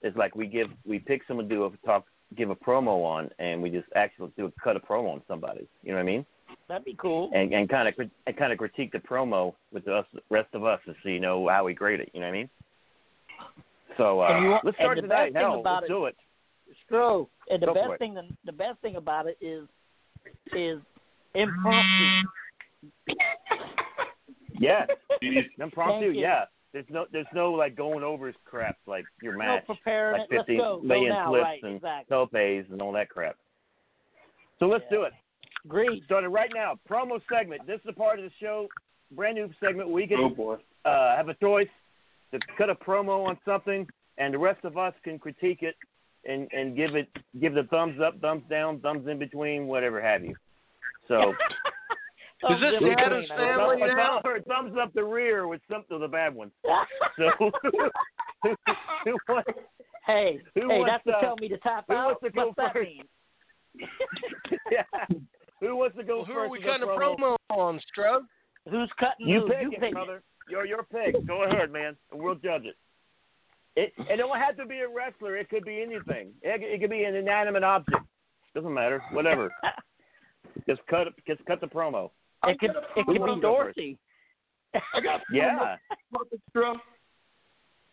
it's 0.00 0.16
like 0.16 0.34
we 0.34 0.46
give 0.46 0.68
we 0.86 0.98
pick 0.98 1.20
someone 1.28 1.46
to 1.46 1.54
do 1.54 1.64
a 1.66 1.86
talk 1.86 2.06
give 2.38 2.48
a 2.48 2.56
promo 2.56 3.04
on 3.04 3.28
and 3.38 3.62
we 3.62 3.68
just 3.68 3.86
actually 3.94 4.32
do 4.38 4.46
a 4.46 4.52
cut 4.64 4.76
a 4.76 4.80
promo 4.80 5.12
on 5.12 5.22
somebody. 5.28 5.68
You 5.82 5.90
know 5.90 5.96
what 5.96 6.04
I 6.04 6.06
mean? 6.06 6.26
That'd 6.68 6.86
be 6.86 6.96
cool. 6.98 7.30
and 7.34 7.52
and 7.52 7.68
kind 7.68 7.86
of 7.86 7.94
and 8.26 8.36
kind 8.38 8.50
of 8.50 8.56
critique 8.56 8.92
the 8.92 8.98
promo 8.98 9.52
with 9.74 9.84
the 9.84 9.92
us, 9.96 10.06
rest 10.30 10.48
of 10.54 10.64
us 10.64 10.80
to 10.86 10.94
see 11.04 11.10
you 11.10 11.20
know 11.20 11.46
how 11.48 11.64
we 11.64 11.74
grade 11.74 12.00
it. 12.00 12.08
You 12.14 12.20
know 12.20 12.28
what 12.28 12.34
I 12.34 12.38
mean? 12.38 12.50
So 13.98 14.20
uh, 14.20 14.40
want- 14.42 14.64
let's 14.64 14.78
start 14.78 14.96
the 14.96 15.02
tonight. 15.02 15.34
best 15.34 15.42
Hell, 15.42 15.62
let's 15.62 15.84
it- 15.84 15.88
do 15.88 16.06
it. 16.06 16.16
Stro, 16.90 17.28
and 17.50 17.62
the 17.62 17.66
Go 17.66 17.74
best 17.74 17.98
thing 17.98 18.14
the, 18.14 18.22
the 18.44 18.52
best 18.52 18.80
thing 18.80 18.96
about 18.96 19.26
it 19.26 19.38
is 19.40 19.66
is 20.54 20.80
impromptu. 21.34 22.28
Yes, 24.58 24.88
impromptu. 25.60 26.10
Yeah, 26.10 26.44
there's 26.72 26.86
no 26.90 27.06
there's 27.12 27.26
no 27.34 27.52
like 27.52 27.76
going 27.76 28.02
over 28.02 28.32
crap 28.44 28.76
like 28.86 29.04
your 29.22 29.32
No 29.32 29.38
match, 29.38 29.66
preparing 29.66 30.20
like 30.20 30.30
it. 30.30 30.36
Let's 30.36 30.46
50 30.48 30.56
go. 30.56 30.82
Go 30.86 31.26
flips 31.28 31.42
Right. 31.42 31.62
and 31.62 31.76
Exactly. 31.76 32.14
topes 32.14 32.70
and 32.70 32.82
all 32.82 32.92
that 32.92 33.08
crap. 33.08 33.36
So 34.58 34.66
let's 34.66 34.84
do 34.90 35.02
it. 35.02 35.12
Great. 35.68 36.02
Starting 36.04 36.30
right 36.30 36.50
now. 36.54 36.78
Promo 36.88 37.20
segment. 37.30 37.66
This 37.66 37.80
is 37.80 37.88
a 37.88 37.92
part 37.92 38.18
of 38.18 38.24
the 38.24 38.30
show, 38.40 38.68
brand 39.12 39.36
new 39.36 39.50
segment. 39.60 39.88
We 39.88 40.06
can 40.06 40.18
Oh 40.38 40.58
uh, 40.84 41.16
have 41.16 41.28
a 41.28 41.34
choice 41.34 41.68
to 42.32 42.38
cut 42.56 42.70
a 42.70 42.74
promo 42.74 43.26
on 43.26 43.38
something, 43.44 43.86
and 44.18 44.32
the 44.32 44.38
rest 44.38 44.64
of 44.64 44.78
us 44.78 44.94
can 45.02 45.18
critique 45.18 45.62
it 45.62 45.74
and 46.28 46.48
and 46.52 46.76
give 46.76 46.94
it 46.96 47.08
give 47.40 47.54
the 47.54 47.64
thumbs 47.64 48.00
up, 48.00 48.20
thumbs 48.20 48.44
down, 48.50 48.80
thumbs 48.80 49.06
in 49.08 49.18
between, 49.18 49.66
whatever 49.66 50.00
have 50.00 50.24
you. 50.24 50.34
So 51.08 51.32
Is 52.50 52.60
this 52.60 52.74
the 52.80 52.90
Addams 52.98 53.28
family 53.28 53.78
thumbs, 53.80 53.92
now? 53.96 54.20
or 54.24 54.40
thumbs 54.40 54.76
up 54.80 54.92
the 54.92 55.02
rear 55.02 55.48
with 55.48 55.60
some 55.70 55.84
of 55.90 56.00
the 56.00 56.08
bad 56.08 56.34
ones. 56.34 56.52
So 57.18 57.30
who, 57.38 58.54
who 59.04 59.16
wants, 59.28 59.50
Hey, 60.06 60.38
Who 60.54 60.68
hey, 60.68 60.78
wants, 60.78 60.92
that's 60.92 61.04
to 61.04 61.12
uh, 61.16 61.20
tell 61.20 61.36
me 61.36 61.48
to 61.48 61.56
tap 61.58 61.84
who 61.88 61.94
out. 61.94 62.06
wants 62.06 62.20
to 62.24 62.30
go 62.30 62.46
What's 62.48 62.56
that 62.58 62.72
first? 62.74 62.90
mean? 62.90 63.88
yeah. 64.70 64.82
Who 65.60 65.76
wants 65.76 65.96
to 65.96 66.04
go 66.04 66.18
Well, 66.18 66.24
who 66.26 66.34
first? 66.34 66.46
are 66.46 66.50
we 66.50 66.58
with 66.58 66.66
the 66.66 66.86
cutting 66.86 66.88
a 66.88 66.92
promo 67.00 67.36
on, 67.50 67.80
Strug? 67.96 68.20
Who's 68.70 68.90
cutting 69.00 69.26
You 69.28 69.40
who? 69.40 69.48
pick 69.48 69.62
you 69.62 69.70
it, 69.72 69.80
pick 69.80 69.92
brother. 69.94 70.22
You're 70.48 70.66
your 70.66 70.82
pick. 70.84 71.26
Go 71.26 71.44
ahead, 71.44 71.72
man, 71.72 71.96
and 72.12 72.20
we'll 72.22 72.34
judge 72.36 72.66
it. 72.66 72.76
It 73.76 73.92
it 73.98 74.16
don't 74.16 74.38
have 74.38 74.56
to 74.56 74.66
be 74.66 74.78
a 74.80 74.88
wrestler. 74.88 75.36
It 75.36 75.48
could 75.50 75.64
be 75.64 75.82
anything. 75.82 76.30
It, 76.42 76.62
it 76.62 76.80
could 76.80 76.90
be 76.90 77.04
an 77.04 77.14
inanimate 77.14 77.62
object. 77.62 77.98
Doesn't 78.54 78.72
matter. 78.72 79.02
Whatever. 79.12 79.50
just 80.68 80.80
cut 80.88 81.08
just 81.26 81.44
cut 81.46 81.60
the 81.60 81.66
promo. 81.66 82.10
It 82.44 82.58
could 82.58 82.70
it 82.70 83.04
could 83.06 83.12
be 83.12 83.12
to 83.14 83.18
go 83.18 83.26
first? 83.34 83.42
Dorothy. 83.42 83.98
I 84.94 85.00
got 85.00 85.20
Yeah. 85.32 85.76
Extra. 86.32 86.70
Um, 86.70 86.80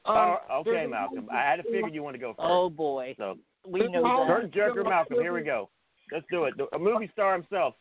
Oh, 0.05 0.37
okay, 0.67 0.85
Malcolm. 0.85 1.27
I 1.31 1.37
had 1.39 1.57
to 1.57 1.63
figure 1.63 1.87
you 1.87 2.03
want 2.03 2.15
to 2.15 2.19
go 2.19 2.29
first. 2.29 2.39
Oh 2.41 2.69
boy, 2.69 3.15
So 3.17 3.37
we 3.67 3.87
know 3.87 4.03
that. 4.03 4.27
curtain 4.27 4.51
jerker 4.51 4.83
Malcolm. 4.83 5.17
Here 5.21 5.33
we 5.33 5.41
go. 5.43 5.69
Let's 6.11 6.25
do 6.29 6.43
it. 6.45 6.53
A 6.73 6.79
movie 6.79 7.09
star 7.13 7.33
himself. 7.33 7.75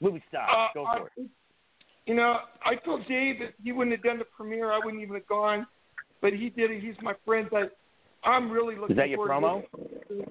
Movie 0.00 0.22
star. 0.28 0.48
Uh, 0.48 0.68
Go 0.74 0.84
I- 0.84 0.98
for 0.98 1.10
it. 1.16 1.28
You 2.06 2.14
know, 2.14 2.38
I 2.64 2.74
told 2.76 3.06
Dave 3.06 3.38
that 3.40 3.54
he 3.62 3.70
wouldn't 3.70 3.94
have 3.96 4.02
done 4.04 4.18
the 4.18 4.24
premiere. 4.24 4.72
I 4.72 4.78
wouldn't 4.84 5.00
even 5.02 5.14
have 5.14 5.26
gone, 5.28 5.66
but 6.22 6.32
he 6.32 6.48
did 6.48 6.70
it. 6.70 6.82
He's 6.82 6.94
my 7.02 7.14
friend. 7.26 7.48
I, 7.52 8.28
I'm 8.28 8.50
really 8.50 8.76
looking. 8.76 8.96
Forward 8.96 8.96
to. 8.96 9.02
Is 9.02 9.10
that 9.10 9.10
your 9.10 9.28
promo? 9.28 9.62
to. 10.08 10.24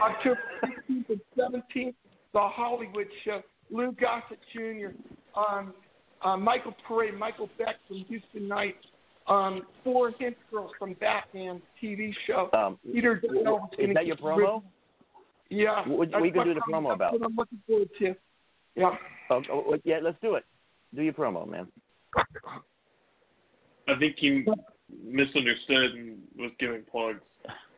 October 0.00 0.40
16th 0.64 1.08
and 1.10 1.20
17th, 1.38 1.94
the 2.32 2.40
Hollywood 2.40 3.06
show. 3.24 3.42
Lou 3.70 3.92
Gossett 3.92 4.38
Jr. 4.52 4.96
Um, 5.38 5.74
uh, 6.22 6.36
Michael 6.36 6.74
Paré, 6.88 7.16
Michael 7.16 7.48
Beck 7.58 7.76
from 7.86 8.04
Houston 8.08 8.48
Knights, 8.48 8.84
um, 9.28 9.62
four 9.82 10.12
Hint 10.18 10.36
Girls 10.50 10.70
from 10.78 10.94
Batman 10.94 11.60
TV 11.82 12.12
show. 12.26 12.50
Um, 12.52 12.78
Peter 12.92 13.20
Dale 13.20 13.68
is 13.78 13.90
that 13.94 14.06
your 14.06 14.16
promo? 14.16 14.62
Yeah. 15.50 15.86
What, 15.86 16.10
what 16.10 16.14
are 16.14 16.26
you 16.26 16.32
gonna 16.32 16.54
do 16.54 16.54
the 16.54 16.60
promo. 16.60 16.82
promo 16.82 16.88
That's 16.88 16.96
about? 16.96 17.12
what 17.12 17.26
I'm 17.26 17.36
looking 17.36 17.58
forward 17.66 17.88
to. 17.98 18.14
Yeah. 18.74 18.90
Oh, 19.30 19.76
yeah, 19.84 19.98
let's 20.02 20.18
do 20.20 20.34
it. 20.34 20.44
Do 20.94 21.02
your 21.02 21.12
promo, 21.12 21.48
man. 21.48 21.66
I 23.88 23.98
think 23.98 24.16
you 24.18 24.44
misunderstood 25.02 25.94
and 25.94 26.18
was 26.38 26.50
giving 26.58 26.82
plugs. 26.90 27.20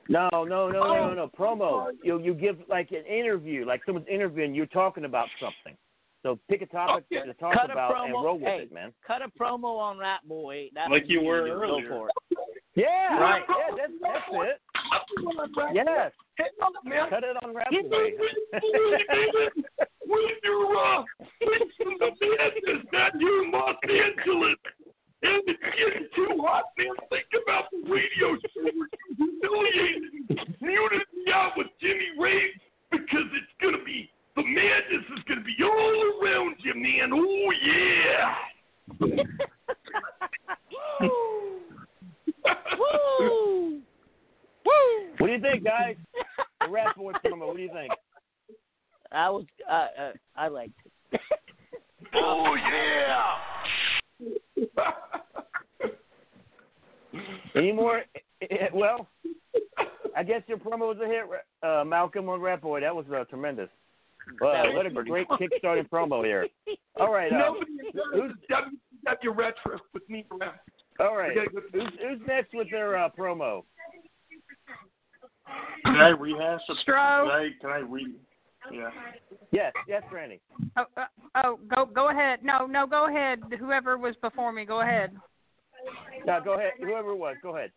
No, 0.08 0.28
no, 0.32 0.44
no, 0.44 0.70
no, 0.70 1.08
no, 1.08 1.14
no. 1.14 1.28
Promo. 1.36 1.90
You 2.04 2.20
you 2.20 2.34
give 2.34 2.58
like 2.68 2.92
an 2.92 3.04
interview, 3.06 3.64
like 3.66 3.82
someone's 3.84 4.06
interviewing. 4.08 4.54
You're 4.54 4.66
talking 4.66 5.04
about 5.04 5.28
something. 5.40 5.76
So 6.22 6.38
pick 6.48 6.62
a 6.62 6.66
topic 6.66 7.08
to 7.10 7.34
talk 7.34 7.54
Cut 7.54 7.70
about 7.70 7.92
promo. 7.92 8.04
and 8.06 8.12
roll 8.14 8.34
with 8.38 8.44
hey, 8.48 8.58
it, 8.62 8.72
man. 8.72 8.92
cut 9.06 9.22
a 9.22 9.28
promo 9.40 9.78
on 9.78 9.98
that 9.98 10.26
boy. 10.26 10.68
That 10.74 10.90
Like 10.90 11.04
you 11.06 11.22
were 11.22 11.46
it. 11.46 11.50
earlier. 11.50 11.88
Go 11.88 11.96
for 11.96 12.08
it. 12.08 12.14
Yeah, 12.74 13.18
Right. 13.18 13.42
Yeah, 13.48 13.76
that's 13.76 13.92
that's 14.02 14.24
it. 14.30 14.60
Yes. 15.74 16.12
Cut 17.08 17.24
it 17.24 17.36
on 17.42 17.54
Rap 17.54 17.70
Boy. 17.70 18.10
When 20.06 20.20
you're 20.44 20.76
uh, 20.76 21.02
when 21.40 21.58
the 21.98 22.10
business 22.20 22.84
that 22.92 23.10
you're 23.18 23.44
in 23.44 23.50
Los 23.50 23.76
Angeles 23.82 24.56
and 25.22 25.42
it's 25.46 25.62
getting 25.62 26.08
too 26.14 26.40
hot, 26.42 26.64
man, 26.76 26.94
think 27.10 27.26
about 27.42 27.64
the 27.72 27.78
radio 27.88 28.36
show 28.54 28.68
where 28.76 28.88
you 28.92 29.16
humiliated 29.16 30.02
and 30.28 30.56
muted 30.60 31.06
me 31.14 31.32
out 31.32 31.52
with 31.56 31.68
Jimmy 31.80 32.10
Ray 32.18 32.50
because 32.90 33.26
it's 33.32 33.52
gonna 33.60 33.82
be 33.84 34.10
the 34.36 34.42
madness 34.42 35.04
is 35.16 35.24
gonna 35.28 35.40
be 35.40 35.56
all 35.64 36.20
around 36.20 36.56
you, 36.62 36.74
man. 36.74 37.10
Oh 37.12 37.52
yeah. 37.64 38.34
Woo! 42.78 43.80
Woo! 44.64 44.82
What 45.18 45.26
do 45.26 45.32
you 45.32 45.40
think, 45.40 45.64
guys? 45.64 45.96
The 46.60 46.68
Rap 46.70 46.96
Boy 46.96 47.12
promo. 47.24 47.46
What 47.48 47.56
do 47.56 47.62
you 47.62 47.72
think? 47.72 47.92
I 49.12 49.30
was 49.30 49.46
uh, 49.68 49.72
uh 49.72 50.12
I 50.36 50.48
liked 50.48 50.72
it. 51.12 51.20
Oh 52.14 52.54
yeah. 52.54 53.55
Any 57.54 57.72
more? 57.72 58.02
Well, 58.74 59.08
I 60.16 60.22
guess 60.22 60.42
your 60.46 60.58
promo 60.58 60.94
was 60.94 60.98
a 61.02 61.06
hit, 61.06 61.24
uh, 61.62 61.84
Malcolm 61.84 62.28
on 62.28 62.40
Rap 62.40 62.60
Boy. 62.60 62.80
That 62.80 62.94
was 62.94 63.06
uh, 63.14 63.24
tremendous. 63.24 63.68
Wow, 64.40 64.64
That 64.64 64.74
what 64.74 64.86
a 64.86 64.90
great 64.90 65.28
funny. 65.28 65.48
kick-starting 65.48 65.84
promo 65.84 66.24
here. 66.24 66.46
All 67.00 67.12
right, 67.12 67.32
uh, 67.32 67.38
Nobody 67.38 67.72
who's 68.12 68.32
does 68.48 68.64
WCW 69.06 69.36
retro 69.36 69.78
with 69.94 70.08
me 70.10 70.24
around. 70.32 70.54
all 70.98 71.16
right? 71.16 71.28
We 71.30 71.34
gotta 71.36 71.50
go 71.50 71.60
through- 71.70 71.80
Who's, 71.80 71.92
who's 72.18 72.26
next 72.26 72.54
with 72.54 72.70
their 72.70 72.96
uh, 72.98 73.08
promo? 73.16 73.62
Can 75.84 75.96
I 75.96 76.08
rehash 76.08 76.60
it? 76.68 76.76
Stro. 76.86 77.24
Can 77.24 77.30
I, 77.30 77.48
can 77.60 77.70
I 77.70 77.76
re? 77.78 78.14
Yeah. 78.72 78.90
Yes, 79.52 79.72
yes, 79.88 80.02
Randy. 80.12 80.40
Oh, 80.76 80.84
uh, 80.96 81.04
oh, 81.44 81.58
go 81.74 81.86
go 81.86 82.10
ahead. 82.10 82.40
No, 82.42 82.66
no, 82.66 82.86
go 82.86 83.08
ahead. 83.08 83.40
Whoever 83.58 83.96
was 83.96 84.14
before 84.22 84.52
me, 84.52 84.64
go 84.64 84.80
ahead. 84.80 85.12
No, 86.26 86.40
go 86.42 86.54
ahead. 86.54 86.72
Whoever 86.80 87.10
it 87.10 87.16
was, 87.16 87.36
go 87.42 87.56
ahead. 87.56 87.70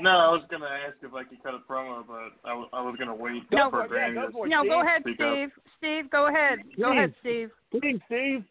No, 0.00 0.10
I 0.10 0.30
was 0.30 0.42
gonna 0.50 0.66
ask 0.66 0.96
if 1.02 1.12
I 1.12 1.24
could 1.24 1.42
cut 1.42 1.54
a 1.54 1.58
promo, 1.70 2.04
but 2.06 2.48
I 2.48 2.54
was 2.54 2.96
gonna 2.98 3.14
wait 3.14 3.42
No, 3.50 3.70
for 3.70 3.88
Granny 3.88 4.14
go 4.14 4.26
to 4.26 4.32
for 4.32 4.46
it, 4.46 4.50
No, 4.50 4.64
go 4.64 4.82
ahead, 4.82 5.02
Speak 5.02 5.20
up. 5.20 5.32
Steve. 5.34 5.48
Steve, 5.78 6.10
go 6.10 6.28
ahead. 6.28 6.58
Go 6.78 6.92
ahead, 6.92 7.12
Steve. 7.20 7.50
Please, 7.72 8.00
Steve. 8.06 8.44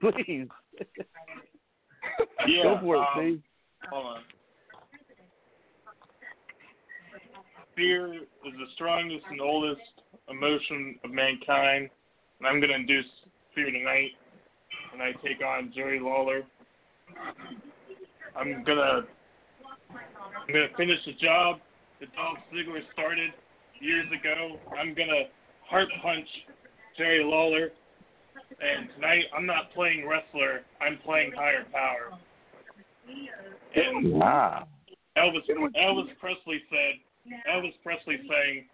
Please. 0.00 0.48
Yeah. 2.46 2.62
Go 2.62 2.78
for 2.80 2.96
it, 2.96 2.98
um, 2.98 3.06
Steve. 3.16 3.42
Hold 3.90 4.06
on. 4.06 4.20
Fear 7.76 8.14
is 8.14 8.22
the 8.58 8.66
strongest 8.74 9.24
and 9.30 9.40
oldest 9.40 9.80
emotion 10.28 10.98
of 11.04 11.10
mankind, 11.10 11.90
and 12.38 12.46
I'm 12.46 12.60
going 12.60 12.70
to 12.70 12.76
induce 12.76 13.06
fear 13.54 13.70
tonight. 13.70 14.10
when 14.92 15.00
I 15.02 15.12
take 15.26 15.44
on 15.44 15.72
Jerry 15.74 15.98
Lawler. 16.00 16.42
I'm 18.36 18.64
gonna, 18.64 19.02
I'm 19.90 20.52
gonna 20.52 20.68
finish 20.76 20.98
the 21.06 21.12
job 21.14 21.58
that 22.00 22.14
Dolph 22.14 22.38
Ziggler 22.52 22.80
started 22.92 23.30
years 23.80 24.06
ago. 24.08 24.58
I'm 24.78 24.94
gonna 24.94 25.24
heart 25.68 25.88
punch 26.02 26.26
Jerry 26.96 27.24
Lawler. 27.24 27.70
And 28.36 28.88
tonight, 28.94 29.24
I'm 29.36 29.46
not 29.46 29.72
playing 29.74 30.06
wrestler. 30.06 30.60
I'm 30.80 30.98
playing 31.04 31.32
higher 31.32 31.64
power. 31.72 32.18
And 33.74 34.12
Wow. 34.12 34.68
Elvis 35.16 35.48
Elvis 35.48 36.18
Presley 36.20 36.62
said 36.70 37.00
Elvis 37.50 37.74
Presley 37.82 38.18
saying 38.28 38.66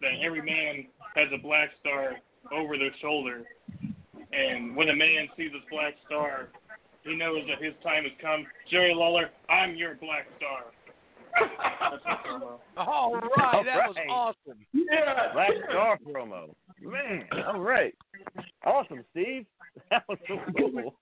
that 0.00 0.12
every 0.24 0.42
man 0.42 0.86
has 1.14 1.28
a 1.34 1.42
black 1.42 1.70
star 1.80 2.16
over 2.52 2.76
their 2.78 2.94
shoulder, 3.00 3.42
and 4.32 4.76
when 4.76 4.88
a 4.90 4.96
man 4.96 5.28
sees 5.36 5.52
his 5.52 5.62
black 5.70 5.94
star, 6.06 6.48
he 7.02 7.16
knows 7.16 7.42
that 7.48 7.62
his 7.62 7.74
time 7.82 8.04
has 8.04 8.12
come. 8.20 8.46
Jerry 8.70 8.94
Lawler, 8.94 9.30
I'm 9.48 9.76
your 9.76 9.94
black 9.94 10.26
star. 10.36 10.72
That's 11.90 12.04
my. 12.04 12.82
All 12.82 13.14
right, 13.14 13.54
All 13.54 13.64
that 13.64 13.88
was 13.88 13.96
awesome. 14.10 14.58
Yeah. 14.72 15.32
Black 15.32 15.50
Star 15.70 15.98
promo. 15.98 16.54
Man, 16.80 17.24
all 17.46 17.60
right. 17.60 17.94
Awesome, 18.64 19.04
Steve. 19.12 19.46
That 19.90 20.04
was 20.08 20.16
so 20.26 20.38
cool. 20.56 20.94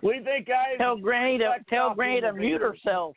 what 0.00 0.12
do 0.12 0.16
you 0.16 0.22
think, 0.24 0.46
guys? 0.46 0.76
Tell 0.78 0.96
Granny 0.96 1.38
to 1.38 1.56
tell 1.68 1.92
Granny 1.92 2.20
to 2.20 2.32
mute 2.32 2.60
herself. 2.60 3.16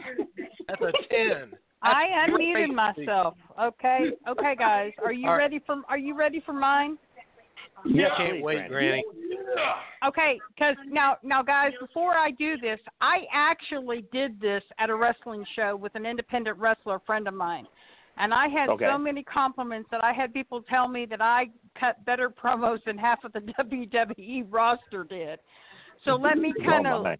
That's 0.68 0.82
a 0.82 0.92
ten. 1.08 1.52
I 1.82 2.26
That's 2.26 2.32
unmuted 2.32 2.74
myself. 2.74 3.36
Okay, 3.60 4.10
okay, 4.28 4.56
guys. 4.58 4.92
Are 5.02 5.12
you 5.12 5.26
All 5.28 5.34
right. 5.34 5.44
ready 5.44 5.60
for 5.64 5.76
Are 5.88 5.98
you 5.98 6.16
ready 6.16 6.42
for 6.44 6.52
mine? 6.52 6.98
Yeah, 7.86 8.08
I 8.12 8.16
Can't 8.16 8.42
wait, 8.42 8.68
Granny. 8.68 8.68
Granny. 8.68 9.04
Okay, 10.06 10.40
because 10.54 10.76
now, 10.88 11.16
now, 11.22 11.42
guys, 11.42 11.72
before 11.80 12.12
I 12.14 12.30
do 12.30 12.56
this, 12.58 12.78
I 13.00 13.22
actually 13.32 14.04
did 14.12 14.40
this 14.40 14.62
at 14.78 14.90
a 14.90 14.94
wrestling 14.94 15.44
show 15.56 15.76
with 15.76 15.94
an 15.94 16.06
independent 16.06 16.58
wrestler 16.58 17.00
friend 17.04 17.26
of 17.26 17.34
mine, 17.34 17.66
and 18.16 18.32
I 18.32 18.48
had 18.48 18.68
Okay. 18.70 18.86
so 18.86 18.98
many 18.98 19.22
compliments 19.24 19.88
that 19.90 20.02
I 20.04 20.12
had 20.12 20.32
people 20.32 20.62
tell 20.62 20.88
me 20.88 21.06
that 21.06 21.20
I 21.20 21.46
cut 21.78 22.04
better 22.04 22.30
promos 22.44 22.78
than 22.84 22.98
half 22.98 23.24
of 23.24 23.32
the 23.32 23.40
WWE 23.60 24.46
roster 24.50 25.04
did. 25.04 25.40
So 26.04 26.14
let 26.14 26.38
me 26.38 26.54
kind 26.64 26.86
of 26.86 27.02
my. 27.02 27.16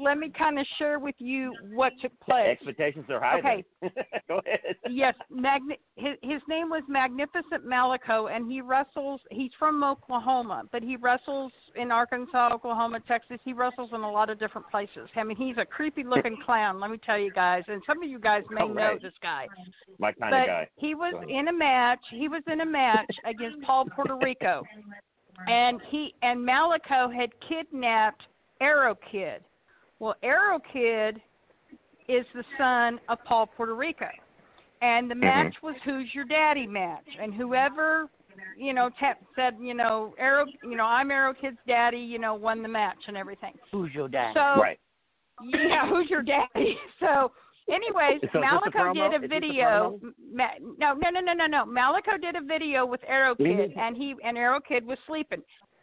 Let 0.00 0.18
me 0.18 0.30
kind 0.36 0.58
of 0.58 0.66
share 0.78 0.98
with 0.98 1.14
you 1.18 1.52
what 1.74 1.92
took 2.00 2.18
place. 2.20 2.46
expectations 2.48 3.06
are 3.08 3.20
high. 3.20 3.38
Okay. 3.38 3.64
Go 4.28 4.40
ahead. 4.46 4.76
Yes, 4.88 5.14
magni- 5.30 5.78
his, 5.96 6.16
his 6.22 6.40
name 6.48 6.68
was 6.68 6.82
Magnificent 6.88 7.64
Malico, 7.64 8.26
and 8.26 8.50
he 8.50 8.60
wrestles. 8.60 9.20
He's 9.30 9.50
from 9.58 9.82
Oklahoma, 9.82 10.64
but 10.72 10.82
he 10.82 10.96
wrestles 10.96 11.52
in 11.74 11.90
Arkansas, 11.90 12.50
Oklahoma, 12.52 13.00
Texas. 13.06 13.38
He 13.44 13.52
wrestles 13.52 13.90
in 13.92 14.00
a 14.00 14.10
lot 14.10 14.30
of 14.30 14.38
different 14.38 14.68
places. 14.70 15.08
I 15.16 15.24
mean, 15.24 15.36
he's 15.36 15.56
a 15.58 15.64
creepy-looking 15.64 16.38
clown. 16.46 16.80
Let 16.80 16.90
me 16.90 16.98
tell 17.04 17.18
you 17.18 17.32
guys, 17.32 17.62
and 17.68 17.82
some 17.86 18.02
of 18.02 18.08
you 18.08 18.18
guys 18.18 18.42
may 18.50 18.62
All 18.62 18.68
know 18.68 18.98
this 19.00 19.12
guy. 19.22 19.46
My 19.98 20.12
kind 20.12 20.30
but 20.30 20.40
of 20.40 20.46
guy. 20.46 20.68
he 20.76 20.94
was 20.94 21.14
in 21.28 21.48
a 21.48 21.52
match. 21.52 22.00
He 22.10 22.28
was 22.28 22.42
in 22.50 22.60
a 22.60 22.66
match 22.66 23.10
against 23.24 23.62
Paul 23.62 23.86
Puerto 23.94 24.16
Rico, 24.22 24.62
and 25.46 25.80
he 25.90 26.14
and 26.22 26.44
Malico 26.44 27.10
had 27.10 27.30
kidnapped 27.48 28.22
Arrow 28.60 28.96
Kid. 29.10 29.42
Well, 29.98 30.14
Arrow 30.22 30.60
Kid 30.72 31.20
is 32.08 32.24
the 32.34 32.44
son 32.58 33.00
of 33.08 33.18
Paul 33.24 33.46
Puerto 33.46 33.74
Rico, 33.74 34.08
and 34.82 35.10
the 35.10 35.14
match 35.14 35.54
was 35.62 35.74
Who's 35.84 36.08
Your 36.14 36.24
Daddy 36.24 36.66
match, 36.66 37.06
and 37.20 37.32
whoever 37.34 38.08
you 38.58 38.74
know 38.74 38.90
ta- 39.00 39.14
said 39.34 39.56
you 39.60 39.72
know 39.74 40.14
Arrow 40.18 40.44
you 40.62 40.76
know 40.76 40.84
I'm 40.84 41.10
Arrow 41.10 41.32
Kid's 41.32 41.56
daddy 41.66 41.96
you 41.98 42.18
know 42.18 42.34
won 42.34 42.62
the 42.62 42.68
match 42.68 42.98
and 43.08 43.16
everything. 43.16 43.54
Who's 43.72 43.92
your 43.94 44.08
dad? 44.08 44.34
So 44.34 44.60
right. 44.60 44.78
yeah, 45.42 45.86
who's 45.88 46.08
your 46.10 46.22
daddy? 46.22 46.76
So, 47.00 47.30
anyways, 47.72 48.20
So 48.20 48.26
is 48.26 48.30
this 48.30 48.30
the 48.34 48.40
Malico 48.40 48.78
promo? 48.78 48.94
did 48.94 49.12
a 49.12 49.16
Is 49.16 49.20
this 49.22 49.22
the 49.22 49.28
video. 49.48 50.00
Ma- 50.32 50.48
no, 50.78 50.94
no, 50.94 51.10
no, 51.10 51.20
no, 51.20 51.32
no, 51.32 51.46
no. 51.46 51.64
Malico 51.64 52.16
did 52.20 52.36
a 52.36 52.40
video 52.42 52.84
with 52.86 53.00
Arrow 53.06 53.34
Kid, 53.34 53.46
Mhm. 53.46 53.78
and 53.78 53.96
he 53.96 54.14
and 54.24 54.36
Arrow 54.38 54.60
Kid 54.60 54.86
was 54.86 54.98
sleeping, 55.06 55.42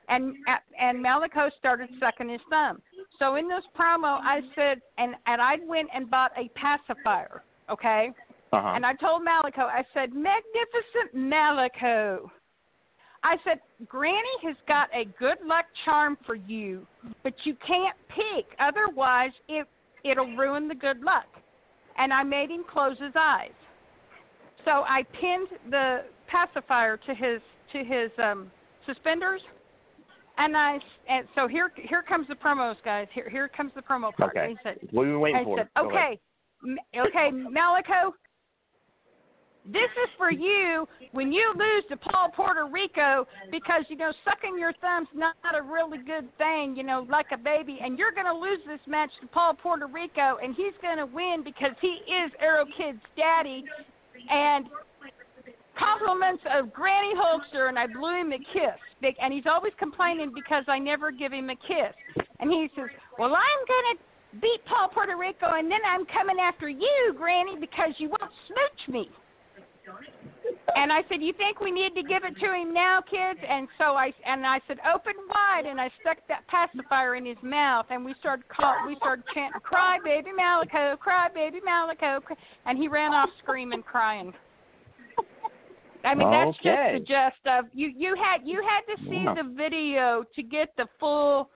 and 0.10 0.36
and 0.80 1.02
Malico 1.02 1.50
started 1.58 1.90
sucking 2.00 2.30
his 2.30 2.42
thumb. 2.50 2.82
So 3.20 3.36
in 3.36 3.48
this 3.48 3.64
promo, 3.78 4.20
I 4.22 4.42
said, 4.56 4.82
and 4.98 5.16
and 5.26 5.42
I 5.42 5.56
went 5.68 5.90
and 5.94 6.10
bought 6.10 6.32
a 6.38 6.50
pacifier, 6.58 7.44
okay. 7.70 8.12
Uh-huh. 8.52 8.74
And 8.76 8.86
I 8.86 8.94
told 8.94 9.24
Malico, 9.24 9.62
I 9.62 9.84
said, 9.94 10.14
Magnificent 10.14 11.14
Malico. 11.14 12.32
I 13.24 13.38
said, 13.44 13.60
Granny 13.88 14.36
has 14.44 14.56
got 14.68 14.90
a 14.94 15.06
good 15.18 15.38
luck 15.46 15.66
charm 15.86 16.18
for 16.26 16.36
you, 16.36 16.86
but 17.24 17.34
you 17.46 17.56
can't 17.66 17.96
pick. 18.10 18.46
Otherwise, 18.60 19.32
it 19.48 19.68
it'll 20.04 20.36
ruin 20.36 20.68
the 20.68 20.76
good 20.76 21.02
luck. 21.02 21.26
And 21.98 22.12
I 22.12 22.24
made 22.24 22.50
him 22.50 22.64
close 22.72 22.98
his 23.00 23.14
eyes. 23.16 23.52
So 24.66 24.72
I 24.72 25.04
pinned 25.20 25.48
the 25.70 26.04
pacifier 26.28 26.98
to 26.98 27.16
his 27.16 27.42
to 27.72 27.80
his 27.80 28.12
um, 28.22 28.52
suspenders, 28.86 29.42
and 30.38 30.58
I 30.58 30.80
and 31.10 31.28
so 31.36 31.48
here 31.48 31.72
here 31.76 32.02
comes 32.02 32.28
the 32.28 32.36
promos, 32.36 32.76
guys. 32.84 33.08
Here 33.14 33.30
here 33.30 33.48
comes 33.48 33.72
the 33.76 33.82
promo 33.82 34.14
part. 34.14 34.36
Okay. 34.36 34.56
Said, 34.64 34.80
What 34.92 35.04
are 35.04 35.12
we 35.12 35.18
waiting 35.18 35.42
I 35.42 35.44
for? 35.44 35.58
said, 35.58 35.70
okay, 35.78 36.20
okay, 36.98 37.32
Malico. 37.32 38.14
This 39.66 39.90
is 40.04 40.10
for 40.18 40.30
you 40.30 40.86
when 41.14 41.32
you 41.32 41.54
lose 41.56 41.86
to 41.90 41.96
Paul 41.96 42.32
Puerto 42.36 42.68
Rico 42.70 43.26
because 43.50 43.86
you 43.88 43.96
know 43.96 44.12
sucking 44.26 44.60
your 44.60 44.74
thumb's 44.82 45.08
not 45.16 45.36
a 45.56 45.62
really 45.62 46.00
good 46.00 46.28
thing, 46.38 46.76
you 46.76 46.84
know, 46.84 47.08
like 47.10 47.28
a 47.32 47.38
baby, 47.38 47.80
and 47.82 47.98
you're 47.98 48.12
going 48.12 48.26
to 48.26 48.34
lose 48.34 48.60
this 48.68 48.82
match 48.88 49.10
to 49.22 49.28
Paul 49.28 49.54
Puerto 49.54 49.88
Rico, 49.88 50.38
and 50.44 50.54
he's 50.54 50.74
going 50.82 50.98
to 50.98 51.06
win 51.06 51.44
because 51.46 51.72
he 51.80 52.00
is 52.12 52.30
Arrow 52.42 52.66
Kid's 52.78 53.00
daddy, 53.16 53.64
and 54.30 54.66
compliments 55.78 56.44
of 56.52 56.74
Granny 56.74 57.14
Hulkster, 57.16 57.70
and 57.70 57.78
I 57.78 57.88
blew 57.88 58.20
him 58.20 58.32
a 58.32 58.38
kiss. 58.38 58.80
And 59.22 59.34
he's 59.34 59.46
always 59.46 59.74
complaining 59.80 60.32
because 60.34 60.64
I 60.68 60.80
never 60.80 61.12
give 61.12 61.34
him 61.34 61.50
a 61.50 61.56
kiss. 61.56 61.94
And 62.40 62.52
he 62.52 62.70
says, 62.76 62.90
Well, 63.20 63.36
I'm 63.36 63.62
going 63.68 63.98
to 63.98 64.40
beat 64.42 64.66
Paul 64.66 64.90
Puerto 64.90 65.16
Rico, 65.18 65.54
and 65.54 65.70
then 65.70 65.82
I'm 65.88 66.06
coming 66.06 66.38
after 66.40 66.70
you, 66.70 67.14
Granny, 67.18 67.56
because 67.60 67.94
you 67.98 68.10
won't 68.10 68.32
smooch 68.48 68.94
me. 68.94 69.10
And 70.76 70.92
I 70.92 71.02
said, 71.10 71.22
"You 71.22 71.34
think 71.34 71.60
we 71.60 71.72
need 71.72 71.94
to 71.96 72.04
give 72.04 72.24
it 72.24 72.40
to 72.40 72.54
him 72.54 72.74
now, 72.74 73.02
kids?" 73.02 73.40
And 73.48 73.68
so 73.78 73.96
I 73.96 74.14
and 74.26 74.46
I 74.46 74.60
said, 74.68 74.80
"Open 74.94 75.14
wide," 75.30 75.66
and 75.66 75.80
I 75.80 75.92
stuck 76.02 76.18
that 76.28 76.48
pacifier 76.48 77.16
in 77.16 77.26
his 77.26 77.38
mouth, 77.44 77.86
and 77.90 78.04
we 78.04 78.14
started 78.20 78.48
call, 78.48 78.76
we 78.88 78.96
started 78.96 79.26
chanting, 79.34 79.60
"Cry, 79.62 80.00
baby 80.04 80.32
Malico, 80.32 80.98
cry, 80.98 81.30
baby 81.30 81.60
Malico," 81.62 82.22
and 82.66 82.78
he 82.78 82.88
ran 82.88 83.14
off 83.14 83.30
screaming, 83.44 83.84
crying. 83.84 84.34
I 86.04 86.16
mean, 86.16 86.30
that's 86.30 86.58
Okay. 86.60 87.00
just 87.00 87.08
the 87.08 87.14
gist 87.14 87.48
of 87.48 87.66
you. 87.74 87.88
You 87.88 88.16
had 88.16 88.46
you 88.46 88.62
had 88.62 88.82
to 88.94 89.04
see 89.10 89.24
Yeah. 89.24 89.34
the 89.36 89.44
video 89.44 90.24
to 90.36 90.44
get 90.44 90.76
the 90.76 90.88
full 91.00 91.50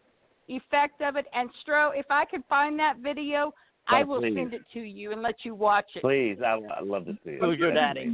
effect 0.48 1.02
of 1.02 1.16
it. 1.18 1.28
And 1.34 1.50
Stro, 1.64 1.92
if 1.98 2.06
I 2.10 2.26
could 2.26 2.44
find 2.46 2.80
that 2.80 2.98
video, 2.98 3.54
I 3.88 4.02
Oh, 4.04 4.06
will 4.06 4.20
please. 4.22 4.36
send 4.36 4.54
it 4.54 4.62
to 4.74 4.80
you 4.80 5.12
and 5.12 5.22
let 5.22 5.44
you 5.44 5.54
watch 5.56 5.96
it. 5.96 6.02
Please, 6.02 6.42
I, 6.42 6.60
I 6.76 6.82
love 6.82 7.06
to 7.06 7.14
see 7.24 7.32
it. 7.32 7.42
Who's 7.42 7.58
your 7.60 7.72
daddy? 7.74 8.12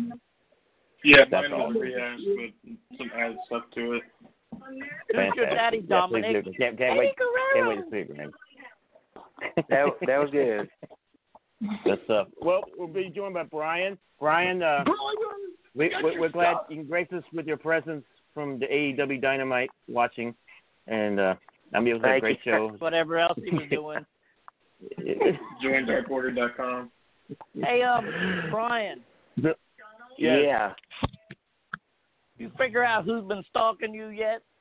Yeah, 1.04 1.26
That's 1.30 1.50
mine 1.50 1.52
was 1.52 1.70
awesome. 1.70 1.82
rehash 1.82 2.20
with 2.26 2.52
some 2.98 3.12
added 3.16 3.38
stuff 3.46 3.64
to 3.76 3.94
it. 3.94 4.04
Who's 5.16 5.36
your 5.36 5.46
daddy, 5.48 5.78
Yeah, 5.78 6.08
please 6.08 6.22
Dominic? 6.24 6.46
do. 6.46 6.54
Can't, 6.54 6.78
can't 6.78 6.98
wait. 6.98 7.16
Can't 7.54 7.68
wait 7.68 7.76
to 7.76 7.90
see 7.92 7.98
it, 7.98 8.18
man. 8.18 8.32
That 9.70 9.86
that 10.08 10.18
was 10.20 10.30
good. 10.32 10.70
Good 11.84 12.00
stuff. 12.06 12.28
Well, 12.42 12.62
we'll 12.78 12.88
be 12.88 13.10
joined 13.10 13.34
by 13.34 13.44
Brian. 13.44 13.98
Brian, 14.20 14.62
uh, 14.64 14.84
we, 14.86 14.94
we, 15.76 15.92
we're 16.20 16.30
glad 16.30 16.58
you 16.70 16.78
can 16.78 16.86
grace 16.88 17.08
us 17.16 17.24
with 17.34 17.48
your 17.48 17.58
presence 17.58 18.04
from 18.34 18.60
the 18.60 18.66
AEW 18.66 19.22
Dynamite 19.22 19.70
watching, 19.88 20.34
and 20.88 21.20
uh, 21.20 21.36
I 21.74 21.80
mean 21.80 21.96
it 21.96 22.02
was 22.02 22.18
a 22.18 22.20
great 22.20 22.40
you. 22.46 22.52
show. 22.52 22.76
Whatever 22.80 23.20
else 23.20 23.38
he 23.44 23.52
was 23.52 23.68
doing. 23.70 24.06
Join 25.62 25.86
darkorder.com. 25.86 26.92
hey, 27.64 27.82
um, 27.84 28.06
Brian, 28.52 29.02
Yeah. 30.18 30.74
you 32.38 32.52
figure 32.58 32.84
out 32.84 33.06
who's 33.06 33.24
been 33.28 33.44
stalking 33.50 33.94
you 33.94 34.10
yet? 34.10 34.42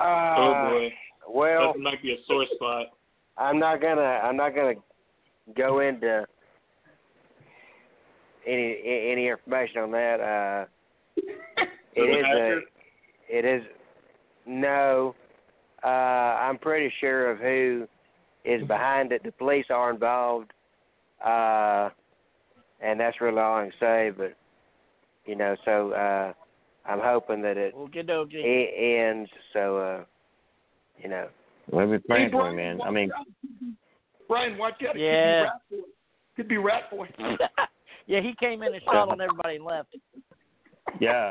Uh, 0.00 0.34
oh 0.38 0.70
boy, 0.70 0.88
Well, 1.28 1.72
that 1.74 1.78
might 1.78 2.02
be 2.02 2.12
a 2.12 2.16
sore 2.26 2.46
spot. 2.54 2.86
I'm 3.36 3.58
not 3.58 3.82
gonna 3.82 4.00
I'm 4.00 4.36
not 4.36 4.54
gonna 4.54 4.74
go 5.54 5.80
into 5.80 6.24
any 8.46 9.10
any 9.12 9.28
information 9.28 9.82
on 9.82 9.90
that. 9.92 10.20
Uh, 10.20 10.66
it 11.94 12.00
is 12.00 12.24
a, 12.26 12.60
it 13.28 13.44
is 13.44 13.62
no. 14.46 15.14
Uh, 15.82 15.86
I'm 15.86 16.58
pretty 16.58 16.92
sure 17.00 17.30
of 17.30 17.38
who 17.38 17.86
is 18.44 18.66
behind 18.66 19.12
it. 19.12 19.22
The 19.22 19.32
police 19.32 19.66
are 19.70 19.90
involved, 19.90 20.52
uh, 21.24 21.88
and 22.80 23.00
that's 23.00 23.20
really 23.20 23.38
all 23.38 23.58
I 23.58 23.62
can 23.64 23.72
say. 23.80 24.12
But 24.16 24.36
you 25.24 25.36
know, 25.36 25.56
so 25.64 25.92
uh, 25.92 26.32
I'm 26.86 27.00
hoping 27.00 27.42
that 27.42 27.56
it 27.56 27.74
Okie 27.74 28.08
dokie. 28.08 28.34
e- 28.34 28.98
ends. 28.98 29.30
So 29.52 29.78
uh, 29.78 30.04
you 31.02 31.08
know. 31.08 31.28
We'll 31.70 31.88
be 31.90 31.98
praying 31.98 32.26
Hey, 32.26 32.32
for 32.32 32.38
Brian, 32.50 32.58
him, 32.58 32.78
man. 32.78 32.82
I 32.86 32.90
mean, 32.90 33.10
Brian, 34.26 34.58
watch 34.58 34.82
out. 34.88 34.98
Yeah. 34.98 35.50
Could 36.36 36.48
be 36.48 36.56
Rat 36.56 36.90
Boy. 36.90 37.06
Could 37.06 37.18
be 37.18 37.26
Rat 37.26 37.36
Boy. 37.38 37.64
yeah, 38.10 38.20
he 38.20 38.34
came 38.40 38.62
in 38.62 38.74
and 38.74 38.82
shot 38.92 39.08
on 39.08 39.20
everybody 39.20 39.56
and 39.56 39.64
left. 39.64 39.94
yeah, 41.00 41.30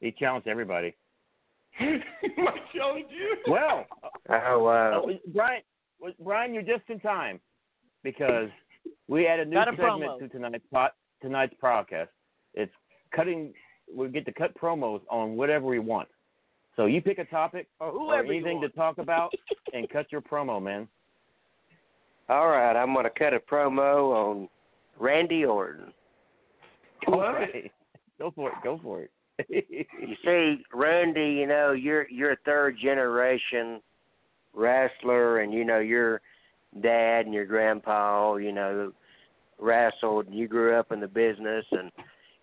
he 0.00 0.10
challenged 0.12 0.48
everybody. 0.48 0.94
My 1.80 2.58
challenge 2.74 3.06
you. 3.10 3.36
Well, 3.46 3.86
Oh 4.28 4.62
wow. 4.64 5.02
uh, 5.08 5.12
Brian, 5.32 5.62
well, 6.00 6.12
Brian, 6.22 6.52
you're 6.52 6.62
just 6.62 6.82
in 6.88 6.98
time 7.00 7.40
because 8.02 8.48
we 9.08 9.26
add 9.26 9.40
a 9.40 9.44
new 9.44 9.54
Got 9.54 9.68
a 9.68 9.76
segment 9.76 10.02
promo. 10.02 10.18
to 10.18 10.28
tonight's 10.28 10.64
pot, 10.72 10.94
tonight's 11.22 11.54
podcast. 11.62 12.08
It's 12.54 12.72
cutting. 13.14 13.52
We 13.94 14.08
get 14.08 14.24
to 14.26 14.32
cut 14.32 14.54
promos 14.58 15.00
on 15.10 15.36
whatever 15.36 15.66
we 15.66 15.78
want. 15.78 16.08
So 16.76 16.86
you 16.86 17.00
pick 17.02 17.18
a 17.18 17.24
topic 17.24 17.66
Or 17.80 17.88
or 17.88 17.92
whoever 17.92 18.24
you 18.32 18.34
anything 18.40 18.60
to 18.62 18.68
talk 18.70 18.98
about 18.98 19.32
and 19.72 19.88
cut 19.90 20.10
your 20.12 20.20
promo, 20.20 20.62
man. 20.62 20.86
All 22.28 22.48
right, 22.48 22.76
I'm 22.76 22.94
gonna 22.94 23.10
cut 23.10 23.32
a 23.34 23.40
promo 23.40 24.12
on 24.14 24.48
Randy 24.98 25.44
Orton. 25.44 25.92
All 27.12 27.32
right. 27.32 27.70
Go 28.18 28.30
for 28.30 28.50
it. 28.50 28.56
Go 28.62 28.78
for 28.82 29.02
it. 29.02 29.10
You 29.48 30.16
see, 30.24 30.62
Randy, 30.72 31.38
you 31.40 31.46
know, 31.46 31.72
you're 31.72 32.06
you're 32.10 32.32
a 32.32 32.38
third 32.44 32.76
generation 32.82 33.80
wrestler 34.52 35.38
and 35.38 35.52
you 35.52 35.64
know 35.64 35.78
your 35.78 36.20
dad 36.82 37.24
and 37.24 37.34
your 37.34 37.46
grandpa, 37.46 38.34
you 38.36 38.52
know, 38.52 38.92
wrestled 39.58 40.26
and 40.26 40.34
you 40.34 40.46
grew 40.46 40.74
up 40.74 40.92
in 40.92 41.00
the 41.00 41.08
business 41.08 41.64
and 41.72 41.90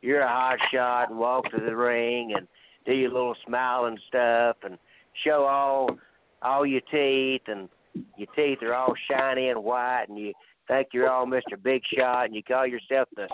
you're 0.02 0.22
a 0.22 0.27
hot 0.27 0.57
shot 0.73 1.10
and 1.10 1.19
walk 1.19 1.49
to 1.52 1.60
the 1.64 1.76
ring 1.76 2.34
and 2.35 2.48
do 2.85 2.94
your 2.94 3.11
little 3.11 3.35
smiling 3.45 3.98
stuff 4.07 4.57
and 4.64 4.77
show 5.26 5.44
all 5.44 5.98
all 6.41 6.65
your 6.65 6.81
teeth 6.91 7.41
and 7.48 7.69
your 8.15 8.27
teeth 8.35 8.61
are 8.61 8.73
all 8.73 8.94
shiny 9.10 9.49
and 9.49 9.64
white 9.64 10.06
and 10.07 10.18
you 10.18 10.34
think 10.68 10.88
you're 10.94 11.10
all 11.10 11.26
Mr. 11.26 11.61
Big 11.61 11.81
Shot 11.95 12.26
and 12.26 12.35
you 12.35 12.44
call 12.44 12.68
yourself 12.68 13.07
the 13.15 13.27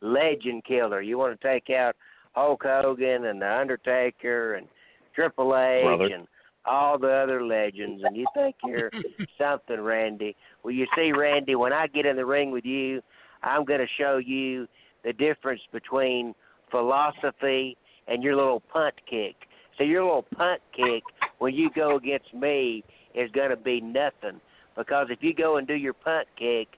legend 0.00 0.64
killer. 0.64 1.00
You 1.02 1.18
want 1.18 1.38
to 1.38 1.48
take 1.48 1.70
out 1.70 1.96
Hulk 2.32 2.62
Hogan 2.64 3.26
and 3.26 3.40
the 3.40 3.52
Undertaker 3.52 4.54
and 4.54 4.66
Triple 5.14 5.56
H 5.56 5.84
Brother. 5.84 6.14
and 6.14 6.26
all 6.66 6.98
the 6.98 7.10
other 7.10 7.44
legends 7.44 8.02
and 8.04 8.16
you 8.16 8.26
think 8.34 8.54
you're 8.64 8.90
something, 9.38 9.80
Randy. 9.80 10.36
Well 10.62 10.72
you 10.72 10.86
see, 10.94 11.12
Randy, 11.12 11.54
when 11.54 11.72
I 11.72 11.86
get 11.86 12.06
in 12.06 12.16
the 12.16 12.26
ring 12.26 12.50
with 12.50 12.64
you, 12.64 13.02
I'm 13.42 13.64
gonna 13.64 13.86
show 13.98 14.18
you 14.18 14.68
the 15.04 15.12
difference 15.12 15.62
between 15.72 16.34
philosophy 16.70 17.76
and 18.08 18.22
your 18.22 18.36
little 18.36 18.60
punt 18.72 18.94
kick. 19.08 19.36
So 19.78 19.84
your 19.84 20.04
little 20.04 20.26
punt 20.36 20.60
kick 20.76 21.02
when 21.38 21.54
you 21.54 21.70
go 21.74 21.96
against 21.96 22.32
me 22.34 22.84
is 23.14 23.30
gonna 23.32 23.56
be 23.56 23.80
nothing. 23.80 24.40
Because 24.76 25.08
if 25.10 25.18
you 25.22 25.34
go 25.34 25.56
and 25.56 25.66
do 25.66 25.74
your 25.74 25.94
punt 25.94 26.28
kick 26.38 26.68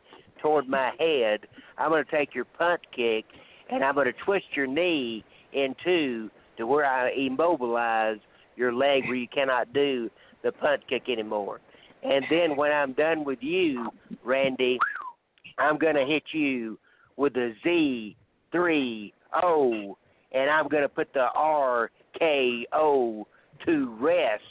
toward 0.43 0.69
my 0.69 0.91
head, 0.99 1.41
I'm 1.79 1.91
gonna 1.91 2.05
take 2.11 2.35
your 2.35 2.45
punt 2.45 2.81
kick 2.95 3.25
and 3.71 3.83
I'm 3.83 3.95
gonna 3.95 4.13
twist 4.25 4.47
your 4.55 4.67
knee 4.67 5.25
in 5.53 5.75
two 5.85 6.31
to 6.59 6.67
where 6.67 6.85
I 6.85 7.11
immobilize 7.13 8.19
your 8.57 8.73
leg 8.73 9.05
where 9.07 9.15
you 9.15 9.29
cannot 9.29 9.73
do 9.73 10.11
the 10.43 10.53
punt 10.53 10.83
kick 10.89 11.09
anymore. 11.09 11.61
And 12.03 12.25
then 12.29 12.57
when 12.57 12.73
I'm 12.73 12.93
done 12.93 13.25
with 13.25 13.39
you, 13.41 13.89
Randy, 14.25 14.79
I'm 15.59 15.79
gonna 15.79 16.05
hit 16.05 16.25
you 16.33 16.79
with 17.17 17.37
a 17.37 17.55
Z 17.63 18.17
three 18.51 19.15
O 19.43 19.97
and 20.33 20.51
I'm 20.51 20.69
gonna 20.69 20.89
put 20.89 21.13
the 21.15 21.29
R 21.35 21.91
K 22.19 22.67
O 22.73 23.27
to 23.65 23.97
rest, 24.01 24.43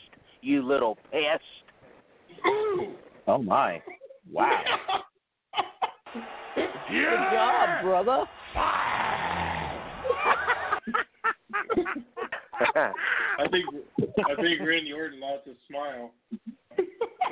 you 0.41 0.65
little 0.65 0.97
pest. 1.11 1.43
Oh 3.27 3.37
my! 3.37 3.81
Wow. 4.31 4.63
Good 6.13 6.69
job, 7.31 7.83
brother. 7.83 8.25
I 13.39 13.47
think 13.49 13.65
I 14.29 14.35
think 14.35 14.61
Randy 14.61 14.93
Orton 14.93 15.19
lost 15.19 15.45
his 15.45 15.55
smile. 15.69 16.11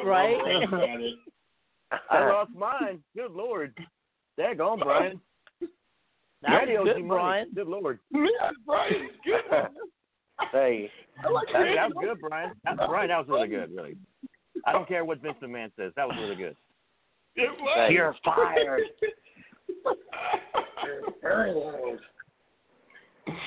Right? 0.05 0.37
I 2.09 2.29
lost 2.29 2.51
mine. 2.55 2.99
Good 3.15 3.31
lord. 3.31 3.73
There 4.37 4.55
gone, 4.55 4.79
Brian. 4.79 5.19
Randy 6.47 6.77
owes 6.77 6.87
you. 6.97 7.03
Brian. 7.05 7.49
Good 7.53 7.67
lord. 7.67 7.99
Yeah, 8.11 8.51
Brian's 8.65 9.11
good. 9.25 9.41
hey, 10.53 10.89
That, 11.21 11.31
that 11.53 11.89
was 11.93 11.93
good, 12.01 12.19
Brian. 12.21 12.53
That, 12.63 12.77
Brian, 12.87 13.09
that 13.09 13.17
was 13.17 13.27
really 13.27 13.49
good, 13.49 13.75
really. 13.75 13.97
I 14.65 14.71
don't 14.71 14.87
care 14.87 15.03
what 15.03 15.21
Vince 15.21 15.37
McMahon 15.41 15.71
says. 15.77 15.91
That 15.95 16.07
was 16.07 16.17
really 16.19 16.35
good. 16.35 16.55
It 17.35 17.49
was. 17.59 17.91
You're 17.91 18.15
fired. 18.23 18.81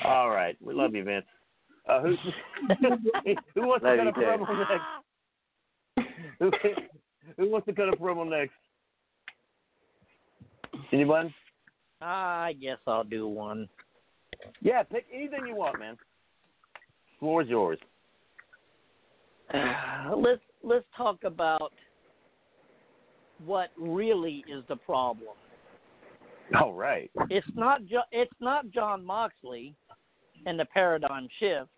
All 0.05 0.29
right. 0.29 0.57
We 0.61 0.73
love 0.73 0.95
you, 0.95 1.03
Vince. 1.03 1.25
Uh, 1.87 2.01
who's, 2.01 2.17
who 3.55 3.67
wants 3.67 3.83
Love 3.83 3.97
to 3.97 4.03
cut 4.05 4.05
you 4.05 4.09
a 4.09 4.13
too. 4.13 4.43
promo 4.43 4.59
next? 4.69 6.09
who, 6.39 6.51
who 7.37 7.49
wants 7.49 7.67
to 7.67 7.73
cut 7.73 7.89
a 7.89 7.91
promo 7.93 8.29
next? 8.29 8.53
Anyone? 10.93 11.33
I 12.01 12.53
guess 12.61 12.77
I'll 12.87 13.03
do 13.03 13.27
one. 13.27 13.67
Yeah, 14.61 14.83
pick 14.83 15.05
anything 15.13 15.45
you 15.47 15.55
want, 15.55 15.79
man. 15.79 15.97
Floor 17.19 17.41
is 17.41 17.49
yours. 17.49 17.79
let's 20.15 20.41
let's 20.63 20.85
talk 20.95 21.23
about 21.23 21.73
what 23.45 23.69
really 23.77 24.43
is 24.47 24.63
the 24.69 24.75
problem. 24.75 25.35
All 26.59 26.73
right. 26.73 27.09
It's 27.29 27.47
not 27.55 27.85
jo- 27.85 28.09
it's 28.11 28.33
not 28.39 28.69
Jon 28.71 29.03
Moxley 29.05 29.75
and 30.45 30.59
the 30.59 30.65
paradigm 30.65 31.27
shift. 31.39 31.69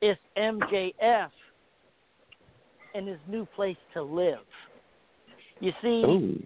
It's 0.00 0.20
MJF 0.36 1.30
and 2.94 3.08
his 3.08 3.18
new 3.28 3.46
place 3.54 3.76
to 3.94 4.02
live. 4.02 4.38
You 5.60 5.72
see, 5.80 5.88
Ooh. 5.88 6.42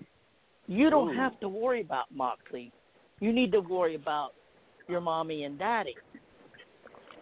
you 0.66 0.90
don't 0.90 1.14
Ooh. 1.14 1.18
have 1.18 1.38
to 1.40 1.48
worry 1.48 1.80
about 1.80 2.06
Moxley. 2.14 2.72
You 3.20 3.32
need 3.32 3.52
to 3.52 3.60
worry 3.60 3.94
about 3.94 4.32
your 4.88 5.00
mommy 5.00 5.44
and 5.44 5.58
daddy. 5.58 5.94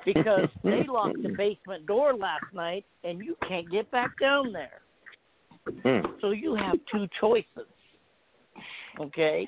Because 0.05 0.49
they 0.63 0.83
locked 0.89 1.23
the 1.23 1.29
basement 1.37 1.87
door 1.87 2.15
last 2.15 2.45
night 2.53 2.85
and 3.05 3.25
you 3.25 3.37
can't 3.49 3.71
get 3.71 3.91
back 3.91 4.11
down 4.21 4.53
there. 4.53 4.81
Hmm. 5.67 6.07
So 6.21 6.31
you 6.31 6.55
have 6.55 6.77
two 6.93 7.07
choices. 7.21 7.69
Okay? 9.01 9.47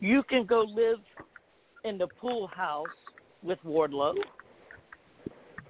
You 0.00 0.22
can 0.28 0.46
go 0.46 0.62
live 0.62 0.98
in 1.84 1.98
the 1.98 2.08
pool 2.20 2.48
house 2.48 2.86
with 3.42 3.58
Wardlow, 3.64 4.14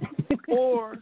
or 0.48 0.97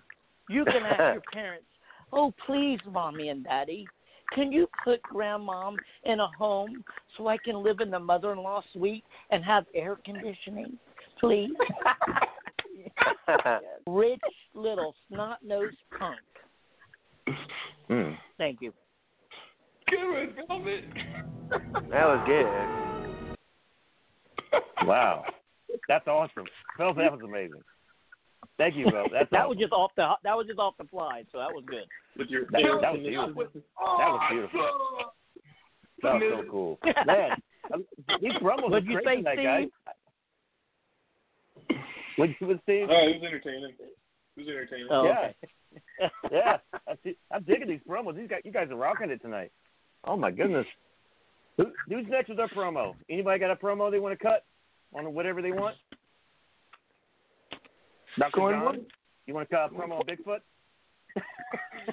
you 0.49 0.65
can 0.65 0.83
ask 0.85 1.15
your 1.15 1.23
parents, 1.33 1.67
Oh, 2.13 2.33
please, 2.47 2.81
mommy 2.91 3.29
and 3.29 3.45
daddy, 3.45 3.87
can 4.33 4.51
you 4.53 4.69
put 4.85 5.01
grandmom 5.03 5.77
in 6.05 6.21
a 6.21 6.27
home 6.39 6.85
so 7.17 7.29
I 7.29 7.37
can 7.45 7.63
live 7.63 7.81
in 7.81 7.91
the 7.91 7.99
mother 7.99 8.33
in 8.33 8.39
law 8.39 8.63
suite 8.73 9.05
and 9.31 9.45
have 9.45 9.65
air 9.75 9.99
conditioning? 10.05 10.79
Please. 11.21 11.51
Rich 13.87 14.21
little 14.55 14.95
snot 15.09 15.39
nosed 15.45 15.77
punk. 15.99 16.19
Hmm. 17.91 18.13
Thank 18.39 18.59
you. 18.63 18.73
Good, 19.89 20.37
Velvet. 20.47 20.85
That 21.91 22.07
was 22.07 22.23
good. 22.27 22.47
Wow. 24.87 25.25
That's 25.89 26.07
awesome. 26.07 26.45
Phil, 26.77 26.95
that 26.95 27.11
was 27.11 27.21
amazing. 27.25 27.61
Thank 28.59 28.77
you, 28.77 28.87
Phil. 28.91 29.07
That's 29.13 29.29
that 29.33 29.39
awesome. 29.39 29.49
was 29.49 29.59
just 29.59 29.73
off 29.73 29.91
the 29.97 30.09
that 30.23 30.37
was 30.37 30.47
just 30.47 30.61
off 30.61 30.75
the 30.79 30.85
fly, 30.85 31.25
so 31.33 31.39
that 31.39 31.53
was 31.53 31.65
good. 31.67 31.85
With 32.17 32.29
your 32.29 32.45
That, 32.53 32.63
that 32.81 32.93
was 32.93 33.01
beautiful. 33.01 33.45
That 33.45 34.09
was 34.09 34.21
beautiful. 34.31 34.61
That 36.03 36.13
was 36.15 36.45
so 36.45 36.51
cool. 36.51 36.79
Man, 37.07 37.33
um, 37.75 37.85
these 38.23 38.33
promos 38.35 38.65
are 38.65 38.71
What'd 38.71 38.87
you 38.87 39.01
great 39.03 39.07
say, 39.07 39.17
tonight, 39.17 39.37
guys. 39.43 39.69
What'd 42.17 42.37
you 42.41 42.47
say, 42.47 42.61
Steve? 42.63 42.89
Oh, 42.89 43.09
it 43.09 43.21
was 43.21 43.23
entertaining. 43.27 43.73
It 44.41 44.47
was 44.47 44.49
entertaining. 44.49 44.87
Oh, 44.91 45.05
yeah. 45.05 45.19
okay. 45.19 46.13
yeah, 46.33 46.57
I 46.89 46.95
see, 47.05 47.17
I'm 47.31 47.43
digging 47.43 47.69
these 47.69 47.81
promos. 47.89 48.17
These 48.17 48.29
guys, 48.29 48.41
you 48.45 48.53
guys 48.53 48.69
are 48.71 48.77
rocking 48.77 49.11
it 49.11 49.23
tonight. 49.23 49.53
Oh 50.05 50.17
my 50.17 50.31
goodness. 50.31 50.67
Who, 51.59 51.67
who's 51.89 52.07
next 52.09 52.29
with 52.29 52.39
their 52.39 52.49
promo? 52.49 52.95
Anybody 53.09 53.39
got 53.39 53.51
a 53.51 53.57
promo 53.57 53.91
they 53.91 53.99
want 53.99 54.19
to 54.19 54.25
cut 54.25 54.45
on 54.95 55.13
whatever 55.13 55.43
they 55.43 55.53
want? 55.53 55.77
Dr. 58.19 58.31
Going 58.35 58.57
John, 58.57 58.65
one? 58.65 58.87
you 59.27 59.35
want 59.35 59.49
to 59.49 59.55
cut 59.55 59.67
a 59.67 59.75
promo 59.75 60.01
on 60.01 60.03
Bigfoot? 60.07 60.41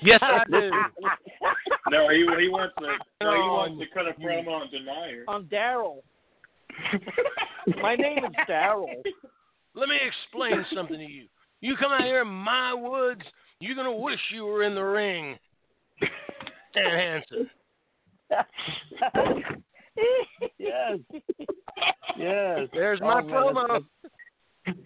Yes, 0.01 0.19
I 0.21 0.43
do. 0.49 0.69
No, 1.89 2.09
he 2.09 2.17
he 2.17 2.49
wants 2.49 2.75
to 2.79 2.85
no, 3.23 3.33
he 3.33 3.39
wants 3.39 3.79
to 3.79 3.85
cut 3.93 4.05
a 4.05 4.09
um, 4.09 4.15
promo 4.21 4.61
on 4.61 4.69
Denier. 4.69 5.23
I'm 5.29 5.45
Daryl. 5.45 6.01
My 7.81 7.95
name 7.95 8.25
is 8.25 8.31
Daryl. 8.47 8.87
Let 9.73 9.87
me 9.87 9.95
explain 10.05 10.65
something 10.75 10.97
to 10.97 11.03
you. 11.03 11.27
You 11.61 11.75
come 11.77 11.91
out 11.91 12.03
here 12.03 12.21
in 12.21 12.27
my 12.27 12.73
woods, 12.73 13.21
you're 13.59 13.75
gonna 13.75 13.95
wish 13.95 14.19
you 14.33 14.45
were 14.45 14.63
in 14.63 14.75
the 14.75 14.83
ring. 14.83 15.37
Dan 16.73 16.85
Hansen. 16.85 17.49
yes. 20.59 20.99
Yes. 22.17 22.59
There's 22.73 22.99
Oh, 23.01 23.05
my 23.07 23.21
man, 23.21 23.31
promo. 23.31 23.67
that's- 24.65 24.77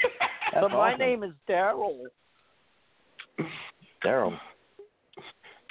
But 0.53 0.69
my 0.71 0.89
awesome. 0.93 0.99
name 0.99 1.23
is 1.23 1.31
Daryl. 1.49 1.97
Daryl. 4.05 4.37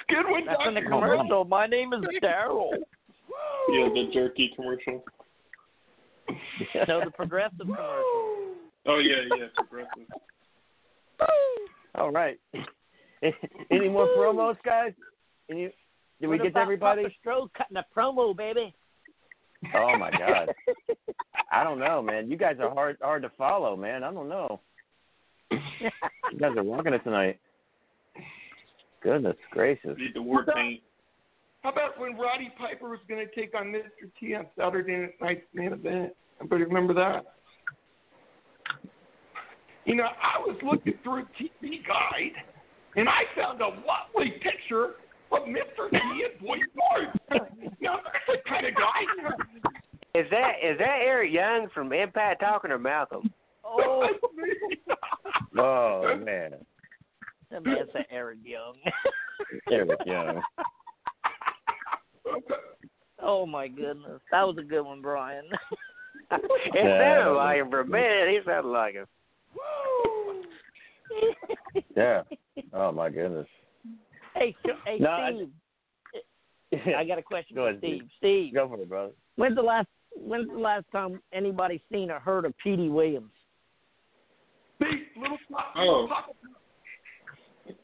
Good 0.09 0.25
one, 0.29 0.45
That's 0.45 0.59
in 0.67 0.73
the 0.73 0.81
Dr. 0.81 0.89
commercial. 0.91 1.45
My 1.45 1.65
name 1.67 1.93
is 1.93 2.01
Daryl. 2.23 2.71
Yeah, 3.69 3.89
the 3.93 4.09
jerky 4.13 4.51
commercial. 4.55 5.03
No, 6.87 7.01
the 7.05 7.11
progressive 7.11 7.57
commercial. 7.59 8.55
Oh 8.87 8.99
yeah, 8.99 9.15
yeah, 9.37 9.45
progressive. 9.55 10.07
All 11.95 12.11
right. 12.11 12.39
Any 13.71 13.89
more 13.89 14.07
promos, 14.17 14.57
guys? 14.65 14.93
Any, 15.49 15.73
did 16.19 16.27
we 16.27 16.37
get 16.37 16.43
to 16.43 16.49
about 16.49 16.61
everybody? 16.63 17.03
Papa 17.03 17.15
Stro 17.25 17.49
cutting 17.57 17.77
a 17.77 17.85
promo, 17.95 18.35
baby? 18.35 18.73
Oh 19.75 19.97
my 19.97 20.11
God. 20.11 20.49
I 21.51 21.63
don't 21.63 21.79
know, 21.79 22.01
man. 22.01 22.31
You 22.31 22.37
guys 22.37 22.55
are 22.59 22.69
hard 22.69 22.97
hard 23.01 23.21
to 23.23 23.31
follow, 23.37 23.75
man. 23.75 24.03
I 24.03 24.11
don't 24.11 24.29
know. 24.29 24.59
You 25.51 26.39
guys 26.39 26.55
are 26.55 26.63
rocking 26.63 26.93
it 26.93 27.03
tonight. 27.03 27.39
Goodness 29.03 29.35
gracious. 29.51 29.97
Need 29.97 30.13
the 30.13 30.21
war 30.21 30.45
paint. 30.45 30.81
How 31.61 31.71
about 31.71 31.99
when 31.99 32.17
Roddy 32.17 32.51
Piper 32.57 32.89
was 32.89 32.99
going 33.07 33.25
to 33.25 33.35
take 33.35 33.53
on 33.53 33.67
Mr. 33.67 34.09
T 34.19 34.33
on 34.33 34.47
Saturday 34.57 35.13
night's 35.21 35.41
main 35.53 35.73
event? 35.73 36.13
Everybody 36.39 36.63
remember 36.63 36.93
that? 36.95 37.25
You 39.85 39.95
know, 39.95 40.03
I 40.05 40.39
was 40.39 40.55
looking 40.63 40.93
through 41.03 41.21
a 41.21 41.25
TV 41.41 41.85
guide, 41.87 42.33
and 42.95 43.09
I 43.09 43.21
found 43.35 43.61
a 43.61 43.67
lovely 43.67 44.31
picture 44.41 44.95
of 45.31 45.39
Mr. 45.47 45.89
T 45.89 45.97
and 45.97 46.39
Boy 46.45 46.57
George. 46.75 47.41
now, 47.81 47.99
that's 48.03 48.25
the 48.27 48.49
kind 48.49 48.65
of 48.67 48.73
guy. 48.75 49.39
Is 50.13 50.27
that 50.29 50.53
is 50.61 50.77
that 50.77 50.99
Eric 51.01 51.31
Young 51.31 51.67
from 51.73 51.93
Impact 51.93 52.41
talking 52.41 52.69
or 52.71 52.77
Malcolm? 52.77 53.31
Oh, 53.65 54.07
Oh 55.57 56.15
man. 56.23 56.51
that 57.49 57.63
man 57.65 57.85
said 57.93 58.05
Aaron 58.11 58.39
Young. 58.43 58.75
There 59.67 59.85
we 59.85 59.95
go. 60.05 60.41
oh 63.21 63.45
my 63.45 63.67
goodness, 63.67 64.21
that 64.31 64.43
was 64.43 64.57
a 64.59 64.63
good 64.63 64.83
one, 64.83 65.01
Brian. 65.01 65.45
It 66.31 66.73
sounded 66.75 67.33
like 67.35 67.57
him 67.57 67.69
for 67.69 67.81
a 67.81 67.85
minute. 67.85 68.29
He 68.29 68.39
sounded 68.45 68.69
like 68.69 68.93
him. 68.93 69.05
Yeah. 71.95 72.23
Oh 72.73 72.91
my 72.91 73.09
goodness. 73.09 73.47
hey, 74.35 74.55
hey, 74.85 74.97
No, 74.99 75.09
I- 75.09 75.31
Steve. 75.33 76.95
I 76.97 77.03
got 77.03 77.17
a 77.19 77.23
question 77.23 77.55
Go 77.55 77.63
for 77.63 77.69
ahead, 77.69 77.79
Steve. 77.81 78.01
Steve, 78.17 78.53
Go 78.53 78.67
for 78.69 78.79
it, 78.81 78.87
brother. 78.89 79.11
when's 79.35 79.55
the 79.55 79.61
last 79.61 79.87
when's 80.15 80.47
the 80.49 80.57
last 80.57 80.85
time 80.91 81.21
anybody 81.33 81.81
seen 81.91 82.09
or 82.11 82.19
heard 82.19 82.45
of 82.45 82.53
Petey 82.63 82.87
Williams? 82.89 83.31
Big 84.79 84.89
little 85.19 85.37
pop, 85.51 85.73
Oh. 85.75 86.07
pop. 86.09 86.35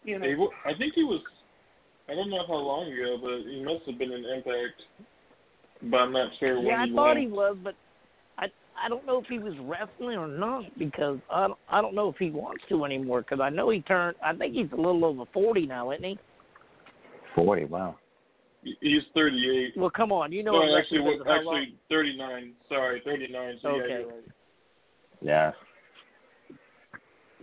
You 0.04 0.20
know, 0.20 0.50
I 0.66 0.74
think 0.78 0.94
he 0.96 1.04
was. 1.04 1.22
I 2.10 2.16
don't 2.16 2.30
know 2.30 2.46
how 2.48 2.56
long 2.56 2.92
ago, 2.92 3.18
but 3.22 3.50
he 3.50 3.62
must 3.64 3.86
have 3.86 3.98
been 4.00 4.12
in 4.14 4.24
Impact. 4.24 4.82
But 5.84 5.98
I'm 5.98 6.14
not 6.14 6.32
sure 6.40 6.56
when 6.58 6.66
Yeah, 6.68 6.84
I 6.84 6.88
he 6.88 6.94
thought 6.96 7.08
went. 7.16 7.20
he 7.20 7.28
was, 7.28 7.58
but 7.64 7.76
I 8.82 8.86
I 8.86 8.90
don't 8.90 9.06
know 9.06 9.20
if 9.20 9.26
he 9.28 9.40
was 9.40 9.54
wrestling 9.62 10.18
or 10.18 10.28
not 10.28 10.64
because 10.78 11.20
I 11.32 11.48
don't, 11.48 11.60
I 11.70 11.82
don't 11.82 11.96
know 11.96 12.10
if 12.10 12.16
he 12.18 12.30
wants 12.30 12.64
to 12.70 12.86
anymore 12.86 13.22
because 13.22 13.40
I 13.42 13.50
know 13.50 13.70
he 13.70 13.82
turned. 13.82 14.16
I 14.24 14.34
think 14.36 14.54
he's 14.54 14.72
a 14.72 14.76
little 14.76 15.04
over 15.04 15.24
forty 15.34 15.66
now, 15.66 15.92
isn't 15.92 16.04
he? 16.04 16.20
Forty, 17.36 17.66
wow. 17.66 17.98
He's 18.82 19.04
38. 19.14 19.74
Well, 19.78 19.90
come 19.90 20.12
on, 20.12 20.32
you 20.32 20.44
know. 20.44 20.54
no, 20.54 20.78
actually, 20.78 20.98
wrestler 21.00 21.18
what, 21.26 21.44
long- 21.46 21.58
actually 21.58 21.76
39. 21.90 22.54
Sorry, 22.68 23.02
39. 23.06 23.60
So 23.62 23.70
yeah, 23.70 23.82
Okay. 23.84 23.90
you're 23.90 24.08
right. 24.08 24.24
Yeah. 25.22 25.52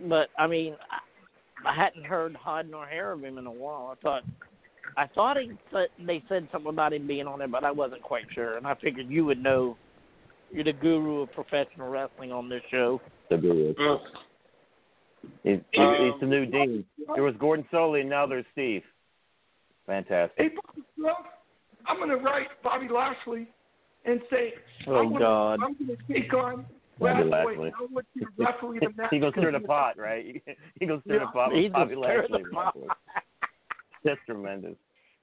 but 0.07 0.27
I 0.37 0.45
mean, 0.47 0.75
I, 0.91 1.69
I 1.69 1.73
hadn't 1.75 2.05
heard 2.05 2.35
hide 2.35 2.69
nor 2.69 2.85
hair 2.85 3.13
of 3.13 3.23
him 3.23 3.37
in 3.37 3.47
a 3.47 3.51
while. 3.51 3.95
I 3.97 4.01
thought, 4.01 4.23
I 4.97 5.07
thought 5.07 5.37
he 5.37 5.51
said, 5.71 5.87
they 6.05 6.23
said 6.29 6.47
something 6.51 6.69
about 6.69 6.93
him 6.93 7.07
being 7.07 7.27
on 7.27 7.39
there, 7.39 7.47
but 7.47 7.63
I 7.63 7.71
wasn't 7.71 8.03
quite 8.03 8.25
sure. 8.33 8.57
And 8.57 8.67
I 8.67 8.75
figured 8.75 9.07
you 9.09 9.25
would 9.25 9.41
know. 9.41 9.77
You're 10.55 10.63
the 10.63 10.73
guru 10.73 11.21
of 11.21 11.31
professional 11.33 11.89
wrestling 11.89 12.31
on 12.31 12.47
this 12.47 12.61
show. 12.71 13.01
The 13.29 13.37
guru. 13.37 13.73
Ugh. 13.77 13.99
He's, 15.43 15.59
he's, 15.71 15.79
Um, 15.81 15.95
he's 15.99 16.19
the 16.21 16.25
new 16.27 16.45
dean. 16.45 16.85
There 17.13 17.23
was 17.23 17.35
Gordon 17.39 17.65
Solie, 17.73 18.01
and 18.01 18.09
now 18.09 18.25
there's 18.25 18.45
Steve. 18.53 18.83
Fantastic. 19.85 20.37
hey, 20.37 20.49
Bob, 20.97 21.15
I'm 21.87 21.97
going 21.97 22.09
to 22.09 22.17
write 22.17 22.47
Bobby 22.63 22.87
Lashley 22.87 23.47
and 24.05 24.21
say, 24.29 24.53
Oh, 24.87 24.95
I'm 24.95 25.07
gonna, 25.09 25.19
God. 25.19 25.59
I'm 25.63 25.75
going 25.85 25.97
to 25.97 26.13
take 26.13 26.33
on 26.33 26.65
Bobby 26.99 27.23
Wait, 27.23 27.23
wait, 27.23 27.29
Lashley. 27.31 27.71
I 27.77 27.85
want 27.91 28.05
you 28.13 28.21
to 28.21 28.27
referee 28.37 28.79
the 28.79 28.89
match. 28.95 29.09
he 29.11 29.19
goes 29.19 29.33
stir 29.37 29.51
the 29.51 29.59
pot, 29.59 29.97
right? 29.97 30.41
He 30.79 30.85
goes 30.85 31.01
stir 31.05 31.19
the 31.19 31.25
pot 31.27 31.51
with 31.51 31.61
He's 31.63 31.71
Bobby 31.71 31.93
a 31.93 31.95
the 31.95 32.01
Lashley. 32.01 32.43
pot. 32.53 32.75
That's 34.05 34.19
tremendous. 34.25 34.75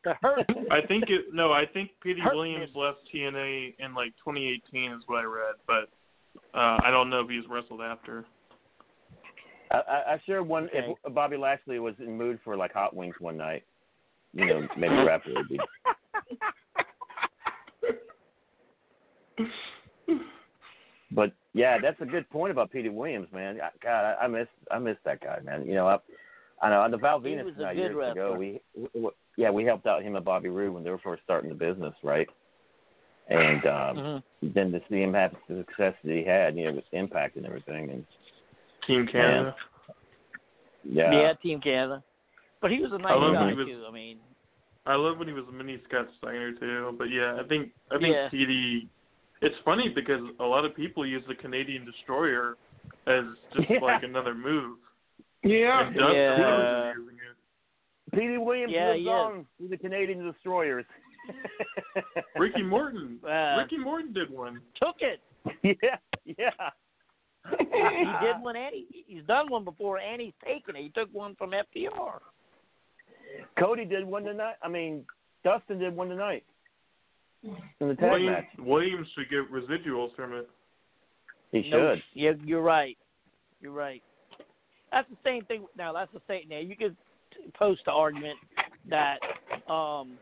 The 0.04 0.14
hurt. 0.20 0.46
I 0.70 0.80
think 0.86 1.04
it. 1.08 1.26
No, 1.32 1.52
I 1.52 1.64
think 1.66 1.90
Petey 2.02 2.20
Hurt 2.20 2.34
Williams 2.34 2.66
Business. 2.66 2.76
left 2.76 2.98
TNA 3.14 3.74
in 3.78 3.94
like 3.94 4.12
2018 4.24 4.92
is 4.92 5.02
what 5.06 5.20
I 5.20 5.24
read, 5.24 5.54
but 5.66 5.88
uh, 6.58 6.78
I 6.84 6.90
don't 6.90 7.08
know 7.08 7.20
if 7.20 7.30
he's 7.30 7.44
wrestled 7.48 7.80
after. 7.80 8.24
I, 9.70 9.76
I, 9.76 10.12
I 10.14 10.22
sure 10.26 10.42
one 10.42 10.64
Okay. 10.74 10.94
if 11.04 11.14
Bobby 11.14 11.36
Lashley 11.36 11.78
was 11.78 11.94
in 11.98 12.16
mood 12.16 12.40
for 12.42 12.56
like 12.56 12.72
hot 12.72 12.96
wings 12.96 13.14
one 13.20 13.36
night, 13.36 13.64
you 14.34 14.46
know, 14.46 14.66
maybe 14.76 14.94
Rapper 14.94 15.30
would 15.36 15.48
be. 15.48 15.60
But 21.14 21.32
yeah, 21.52 21.78
that's 21.80 22.00
a 22.00 22.06
good 22.06 22.28
point 22.30 22.50
about 22.50 22.70
Petey 22.70 22.88
Williams, 22.88 23.28
man. 23.32 23.58
God, 23.82 24.16
I, 24.20 24.24
I 24.24 24.28
miss 24.28 24.48
I 24.70 24.78
miss 24.78 24.96
that 25.04 25.20
guy, 25.20 25.38
man. 25.44 25.66
You 25.66 25.74
know, 25.74 25.86
I, 25.86 25.98
I 26.62 26.70
know 26.70 26.80
on 26.80 26.90
the 26.92 26.96
Val 26.96 27.18
He 27.20 27.30
Venus 27.30 27.46
was 27.46 27.54
a 27.58 27.62
night 27.62 27.74
good 27.76 27.92
years 27.92 28.12
ago, 28.12 28.36
we, 28.38 28.60
we 28.94 29.10
yeah 29.36 29.50
we 29.50 29.64
helped 29.64 29.86
out 29.86 30.02
him 30.02 30.14
and 30.16 30.24
Bobby 30.24 30.48
Roode 30.48 30.72
when 30.74 30.84
they 30.84 30.90
were 30.90 30.98
first 30.98 31.22
starting 31.24 31.48
the 31.50 31.56
business, 31.56 31.92
right? 32.02 32.28
And 33.28 33.66
um, 33.66 34.22
Mhm. 34.42 34.54
then 34.54 34.72
to 34.72 34.80
see 34.88 35.02
him 35.02 35.14
have 35.14 35.34
the 35.48 35.64
success 35.68 35.94
that 36.04 36.12
he 36.12 36.24
had, 36.24 36.56
you 36.56 36.64
know, 36.66 36.72
with 36.74 36.84
Impact 36.92 37.36
and 37.36 37.46
everything, 37.46 37.90
and 37.90 38.04
Team 38.86 39.06
Canada. 39.06 39.54
yeah, 40.84 41.12
Yeah, 41.12 41.32
Team 41.34 41.60
Canada. 41.60 42.02
But 42.60 42.70
he 42.70 42.80
was 42.80 42.92
a 42.92 42.98
nice 42.98 43.10
guy 43.12 43.52
was- 43.54 43.66
too. 43.66 43.84
I 43.88 43.92
mean, 43.92 44.18
I 44.86 44.94
love 44.96 45.18
when 45.18 45.28
he 45.28 45.34
was 45.34 45.44
a 45.48 45.52
mini 45.52 45.80
Scott 45.88 46.08
Steiner 46.18 46.52
too. 46.52 46.94
But 46.98 47.10
yeah, 47.10 47.38
I 47.40 47.44
think 47.48 47.70
I 47.90 47.98
think 47.98 48.14
Yeah. 48.14 48.28
Petey. 48.28 48.88
It's 49.40 49.56
funny 49.64 49.88
because 49.88 50.20
a 50.38 50.44
lot 50.44 50.64
of 50.64 50.74
people 50.76 51.04
use 51.04 51.24
the 51.26 51.34
Canadian 51.34 51.84
Destroyer 51.84 52.56
as 53.06 53.24
just 53.54 53.68
Yeah. 53.70 53.78
like 53.80 54.02
another 54.04 54.34
move. 54.34 54.78
Yeah. 55.42 55.86
And 55.86 55.96
Dustin 55.96 56.16
Yeah. 56.16 56.38
was. 56.38 56.96
Petey 58.12 58.36
Williams 58.38 58.72
Yeah, 58.74 58.88
lives 58.88 58.98
he 58.98 59.04
is. 59.04 59.08
on 59.08 59.46
through 59.56 59.68
the 59.68 59.76
Canadian 59.78 60.30
Destroyers. 60.30 60.84
Ricky 62.36 62.62
Morton. 62.62 63.18
Uh, 63.26 63.56
Ricky 63.62 63.78
Morton 63.78 64.12
did 64.12 64.28
one. 64.30 64.60
took 64.82 64.96
it. 65.00 65.20
yeah, 65.62 65.96
yeah. 66.26 66.70
he 67.58 68.26
did 68.26 68.40
one, 68.42 68.54
and 68.56 68.72
he, 68.74 69.04
he's 69.06 69.24
done 69.24 69.50
one 69.50 69.64
before, 69.64 69.98
and 69.98 70.20
he's 70.20 70.34
taken 70.44 70.76
it. 70.76 70.82
He 70.82 70.88
took 70.90 71.08
one 71.12 71.34
from 71.36 71.50
FTR. 71.52 72.18
Cody 73.58 73.84
did 73.84 74.04
one 74.04 74.24
tonight. 74.24 74.54
I 74.62 74.68
mean, 74.68 75.04
Dustin 75.42 75.78
did 75.78 75.96
one 75.96 76.08
tonight 76.08 76.44
in 77.80 77.88
the 77.88 77.94
tag 77.94 78.10
Williams, 78.10 78.30
match. 78.36 78.66
Williams 78.66 79.06
should 79.16 79.28
get 79.30 79.50
residuals 79.50 80.14
from 80.14 80.34
it. 80.34 80.48
He 81.50 81.68
No, 81.70 81.94
should. 81.94 82.02
yeah, 82.14 82.32
you're 82.44 82.60
right. 82.62 82.96
You're 83.60 83.72
right. 83.72 84.02
That's 84.92 85.08
the 85.08 85.16
same 85.24 85.44
thing. 85.46 85.64
Now 85.76 85.92
that's 85.92 86.12
the 86.12 86.20
same. 86.28 86.48
Now 86.48 86.58
you 86.58 86.76
could 86.76 86.96
post 87.54 87.80
the 87.86 87.92
argument 87.92 88.38
that 88.88 89.18
um, 89.72 90.12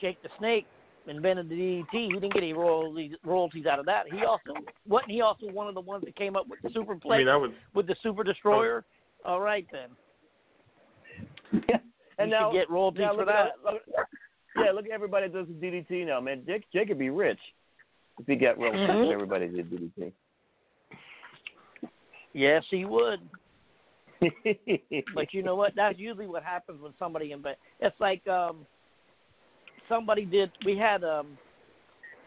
Jake 0.00 0.20
the 0.22 0.30
Snake 0.38 0.66
invented 1.06 1.48
the 1.50 1.54
DDT. 1.54 1.84
He 1.92 2.12
didn't 2.14 2.32
get 2.32 2.42
any 2.42 2.54
royalties, 2.54 3.12
royalties 3.24 3.66
out 3.66 3.78
of 3.78 3.86
that. 3.86 4.04
He 4.10 4.24
also 4.24 4.54
wasn't 4.88 5.10
he 5.10 5.20
also 5.20 5.50
one 5.50 5.68
of 5.68 5.74
the 5.74 5.80
ones 5.80 6.04
that 6.04 6.16
came 6.16 6.36
up 6.36 6.48
with 6.48 6.60
the 6.62 6.70
super 6.70 6.96
I 7.04 7.18
mean, 7.18 7.26
was 7.26 7.50
with 7.74 7.86
the 7.86 7.96
super 8.02 8.24
destroyer. 8.24 8.84
All 9.24 9.40
right 9.40 9.66
then. 9.70 9.88
Yeah. 11.68 11.78
And 12.18 12.30
You 12.30 12.36
now, 12.36 12.52
get 12.52 12.70
royalties 12.70 13.00
now 13.00 13.12
for 13.12 13.18
look 13.18 13.26
that. 13.26 13.52
Look, 13.64 13.82
yeah, 14.56 14.70
look 14.72 14.84
at 14.86 14.92
everybody 14.92 15.28
that 15.28 15.34
does 15.34 15.46
the 15.48 15.66
DDT 15.66 16.06
now, 16.06 16.20
man. 16.20 16.42
Jake, 16.46 16.64
Jake 16.72 16.88
could 16.88 16.98
be 16.98 17.10
rich 17.10 17.40
if 18.18 18.26
he 18.26 18.36
got 18.36 18.58
royalties 18.58 18.88
Mhm. 18.88 19.12
everybody 19.12 19.48
did 19.48 19.70
DDT. 19.70 20.12
Yes, 22.34 22.62
he 22.70 22.84
would. 22.84 23.20
But 25.14 25.32
you 25.32 25.42
know 25.42 25.54
what? 25.56 25.72
That's 25.76 25.98
usually 25.98 26.26
what 26.26 26.42
happens 26.42 26.80
when 26.80 26.92
somebody 26.98 27.32
invent. 27.32 27.58
It's 27.80 27.98
like 28.00 28.26
um, 28.26 28.66
somebody 29.88 30.24
did. 30.24 30.50
We 30.64 30.76
had 30.76 31.04
um, 31.04 31.38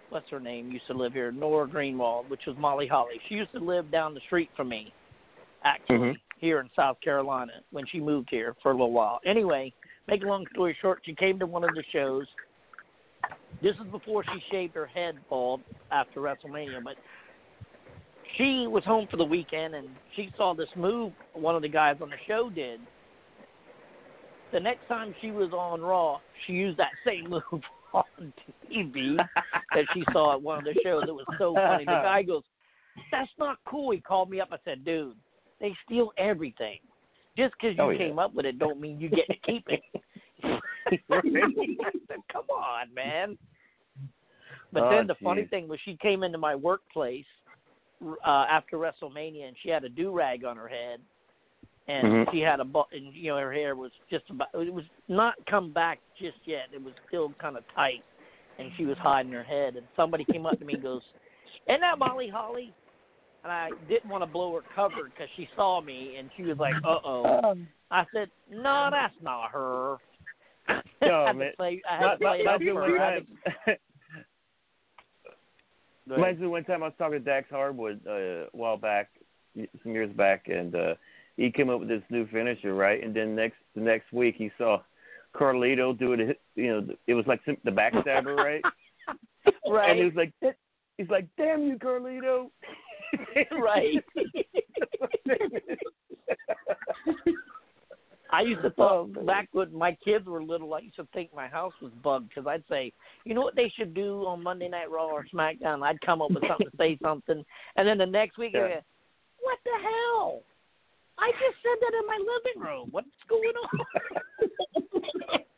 what's 0.10 0.30
her 0.30 0.40
name? 0.40 0.72
Used 0.72 0.88
to 0.88 0.94
live 0.94 1.14
here, 1.14 1.32
Nora 1.32 1.68
Greenwald, 1.68 2.30
which 2.30 2.42
was 2.48 2.56
Molly 2.58 2.88
Holly. 2.88 3.20
She 3.28 3.36
used 3.36 3.52
to 3.54 3.60
live 3.60 3.92
down 3.92 4.14
the 4.14 4.20
street 4.22 4.50
from 4.56 4.70
me, 4.70 4.94
actually, 5.64 5.98
Mhm. 5.98 6.20
here 6.40 6.60
in 6.60 6.70
South 6.76 7.00
Carolina 7.02 7.62
when 7.72 7.86
she 7.88 8.00
moved 8.00 8.30
here 8.30 8.56
for 8.62 8.72
a 8.72 8.74
little 8.74 8.92
while. 8.92 9.20
Anyway, 9.26 9.74
make 10.08 10.24
a 10.24 10.28
long 10.28 10.46
story 10.54 10.76
short, 10.82 11.02
she 11.04 11.14
came 11.14 11.40
to 11.40 11.46
one 11.46 11.64
of 11.64 11.74
the 11.76 11.84
shows. 11.92 12.28
This 13.62 13.76
is 13.78 13.88
before 13.88 14.24
she 14.24 14.40
shaved 14.52 14.76
her 14.76 14.86
head 14.86 15.18
bald 15.30 15.62
after 15.92 16.22
WrestleMania, 16.22 16.84
but 16.84 16.96
she 18.38 18.68
was 18.68 18.84
home 18.84 19.08
for 19.10 19.18
the 19.18 19.24
weekend 19.26 19.76
and 19.76 19.88
she 20.16 20.32
saw 20.38 20.54
this 20.54 20.70
move 20.76 21.12
one 21.34 21.56
of 21.56 21.62
the 21.62 21.70
guys 21.70 21.98
on 22.02 22.10
the 22.10 22.16
show 22.28 22.50
did. 22.50 22.80
The 24.54 24.60
next 24.60 24.88
time 24.88 25.14
she 25.22 25.32
was 25.32 25.52
on 25.52 25.82
Raw, 25.82 26.20
she 26.46 26.54
used 26.54 26.78
that 26.78 26.92
same 27.06 27.30
move 27.30 27.42
on 27.94 28.04
TV 28.72 29.18
that 29.74 29.86
she 29.94 30.04
saw 30.14 30.34
at 30.34 30.42
one 30.42 30.60
of 30.60 30.64
the 30.64 30.76
shows. 30.84 31.04
It 31.08 31.14
was 31.14 31.26
so 31.38 31.54
funny. 31.54 31.84
The 31.84 32.00
guy 32.04 32.24
goes, 32.24 32.44
"That's 33.12 33.30
not 33.38 33.58
cool." 33.68 33.92
He 33.92 34.00
called 34.00 34.30
me 34.30 34.40
up. 34.40 34.50
I 34.52 34.58
said, 34.64 34.86
"Dude, 34.86 35.18
they 35.60 35.74
steal 35.86 36.12
everything. 36.18 36.80
Just 37.38 37.56
because 37.60 37.78
you 37.78 37.84
Oh, 37.84 37.90
yeah. 37.90 37.98
came 37.98 38.20
up 38.20 38.34
with 38.34 38.46
it, 38.46 38.60
don't 38.60 38.80
mean 38.80 39.00
you 39.00 39.10
get 39.10 39.28
to 39.28 39.36
keep 39.46 39.66
it." 39.68 39.82
Said, 41.10 42.20
"Come 42.32 42.50
on, 42.50 42.94
man." 42.94 43.38
But 44.72 44.84
Oh, 44.84 44.90
then 44.90 45.08
the 45.08 45.16
funny 45.24 45.46
thing 45.46 45.68
was, 45.68 45.80
she 45.84 45.98
came 45.98 46.24
into 46.24 46.38
my 46.38 46.56
workplace 46.56 47.26
uh, 48.04 48.46
after 48.50 48.78
WrestleMania, 48.78 49.48
and 49.48 49.56
she 49.64 49.70
had 49.70 49.84
a 49.84 49.90
do 49.90 50.12
rag 50.12 50.44
on 50.46 50.58
her 50.58 50.68
head, 50.68 51.00
and 51.88 52.08
Mhm. 52.08 52.32
she 52.32 52.40
had 52.42 52.60
a 52.60 52.66
bu- 52.66 52.84
and 52.92 53.14
you 53.14 53.30
know 53.32 53.38
her 53.40 53.52
hair 53.54 53.76
was 53.76 53.92
just 54.10 54.30
about 54.30 54.50
it 54.54 54.74
was 54.74 54.86
not 55.08 55.36
come 55.50 55.72
back 55.72 56.00
just 56.18 56.38
yet. 56.46 56.68
It 56.74 56.82
was 56.84 56.94
still 57.08 57.32
kind 57.40 57.58
of 57.58 57.64
tight, 57.74 58.04
and 58.60 58.72
she 58.78 58.86
was 58.86 58.98
hiding 58.98 59.32
her 59.32 59.44
head. 59.44 59.76
And 59.78 59.88
somebody 59.96 60.26
came 60.26 60.46
up 60.46 60.60
to 60.60 60.66
me 60.66 60.76
and 60.76 60.84
goes, 60.84 61.02
"Isn't 61.68 61.82
that 61.82 61.98
Molly 61.98 62.28
Holly?" 62.30 62.74
And 63.44 63.52
I 63.52 63.72
didn't 63.88 64.10
want 64.10 64.24
to 64.24 64.26
blow 64.30 64.54
her 64.56 64.62
cover 64.76 65.06
because 65.06 65.30
she 65.36 65.48
saw 65.56 65.80
me, 65.80 66.18
and 66.18 66.30
she 66.36 66.44
was 66.44 66.58
like, 66.58 66.76
"Uh 66.84 67.00
oh." 67.04 67.56
I 67.90 68.06
said, 68.14 68.30
"No, 68.50 68.90
that's 68.92 69.20
not 69.22 69.52
her." 69.52 69.98
I 70.68 70.82
No, 71.02 71.26
had 71.28 71.32
to 71.32 71.38
man. 71.40 71.54
play. 71.56 71.82
I 71.90 71.94
had 71.96 72.02
Not- 72.02 72.12
to 72.14 72.18
play 72.18 72.40
it 72.42 72.46
not 72.46 72.56
up 72.56 72.62
good 76.08 76.16
for. 76.16 76.26
I 76.26 76.28
had 76.28 76.32
time. 76.32 76.38
to- 76.38 76.38
Reminds 76.38 76.42
me 76.42 76.48
one 76.48 76.64
time 76.64 76.84
I 76.84 76.88
was 76.88 76.96
talking 76.98 77.20
to 77.20 77.24
Dax 77.24 77.48
Harwood 77.50 78.02
uh, 78.08 78.12
a 78.12 78.46
while 78.52 78.78
back, 78.78 79.10
some 79.56 79.92
years 79.92 80.12
back, 80.16 80.48
and 80.48 80.76
uh, 80.76 80.96
he 81.36 81.52
came 81.52 81.70
up 81.70 81.80
with 81.80 81.90
this 81.90 82.04
new 82.10 82.28
finisher, 82.28 82.74
right? 82.74 83.04
And 83.04 83.16
then 83.16 83.36
next 83.36 83.58
the 83.76 83.82
next 83.82 84.12
week 84.12 84.36
he 84.38 84.52
saw 84.58 84.82
Carlito 85.36 85.98
do 85.98 86.14
it. 86.14 86.40
You 86.56 86.68
know, 86.82 86.88
it 87.08 87.14
was 87.14 87.26
like 87.28 87.42
the 87.46 87.72
backstabber, 87.72 88.36
right? 88.36 88.62
right. 89.70 89.90
And 89.92 90.00
he 90.00 90.06
was 90.06 90.16
like, 90.16 90.34
he's 90.98 91.10
like, 91.10 91.28
"Damn 91.38 91.68
you, 91.68 91.78
Carlito!" 91.78 92.50
right. 93.52 94.04
I 98.48 98.52
used 98.52 98.62
to 98.64 98.70
thought 98.72 99.26
back 99.26 99.50
when 99.52 99.74
my 99.78 99.92
kids 100.06 100.26
were 100.26 100.42
little, 100.42 100.74
I 100.74 100.80
used 100.80 100.96
to 100.96 101.06
think 101.14 101.34
my 101.36 101.48
house 101.48 101.74
was 101.82 101.92
bugged 102.02 102.30
because 102.30 102.48
I'd 102.48 102.64
say, 102.70 102.94
you 103.26 103.34
know 103.34 103.42
what 103.42 103.56
they 103.58 103.70
should 103.78 103.94
do 103.94 104.26
on 104.26 104.42
Monday 104.42 104.70
Night 104.70 104.90
Raw 104.90 105.08
or 105.08 105.26
SmackDown? 105.34 105.84
I'd 105.84 106.00
come 106.02 106.22
up 106.22 106.32
with 106.32 106.48
something 106.48 106.70
to 106.72 106.78
say 106.78 106.98
something, 107.04 107.44
and 107.76 107.86
then 107.88 107.98
the 107.98 108.06
next 108.06 108.38
week, 108.38 108.54
Yeah. 108.54 108.62
I'd 108.64 108.70
go, 108.70 108.80
what 109.42 109.60
the 109.66 109.72
hell? 109.84 110.42
I 111.20 111.32
just 111.32 111.58
said 111.62 111.78
that 111.82 111.94
in 112.00 112.08
my 112.08 112.18
living 112.20 112.62
room. 112.70 112.88
What's 112.92 113.08
going 113.28 113.54
on? 113.64 113.80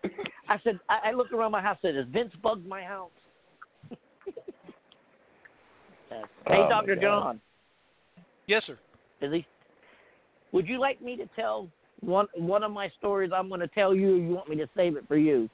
I 0.49 0.57
said, 0.64 0.80
I, 0.90 1.10
I 1.10 1.11
looked 1.11 1.32
around 1.34 1.52
my 1.52 1.61
house. 1.61 1.78
and 1.84 1.94
Said, 1.94 1.98
"Has 1.98 2.07
Vince 2.11 2.34
bugged 2.41 2.66
my 2.68 2.82
house?" 2.82 3.11
Yes. 6.11 6.26
Oh, 6.48 6.53
hey, 6.53 6.61
Oh, 6.66 6.70
Doctor 6.70 6.95
John. 6.95 7.40
Yes, 8.48 8.64
sir. 8.66 8.80
Is 9.22 9.32
he? 9.32 9.45
Would 10.53 10.68
you 10.68 10.80
like 10.80 10.99
me 11.03 11.16
to 11.18 11.28
tell 11.36 11.70
one 12.01 12.27
one 12.35 12.63
of 12.63 12.71
my 12.71 12.89
stories? 12.97 13.31
I'm 13.34 13.47
going 13.47 13.61
to 13.61 13.67
tell 13.67 13.93
you. 13.93 14.15
You 14.15 14.30
want 14.34 14.49
me 14.49 14.55
to 14.57 14.67
save 14.76 14.95
it 14.95 15.05
for 15.07 15.17
you? 15.17 15.49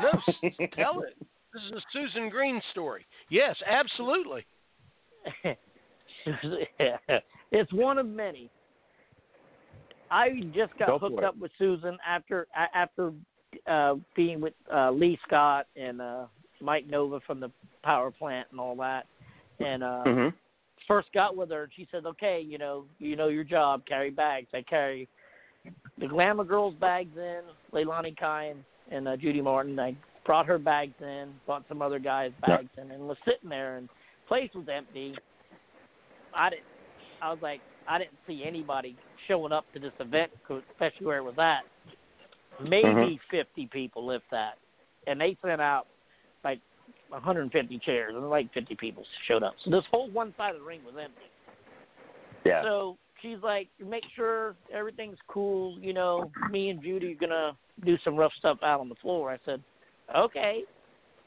No, 0.00 0.12
tell 0.74 1.02
it. 1.02 1.16
This 1.52 1.62
is 1.64 1.72
a 1.72 1.80
Susan 1.92 2.30
Green 2.30 2.60
story. 2.70 3.04
Yes, 3.28 3.56
absolutely. 3.66 4.46
it's 7.50 7.72
one 7.72 7.98
of 7.98 8.06
many. 8.06 8.50
I 10.10 10.40
just 10.54 10.76
got 10.78 10.88
Go 10.88 10.98
hooked 10.98 11.24
up 11.24 11.36
with 11.38 11.50
Susan 11.58 11.98
after 12.06 12.46
after 12.74 13.12
uh, 13.66 13.94
being 14.16 14.40
with 14.40 14.54
uh, 14.72 14.90
Lee 14.90 15.18
Scott 15.26 15.66
and 15.76 16.00
uh, 16.00 16.26
Mike 16.60 16.86
Nova 16.88 17.20
from 17.26 17.40
the 17.40 17.50
power 17.82 18.10
plant 18.10 18.48
and 18.50 18.60
all 18.60 18.76
that. 18.76 19.06
And 19.60 19.82
uh, 19.82 20.04
hmm 20.04 20.28
first 20.86 21.12
got 21.12 21.36
with 21.36 21.50
her, 21.50 21.64
and 21.64 21.72
she 21.74 21.86
said, 21.90 22.06
"Okay, 22.06 22.40
you 22.40 22.58
know, 22.58 22.84
you 22.98 23.16
know 23.16 23.28
your 23.28 23.44
job. 23.44 23.84
Carry 23.86 24.10
bags. 24.10 24.48
I 24.54 24.62
carry 24.62 25.08
the 25.98 26.06
Glamour 26.06 26.44
Girls 26.44 26.74
bags 26.74 27.16
in, 27.16 27.42
Leilani 27.72 28.16
Kai 28.16 28.54
and, 28.90 29.08
uh, 29.08 29.16
Judy 29.16 29.40
Martin. 29.40 29.78
I 29.78 29.94
brought 30.24 30.46
her 30.46 30.58
bags 30.58 30.94
in, 31.00 31.34
brought 31.46 31.66
some 31.68 31.82
other 31.82 31.98
guys' 31.98 32.32
bags 32.40 32.70
in, 32.76 32.90
and 32.90 33.08
was 33.08 33.16
sitting 33.24 33.48
there, 33.48 33.76
and 33.76 33.88
place 34.26 34.50
was 34.54 34.68
empty. 34.68 35.16
I 36.34 36.50
didn't. 36.50 36.64
I 37.20 37.30
was 37.30 37.40
like, 37.42 37.60
I 37.86 37.98
didn't 37.98 38.18
see 38.26 38.42
anybody 38.44 38.96
showing 39.28 39.52
up 39.52 39.70
to 39.74 39.78
this 39.78 39.92
event, 40.00 40.32
especially 40.72 41.06
where 41.06 41.18
it 41.18 41.24
was 41.24 41.38
at. 41.38 41.62
Maybe 42.60 42.84
Mhm. 42.84 43.20
50 43.30 43.66
people, 43.66 44.10
if 44.10 44.22
that, 44.30 44.58
and 45.06 45.20
they 45.20 45.34
sent 45.36 45.60
out 45.60 45.86
150 47.12 47.78
chairs, 47.84 48.14
and 48.14 48.28
like 48.28 48.52
50 48.52 48.74
people 48.76 49.04
showed 49.28 49.42
up. 49.42 49.54
So 49.64 49.70
this 49.70 49.84
whole 49.90 50.10
one 50.10 50.34
side 50.36 50.54
of 50.54 50.60
the 50.60 50.66
ring 50.66 50.80
was 50.84 50.94
empty. 51.00 51.20
Yeah. 52.44 52.62
So 52.62 52.96
she's 53.20 53.38
like, 53.42 53.68
make 53.84 54.04
sure 54.16 54.56
everything's 54.72 55.18
cool. 55.28 55.78
You 55.78 55.92
know, 55.92 56.30
me 56.50 56.70
and 56.70 56.82
Judy 56.82 57.12
are 57.12 57.26
gonna 57.26 57.52
do 57.84 57.96
some 58.04 58.16
rough 58.16 58.32
stuff 58.38 58.58
out 58.62 58.80
on 58.80 58.88
the 58.88 58.94
floor. 58.96 59.30
I 59.30 59.38
said, 59.44 59.62
okay. 60.16 60.62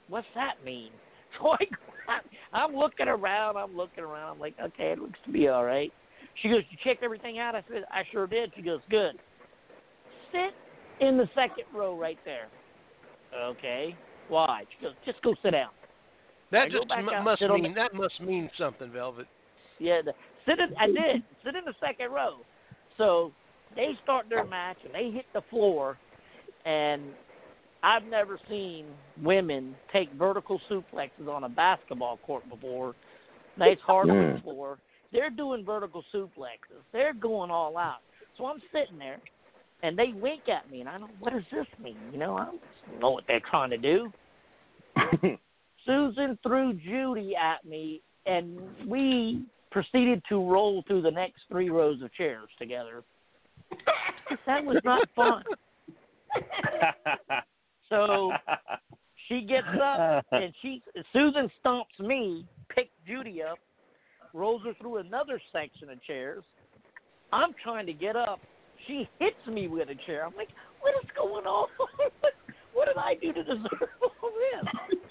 What's 0.07 0.27
that 0.35 0.63
mean? 0.63 0.91
So 1.41 1.49
I, 1.49 2.19
I'm 2.53 2.73
looking 2.75 3.09
around. 3.09 3.57
I'm 3.57 3.75
looking 3.75 4.05
around. 4.05 4.35
I'm 4.35 4.39
like, 4.39 4.53
okay, 4.61 4.91
it 4.91 4.99
looks 4.99 5.19
to 5.25 5.31
be 5.33 5.49
all 5.49 5.65
right. 5.65 5.91
She 6.41 6.47
goes, 6.49 6.61
you 6.69 6.77
checked 6.81 7.03
everything 7.03 7.39
out? 7.39 7.55
I 7.55 7.63
said, 7.67 7.83
I 7.91 8.03
sure 8.11 8.27
did. 8.27 8.53
She 8.55 8.61
goes, 8.61 8.79
good. 8.89 9.15
Sit 10.31 10.53
in 11.05 11.17
the 11.17 11.27
second 11.35 11.65
row 11.73 11.97
right 11.97 12.17
there. 12.23 12.47
Okay. 13.37 13.95
Why? 14.27 14.63
She 14.77 14.85
goes, 14.85 14.93
just 15.05 15.21
go 15.21 15.35
sit 15.43 15.51
down. 15.51 15.69
That 16.51 16.71
go 16.71 16.79
just 16.79 16.89
back 16.89 17.03
mu- 17.03 17.11
out, 17.11 17.23
must 17.23 17.41
mean 17.41 17.63
the- 17.63 17.73
that 17.73 17.93
must 17.93 18.21
mean 18.21 18.49
something, 18.57 18.91
Velvet. 18.91 19.27
Yeah, 19.79 20.01
the, 20.03 20.13
sit 20.45 20.59
in. 20.59 20.75
I 20.77 20.87
did 20.87 21.23
sit 21.43 21.55
in 21.55 21.65
the 21.65 21.73
second 21.79 22.11
row. 22.11 22.37
So 22.97 23.31
they 23.75 23.91
start 24.03 24.27
their 24.29 24.45
match 24.45 24.77
and 24.85 24.93
they 24.93 25.11
hit 25.11 25.25
the 25.33 25.41
floor, 25.49 25.97
and 26.65 27.03
I've 27.83 28.05
never 28.05 28.39
seen 28.49 28.85
women 29.21 29.75
take 29.91 30.11
vertical 30.13 30.61
suplexes 30.69 31.27
on 31.27 31.43
a 31.43 31.49
basketball 31.49 32.17
court 32.25 32.47
before. 32.49 32.95
Nice 33.57 33.79
hard 33.85 34.09
on 34.09 34.17
the 34.17 34.39
Mm. 34.39 34.43
floor. 34.43 34.79
They're 35.11 35.29
doing 35.29 35.63
vertical 35.65 36.03
suplexes. 36.13 36.83
They're 36.91 37.13
going 37.13 37.51
all 37.51 37.77
out. 37.77 37.99
So 38.37 38.45
I'm 38.45 38.61
sitting 38.71 38.97
there, 38.97 39.19
and 39.83 39.97
they 39.97 40.13
wink 40.15 40.43
at 40.47 40.69
me, 40.71 40.79
and 40.81 40.89
I 40.89 40.97
don't. 40.97 41.11
What 41.19 41.33
does 41.33 41.43
this 41.51 41.67
mean? 41.81 41.97
You 42.11 42.17
know, 42.17 42.35
I 42.37 42.45
don't 42.45 42.99
know 42.99 43.11
what 43.11 43.23
they're 43.27 43.41
trying 43.49 43.69
to 43.71 43.77
do. 43.77 44.11
Susan 45.85 46.37
threw 46.41 46.73
Judy 46.73 47.35
at 47.35 47.63
me, 47.65 48.01
and 48.25 48.59
we 48.87 49.45
proceeded 49.71 50.23
to 50.29 50.37
roll 50.49 50.83
through 50.87 51.01
the 51.01 51.11
next 51.11 51.41
three 51.49 51.69
rows 51.69 52.01
of 52.01 52.13
chairs 52.13 52.49
together. 52.59 53.03
That 54.47 54.65
was 54.65 54.77
not 54.83 55.07
fun. 55.15 55.43
So 57.89 58.31
she 59.27 59.41
gets 59.41 59.67
up 59.81 60.25
and 60.31 60.53
she 60.61 60.81
Susan 61.13 61.49
stomps 61.63 61.99
me, 61.99 62.45
picks 62.73 62.89
Judy 63.07 63.43
up, 63.43 63.59
rolls 64.33 64.61
her 64.65 64.73
through 64.79 64.97
another 64.97 65.39
section 65.51 65.89
of 65.89 66.03
chairs. 66.03 66.43
I'm 67.31 67.51
trying 67.63 67.85
to 67.85 67.93
get 67.93 68.15
up. 68.15 68.39
She 68.87 69.07
hits 69.19 69.35
me 69.47 69.67
with 69.67 69.89
a 69.89 69.95
chair. 70.05 70.25
I'm 70.25 70.35
like, 70.35 70.49
what 70.81 70.93
is 71.03 71.09
going 71.15 71.45
on? 71.45 71.67
what 72.73 72.87
did 72.87 72.97
I 72.97 73.15
do 73.15 73.33
to 73.33 73.43
deserve 73.43 73.89
all 74.21 74.31
this? 74.31 74.99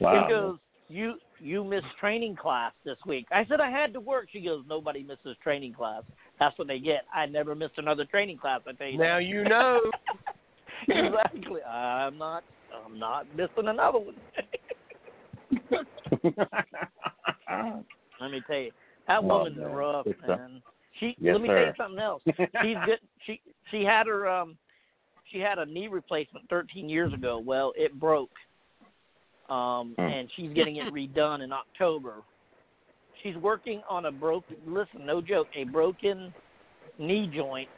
Wow. 0.00 0.26
She 0.26 0.32
goes, 0.32 0.58
you 0.88 1.14
you 1.38 1.62
missed 1.62 1.86
training 2.00 2.34
class 2.34 2.72
this 2.84 2.96
week. 3.06 3.26
I 3.30 3.44
said 3.46 3.60
I 3.60 3.70
had 3.70 3.92
to 3.92 4.00
work. 4.00 4.26
She 4.32 4.40
goes, 4.40 4.64
nobody 4.68 5.04
misses 5.04 5.36
training 5.42 5.72
class. 5.72 6.02
That's 6.40 6.58
what 6.58 6.66
they 6.66 6.80
get. 6.80 7.04
I 7.14 7.26
never 7.26 7.54
missed 7.54 7.74
another 7.76 8.04
training 8.04 8.38
class. 8.38 8.60
I 8.66 8.72
tell 8.72 8.88
you. 8.88 8.98
Now 8.98 9.18
that. 9.18 9.24
you 9.24 9.44
know. 9.44 9.80
exactly. 10.88 11.62
I'm 11.62 12.18
not. 12.18 12.42
I'm 12.84 12.98
not 12.98 13.26
missing 13.36 13.68
another 13.68 13.98
one. 13.98 14.16
Let 18.20 18.30
me 18.30 18.42
tell 18.46 18.56
you, 18.56 18.70
that 19.06 19.18
Oh, 19.18 19.22
woman's 19.22 19.56
man. 19.58 19.72
rough, 19.72 20.06
man. 20.26 20.62
She. 21.00 21.16
Yes, 21.18 21.32
let 21.32 21.42
me 21.42 21.48
tell 21.48 21.58
you 21.58 21.72
something 21.76 21.98
else. 22.00 22.22
She's 22.26 22.76
good. 22.86 23.00
She 23.26 23.40
she 23.70 23.82
had 23.82 24.06
her 24.06 24.28
um 24.28 24.56
she 25.30 25.38
had 25.38 25.58
a 25.58 25.66
knee 25.66 25.88
replacement 25.88 26.48
13 26.48 26.88
years 26.88 27.12
ago. 27.12 27.38
Well, 27.38 27.72
it 27.76 27.98
broke. 27.98 28.30
Um, 29.48 29.94
Hmm. 29.98 30.08
and 30.08 30.30
she's 30.36 30.52
getting 30.54 30.76
it 30.76 30.92
redone 30.92 31.42
in 31.42 31.52
October. 31.52 32.22
She's 33.22 33.36
working 33.36 33.82
on 33.88 34.06
a 34.06 34.12
broken. 34.12 34.56
Listen, 34.66 35.04
no 35.04 35.20
joke, 35.20 35.48
a 35.54 35.64
broken 35.64 36.32
knee 36.98 37.30
joint, 37.34 37.68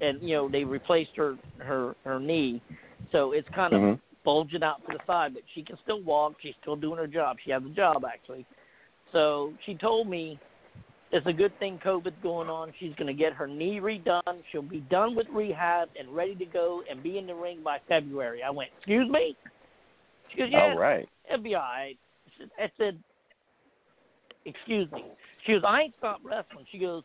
and 0.00 0.22
you 0.22 0.34
know 0.34 0.48
they 0.48 0.64
replaced 0.64 1.14
her 1.16 1.36
her 1.58 1.96
her 2.04 2.18
knee, 2.18 2.62
so 3.10 3.32
it's 3.32 3.48
kind 3.50 3.74
of 3.74 3.80
Mhm. 3.80 4.00
bulging 4.24 4.62
out 4.62 4.82
to 4.86 4.96
the 4.96 5.04
side, 5.06 5.34
but 5.34 5.42
she 5.54 5.62
can 5.62 5.76
still 5.78 6.00
walk. 6.00 6.40
She's 6.40 6.54
still 6.62 6.76
doing 6.76 6.98
her 6.98 7.06
job. 7.06 7.38
She 7.44 7.50
has 7.50 7.62
a 7.64 7.70
job 7.70 8.04
actually. 8.04 8.46
So 9.10 9.52
she 9.64 9.74
told 9.74 10.08
me 10.08 10.38
it's 11.12 11.26
a 11.26 11.32
good 11.32 11.56
thing 11.58 11.78
COVID's 11.84 12.14
going 12.22 12.48
on. 12.48 12.72
She's 12.80 12.94
going 12.94 13.06
to 13.06 13.12
get 13.14 13.32
her 13.34 13.46
knee 13.46 13.80
redone. 13.80 14.40
She'll 14.50 14.62
be 14.62 14.80
done 14.90 15.14
with 15.14 15.26
rehab 15.32 15.88
and 15.98 16.14
ready 16.14 16.34
to 16.36 16.44
go 16.46 16.82
and 16.90 17.02
be 17.02 17.18
in 17.18 17.26
the 17.26 17.34
ring 17.34 17.60
by 17.62 17.78
February. 17.88 18.42
I 18.42 18.50
went, 18.50 18.70
excuse 18.78 19.10
me? 19.10 19.36
She 20.30 20.38
goes, 20.38 20.48
yeah, 20.50 20.62
All 20.62 20.78
right. 20.78 21.06
it'll 21.30 21.42
be 21.42 21.54
all 21.54 21.60
right. 21.62 21.98
I 22.58 22.70
said- 22.78 22.98
excuse 24.46 24.90
me. 24.90 25.04
She 25.46 25.52
goes, 25.52 25.62
I 25.66 25.82
ain't 25.82 25.94
stopped 25.98 26.24
wrestling. 26.24 26.64
She 26.72 26.78
goes, 26.78 27.02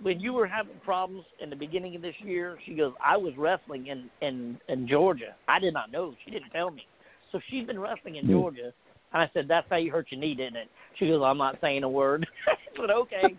when 0.00 0.20
you 0.20 0.32
were 0.32 0.46
having 0.46 0.76
problems 0.84 1.24
in 1.42 1.50
the 1.50 1.56
beginning 1.56 1.96
of 1.96 2.02
this 2.02 2.14
year, 2.20 2.56
she 2.64 2.74
goes, 2.74 2.92
I 3.04 3.16
was 3.16 3.32
wrestling 3.36 3.88
in 3.88 4.08
in 4.20 4.58
in 4.68 4.86
Georgia. 4.86 5.34
I 5.48 5.58
did 5.58 5.74
not 5.74 5.90
know. 5.90 6.14
She 6.24 6.30
didn't 6.30 6.50
tell 6.50 6.70
me. 6.70 6.86
So 7.32 7.40
she's 7.50 7.66
been 7.66 7.80
wrestling 7.80 8.14
in 8.16 8.26
Hmm. 8.26 8.32
Georgia. 8.32 8.72
And 9.12 9.22
I 9.22 9.30
said, 9.32 9.46
that's 9.48 9.66
how 9.70 9.76
you 9.76 9.90
hurt 9.90 10.08
your 10.10 10.20
knee, 10.20 10.34
didn't 10.34 10.56
it? 10.56 10.68
She 10.98 11.06
goes, 11.08 11.22
I'm 11.24 11.38
not 11.38 11.58
saying 11.60 11.82
a 11.84 11.88
word. 11.88 12.26
I 12.48 12.80
said, 12.80 12.90
okay. 12.90 13.36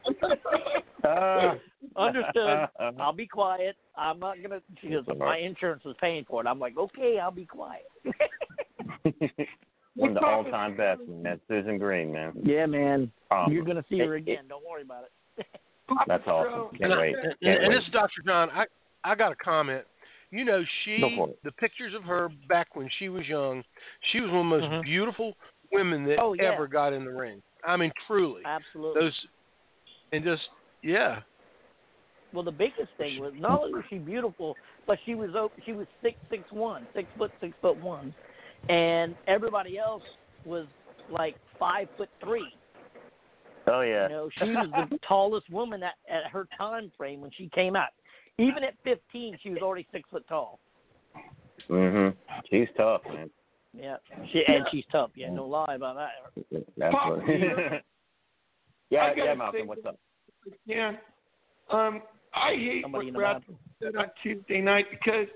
Ah. 1.06 1.56
Understood. 1.98 2.68
I'll 3.00 3.14
be 3.14 3.28
quiet. 3.28 3.76
I'm 3.98 4.20
not 4.20 4.36
gonna. 4.42 4.62
She 4.82 4.90
goes, 4.90 5.06
my 5.18 5.38
insurance 5.38 5.82
is 5.86 5.96
paying 6.00 6.26
for 6.30 6.42
it. 6.42 6.48
I'm 6.48 6.60
like, 6.60 6.78
okay, 6.78 7.20
I'll 7.22 7.32
be 7.32 7.46
quiet. 7.46 7.86
One 9.96 10.10
of 10.12 10.16
the 10.16 10.26
all-time 10.26 10.78
best, 10.78 11.02
man. 11.08 11.40
Susan 11.48 11.78
Green, 11.78 12.12
man. 12.14 12.34
yeah, 12.44 12.66
man. 12.66 13.12
Um, 13.32 13.52
You're 13.52 13.66
gonna 13.66 13.84
see 13.90 14.00
her 14.00 14.16
it- 14.16 14.20
again. 14.22 14.44
Don't 14.48 14.64
worry 14.70 14.84
about 14.84 15.06
it. 15.38 15.46
That's 16.08 16.26
awesome. 16.28 16.70
Can't 16.78 16.84
And, 16.84 16.94
I- 16.94 16.98
wait. 17.00 17.16
and, 17.16 17.36
Can't 17.44 17.64
and 17.64 17.70
wait. 17.74 17.78
this 17.78 17.86
is 17.86 17.92
Dr. 17.92 18.22
John. 18.26 18.50
I 18.52 18.66
I 19.04 19.16
got 19.16 19.32
a 19.32 19.36
comment. 19.36 19.84
You 20.32 20.46
know, 20.46 20.64
she 20.86 21.00
Go 21.00 21.10
for 21.16 21.30
it. 21.30 21.40
the 21.44 21.52
pictures 21.54 21.94
of 21.96 22.04
her 22.04 22.30
back 22.48 22.76
when 22.76 22.88
she 23.00 23.10
was 23.10 23.26
young, 23.28 23.64
she 24.12 24.20
was 24.22 24.30
one 24.30 24.52
of 24.52 24.62
the 24.62 24.68
most 24.70 24.72
Mhm. 24.72 24.84
beautiful 24.84 25.36
women 25.72 26.06
that 26.06 26.18
Oh, 26.20 26.34
yeah. 26.34 26.52
ever 26.54 26.68
got 26.68 26.94
in 26.94 27.06
the 27.06 27.12
ring. 27.12 27.42
I 27.66 27.76
mean, 27.78 27.92
truly. 28.08 28.42
Absolutely. 28.46 29.02
Those 29.02 29.14
and 30.12 30.24
just 30.24 30.44
yeah. 30.82 31.20
Well, 32.34 32.44
the 32.44 32.52
biggest 32.52 32.90
thing 32.98 33.20
was 33.20 33.34
not 33.38 33.60
only 33.60 33.74
was 33.74 33.84
she 33.90 33.98
beautiful, 33.98 34.56
but 34.88 34.98
she 35.06 35.16
was 35.16 35.30
she 35.66 35.74
was 35.74 35.88
six 36.02 36.16
six 36.30 36.44
one, 36.52 36.88
six 36.96 37.08
foot 37.18 37.32
six 37.42 37.54
foot 37.62 37.78
one, 37.78 38.14
and 38.70 39.16
everybody 39.28 39.78
else 39.78 40.04
was 40.46 40.66
like 41.12 41.36
five 41.60 41.88
foot 41.98 42.10
three. 42.24 42.48
Oh 43.68 43.82
yeah. 43.82 44.04
You 44.04 44.10
know, 44.10 44.30
she 44.38 44.46
was 44.46 44.70
the 44.90 45.00
tallest 45.08 45.50
woman 45.50 45.84
at, 45.84 45.96
at 46.10 46.32
her 46.32 46.48
time 46.58 46.92
frame 46.98 47.22
when 47.22 47.32
she 47.38 47.50
came 47.54 47.76
out. 47.76 47.90
Even 48.38 48.64
at 48.64 48.74
15, 48.86 49.38
she 49.44 49.50
was 49.50 49.60
already 49.62 49.86
six 49.92 50.08
foot 50.10 50.26
tall. 50.30 50.60
Mhm. 51.70 52.16
She's 52.50 52.68
tough, 52.78 53.02
man. 53.12 53.30
Yeah, 53.74 53.98
she 54.32 54.44
and 54.48 54.66
she's 54.72 54.86
tough. 54.92 55.12
Yeah, 55.16 55.30
no 55.30 55.46
lie 55.46 55.76
about 55.76 55.96
that. 55.96 56.64
Absolutely. 56.82 57.36
yeah, 58.90 59.02
I 59.04 59.10
gotta 59.10 59.24
yeah, 59.26 59.34
Malcolm. 59.36 59.68
What's 59.68 59.86
up? 59.86 60.00
Yeah. 60.66 60.94
Um, 61.72 62.02
I 62.34 62.54
hate 62.56 62.82
Somebody 62.84 63.08
what 63.08 63.14
the 63.14 63.18
Brad 63.18 63.44
said 63.82 63.96
on 63.96 64.08
Tuesday 64.24 64.62
night 64.62 64.86
because 64.90 65.28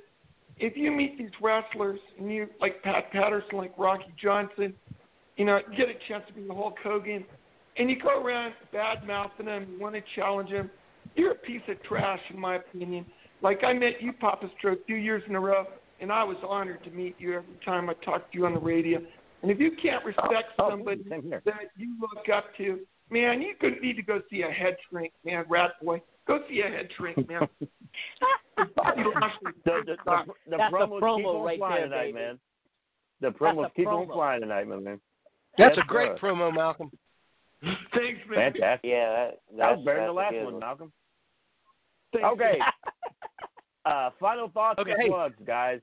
if 0.58 0.76
you 0.76 0.92
meet 0.92 1.18
these 1.18 1.30
wrestlers 1.42 2.00
and 2.18 2.32
you 2.32 2.48
like 2.60 2.82
Pat 2.84 3.12
Patterson, 3.12 3.58
like 3.58 3.74
Rocky 3.78 4.14
Johnson, 4.22 4.74
you 5.38 5.46
know, 5.46 5.60
you 5.70 5.78
get 5.78 5.88
a 5.90 6.08
chance 6.08 6.24
to 6.28 6.34
be 6.34 6.46
the 6.48 6.54
Hulk 6.54 6.76
Hogan, 6.84 7.26
and 7.78 7.90
you 7.90 8.00
go 8.00 8.24
around 8.24 8.54
bad 8.72 9.06
mouthing 9.06 9.48
them, 9.48 9.68
you 9.72 9.80
want 9.80 9.96
to 9.96 10.02
challenge 10.16 10.52
them, 10.52 10.70
you're 11.16 11.32
a 11.32 11.36
piece 11.36 11.62
of 11.68 11.82
trash 11.84 12.20
in 12.32 12.40
my 12.40 12.58
opinion. 12.58 13.06
Like 13.42 13.64
I 13.64 13.74
met 13.74 14.02
you, 14.02 14.14
Papa 14.14 14.50
Stro, 14.58 14.76
two 14.88 14.96
years 14.96 15.24
in 15.28 15.36
a 15.36 15.40
row, 15.40 15.66
and 16.04 16.12
I 16.12 16.24
was 16.24 16.38
honored 16.48 16.84
to 16.84 16.92
meet 16.92 17.16
you 17.18 17.34
every 17.36 17.56
time 17.66 17.90
I 17.90 17.94
talked 18.06 18.34
to 18.34 18.38
you 18.38 18.46
on 18.46 18.54
the 18.54 18.60
radio. 18.60 19.02
And 19.42 19.50
if 19.50 19.58
you 19.60 19.72
can't 19.82 20.04
respect 20.06 20.50
Oh, 20.60 20.70
somebody 20.70 21.02
same 21.10 21.30
that 21.30 21.44
you 21.78 21.96
look 22.00 22.28
up 22.30 22.56
to, 22.58 22.82
man, 23.10 23.42
you 23.42 23.54
could 23.60 23.82
need 23.82 23.96
to 23.96 24.02
go 24.04 24.22
see 24.30 24.42
a 24.42 24.50
head 24.52 24.76
shrink, 24.90 25.14
man, 25.26 25.46
rat 25.48 25.72
boy. 25.82 26.02
Go 26.28 26.40
see 26.50 26.60
a 26.62 26.68
head 26.70 26.90
shrink, 26.98 27.28
man. 27.28 27.48
The, 28.56 28.66
the, 28.66 28.74
the, 29.66 29.96
the 29.96 29.96
That's 30.06 30.72
the 30.72 30.78
promos 30.78 30.90
keep 31.00 31.04
promo 31.04 31.26
on 31.40 31.46
right 31.46 31.58
flying 31.58 31.76
there, 31.76 31.84
tonight, 31.86 32.02
baby. 32.02 32.14
man. 32.14 32.40
The 33.22 33.30
That's 33.30 33.38
promos 33.40 33.66
a 33.66 33.70
keep 33.72 33.88
on 33.88 34.08
flying 34.08 34.42
tonight, 34.42 34.68
my 34.68 34.76
man. 34.78 35.00
That's 35.58 35.76
Yes, 35.78 35.84
a 35.84 35.88
great 35.88 36.12
sir. 36.12 36.18
promo, 36.28 36.54
Malcolm. 36.54 36.92
Thanks, 37.62 38.20
man. 38.30 38.52
Fantastic. 38.54 38.90
Yeah, 38.90 39.10
that, 39.10 39.40
That 39.52 39.58
that's, 39.58 39.78
was 39.78 39.86
better 39.86 39.98
than 40.00 40.08
the 40.08 40.14
last 40.14 40.32
good 40.32 40.44
one, 40.46 40.60
Malcolm. 40.60 40.92
Thanks. 42.14 42.28
Okay. 42.34 42.60
Uh, 43.86 44.12
final 44.18 44.48
thoughts 44.48 44.80
Okay, 44.80 44.94
and 44.98 45.10
plugs, 45.10 45.36
guys. 45.46 45.82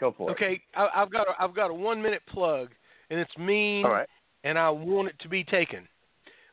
Go 0.00 0.14
for 0.16 0.30
it. 0.30 0.32
Okay, 0.34 0.60
I, 0.76 0.88
I've 0.94 1.10
got 1.10 1.26
a, 1.28 1.32
I've 1.42 1.54
got 1.54 1.70
a 1.70 1.74
one 1.74 2.00
minute 2.00 2.22
plug, 2.28 2.68
and 3.10 3.18
it's 3.18 3.36
mean, 3.38 3.84
All 3.84 3.90
right. 3.92 4.08
and 4.44 4.58
I 4.58 4.70
want 4.70 5.08
it 5.08 5.14
to 5.20 5.28
be 5.28 5.44
taken. 5.44 5.88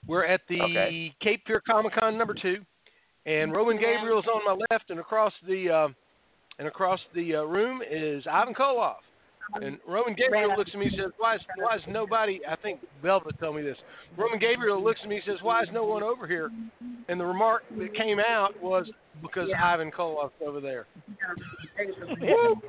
We're 0.07 0.25
at 0.25 0.41
the 0.49 0.61
Okay. 0.61 1.15
Cape 1.21 1.41
Fear 1.47 1.61
Comic 1.67 1.93
Con 1.99 2.17
number 2.17 2.33
two, 2.33 2.57
and 3.25 3.51
Roman 3.51 3.77
Gabriel 3.77 4.19
is 4.19 4.25
on 4.25 4.41
my 4.45 4.65
left, 4.69 4.89
and 4.89 4.99
across 4.99 5.33
the 5.47 5.69
uh, 5.69 5.87
and 6.59 6.67
across 6.67 6.99
the 7.13 7.35
uh, 7.35 7.41
room 7.43 7.81
is 7.89 8.23
Ivan 8.31 8.53
Koloff. 8.53 8.95
And 9.53 9.77
Roman 9.87 10.15
Gabriel 10.15 10.55
looks 10.57 10.71
at 10.73 10.79
me 10.79 10.87
and 10.87 10.95
says, 10.95 11.11
"Why 11.17 11.35
is 11.35 11.41
why 11.57 11.75
is 11.75 11.81
nobody?" 11.87 12.41
I 12.47 12.55
think 12.55 12.79
Velvet 13.01 13.39
told 13.39 13.55
me 13.55 13.61
this. 13.61 13.77
Roman 14.17 14.39
Gabriel 14.39 14.83
looks 14.83 14.99
at 15.03 15.09
me 15.09 15.15
and 15.17 15.25
says, 15.25 15.41
"Why 15.41 15.61
is 15.61 15.69
no 15.71 15.85
one 15.85 16.03
over 16.03 16.27
here?" 16.27 16.51
And 17.07 17.19
the 17.19 17.25
remark 17.25 17.63
that 17.77 17.93
came 17.95 18.19
out 18.19 18.59
was 18.61 18.89
because 19.21 19.49
Ivan 19.57 19.91
Koloff's 19.91 20.33
over 20.45 20.59
there. 20.59 20.87
Woo! 22.21 22.61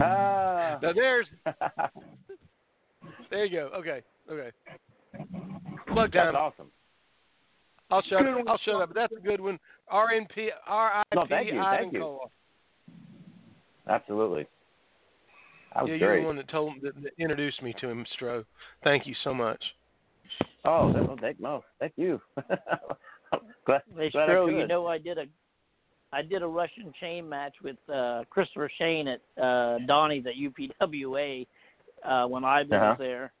Ah. 0.00 0.78
Now 0.82 0.92
there's 0.92 1.26
there 3.30 3.44
you 3.44 3.58
go. 3.58 3.70
Okay, 3.76 4.02
okay. 4.30 4.50
Plug 5.88 6.12
That's 6.12 6.32
time. 6.32 6.36
awesome. 6.36 6.66
I'll 7.90 8.02
shut. 8.02 8.22
I'll 8.46 8.58
shut 8.58 8.74
up. 8.76 8.90
But 8.90 8.94
that's 8.94 9.12
a 9.16 9.20
good 9.26 9.40
one. 9.40 9.58
RNP 9.92 10.36
RIP 10.36 11.06
No, 11.14 11.26
thank 11.28 11.52
you, 11.52 11.60
Ivan 11.60 11.78
thank 11.80 11.92
you. 11.94 12.00
Koloff. 12.00 12.30
Absolutely. 13.88 14.46
That 15.74 15.82
was 15.84 15.90
yeah, 15.90 15.96
you're 15.96 16.08
great. 16.08 16.20
the 16.20 16.26
one 16.26 16.36
that 16.36 16.48
told 16.48 16.74
that, 16.82 17.00
that 17.02 17.12
introduced 17.18 17.62
me 17.62 17.74
to 17.80 17.88
him, 17.88 18.04
Stro. 18.20 18.44
Thank 18.82 19.06
you 19.06 19.14
so 19.22 19.32
much. 19.32 19.62
Oh, 20.64 20.92
that, 20.92 21.06
well, 21.06 21.16
thank, 21.20 21.40
no, 21.40 21.62
thank 21.78 21.92
you. 21.96 22.20
glad, 23.66 23.82
Hey, 23.96 24.10
glad 24.10 24.28
Stro, 24.28 24.52
you 24.60 24.66
know 24.66 24.86
I 24.86 24.98
did 24.98 25.18
a 25.18 25.24
I 26.12 26.22
did 26.22 26.42
a 26.42 26.46
Russian 26.46 26.92
chain 27.00 27.28
match 27.28 27.54
with 27.62 27.76
uh 27.92 28.24
Christopher 28.30 28.70
Shane 28.78 29.08
at 29.08 29.20
uh 29.42 29.78
Donnie's 29.86 30.24
at 30.26 30.34
UPWA 30.34 31.46
uh 32.04 32.26
when 32.26 32.44
I 32.44 32.62
was 32.62 32.72
Uh-huh. 32.72 32.96
there. 32.98 33.32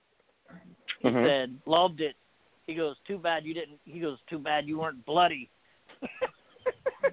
He 1.00 1.08
Mhm. 1.08 1.24
said, 1.26 1.60
Loved 1.66 2.00
it. 2.00 2.16
He 2.66 2.74
goes, 2.74 2.96
Too 3.06 3.18
bad 3.18 3.44
you 3.44 3.54
didn't 3.54 3.80
he 3.84 4.00
goes, 4.00 4.18
Too 4.28 4.38
bad 4.38 4.66
you 4.66 4.78
weren't 4.78 5.04
bloody. 5.04 5.50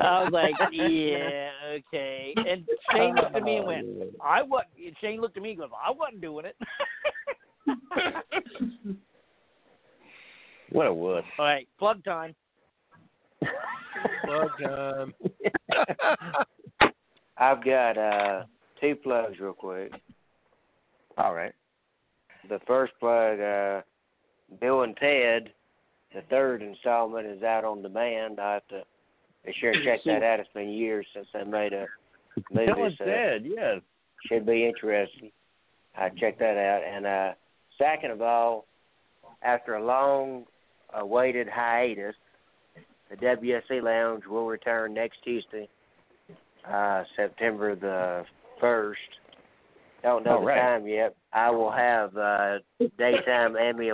I 0.00 0.22
was 0.22 0.32
like, 0.32 0.54
Yeah, 0.72 1.50
okay. 1.70 2.34
And 2.36 2.64
Shane 2.92 3.14
looked 3.14 3.36
at 3.36 3.42
me 3.42 3.56
and 3.56 3.66
went, 3.66 3.86
I 4.24 4.42
wasn't 4.42 4.70
Shane 5.00 5.20
looked 5.20 5.36
at 5.36 5.42
me 5.42 5.50
and 5.50 5.60
goes, 5.60 5.70
I 5.84 5.90
wasn't 5.90 6.20
doing 6.20 6.46
it. 6.46 6.56
What 10.70 10.86
a 10.86 10.92
wuss. 10.92 11.24
All 11.38 11.44
right, 11.44 11.68
plug 11.78 12.04
time. 12.04 12.34
Plug 14.24 14.50
time. 14.62 15.14
I've 17.38 17.64
got 17.64 17.96
uh 17.96 18.42
two 18.80 18.96
plugs 18.96 19.38
real 19.40 19.52
quick. 19.52 19.92
All 21.16 21.34
right. 21.34 21.54
The 22.48 22.60
first 22.66 22.92
plug, 23.00 23.40
uh 23.40 23.82
Bill 24.60 24.82
and 24.82 24.96
Ted, 24.96 25.50
the 26.14 26.22
third 26.30 26.62
installment 26.62 27.26
is 27.26 27.42
out 27.42 27.64
on 27.64 27.82
demand. 27.82 28.40
I 28.40 28.54
have 28.54 28.68
to 28.68 28.82
be 29.44 29.52
sure 29.60 29.72
to 29.72 29.84
check 29.84 30.00
that 30.06 30.22
out. 30.22 30.40
It's 30.40 30.48
been 30.54 30.70
years 30.70 31.06
since 31.14 31.26
they 31.32 31.44
made 31.44 31.72
a 31.72 31.86
movie. 32.52 32.66
Bill 32.66 32.84
and 32.84 32.94
so 32.98 33.04
Ted, 33.04 33.44
yes. 33.44 33.80
should 34.26 34.46
be 34.46 34.66
interesting. 34.66 35.30
I 35.96 36.10
check 36.10 36.38
that 36.38 36.56
out. 36.56 36.82
And 36.84 37.06
uh 37.06 37.32
second 37.78 38.10
of 38.10 38.22
all, 38.22 38.66
after 39.42 39.74
a 39.74 39.84
long 39.84 40.44
awaited 40.94 41.48
hiatus, 41.48 42.14
the 43.10 43.16
WSC 43.16 43.82
Lounge 43.82 44.24
will 44.26 44.46
return 44.46 44.94
next 44.94 45.18
Tuesday, 45.24 45.68
uh, 46.70 47.04
September 47.16 47.74
the 47.74 48.24
first. 48.60 49.00
Don't 50.02 50.24
know 50.24 50.34
All 50.34 50.40
the 50.40 50.46
right. 50.46 50.60
time 50.60 50.86
yet. 50.86 51.16
I 51.32 51.50
will 51.50 51.72
have 51.72 52.16
uh, 52.16 52.58
daytime 52.98 53.56
Emmy 53.56 53.90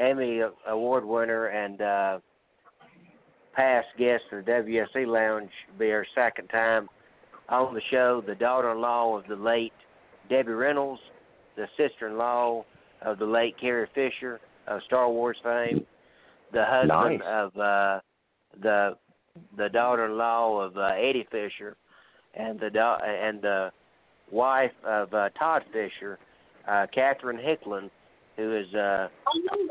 Emmy 0.00 0.40
award 0.66 1.04
winner 1.04 1.46
and 1.46 1.80
uh, 1.82 2.18
past 3.54 3.86
guest 3.98 4.22
of 4.32 4.44
the 4.44 4.50
WSC 4.50 5.06
Lounge 5.06 5.50
be 5.78 5.92
our 5.92 6.06
second 6.14 6.48
time 6.48 6.88
on 7.48 7.74
the 7.74 7.82
show. 7.90 8.22
The 8.26 8.34
daughter-in-law 8.34 9.18
of 9.18 9.24
the 9.28 9.36
late 9.36 9.72
Debbie 10.28 10.52
Reynolds, 10.52 11.00
the 11.56 11.66
sister-in-law 11.76 12.64
of 13.02 13.18
the 13.18 13.26
late 13.26 13.54
Carrie 13.60 13.88
Fisher 13.94 14.40
of 14.66 14.80
Star 14.86 15.10
Wars 15.10 15.36
fame, 15.42 15.84
the 16.52 16.64
husband 16.64 17.20
Nice. 17.20 17.20
of 17.26 17.56
uh, 17.58 18.00
the 18.62 18.96
the 19.56 19.68
daughter-in-law 19.68 20.60
of 20.60 20.76
uh, 20.76 20.90
Eddie 20.96 21.26
Fisher, 21.30 21.76
and 22.34 22.58
the 22.58 22.70
da- 22.70 22.98
and 23.04 23.40
the 23.42 23.70
wife 24.30 24.72
of 24.84 25.12
uh, 25.14 25.28
Todd 25.38 25.62
Fisher, 25.72 26.18
uh, 26.68 26.86
Catherine 26.92 27.38
Hickland, 27.38 27.90
who 28.36 28.56
is 28.56 28.72
a 28.74 29.10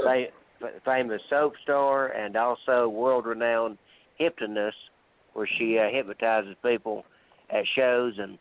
fa- 0.03 0.25
fa- 0.59 0.81
famous 0.85 1.21
soap 1.29 1.53
star 1.63 2.07
and 2.09 2.35
also 2.35 2.87
world-renowned 2.89 3.77
hypnotist, 4.17 4.77
where 5.33 5.47
she 5.57 5.77
uh, 5.77 5.89
hypnotizes 5.89 6.55
people 6.63 7.05
at 7.49 7.63
shows, 7.75 8.13
and 8.17 8.37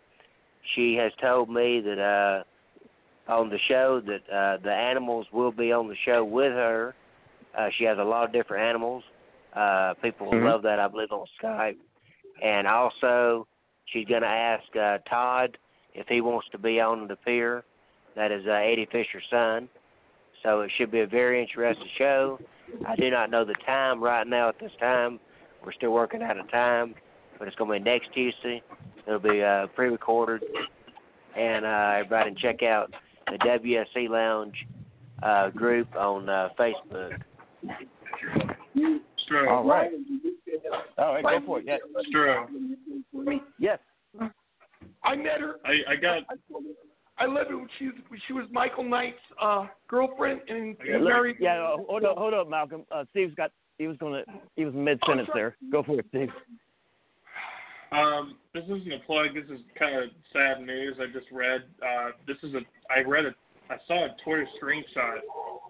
she 0.74 0.94
has 0.96 1.12
told 1.20 1.48
me 1.48 1.80
that 1.80 1.98
uh, 1.98 3.32
on 3.32 3.48
the 3.48 3.58
show 3.68 4.00
that 4.00 4.34
uh, 4.34 4.56
the 4.62 4.72
animals 4.72 5.26
will 5.32 5.52
be 5.52 5.72
on 5.72 5.88
the 5.88 5.96
show 6.04 6.24
with 6.24 6.52
her. 6.52 6.94
Uh, 7.56 7.68
she 7.78 7.84
has 7.84 7.98
a 7.98 8.04
lot 8.04 8.24
of 8.24 8.32
different 8.32 8.64
animals. 8.64 9.02
Uh, 9.54 9.94
people 10.02 10.26
will 10.26 10.34
Mhm. 10.34 10.44
love 10.44 10.62
that, 10.62 10.78
I 10.78 10.88
believe, 10.88 11.12
on 11.12 11.26
Skype. 11.40 11.76
And 12.42 12.66
also, 12.66 13.46
she's 13.86 14.06
going 14.06 14.22
to 14.22 14.28
ask 14.28 14.64
uh, 14.76 14.98
Todd 15.08 15.58
if 15.94 16.06
he 16.08 16.20
wants 16.20 16.48
to 16.50 16.58
be 16.58 16.80
on 16.80 17.08
the 17.08 17.16
pier. 17.16 17.64
That 18.14 18.30
is 18.30 18.46
uh, 18.46 18.50
Eddie 18.50 18.86
Fisher's 18.86 19.26
son. 19.30 19.68
So 20.48 20.62
it 20.62 20.70
should 20.78 20.90
be 20.90 21.00
a 21.00 21.06
very 21.06 21.42
interesting 21.42 21.88
show. 21.98 22.40
I 22.86 22.96
do 22.96 23.10
not 23.10 23.30
know 23.30 23.44
the 23.44 23.54
time 23.66 24.02
right 24.02 24.26
now 24.26 24.48
at 24.48 24.58
this 24.58 24.72
time. 24.80 25.20
We're 25.62 25.74
still 25.74 25.92
working 25.92 26.22
out 26.22 26.38
a 26.38 26.44
time, 26.44 26.94
but 27.38 27.48
it's 27.48 27.56
going 27.56 27.70
to 27.70 27.84
be 27.84 27.90
next 27.90 28.14
Tuesday. 28.14 28.62
It'll 29.06 29.18
be 29.18 29.42
uh, 29.42 29.66
pre-recorded, 29.76 30.42
and 31.36 31.66
uh, 31.66 31.96
everybody 31.96 32.30
can 32.30 32.38
check 32.40 32.62
out 32.62 32.90
the 33.26 33.36
WSC 33.36 34.08
Lounge 34.08 34.54
uh, 35.22 35.50
group 35.50 35.94
on 35.94 36.30
uh, 36.30 36.48
Facebook. 36.58 37.20
Stro. 38.74 39.50
All 39.50 39.68
right. 39.68 39.90
All 40.96 41.12
right, 41.12 41.24
go 41.24 41.40
for 41.44 41.58
it. 41.58 41.66
Yes. 41.66 41.80
Stro. 42.10 42.46
Yes. 43.58 43.78
I 45.04 45.14
met 45.14 45.40
her. 45.40 45.56
I, 45.66 45.92
I 45.92 45.96
got 45.96 46.22
I 47.20 47.26
lived 47.26 47.50
when 47.52 47.68
she 47.78 47.86
was 47.86 47.94
she 48.26 48.32
was 48.32 48.46
Michael 48.52 48.84
Knight's 48.84 49.16
uh 49.40 49.66
girlfriend 49.88 50.40
and 50.48 50.76
Yeah, 50.84 50.96
and 50.96 51.04
married. 51.04 51.36
Yeah, 51.40 51.60
uh, 51.60 51.76
hold 51.88 52.04
up, 52.04 52.16
hold 52.16 52.34
up, 52.34 52.48
Malcolm. 52.48 52.84
Uh, 52.90 53.04
Steve's 53.10 53.34
got. 53.34 53.50
He 53.78 53.86
was 53.86 53.96
gonna. 53.98 54.22
He 54.56 54.64
was 54.64 54.74
mid 54.74 55.00
sentence 55.06 55.28
there. 55.34 55.56
Go 55.70 55.82
for 55.82 55.98
it, 55.98 56.06
Steve. 56.08 56.30
Um, 57.90 58.36
this 58.52 58.64
isn't 58.64 58.92
a 58.92 58.98
plug. 59.06 59.28
This 59.34 59.44
is 59.44 59.64
kind 59.78 59.96
of 59.96 60.10
sad 60.32 60.60
news. 60.60 60.96
I 61.00 61.06
just 61.06 61.26
read. 61.32 61.62
Uh, 61.82 62.10
this 62.26 62.36
is 62.42 62.54
a. 62.54 62.60
I 62.92 63.06
read 63.06 63.24
a. 63.24 63.34
I 63.70 63.76
saw 63.86 64.06
a 64.06 64.08
Twitter 64.24 64.46
screenshot 64.62 65.18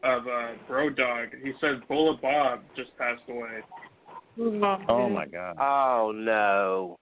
of 0.05 0.27
uh, 0.27 0.73
Road 0.73 0.97
Dogg. 0.97 1.29
He 1.43 1.53
said 1.61 1.87
Bullet 1.89 2.21
Bob 2.23 2.61
just 2.77 2.97
passed 2.97 3.23
away. 3.29 3.61
Oh 4.89 5.09
my 5.09 5.27
God. 5.27 5.57
Oh 5.61 6.13
no! 6.15 6.97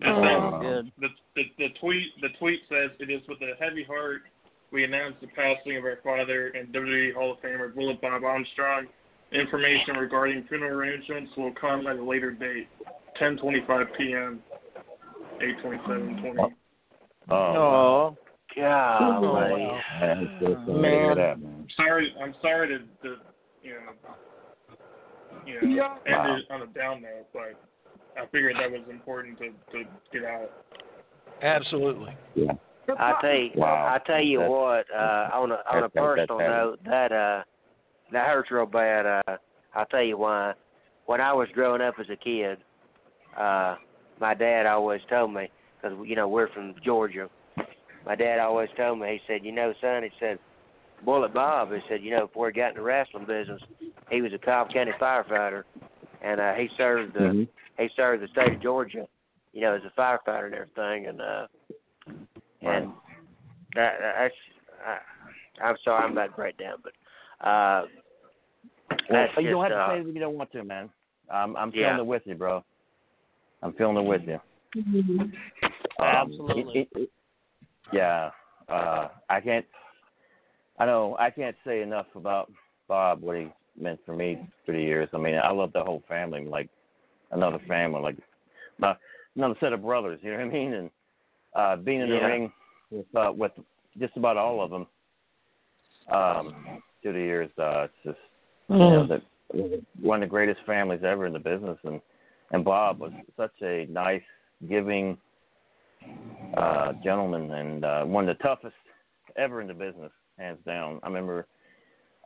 It 0.00 0.06
Oh. 0.08 0.60
says- 0.62 0.92
The, 0.98 1.08
the 1.34 1.42
the 1.58 1.68
tweet 1.80 2.20
the 2.20 2.28
tweet 2.38 2.60
says 2.68 2.90
it 3.00 3.10
is 3.10 3.26
with 3.28 3.40
a 3.42 3.54
heavy 3.58 3.84
heart 3.84 4.22
we 4.72 4.84
announce 4.84 5.14
the 5.20 5.28
passing 5.28 5.76
of 5.76 5.84
our 5.84 5.96
father 6.02 6.48
and 6.48 6.72
WWE 6.72 7.12
Hall 7.14 7.32
of 7.32 7.38
Famer 7.40 7.72
Bullet 7.74 8.00
Bob 8.00 8.24
Armstrong. 8.24 8.86
Information 9.32 9.96
regarding 9.96 10.42
funeral 10.44 10.72
arrangements 10.78 11.30
will 11.36 11.52
come 11.52 11.86
at 11.86 11.96
a 11.96 12.02
later 12.02 12.30
date, 12.32 12.68
10:25 13.18 13.86
p.m. 13.96 14.42
8:27:20. 15.40 16.52
Oh. 17.30 18.16
Oh, 18.58 19.20
Golly. 19.20 19.62
Man, 20.00 20.18
it's 20.24 20.44
so 20.44 20.64
sorry 20.66 21.14
that, 21.14 21.40
man. 21.40 21.68
Sorry, 21.76 22.14
I'm 22.22 22.34
sorry 22.40 22.68
to, 22.68 22.78
to 22.78 23.16
you 23.62 23.74
know, 23.74 24.76
you 25.44 25.54
know, 25.60 25.68
Yeah. 25.68 25.96
end 26.06 26.16
Wow. 26.30 26.36
it 26.36 26.50
on 26.50 26.62
a 26.62 26.66
down 26.68 27.02
note, 27.02 27.26
but 27.32 27.54
I 28.20 28.26
figured 28.26 28.56
that 28.56 28.70
was 28.70 28.82
important 28.90 29.38
to 29.38 29.48
to 29.72 29.84
get 30.12 30.24
out. 30.24 30.50
Absolutely. 31.42 32.16
Yeah. 32.34 32.52
I 32.98 33.14
tell 33.20 33.34
you, 33.34 33.50
Wow. 33.56 33.92
I 33.94 33.98
tell 34.06 34.22
you 34.22 34.38
That's- 34.38 34.50
what. 34.50 34.86
Uh, 34.94 35.30
on 35.34 35.52
a 35.52 35.54
on 35.54 35.78
a 35.84 35.88
that's- 35.88 35.90
that's 35.94 36.04
personal 36.28 36.38
note, 36.38 36.84
that 36.84 37.12
uh, 37.12 37.42
that 38.12 38.26
hurts 38.26 38.50
real 38.50 38.66
bad. 38.66 39.06
Uh, 39.06 39.36
I'll 39.74 39.86
tell 39.86 40.02
you 40.02 40.18
why. 40.18 40.54
When 41.06 41.20
I 41.20 41.32
was 41.32 41.48
growing 41.52 41.80
up 41.82 41.94
as 42.00 42.08
a 42.10 42.16
kid, 42.16 42.58
uh, 43.36 43.76
my 44.20 44.34
dad 44.34 44.66
always 44.66 45.00
told 45.10 45.32
me 45.34 45.50
because 45.80 45.96
you 46.06 46.16
know 46.16 46.28
we're 46.28 46.48
from 46.48 46.74
Georgia. 46.84 47.28
My 48.06 48.14
dad 48.14 48.38
always 48.38 48.70
told 48.76 49.00
me. 49.00 49.20
He 49.20 49.20
said, 49.26 49.44
"You 49.44 49.52
know, 49.52 49.72
son," 49.80 50.04
he 50.04 50.10
said, 50.20 50.38
"Bullet 51.04 51.34
Bob." 51.34 51.72
He 51.72 51.80
said, 51.88 52.02
"You 52.02 52.12
know, 52.12 52.26
before 52.28 52.48
he 52.48 52.54
got 52.54 52.70
in 52.70 52.76
the 52.76 52.82
wrestling 52.82 53.24
business, 53.24 53.60
he 54.10 54.22
was 54.22 54.32
a 54.32 54.38
Cobb 54.38 54.70
County 54.72 54.92
firefighter, 54.92 55.64
and 56.26 56.40
uh, 56.40 56.54
he 56.54 56.68
served 56.76 57.14
the 57.14 57.20
Mhm. 57.20 57.48
he 57.78 57.88
served 57.94 58.22
the 58.22 58.28
state 58.28 58.54
of 58.54 58.60
Georgia, 58.60 59.06
you 59.52 59.60
know, 59.60 59.74
as 59.74 59.84
a 59.84 59.90
firefighter 59.90 60.46
and 60.46 60.54
everything, 60.54 61.06
and 61.06 61.20
uh, 61.20 61.46
and 62.62 62.92
that 63.74 63.98
that's 64.00 64.34
uh, 64.86 64.98
I'm 65.62 65.76
sorry, 65.84 66.04
I'm 66.04 66.12
about 66.12 66.26
to 66.26 66.32
break 66.32 66.56
down, 66.58 66.78
but 66.82 66.92
uh, 67.46 67.86
Well, 69.08 69.28
that's 69.28 69.36
you 69.36 69.50
don't 69.50 69.62
have 69.62 69.70
just, 69.70 69.78
to 69.78 69.82
uh, 69.82 69.88
say 69.90 69.98
it 70.00 70.08
if 70.08 70.14
you 70.14 70.20
don't 70.20 70.36
want 70.36 70.50
to, 70.52 70.64
man. 70.64 70.90
I'm 71.30 71.56
I'm 71.56 71.70
Yeah. 71.72 71.90
feeling 71.90 72.00
it 72.00 72.06
with 72.06 72.22
you, 72.26 72.34
bro. 72.34 72.64
I'm 73.62 73.72
feeling 73.74 73.96
it 73.98 74.08
with 74.08 74.22
you. 74.26 74.40
Um, 74.74 75.32
Absolutely. 75.98 76.80
it- 76.80 76.88
it- 76.96 77.10
yeah. 77.92 78.30
Uh, 78.68 79.08
I 79.28 79.40
can't. 79.40 79.66
I 80.78 80.86
know 80.86 81.16
I 81.18 81.30
can't 81.30 81.56
say 81.64 81.82
enough 81.82 82.06
about 82.16 82.50
Bob 82.88 83.22
what 83.22 83.36
he 83.36 83.52
meant 83.80 84.00
for 84.04 84.14
me 84.14 84.38
through 84.64 84.76
the 84.76 84.82
years. 84.82 85.08
I 85.12 85.18
mean, 85.18 85.36
I 85.36 85.50
love 85.50 85.72
the 85.72 85.84
whole 85.84 86.02
family, 86.08 86.44
like 86.44 86.68
another 87.30 87.58
family, 87.68 88.00
like 88.00 88.16
my 88.78 88.96
another 89.36 89.56
set 89.60 89.72
of 89.72 89.82
brothers. 89.82 90.20
You 90.22 90.32
know 90.32 90.38
what 90.38 90.46
I 90.46 90.50
mean? 90.50 90.74
And 90.74 90.90
uh, 91.54 91.76
being 91.76 92.00
in 92.00 92.08
the 92.08 92.16
Yeah. 92.16 92.26
ring 92.26 92.52
with 92.90 93.06
uh, 93.14 93.32
with 93.32 93.52
just 93.98 94.16
about 94.16 94.36
all 94.36 94.62
of 94.62 94.70
them 94.70 94.86
um, 96.10 96.54
through 97.02 97.14
the 97.14 97.18
years, 97.18 97.50
uh, 97.58 97.84
it's 97.84 97.94
just 98.04 98.18
you 98.68 98.76
know, 98.76 99.06
the, 99.06 99.82
one 100.00 100.22
of 100.22 100.28
the 100.28 100.30
greatest 100.30 100.60
families 100.66 101.02
ever 101.04 101.26
in 101.26 101.32
the 101.32 101.38
business, 101.38 101.78
and 101.84 102.00
and 102.52 102.64
Bob 102.64 103.00
was 103.00 103.12
such 103.36 103.54
a 103.62 103.86
nice, 103.90 104.22
giving 104.68 105.18
uh, 106.56 106.92
gentleman, 107.02 107.50
and 107.52 107.84
uh, 107.84 108.04
one 108.04 108.28
of 108.28 108.36
the 108.36 108.42
toughest 108.42 108.74
ever 109.36 109.60
in 109.60 109.66
the 109.66 109.74
business, 109.74 110.12
hands 110.38 110.58
down. 110.64 111.00
I 111.02 111.06
remember, 111.08 111.46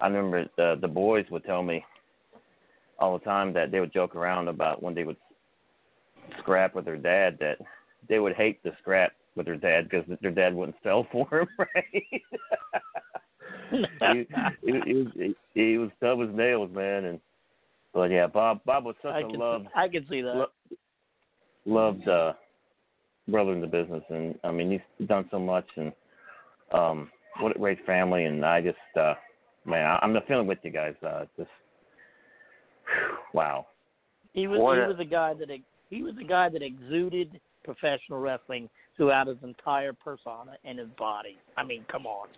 I 0.00 0.06
remember 0.08 0.48
the 0.56 0.78
the 0.80 0.88
boys 0.88 1.26
would 1.30 1.44
tell 1.44 1.62
me 1.62 1.84
all 2.98 3.18
the 3.18 3.24
time 3.24 3.52
that 3.54 3.70
they 3.70 3.80
would 3.80 3.92
joke 3.92 4.14
around 4.14 4.48
about 4.48 4.82
when 4.82 4.94
they 4.94 5.04
would 5.04 5.16
scrap 6.38 6.74
with 6.74 6.84
their 6.84 6.96
dad 6.96 7.38
that 7.40 7.58
they 8.08 8.18
would 8.18 8.34
hate 8.34 8.62
the 8.62 8.72
scrap 8.80 9.12
with 9.36 9.46
their 9.46 9.56
dad 9.56 9.88
because 9.88 10.04
their 10.20 10.30
dad 10.30 10.54
wouldn't 10.54 10.76
sell 10.82 11.06
for 11.10 11.26
them, 11.30 11.48
right? 11.58 12.22
he, 13.70 14.26
he, 14.64 14.80
he, 14.84 14.94
was, 14.94 15.06
he, 15.14 15.34
he 15.54 15.78
was 15.78 15.90
tough 16.00 16.18
as 16.20 16.34
nails, 16.34 16.70
man. 16.74 17.04
And 17.04 17.20
but 17.94 18.10
yeah, 18.10 18.26
Bob 18.26 18.60
Bob 18.64 18.84
was 18.84 18.96
such 19.02 19.14
I 19.14 19.20
a 19.20 19.26
can 19.26 19.38
loved 19.38 19.66
I 19.74 19.88
can 19.88 20.06
see 20.08 20.22
that. 20.22 20.34
lo- 20.36 20.76
loved 21.66 22.08
uh, 22.08 22.32
brother 23.28 23.52
in 23.52 23.60
the 23.60 23.66
business, 23.66 24.02
and 24.08 24.38
I 24.44 24.50
mean 24.50 24.70
he's 24.70 25.08
done 25.08 25.26
so 25.30 25.38
much, 25.38 25.66
and 25.76 25.92
um, 26.72 27.10
what 27.40 27.54
a 27.54 27.58
great 27.58 27.84
family. 27.86 28.24
And 28.24 28.44
I 28.44 28.60
just 28.60 28.78
uh, 28.98 29.14
man, 29.64 29.86
I, 29.86 29.98
I'm 30.02 30.16
feeling 30.26 30.46
with 30.46 30.58
you 30.62 30.70
guys. 30.70 30.94
Uh, 31.06 31.24
just 31.36 31.50
wow. 33.34 33.66
He 34.32 34.46
was 34.46 34.60
What 34.60 34.76
he 34.78 34.84
a- 34.84 34.88
was 34.88 34.98
a 35.00 35.04
guy 35.04 35.34
that 35.34 35.48
he 35.90 36.02
was 36.02 36.14
a 36.20 36.24
guy 36.24 36.48
that 36.48 36.62
exuded 36.62 37.40
professional 37.64 38.20
wrestling 38.20 38.68
throughout 38.96 39.26
his 39.26 39.36
entire 39.42 39.92
persona 39.92 40.56
and 40.64 40.78
his 40.78 40.88
body. 40.98 41.36
I 41.56 41.64
mean, 41.64 41.84
come 41.90 42.06
on. 42.06 42.28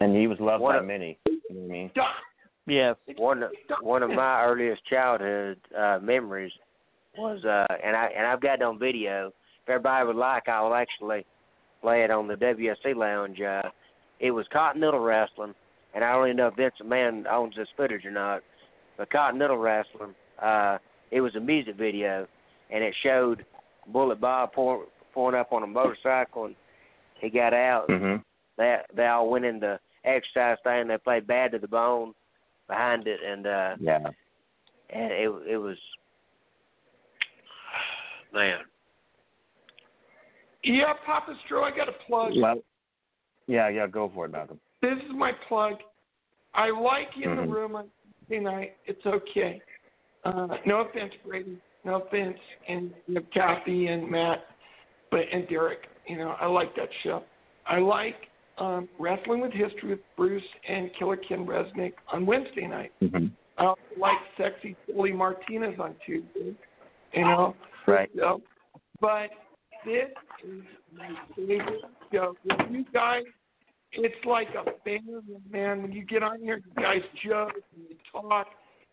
And 0.00 0.16
he 0.16 0.26
was 0.26 0.38
loved 0.40 0.62
What 0.62 0.72
by 0.74 0.78
a- 0.78 0.82
many. 0.82 1.18
You 1.26 1.32
know 1.50 1.60
what 1.60 1.64
I 1.64 1.68
mean? 1.68 1.90
Yes. 2.66 2.96
one 3.16 3.42
one 3.80 4.02
of 4.02 4.10
my 4.10 4.42
earliest 4.44 4.84
childhood 4.86 5.58
uh 5.76 5.98
memories 6.02 6.52
was 7.16 7.42
uh 7.44 7.66
and 7.82 7.96
I 7.96 8.10
and 8.16 8.26
I've 8.26 8.40
got 8.42 8.54
it 8.56 8.62
on 8.62 8.78
video. 8.78 9.28
If 9.62 9.68
everybody 9.70 10.06
would 10.06 10.16
like 10.16 10.48
I 10.48 10.60
will 10.62 10.74
actually 10.74 11.24
play 11.80 12.04
it 12.04 12.10
on 12.10 12.28
the 12.28 12.34
WSC 12.34 12.94
lounge. 12.94 13.40
Uh 13.40 13.62
it 14.20 14.30
was 14.30 14.46
Continental 14.52 15.00
Wrestling 15.00 15.54
and 15.94 16.04
I 16.04 16.12
don't 16.12 16.26
even 16.26 16.36
know 16.36 16.48
if 16.48 16.54
Vince 16.56 16.74
McMahon 16.84 17.26
owns 17.26 17.56
this 17.56 17.68
footage 17.76 18.04
or 18.04 18.10
not. 18.10 18.42
But 18.96 19.10
Continental 19.10 19.56
Wrestling, 19.58 20.14
uh 20.42 20.78
it 21.10 21.20
was 21.20 21.34
a 21.36 21.40
music 21.40 21.76
video 21.76 22.26
and 22.70 22.84
it 22.84 22.94
showed 23.02 23.44
Bullet 23.86 24.20
Bob 24.20 24.52
pour, 24.52 24.84
pouring 25.14 25.38
up 25.38 25.52
on 25.52 25.62
a 25.62 25.66
motorcycle 25.66 26.46
and 26.46 26.56
he 27.20 27.30
got 27.30 27.54
out 27.54 27.88
Mhm. 27.88 28.22
they 28.56 28.80
they 28.94 29.06
all 29.06 29.30
went 29.30 29.44
in 29.44 29.58
the 29.60 29.80
exercise 30.04 30.58
thing. 30.64 30.88
They 30.88 30.98
played 30.98 31.26
"Bad 31.26 31.52
to 31.52 31.58
the 31.58 31.68
Bone" 31.68 32.14
behind 32.68 33.06
it, 33.08 33.20
and 33.22 33.46
uh, 33.46 33.76
Yeah. 33.80 34.10
and 34.90 35.12
it 35.12 35.30
it 35.46 35.56
was 35.58 35.78
man. 38.32 38.60
Yeah, 40.62 40.92
Papa 41.06 41.36
Stro, 41.46 41.62
I 41.62 41.74
got 41.74 41.88
a 41.88 41.92
plug. 42.06 42.32
Well, 42.36 42.62
yeah, 43.48 43.68
yeah. 43.68 43.86
Go 43.88 44.10
for 44.14 44.26
it, 44.26 44.30
Malcolm. 44.30 44.60
This 44.80 44.94
is 44.98 45.10
my 45.16 45.32
plug. 45.48 45.74
I 46.54 46.70
like 46.70 47.08
you 47.16 47.30
in 47.30 47.36
Mhm. 47.38 47.46
the 47.46 47.52
room 47.52 47.74
on 47.76 47.90
Tuesday 48.20 48.38
night. 48.40 48.76
It's 48.86 49.04
okay. 49.04 49.60
Uh, 50.24 50.56
no 50.66 50.80
offense, 50.80 51.12
Brady. 51.26 51.58
No 51.84 52.02
offense, 52.02 52.38
and 52.68 52.92
you 53.06 53.14
know, 53.14 53.22
Kathy 53.32 53.86
and 53.88 54.08
Matt, 54.10 54.44
but 55.10 55.20
and 55.32 55.48
Derek. 55.48 55.88
You 56.06 56.18
know, 56.18 56.36
I 56.40 56.46
like 56.46 56.74
that 56.76 56.88
show. 57.02 57.22
I 57.66 57.78
like 57.78 58.16
um, 58.58 58.88
Wrestling 58.98 59.40
with 59.40 59.52
History 59.52 59.90
with 59.90 60.00
Bruce 60.16 60.42
and 60.68 60.90
Killer 60.98 61.16
Ken 61.16 61.46
Resnick 61.46 61.92
on 62.12 62.26
Wednesday 62.26 62.66
night. 62.66 62.92
Mm-hmm. 63.00 63.26
I 63.56 63.66
also 63.66 63.80
like 63.96 64.18
Sexy 64.36 64.74
Billy 64.86 65.12
Martinez 65.12 65.78
on 65.78 65.94
Tuesday. 66.04 66.54
You 67.12 67.22
know, 67.22 67.54
Right. 67.86 68.10
so, 68.16 68.42
but 69.00 69.30
this 69.84 70.08
is 70.44 70.62
my 70.96 71.08
favorite 71.36 71.82
show. 72.12 72.34
With 72.44 72.70
you 72.70 72.84
guys, 72.92 73.22
it's 73.92 74.24
like 74.24 74.48
a 74.50 74.64
family, 74.84 75.22
man. 75.50 75.82
When 75.82 75.92
you 75.92 76.04
get 76.04 76.22
on 76.22 76.40
here, 76.40 76.56
you 76.64 76.82
guys 76.82 77.00
joke 77.26 77.52
and 77.74 77.84
you 77.88 77.96
talk 78.12 78.48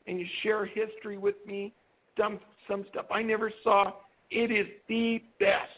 and 0.08 0.20
you 0.20 0.26
share 0.44 0.66
history 0.66 1.18
with 1.18 1.36
me. 1.46 1.74
Some 2.18 2.40
some 2.70 2.86
stuff 2.92 3.06
I 3.12 3.22
never 3.22 3.52
saw. 3.64 3.94
It 4.32 4.52
is 4.52 4.68
the 4.88 5.22
best. 5.40 5.70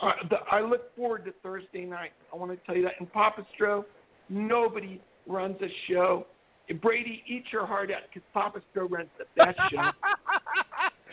Uh, 0.00 0.12
the, 0.30 0.36
I 0.50 0.60
look 0.60 0.94
forward 0.96 1.24
to 1.26 1.32
Thursday 1.42 1.84
night. 1.84 2.12
I 2.32 2.36
want 2.36 2.52
to 2.52 2.66
tell 2.66 2.76
you 2.76 2.82
that. 2.84 2.92
And 3.00 3.12
Papa 3.12 3.46
Stro, 3.58 3.84
nobody 4.28 5.00
runs 5.26 5.56
a 5.60 5.68
show. 5.88 6.26
Brady, 6.80 7.22
eat 7.26 7.44
your 7.52 7.66
heart 7.66 7.90
out 7.90 8.02
because 8.08 8.26
Papa 8.32 8.60
Stro 8.72 8.88
runs 8.90 9.08
the 9.18 9.24
best 9.36 9.58
show. 9.72 9.90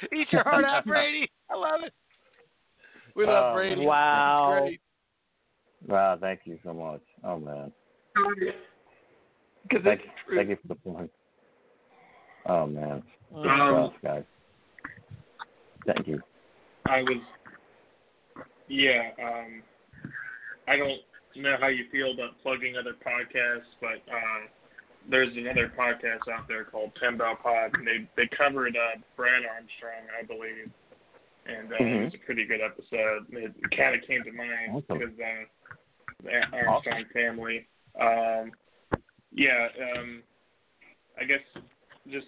Eat 0.15 0.27
your 0.31 0.43
heart 0.43 0.63
out, 0.63 0.85
Brady. 0.85 1.27
I 1.49 1.55
love 1.55 1.81
it. 1.83 1.93
We 3.15 3.25
love 3.25 3.51
Oh, 3.51 3.55
Brady. 3.55 3.83
wow. 3.83 4.51
He's 4.51 4.61
great. 4.69 4.81
Wow, 5.85 6.17
thank 6.19 6.41
you 6.45 6.57
so 6.63 6.73
much. 6.73 7.01
Oh 7.23 7.37
man. 7.39 7.71
Because 9.63 9.83
thank, 9.83 10.01
thank 10.33 10.49
you 10.49 10.57
for 10.61 10.67
the 10.69 10.75
point. 10.75 11.11
Oh 12.45 12.65
man. 12.65 13.03
Um, 13.35 13.43
stuff, 13.43 13.93
guys. 14.03 14.23
Thank 15.85 16.07
you. 16.07 16.21
I 16.87 17.01
was, 17.01 17.21
yeah. 18.69 19.09
Um, 19.21 19.61
I 20.67 20.77
don't 20.77 20.99
know 21.35 21.55
how 21.59 21.67
you 21.67 21.85
feel 21.91 22.13
about 22.13 22.31
plugging 22.41 22.75
other 22.77 22.93
podcasts, 22.93 23.71
but 23.81 24.01
uh, 24.11 24.47
there's 25.09 25.35
another 25.35 25.71
podcast 25.77 26.31
out 26.33 26.47
there 26.47 26.63
called 26.63 26.91
Ten 27.01 27.17
Bell 27.17 27.37
Pod, 27.41 27.71
and 27.75 27.85
they 27.87 28.07
they 28.15 28.27
covered 28.35 28.75
uh, 28.75 28.99
Brad 29.15 29.43
Armstrong, 29.43 30.07
I 30.19 30.25
believe, 30.25 30.69
and 31.45 31.71
uh, 31.71 31.75
it 31.75 31.81
Mhm. 31.81 32.03
was 32.05 32.13
a 32.15 32.25
pretty 32.25 32.45
good 32.45 32.61
episode. 32.61 33.27
It 33.31 33.53
kind 33.75 33.95
of 33.95 34.01
came 34.07 34.23
to 34.23 34.31
mind 34.31 34.71
Awesome. 34.71 34.99
because 34.99 35.13
uh, 35.19 35.45
the 36.23 36.29
Armstrong 36.53 37.05
family. 37.13 37.67
Um, 37.99 38.51
yeah. 39.33 39.67
Um, 39.97 40.23
I 41.19 41.23
guess 41.25 41.39
just 42.11 42.27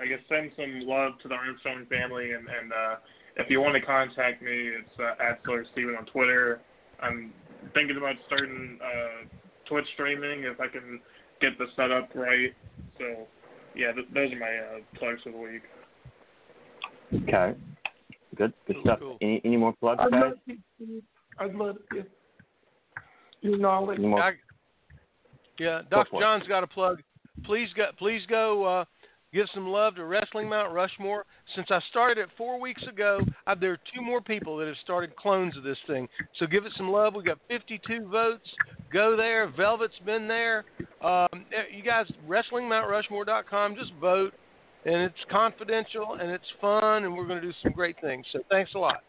I 0.00 0.06
guess 0.06 0.18
send 0.28 0.50
some 0.56 0.80
love 0.86 1.12
to 1.22 1.28
the 1.28 1.34
Armstrong 1.34 1.86
family, 1.88 2.32
and 2.32 2.46
and 2.48 2.72
uh, 2.72 2.96
if 3.36 3.50
you 3.50 3.60
want 3.60 3.74
to 3.74 3.80
contact 3.80 4.42
me, 4.42 4.50
it's 4.50 4.98
uh, 4.98 5.22
at 5.22 5.40
Slayer 5.44 5.64
Steven 5.72 5.96
on 5.96 6.06
Twitter. 6.06 6.60
I'm 7.00 7.32
thinking 7.74 7.96
about 7.96 8.16
starting 8.26 8.78
uh, 8.82 9.26
Twitch 9.68 9.86
streaming 9.94 10.44
if 10.44 10.60
I 10.60 10.68
can 10.68 11.00
get 11.40 11.58
the 11.58 11.66
setup 11.76 12.10
right. 12.14 12.54
So 12.98 13.26
yeah, 13.74 13.92
th- 13.92 14.08
those 14.14 14.32
are 14.32 14.38
my 14.38 14.46
uh, 14.46 14.98
plugs 14.98 15.22
for 15.22 15.32
the 15.32 15.38
week. 15.38 15.62
Okay. 17.22 17.54
Good. 18.36 18.52
Good 18.66 18.76
stuff. 18.82 18.98
Any 19.20 19.40
any 19.44 19.56
more 19.56 19.74
plugs, 19.80 20.00
I'd 20.02 20.10
guys? 20.10 20.22
love 20.22 20.32
to. 20.48 20.56
Steve. 20.76 21.02
I'd 21.38 21.54
love 21.54 21.76
to. 21.92 22.04
Your 23.46 23.58
knowledge. 23.58 23.98
Any 23.98 24.08
more? 24.08 24.22
I- 24.22 24.32
yeah, 25.58 25.82
Go 25.90 26.04
Dr. 26.04 26.20
John's 26.20 26.46
got 26.46 26.64
a 26.64 26.66
plug. 26.66 27.00
Please 27.44 27.68
go, 27.74 27.86
please 27.98 28.20
go 28.28 28.64
uh, 28.64 28.84
give 29.32 29.46
some 29.54 29.68
love 29.68 29.94
to 29.94 30.04
Wrestling 30.04 30.48
Mount 30.48 30.72
Rushmore. 30.72 31.24
Since 31.54 31.68
I 31.70 31.80
started 31.88 32.18
it 32.18 32.28
four 32.36 32.60
weeks 32.60 32.82
ago, 32.82 33.20
I, 33.46 33.54
there 33.54 33.72
are 33.72 33.78
two 33.94 34.02
more 34.02 34.20
people 34.20 34.56
that 34.58 34.66
have 34.66 34.76
started 34.82 35.14
clones 35.16 35.56
of 35.56 35.62
this 35.62 35.78
thing. 35.86 36.08
So 36.38 36.46
give 36.46 36.66
it 36.66 36.72
some 36.76 36.90
love. 36.90 37.14
We 37.14 37.22
got 37.22 37.38
52 37.48 38.08
votes. 38.08 38.46
Go 38.92 39.16
there. 39.16 39.48
Velvet's 39.56 39.94
been 40.04 40.28
there. 40.28 40.64
Um, 41.02 41.28
eh, 41.32 41.74
you 41.74 41.82
guys, 41.82 42.06
WrestlingMountRushmore.com. 42.28 43.76
Just 43.76 43.92
vote, 44.00 44.34
and 44.84 44.96
it's 44.96 45.14
confidential 45.30 46.18
and 46.20 46.30
it's 46.30 46.44
fun, 46.60 47.04
and 47.04 47.16
we're 47.16 47.26
going 47.26 47.40
to 47.40 47.46
do 47.46 47.54
some 47.62 47.72
great 47.72 47.96
things. 48.02 48.26
So 48.32 48.40
thanks 48.50 48.72
a 48.74 48.78
lot. 48.78 49.02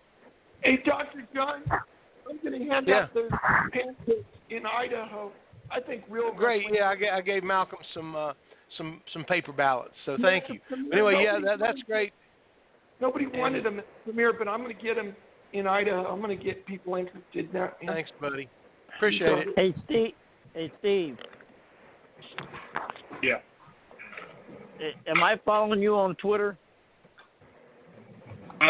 Hey, 0.61 0.77
Dr. 0.85 1.27
John, 1.33 1.63
I'm 2.29 2.37
going 2.43 2.59
to 2.59 2.65
hand 2.67 2.87
Yeah. 2.87 3.03
out 3.03 3.13
those 3.13 3.29
pancakes 3.71 4.25
in 4.49 4.65
Idaho. 4.65 5.31
I 5.69 5.79
think 5.81 6.03
real 6.09 6.33
Great. 6.33 6.65
Yeah, 6.71 6.89
I 6.89 6.95
gave, 6.95 7.09
I 7.13 7.21
gave 7.21 7.43
Malcolm 7.43 7.79
some 7.93 8.15
uh, 8.15 8.33
some 8.77 9.01
some 9.13 9.23
paper 9.25 9.51
ballots. 9.51 9.93
So 10.05 10.17
thank 10.21 10.45
you. 10.49 10.59
But 10.69 10.79
anyway, 10.93 11.23
yeah, 11.23 11.39
that, 11.43 11.59
that's 11.59 11.81
great. 11.83 12.13
Nobody 13.01 13.27
wanted 13.27 13.63
them 13.63 13.79
at 13.79 13.85
the 13.85 14.11
premiere, 14.11 14.33
but 14.33 14.47
I'm 14.47 14.63
going 14.63 14.75
to 14.75 14.81
get 14.81 14.95
them 14.95 15.15
in 15.53 15.67
Idaho. 15.67 16.05
I'm 16.05 16.21
going 16.21 16.37
to 16.37 16.43
get 16.43 16.65
people 16.65 16.95
interested 16.95 17.45
in 17.45 17.49
that. 17.53 17.77
Thanks, 17.85 18.09
buddy. 18.19 18.49
Appreciate 18.95 19.29
it. 19.29 19.47
Hey 19.55 19.73
Steve, 19.85 20.13
Hey, 20.53 20.71
Steve. 20.79 21.17
Yeah. 23.21 23.35
Am 25.07 25.23
I 25.23 25.39
following 25.45 25.81
you 25.81 25.95
on 25.95 26.15
Twitter? 26.15 26.57
Uh, 28.61 28.65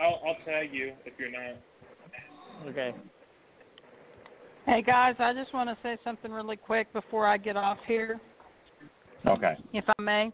I'll 0.00 0.20
I'll 0.26 0.36
tag 0.44 0.68
you 0.72 0.92
if 1.04 1.14
you're 1.18 1.30
not. 1.30 1.56
Okay. 2.64 2.94
Hey 4.64 4.82
guys, 4.82 5.14
I 5.18 5.32
just 5.32 5.54
want 5.54 5.70
to 5.70 5.76
say 5.82 5.96
something 6.02 6.32
really 6.32 6.56
quick 6.56 6.92
before 6.92 7.26
I 7.26 7.36
get 7.36 7.56
off 7.56 7.78
here, 7.86 8.20
Okay. 9.26 9.54
if 9.72 9.84
I 9.98 10.02
may. 10.02 10.32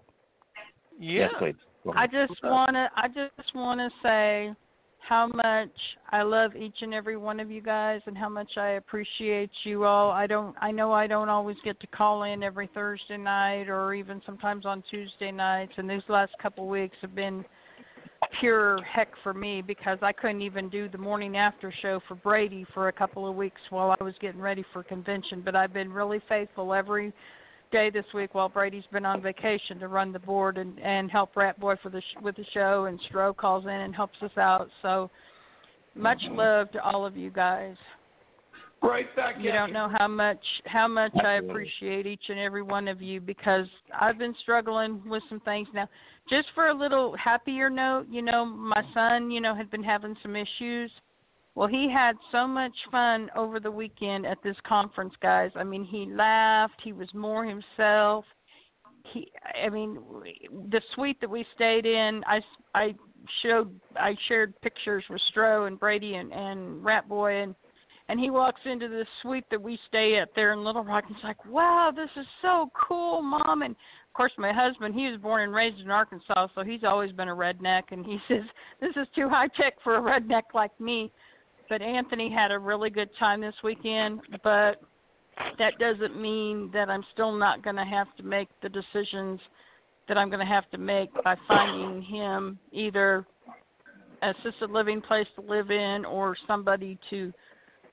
Yes, 0.98 1.30
please. 1.38 1.54
Go 1.84 1.92
I 1.94 2.06
just 2.06 2.42
want 2.42 2.72
to 2.72 2.88
I 2.94 3.08
just 3.08 3.54
want 3.54 3.80
to 3.80 3.90
say 4.02 4.54
how 5.00 5.26
much 5.26 5.70
I 6.10 6.22
love 6.22 6.54
each 6.56 6.76
and 6.80 6.94
every 6.94 7.16
one 7.16 7.40
of 7.40 7.50
you 7.50 7.60
guys 7.60 8.00
and 8.06 8.16
how 8.16 8.28
much 8.28 8.56
I 8.56 8.70
appreciate 8.70 9.50
you 9.64 9.84
all. 9.84 10.10
I 10.10 10.26
don't 10.26 10.54
I 10.62 10.70
know 10.70 10.92
I 10.92 11.06
don't 11.06 11.28
always 11.28 11.56
get 11.64 11.78
to 11.80 11.86
call 11.88 12.22
in 12.22 12.42
every 12.42 12.70
Thursday 12.72 13.16
night 13.16 13.68
or 13.68 13.94
even 13.94 14.22
sometimes 14.24 14.64
on 14.64 14.82
Tuesday 14.90 15.32
nights 15.32 15.72
and 15.76 15.90
these 15.90 16.02
last 16.08 16.32
couple 16.40 16.68
weeks 16.68 16.96
have 17.02 17.14
been 17.14 17.44
pure 18.40 18.82
heck 18.82 19.08
for 19.22 19.34
me 19.34 19.62
because 19.62 19.98
I 20.02 20.12
couldn't 20.12 20.42
even 20.42 20.68
do 20.68 20.88
the 20.88 20.98
morning 20.98 21.36
after 21.36 21.72
show 21.82 22.00
for 22.08 22.14
Brady 22.14 22.66
for 22.74 22.88
a 22.88 22.92
couple 22.92 23.28
of 23.28 23.36
weeks 23.36 23.60
while 23.70 23.94
I 23.98 24.04
was 24.04 24.14
getting 24.20 24.40
ready 24.40 24.64
for 24.72 24.82
convention, 24.82 25.42
but 25.44 25.56
I've 25.56 25.72
been 25.72 25.92
really 25.92 26.20
faithful 26.28 26.74
every 26.74 27.12
day 27.70 27.90
this 27.90 28.04
week 28.14 28.34
while 28.34 28.48
Brady's 28.48 28.84
been 28.92 29.06
on 29.06 29.22
vacation 29.22 29.78
to 29.80 29.88
run 29.88 30.12
the 30.12 30.18
board 30.18 30.58
and 30.58 30.78
and 30.80 31.10
help 31.10 31.34
Rat 31.36 31.58
Boy 31.58 31.74
for 31.82 31.88
the 31.88 32.00
sh- 32.00 32.22
with 32.22 32.36
the 32.36 32.44
show 32.52 32.84
and 32.84 33.00
Stro 33.10 33.34
calls 33.34 33.64
in 33.64 33.70
and 33.70 33.94
helps 33.94 34.18
us 34.22 34.36
out. 34.36 34.68
So 34.82 35.10
much 35.94 36.20
mm-hmm. 36.22 36.36
love 36.36 36.70
to 36.72 36.82
all 36.82 37.06
of 37.06 37.16
you 37.16 37.30
guys. 37.30 37.76
Right 38.82 39.14
back 39.14 39.36
You 39.38 39.52
don't 39.52 39.72
know 39.72 39.88
how 39.96 40.08
much 40.08 40.44
how 40.66 40.88
much 40.88 41.12
I 41.24 41.34
appreciate 41.34 42.06
each 42.06 42.24
and 42.28 42.38
every 42.38 42.62
one 42.62 42.88
of 42.88 43.00
you 43.00 43.20
because 43.20 43.66
I've 43.98 44.18
been 44.18 44.34
struggling 44.42 45.00
with 45.06 45.22
some 45.28 45.40
things 45.40 45.68
now. 45.72 45.88
Just 46.28 46.48
for 46.54 46.68
a 46.68 46.74
little 46.74 47.16
happier 47.16 47.68
note, 47.68 48.06
you 48.08 48.22
know, 48.22 48.44
my 48.44 48.82
son, 48.94 49.30
you 49.30 49.40
know, 49.40 49.54
had 49.54 49.70
been 49.70 49.82
having 49.82 50.16
some 50.22 50.36
issues. 50.36 50.90
Well, 51.54 51.68
he 51.68 51.90
had 51.90 52.16
so 52.30 52.46
much 52.46 52.72
fun 52.90 53.30
over 53.36 53.60
the 53.60 53.70
weekend 53.70 54.26
at 54.26 54.42
this 54.42 54.56
conference, 54.66 55.12
guys. 55.20 55.50
I 55.54 55.64
mean, 55.64 55.84
he 55.84 56.06
laughed, 56.06 56.80
he 56.82 56.92
was 56.92 57.12
more 57.12 57.44
himself. 57.44 58.24
He 59.12 59.30
I 59.62 59.68
mean, 59.68 59.98
the 60.70 60.80
suite 60.94 61.20
that 61.20 61.28
we 61.28 61.44
stayed 61.54 61.86
in, 61.86 62.22
I 62.26 62.40
I 62.74 62.94
showed 63.42 63.78
I 63.96 64.16
shared 64.28 64.58
pictures 64.62 65.04
with 65.10 65.20
Stro 65.34 65.66
and 65.66 65.78
Brady 65.78 66.14
and 66.14 66.32
and 66.32 66.84
Rat 66.84 67.08
Boy 67.08 67.42
and 67.42 67.54
and 68.08 68.18
he 68.18 68.30
walks 68.30 68.60
into 68.64 68.88
this 68.88 69.06
suite 69.22 69.44
that 69.50 69.60
we 69.60 69.78
stay 69.88 70.18
at 70.18 70.28
there 70.34 70.52
in 70.52 70.64
Little 70.64 70.84
Rock 70.84 71.04
and 71.06 71.16
he's 71.16 71.24
like, 71.24 71.44
Wow, 71.46 71.92
this 71.94 72.10
is 72.16 72.26
so 72.40 72.70
cool, 72.88 73.22
Mom 73.22 73.62
and 73.62 73.76
of 74.12 74.14
course 74.14 74.32
my 74.36 74.52
husband, 74.52 74.94
he 74.94 75.10
was 75.10 75.18
born 75.18 75.40
and 75.40 75.54
raised 75.54 75.80
in 75.80 75.90
Arkansas, 75.90 76.48
so 76.54 76.62
he's 76.62 76.84
always 76.84 77.12
been 77.12 77.28
a 77.28 77.34
redneck 77.34 77.84
and 77.92 78.04
he 78.04 78.18
says, 78.28 78.42
This 78.78 78.90
is 78.94 79.06
too 79.16 79.26
high 79.26 79.48
tech 79.56 79.72
for 79.82 79.96
a 79.96 80.02
redneck 80.02 80.42
like 80.52 80.78
me. 80.78 81.10
But 81.70 81.80
Anthony 81.80 82.30
had 82.30 82.52
a 82.52 82.58
really 82.58 82.90
good 82.90 83.08
time 83.18 83.40
this 83.40 83.54
weekend, 83.64 84.20
but 84.44 84.82
that 85.58 85.78
doesn't 85.78 86.20
mean 86.20 86.70
that 86.74 86.90
I'm 86.90 87.02
still 87.14 87.32
not 87.32 87.64
going 87.64 87.76
to 87.76 87.86
have 87.86 88.14
to 88.18 88.22
make 88.22 88.48
the 88.62 88.68
decisions 88.68 89.40
that 90.08 90.18
I'm 90.18 90.28
going 90.28 90.46
to 90.46 90.52
have 90.52 90.68
to 90.72 90.78
make 90.78 91.08
by 91.24 91.34
finding 91.48 92.02
him 92.02 92.58
either 92.70 93.24
assisted 94.20 94.70
living 94.70 95.00
place 95.00 95.26
to 95.36 95.40
live 95.40 95.70
in 95.70 96.04
or 96.04 96.36
somebody 96.46 96.98
to 97.08 97.32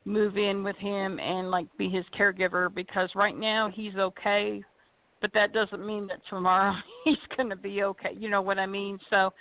move 0.04 0.38
in 0.38 0.66
with 0.66 0.76
him 0.76 1.18
and 1.18 1.50
like 1.50 1.68
be 1.78 1.88
his 1.88 2.04
caregiver 2.18 2.74
because 2.76 3.10
right 3.16 3.38
now 3.38 3.72
he's 3.74 3.96
okay 3.96 4.62
but 5.22 5.32
that 5.34 5.54
doesn't 5.54 5.86
mean 5.86 6.08
that 6.08 6.20
tomorrow 6.30 6.74
he's 7.04 7.18
going 7.36 7.50
to 7.50 7.56
be 7.56 7.84
okay 7.84 8.12
you 8.18 8.30
know 8.30 8.42
what 8.42 8.60
i 8.60 8.66
mean 8.66 9.00
so 9.10 9.32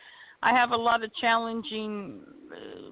i 0.42 0.52
have 0.52 0.70
a 0.70 0.76
lot 0.76 1.02
of 1.02 1.14
challenging 1.16 2.20
uh, 2.52 2.90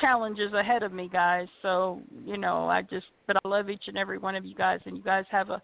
challenges 0.00 0.52
ahead 0.52 0.82
of 0.82 0.92
me 0.92 1.08
guys 1.12 1.46
so 1.62 2.00
you 2.24 2.38
know 2.38 2.68
i 2.68 2.82
just 2.82 3.06
but 3.26 3.36
i 3.44 3.48
love 3.48 3.68
each 3.68 3.84
and 3.86 3.98
every 3.98 4.18
one 4.18 4.36
of 4.36 4.44
you 4.44 4.54
guys 4.54 4.80
and 4.86 4.96
you 4.96 5.02
guys 5.02 5.24
have 5.30 5.50
a 5.50 5.60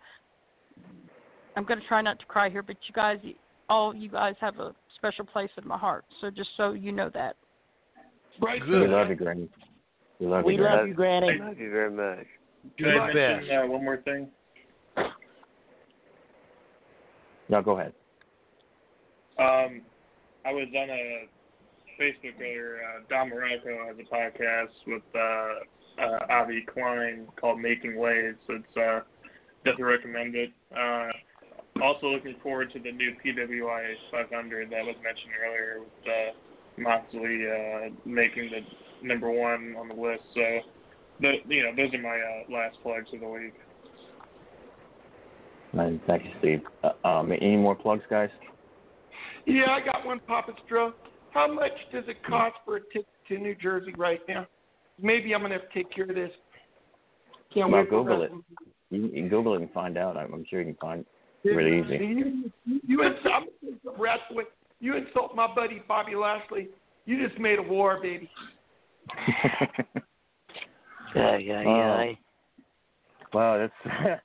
i'm 1.57 1.65
going 1.65 1.81
to 1.81 1.87
try 1.87 2.03
not 2.03 2.19
to 2.19 2.27
cry 2.27 2.51
here 2.51 2.63
but 2.63 2.77
you 2.89 2.95
guys 2.95 3.19
all 3.69 3.95
you 3.95 4.09
guys 4.11 4.35
have 4.41 4.59
a 4.59 4.75
special 4.97 5.25
place 5.25 5.51
in 5.57 5.67
my 5.67 5.79
heart 5.79 6.05
so 6.21 6.31
just 6.31 6.51
so 6.57 6.73
you 6.73 6.91
know 6.91 7.11
that 7.15 7.37
Right. 8.41 8.61
We 8.67 8.87
love 8.87 9.09
you, 9.09 9.17
Granny. 9.17 9.49
We 10.19 10.27
love 10.27 10.45
We 10.45 10.55
you, 10.55 10.63
love 10.63 10.73
Granny. 10.73 10.89
you, 10.89 10.95
Granny. 10.95 11.39
Thank 11.39 11.59
you 11.59 11.71
very 11.71 11.91
much. 11.91 12.27
Can 12.79 12.99
I 12.99 13.13
mention 13.13 13.57
uh, 13.57 13.67
one 13.67 13.85
more 13.85 13.99
thing? 13.99 14.29
No, 17.49 17.63
go 17.63 17.79
ahead. 17.79 17.93
Um, 19.39 19.83
I 20.45 20.53
was 20.53 20.69
on 20.77 20.91
a 20.91 21.29
Facebook 22.01 22.41
earlier. 22.41 22.81
Uh, 22.83 23.03
Don 23.09 23.31
Muraco 23.31 23.87
has 23.87 23.97
a 23.99 24.15
podcast 24.15 24.73
with 24.87 25.03
uh, 25.15 26.03
uh, 26.03 26.19
Avi 26.31 26.65
Klein 26.73 27.27
called 27.41 27.61
Making 27.61 27.97
Waves. 27.97 28.39
It's 28.49 28.77
uh, 28.77 29.01
definitely 29.65 29.85
recommend 29.85 30.35
it. 30.35 30.51
Uh, 30.77 31.09
also 31.83 32.07
looking 32.07 32.37
forward 32.43 32.73
to 32.73 32.79
the 32.79 32.93
new 32.93 33.13
PWI 33.25 33.95
500 34.11 34.71
that 34.71 34.85
was 34.85 34.95
mentioned 35.03 35.33
earlier 35.45 35.81
with 35.81 36.07
uh, 36.07 36.81
Moxley 36.81 37.47
uh, 37.47 37.91
making 38.05 38.51
the 38.51 39.07
number 39.07 39.31
one 39.31 39.75
on 39.79 39.89
the 39.89 39.95
list. 39.95 40.23
So, 40.35 40.61
the, 41.21 41.33
you 41.49 41.63
know, 41.63 41.71
those 41.77 41.93
are 41.95 42.03
my 42.03 42.19
uh, 42.19 42.53
last 42.53 42.77
plugs 42.83 43.09
of 43.13 43.21
the 43.21 43.29
week. 43.29 43.55
And 45.79 46.01
thank 46.07 46.25
you, 46.25 46.31
Steve. 46.39 46.63
Uh, 46.83 47.07
um, 47.07 47.33
any 47.33 47.57
more 47.57 47.75
plugs, 47.75 48.05
guys? 48.09 48.31
Yeah, 49.47 49.71
I 49.71 49.85
got 49.85 50.07
one, 50.07 50.21
Papa 50.21 50.53
Stro. 50.69 50.93
How 51.33 51.53
much 51.53 51.73
does 51.93 52.05
it 52.07 52.23
cost 52.25 52.57
for 52.65 52.77
a 52.77 52.81
ticket 52.93 53.07
to 53.29 53.39
New 53.39 53.55
Jersey 53.55 53.93
right 53.99 54.21
now? 54.29 54.47
Maybe 55.01 55.35
I'm 55.35 55.43
gonna 55.43 55.55
have 55.55 55.69
to 55.69 55.75
take 55.75 55.93
care 55.93 56.05
of 56.05 56.15
this. 56.15 56.31
Can't 57.53 57.71
well, 57.71 57.81
wait 57.81 57.89
for 57.89 58.05
Google 58.05 58.23
it. 58.23 58.31
You, 58.91 59.07
you 59.07 59.11
can 59.11 59.29
Google 59.29 59.55
it 59.55 59.63
and 59.63 59.71
find 59.73 59.99
out. 59.99 60.17
I'm, 60.17 60.33
I'm 60.33 60.47
sure 60.49 60.61
you 60.61 60.67
can 60.67 60.77
find 60.77 61.05
it 61.43 61.49
really 61.49 61.81
easy. 61.81 62.05
You, 62.05 62.51
you, 62.65 62.81
you 62.87 63.03
insult, 63.03 63.35
I'm 63.35 63.43
gonna 63.43 63.51
say 63.63 63.79
some 63.85 64.01
rats 64.01 64.23
with- 64.31 64.47
you 64.81 64.97
insult 64.97 65.35
my 65.35 65.53
buddy 65.53 65.83
Bobby 65.89 66.15
Lashley. 66.15 66.69
You 67.07 67.27
just 67.27 67.41
made 67.41 67.59
a 67.59 67.63
war, 67.63 67.99
baby. 68.01 68.31
Yeah, 71.15 71.37
yeah, 71.37 71.63
Oh. 71.65 71.77
yeah. 71.77 72.13
Well, 73.33 73.69
it's 73.69 74.21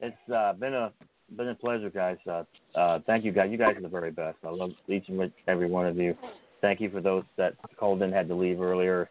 it's 0.00 0.32
uh, 0.34 0.52
been 0.54 0.74
a 0.74 0.92
been 1.36 1.48
a 1.48 1.54
pleasure, 1.54 1.90
guys. 1.90 2.16
Uh, 2.26 2.44
uh, 2.74 3.00
thank 3.06 3.24
you, 3.24 3.32
guys. 3.32 3.50
You 3.50 3.58
guys 3.58 3.76
are 3.76 3.82
the 3.82 3.88
very 3.88 4.10
best. 4.10 4.38
I 4.44 4.50
love 4.50 4.70
each 4.88 5.04
and 5.08 5.30
every 5.46 5.68
one 5.68 5.86
of 5.86 5.96
you. 5.96 6.16
Thank 6.60 6.80
you 6.80 6.90
for 6.90 7.00
those 7.00 7.24
that 7.36 7.54
called 7.78 8.02
in 8.02 8.12
had 8.12 8.28
to 8.28 8.34
leave 8.34 8.60
earlier. 8.60 9.10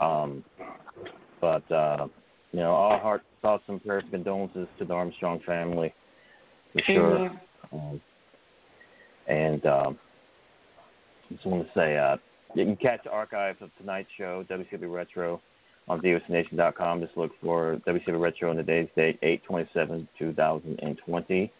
Um, 0.00 0.44
but 1.40 1.70
uh, 1.70 2.06
you 2.52 2.60
know, 2.60 2.72
all 2.72 2.98
heart 2.98 3.22
thoughts 3.42 3.64
and 3.68 3.82
prayers 3.84 4.04
condolences 4.10 4.68
to 4.78 4.84
the 4.84 4.94
Armstrong 4.94 5.40
family 5.44 5.92
for 6.72 6.82
sure. 6.86 7.30
Um, 7.72 8.00
and 9.26 9.66
um, 9.66 9.98
just 11.30 11.44
want 11.44 11.66
to 11.66 11.72
say, 11.74 11.98
uh, 11.98 12.16
you 12.54 12.64
can 12.64 12.76
catch 12.76 13.04
the 13.04 13.10
archives 13.10 13.58
of 13.60 13.70
tonight's 13.78 14.08
show, 14.16 14.44
WCW 14.48 14.92
Retro, 14.92 15.40
on 15.88 16.00
VOCNation.com. 16.00 17.00
Just 17.00 17.16
look 17.16 17.32
for 17.40 17.80
WCW 17.86 18.20
Retro 18.20 18.50
on 18.50 18.56
the 18.56 18.62
day's 18.62 18.88
date, 18.96 19.18
827 19.22 20.08
2020. 20.18 21.52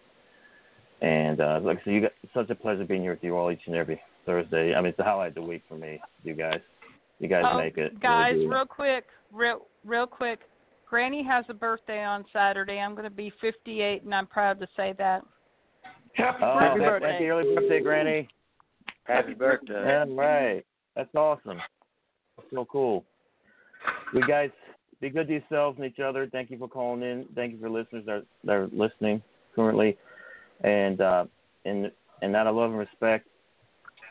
And 1.00 1.40
uh, 1.40 1.60
like 1.62 1.78
I 1.80 1.84
said, 1.84 1.92
you 1.94 2.00
got 2.02 2.12
such 2.34 2.50
a 2.50 2.54
pleasure 2.54 2.84
being 2.84 3.02
here 3.02 3.12
with 3.12 3.22
you 3.22 3.36
all 3.36 3.50
each 3.50 3.60
and 3.66 3.76
every 3.76 4.00
Thursday. 4.26 4.74
I 4.74 4.80
mean, 4.80 4.88
it's 4.88 4.96
the 4.98 5.04
highlight 5.04 5.28
of 5.28 5.34
the 5.36 5.42
week 5.42 5.62
for 5.68 5.76
me, 5.76 6.00
you 6.24 6.34
guys. 6.34 6.60
You 7.20 7.28
guys 7.28 7.44
Oh, 7.46 7.58
make 7.58 7.78
it. 7.78 7.98
guys, 8.00 8.34
do. 8.34 8.48
real 8.48 8.64
quick, 8.66 9.04
real 9.32 9.66
real 9.84 10.06
quick. 10.06 10.40
Granny 10.88 11.22
has 11.24 11.44
a 11.48 11.54
birthday 11.54 12.02
on 12.02 12.24
Saturday. 12.32 12.78
I'm 12.78 12.92
going 12.92 13.04
to 13.04 13.10
be 13.10 13.32
58, 13.40 14.02
and 14.04 14.14
I'm 14.14 14.26
proud 14.26 14.58
to 14.60 14.66
say 14.76 14.94
that. 14.98 15.22
Happy 16.14 16.38
Oh, 16.42 16.58
birthday. 16.58 16.84
happy, 16.84 17.04
happy 17.12 17.28
early 17.28 17.54
birthday, 17.54 17.80
Granny. 17.80 18.28
Happy 19.04 19.34
birthday. 19.34 19.74
Yeah, 19.84 20.04
right. 20.14 20.64
That's 20.96 21.14
awesome. 21.14 21.58
That's 22.36 22.48
so 22.52 22.64
cool. 22.66 23.04
You 24.14 24.26
guys, 24.26 24.50
be 25.00 25.10
good 25.10 25.28
to 25.28 25.34
yourselves 25.34 25.78
and 25.78 25.86
each 25.86 26.00
other. 26.00 26.28
Thank 26.30 26.50
you 26.50 26.58
for 26.58 26.68
calling 26.68 27.02
in. 27.02 27.26
Thank 27.34 27.52
you 27.52 27.60
for 27.60 27.70
listeners 27.70 28.04
that, 28.06 28.24
that 28.44 28.52
are 28.52 28.68
listening 28.72 29.22
currently. 29.54 29.96
And 30.62 31.00
uh, 31.00 31.26
and 31.64 31.90
and 32.22 32.34
out 32.34 32.46
of 32.46 32.56
love 32.56 32.70
and 32.70 32.78
respect 32.78 33.28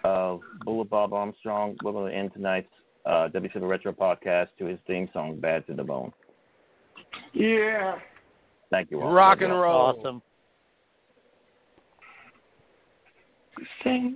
of 0.03 0.41
Bullet 0.63 0.89
Bob 0.89 1.13
Armstrong, 1.13 1.75
we're 1.83 1.91
going 1.91 2.11
to 2.11 2.17
end 2.17 2.31
tonight's 2.33 2.69
uh, 3.05 3.27
WCW 3.33 3.67
Retro 3.67 3.91
podcast 3.91 4.47
to 4.59 4.65
his 4.65 4.79
theme 4.87 5.09
song, 5.11 5.39
Bad 5.39 5.65
to 5.67 5.73
the 5.73 5.83
Bone. 5.83 6.13
Yeah. 7.33 7.95
Thank 8.69 8.91
you 8.91 9.01
all. 9.01 9.11
Rock 9.11 9.41
and 9.41 9.51
roll. 9.51 9.97
Awesome. 9.97 10.21
Sing 13.83 14.15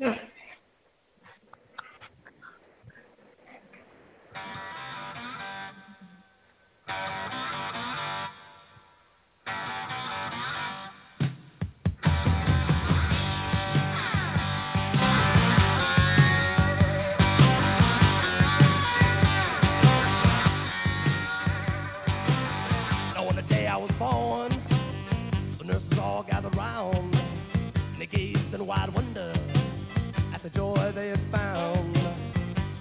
joy 30.55 30.91
they 30.95 31.09
had 31.09 31.31
found. 31.31 31.95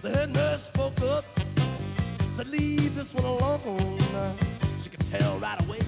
The 0.03 0.11
head 0.11 0.31
nurse 0.31 0.61
spoke 0.73 0.99
up, 0.99 1.25
said, 2.37 2.47
Leave 2.47 2.95
this 2.95 3.07
one 3.13 3.25
alone. 3.25 4.81
She 4.85 4.91
could 4.91 5.07
tell 5.11 5.39
right 5.39 5.61
away. 5.67 5.80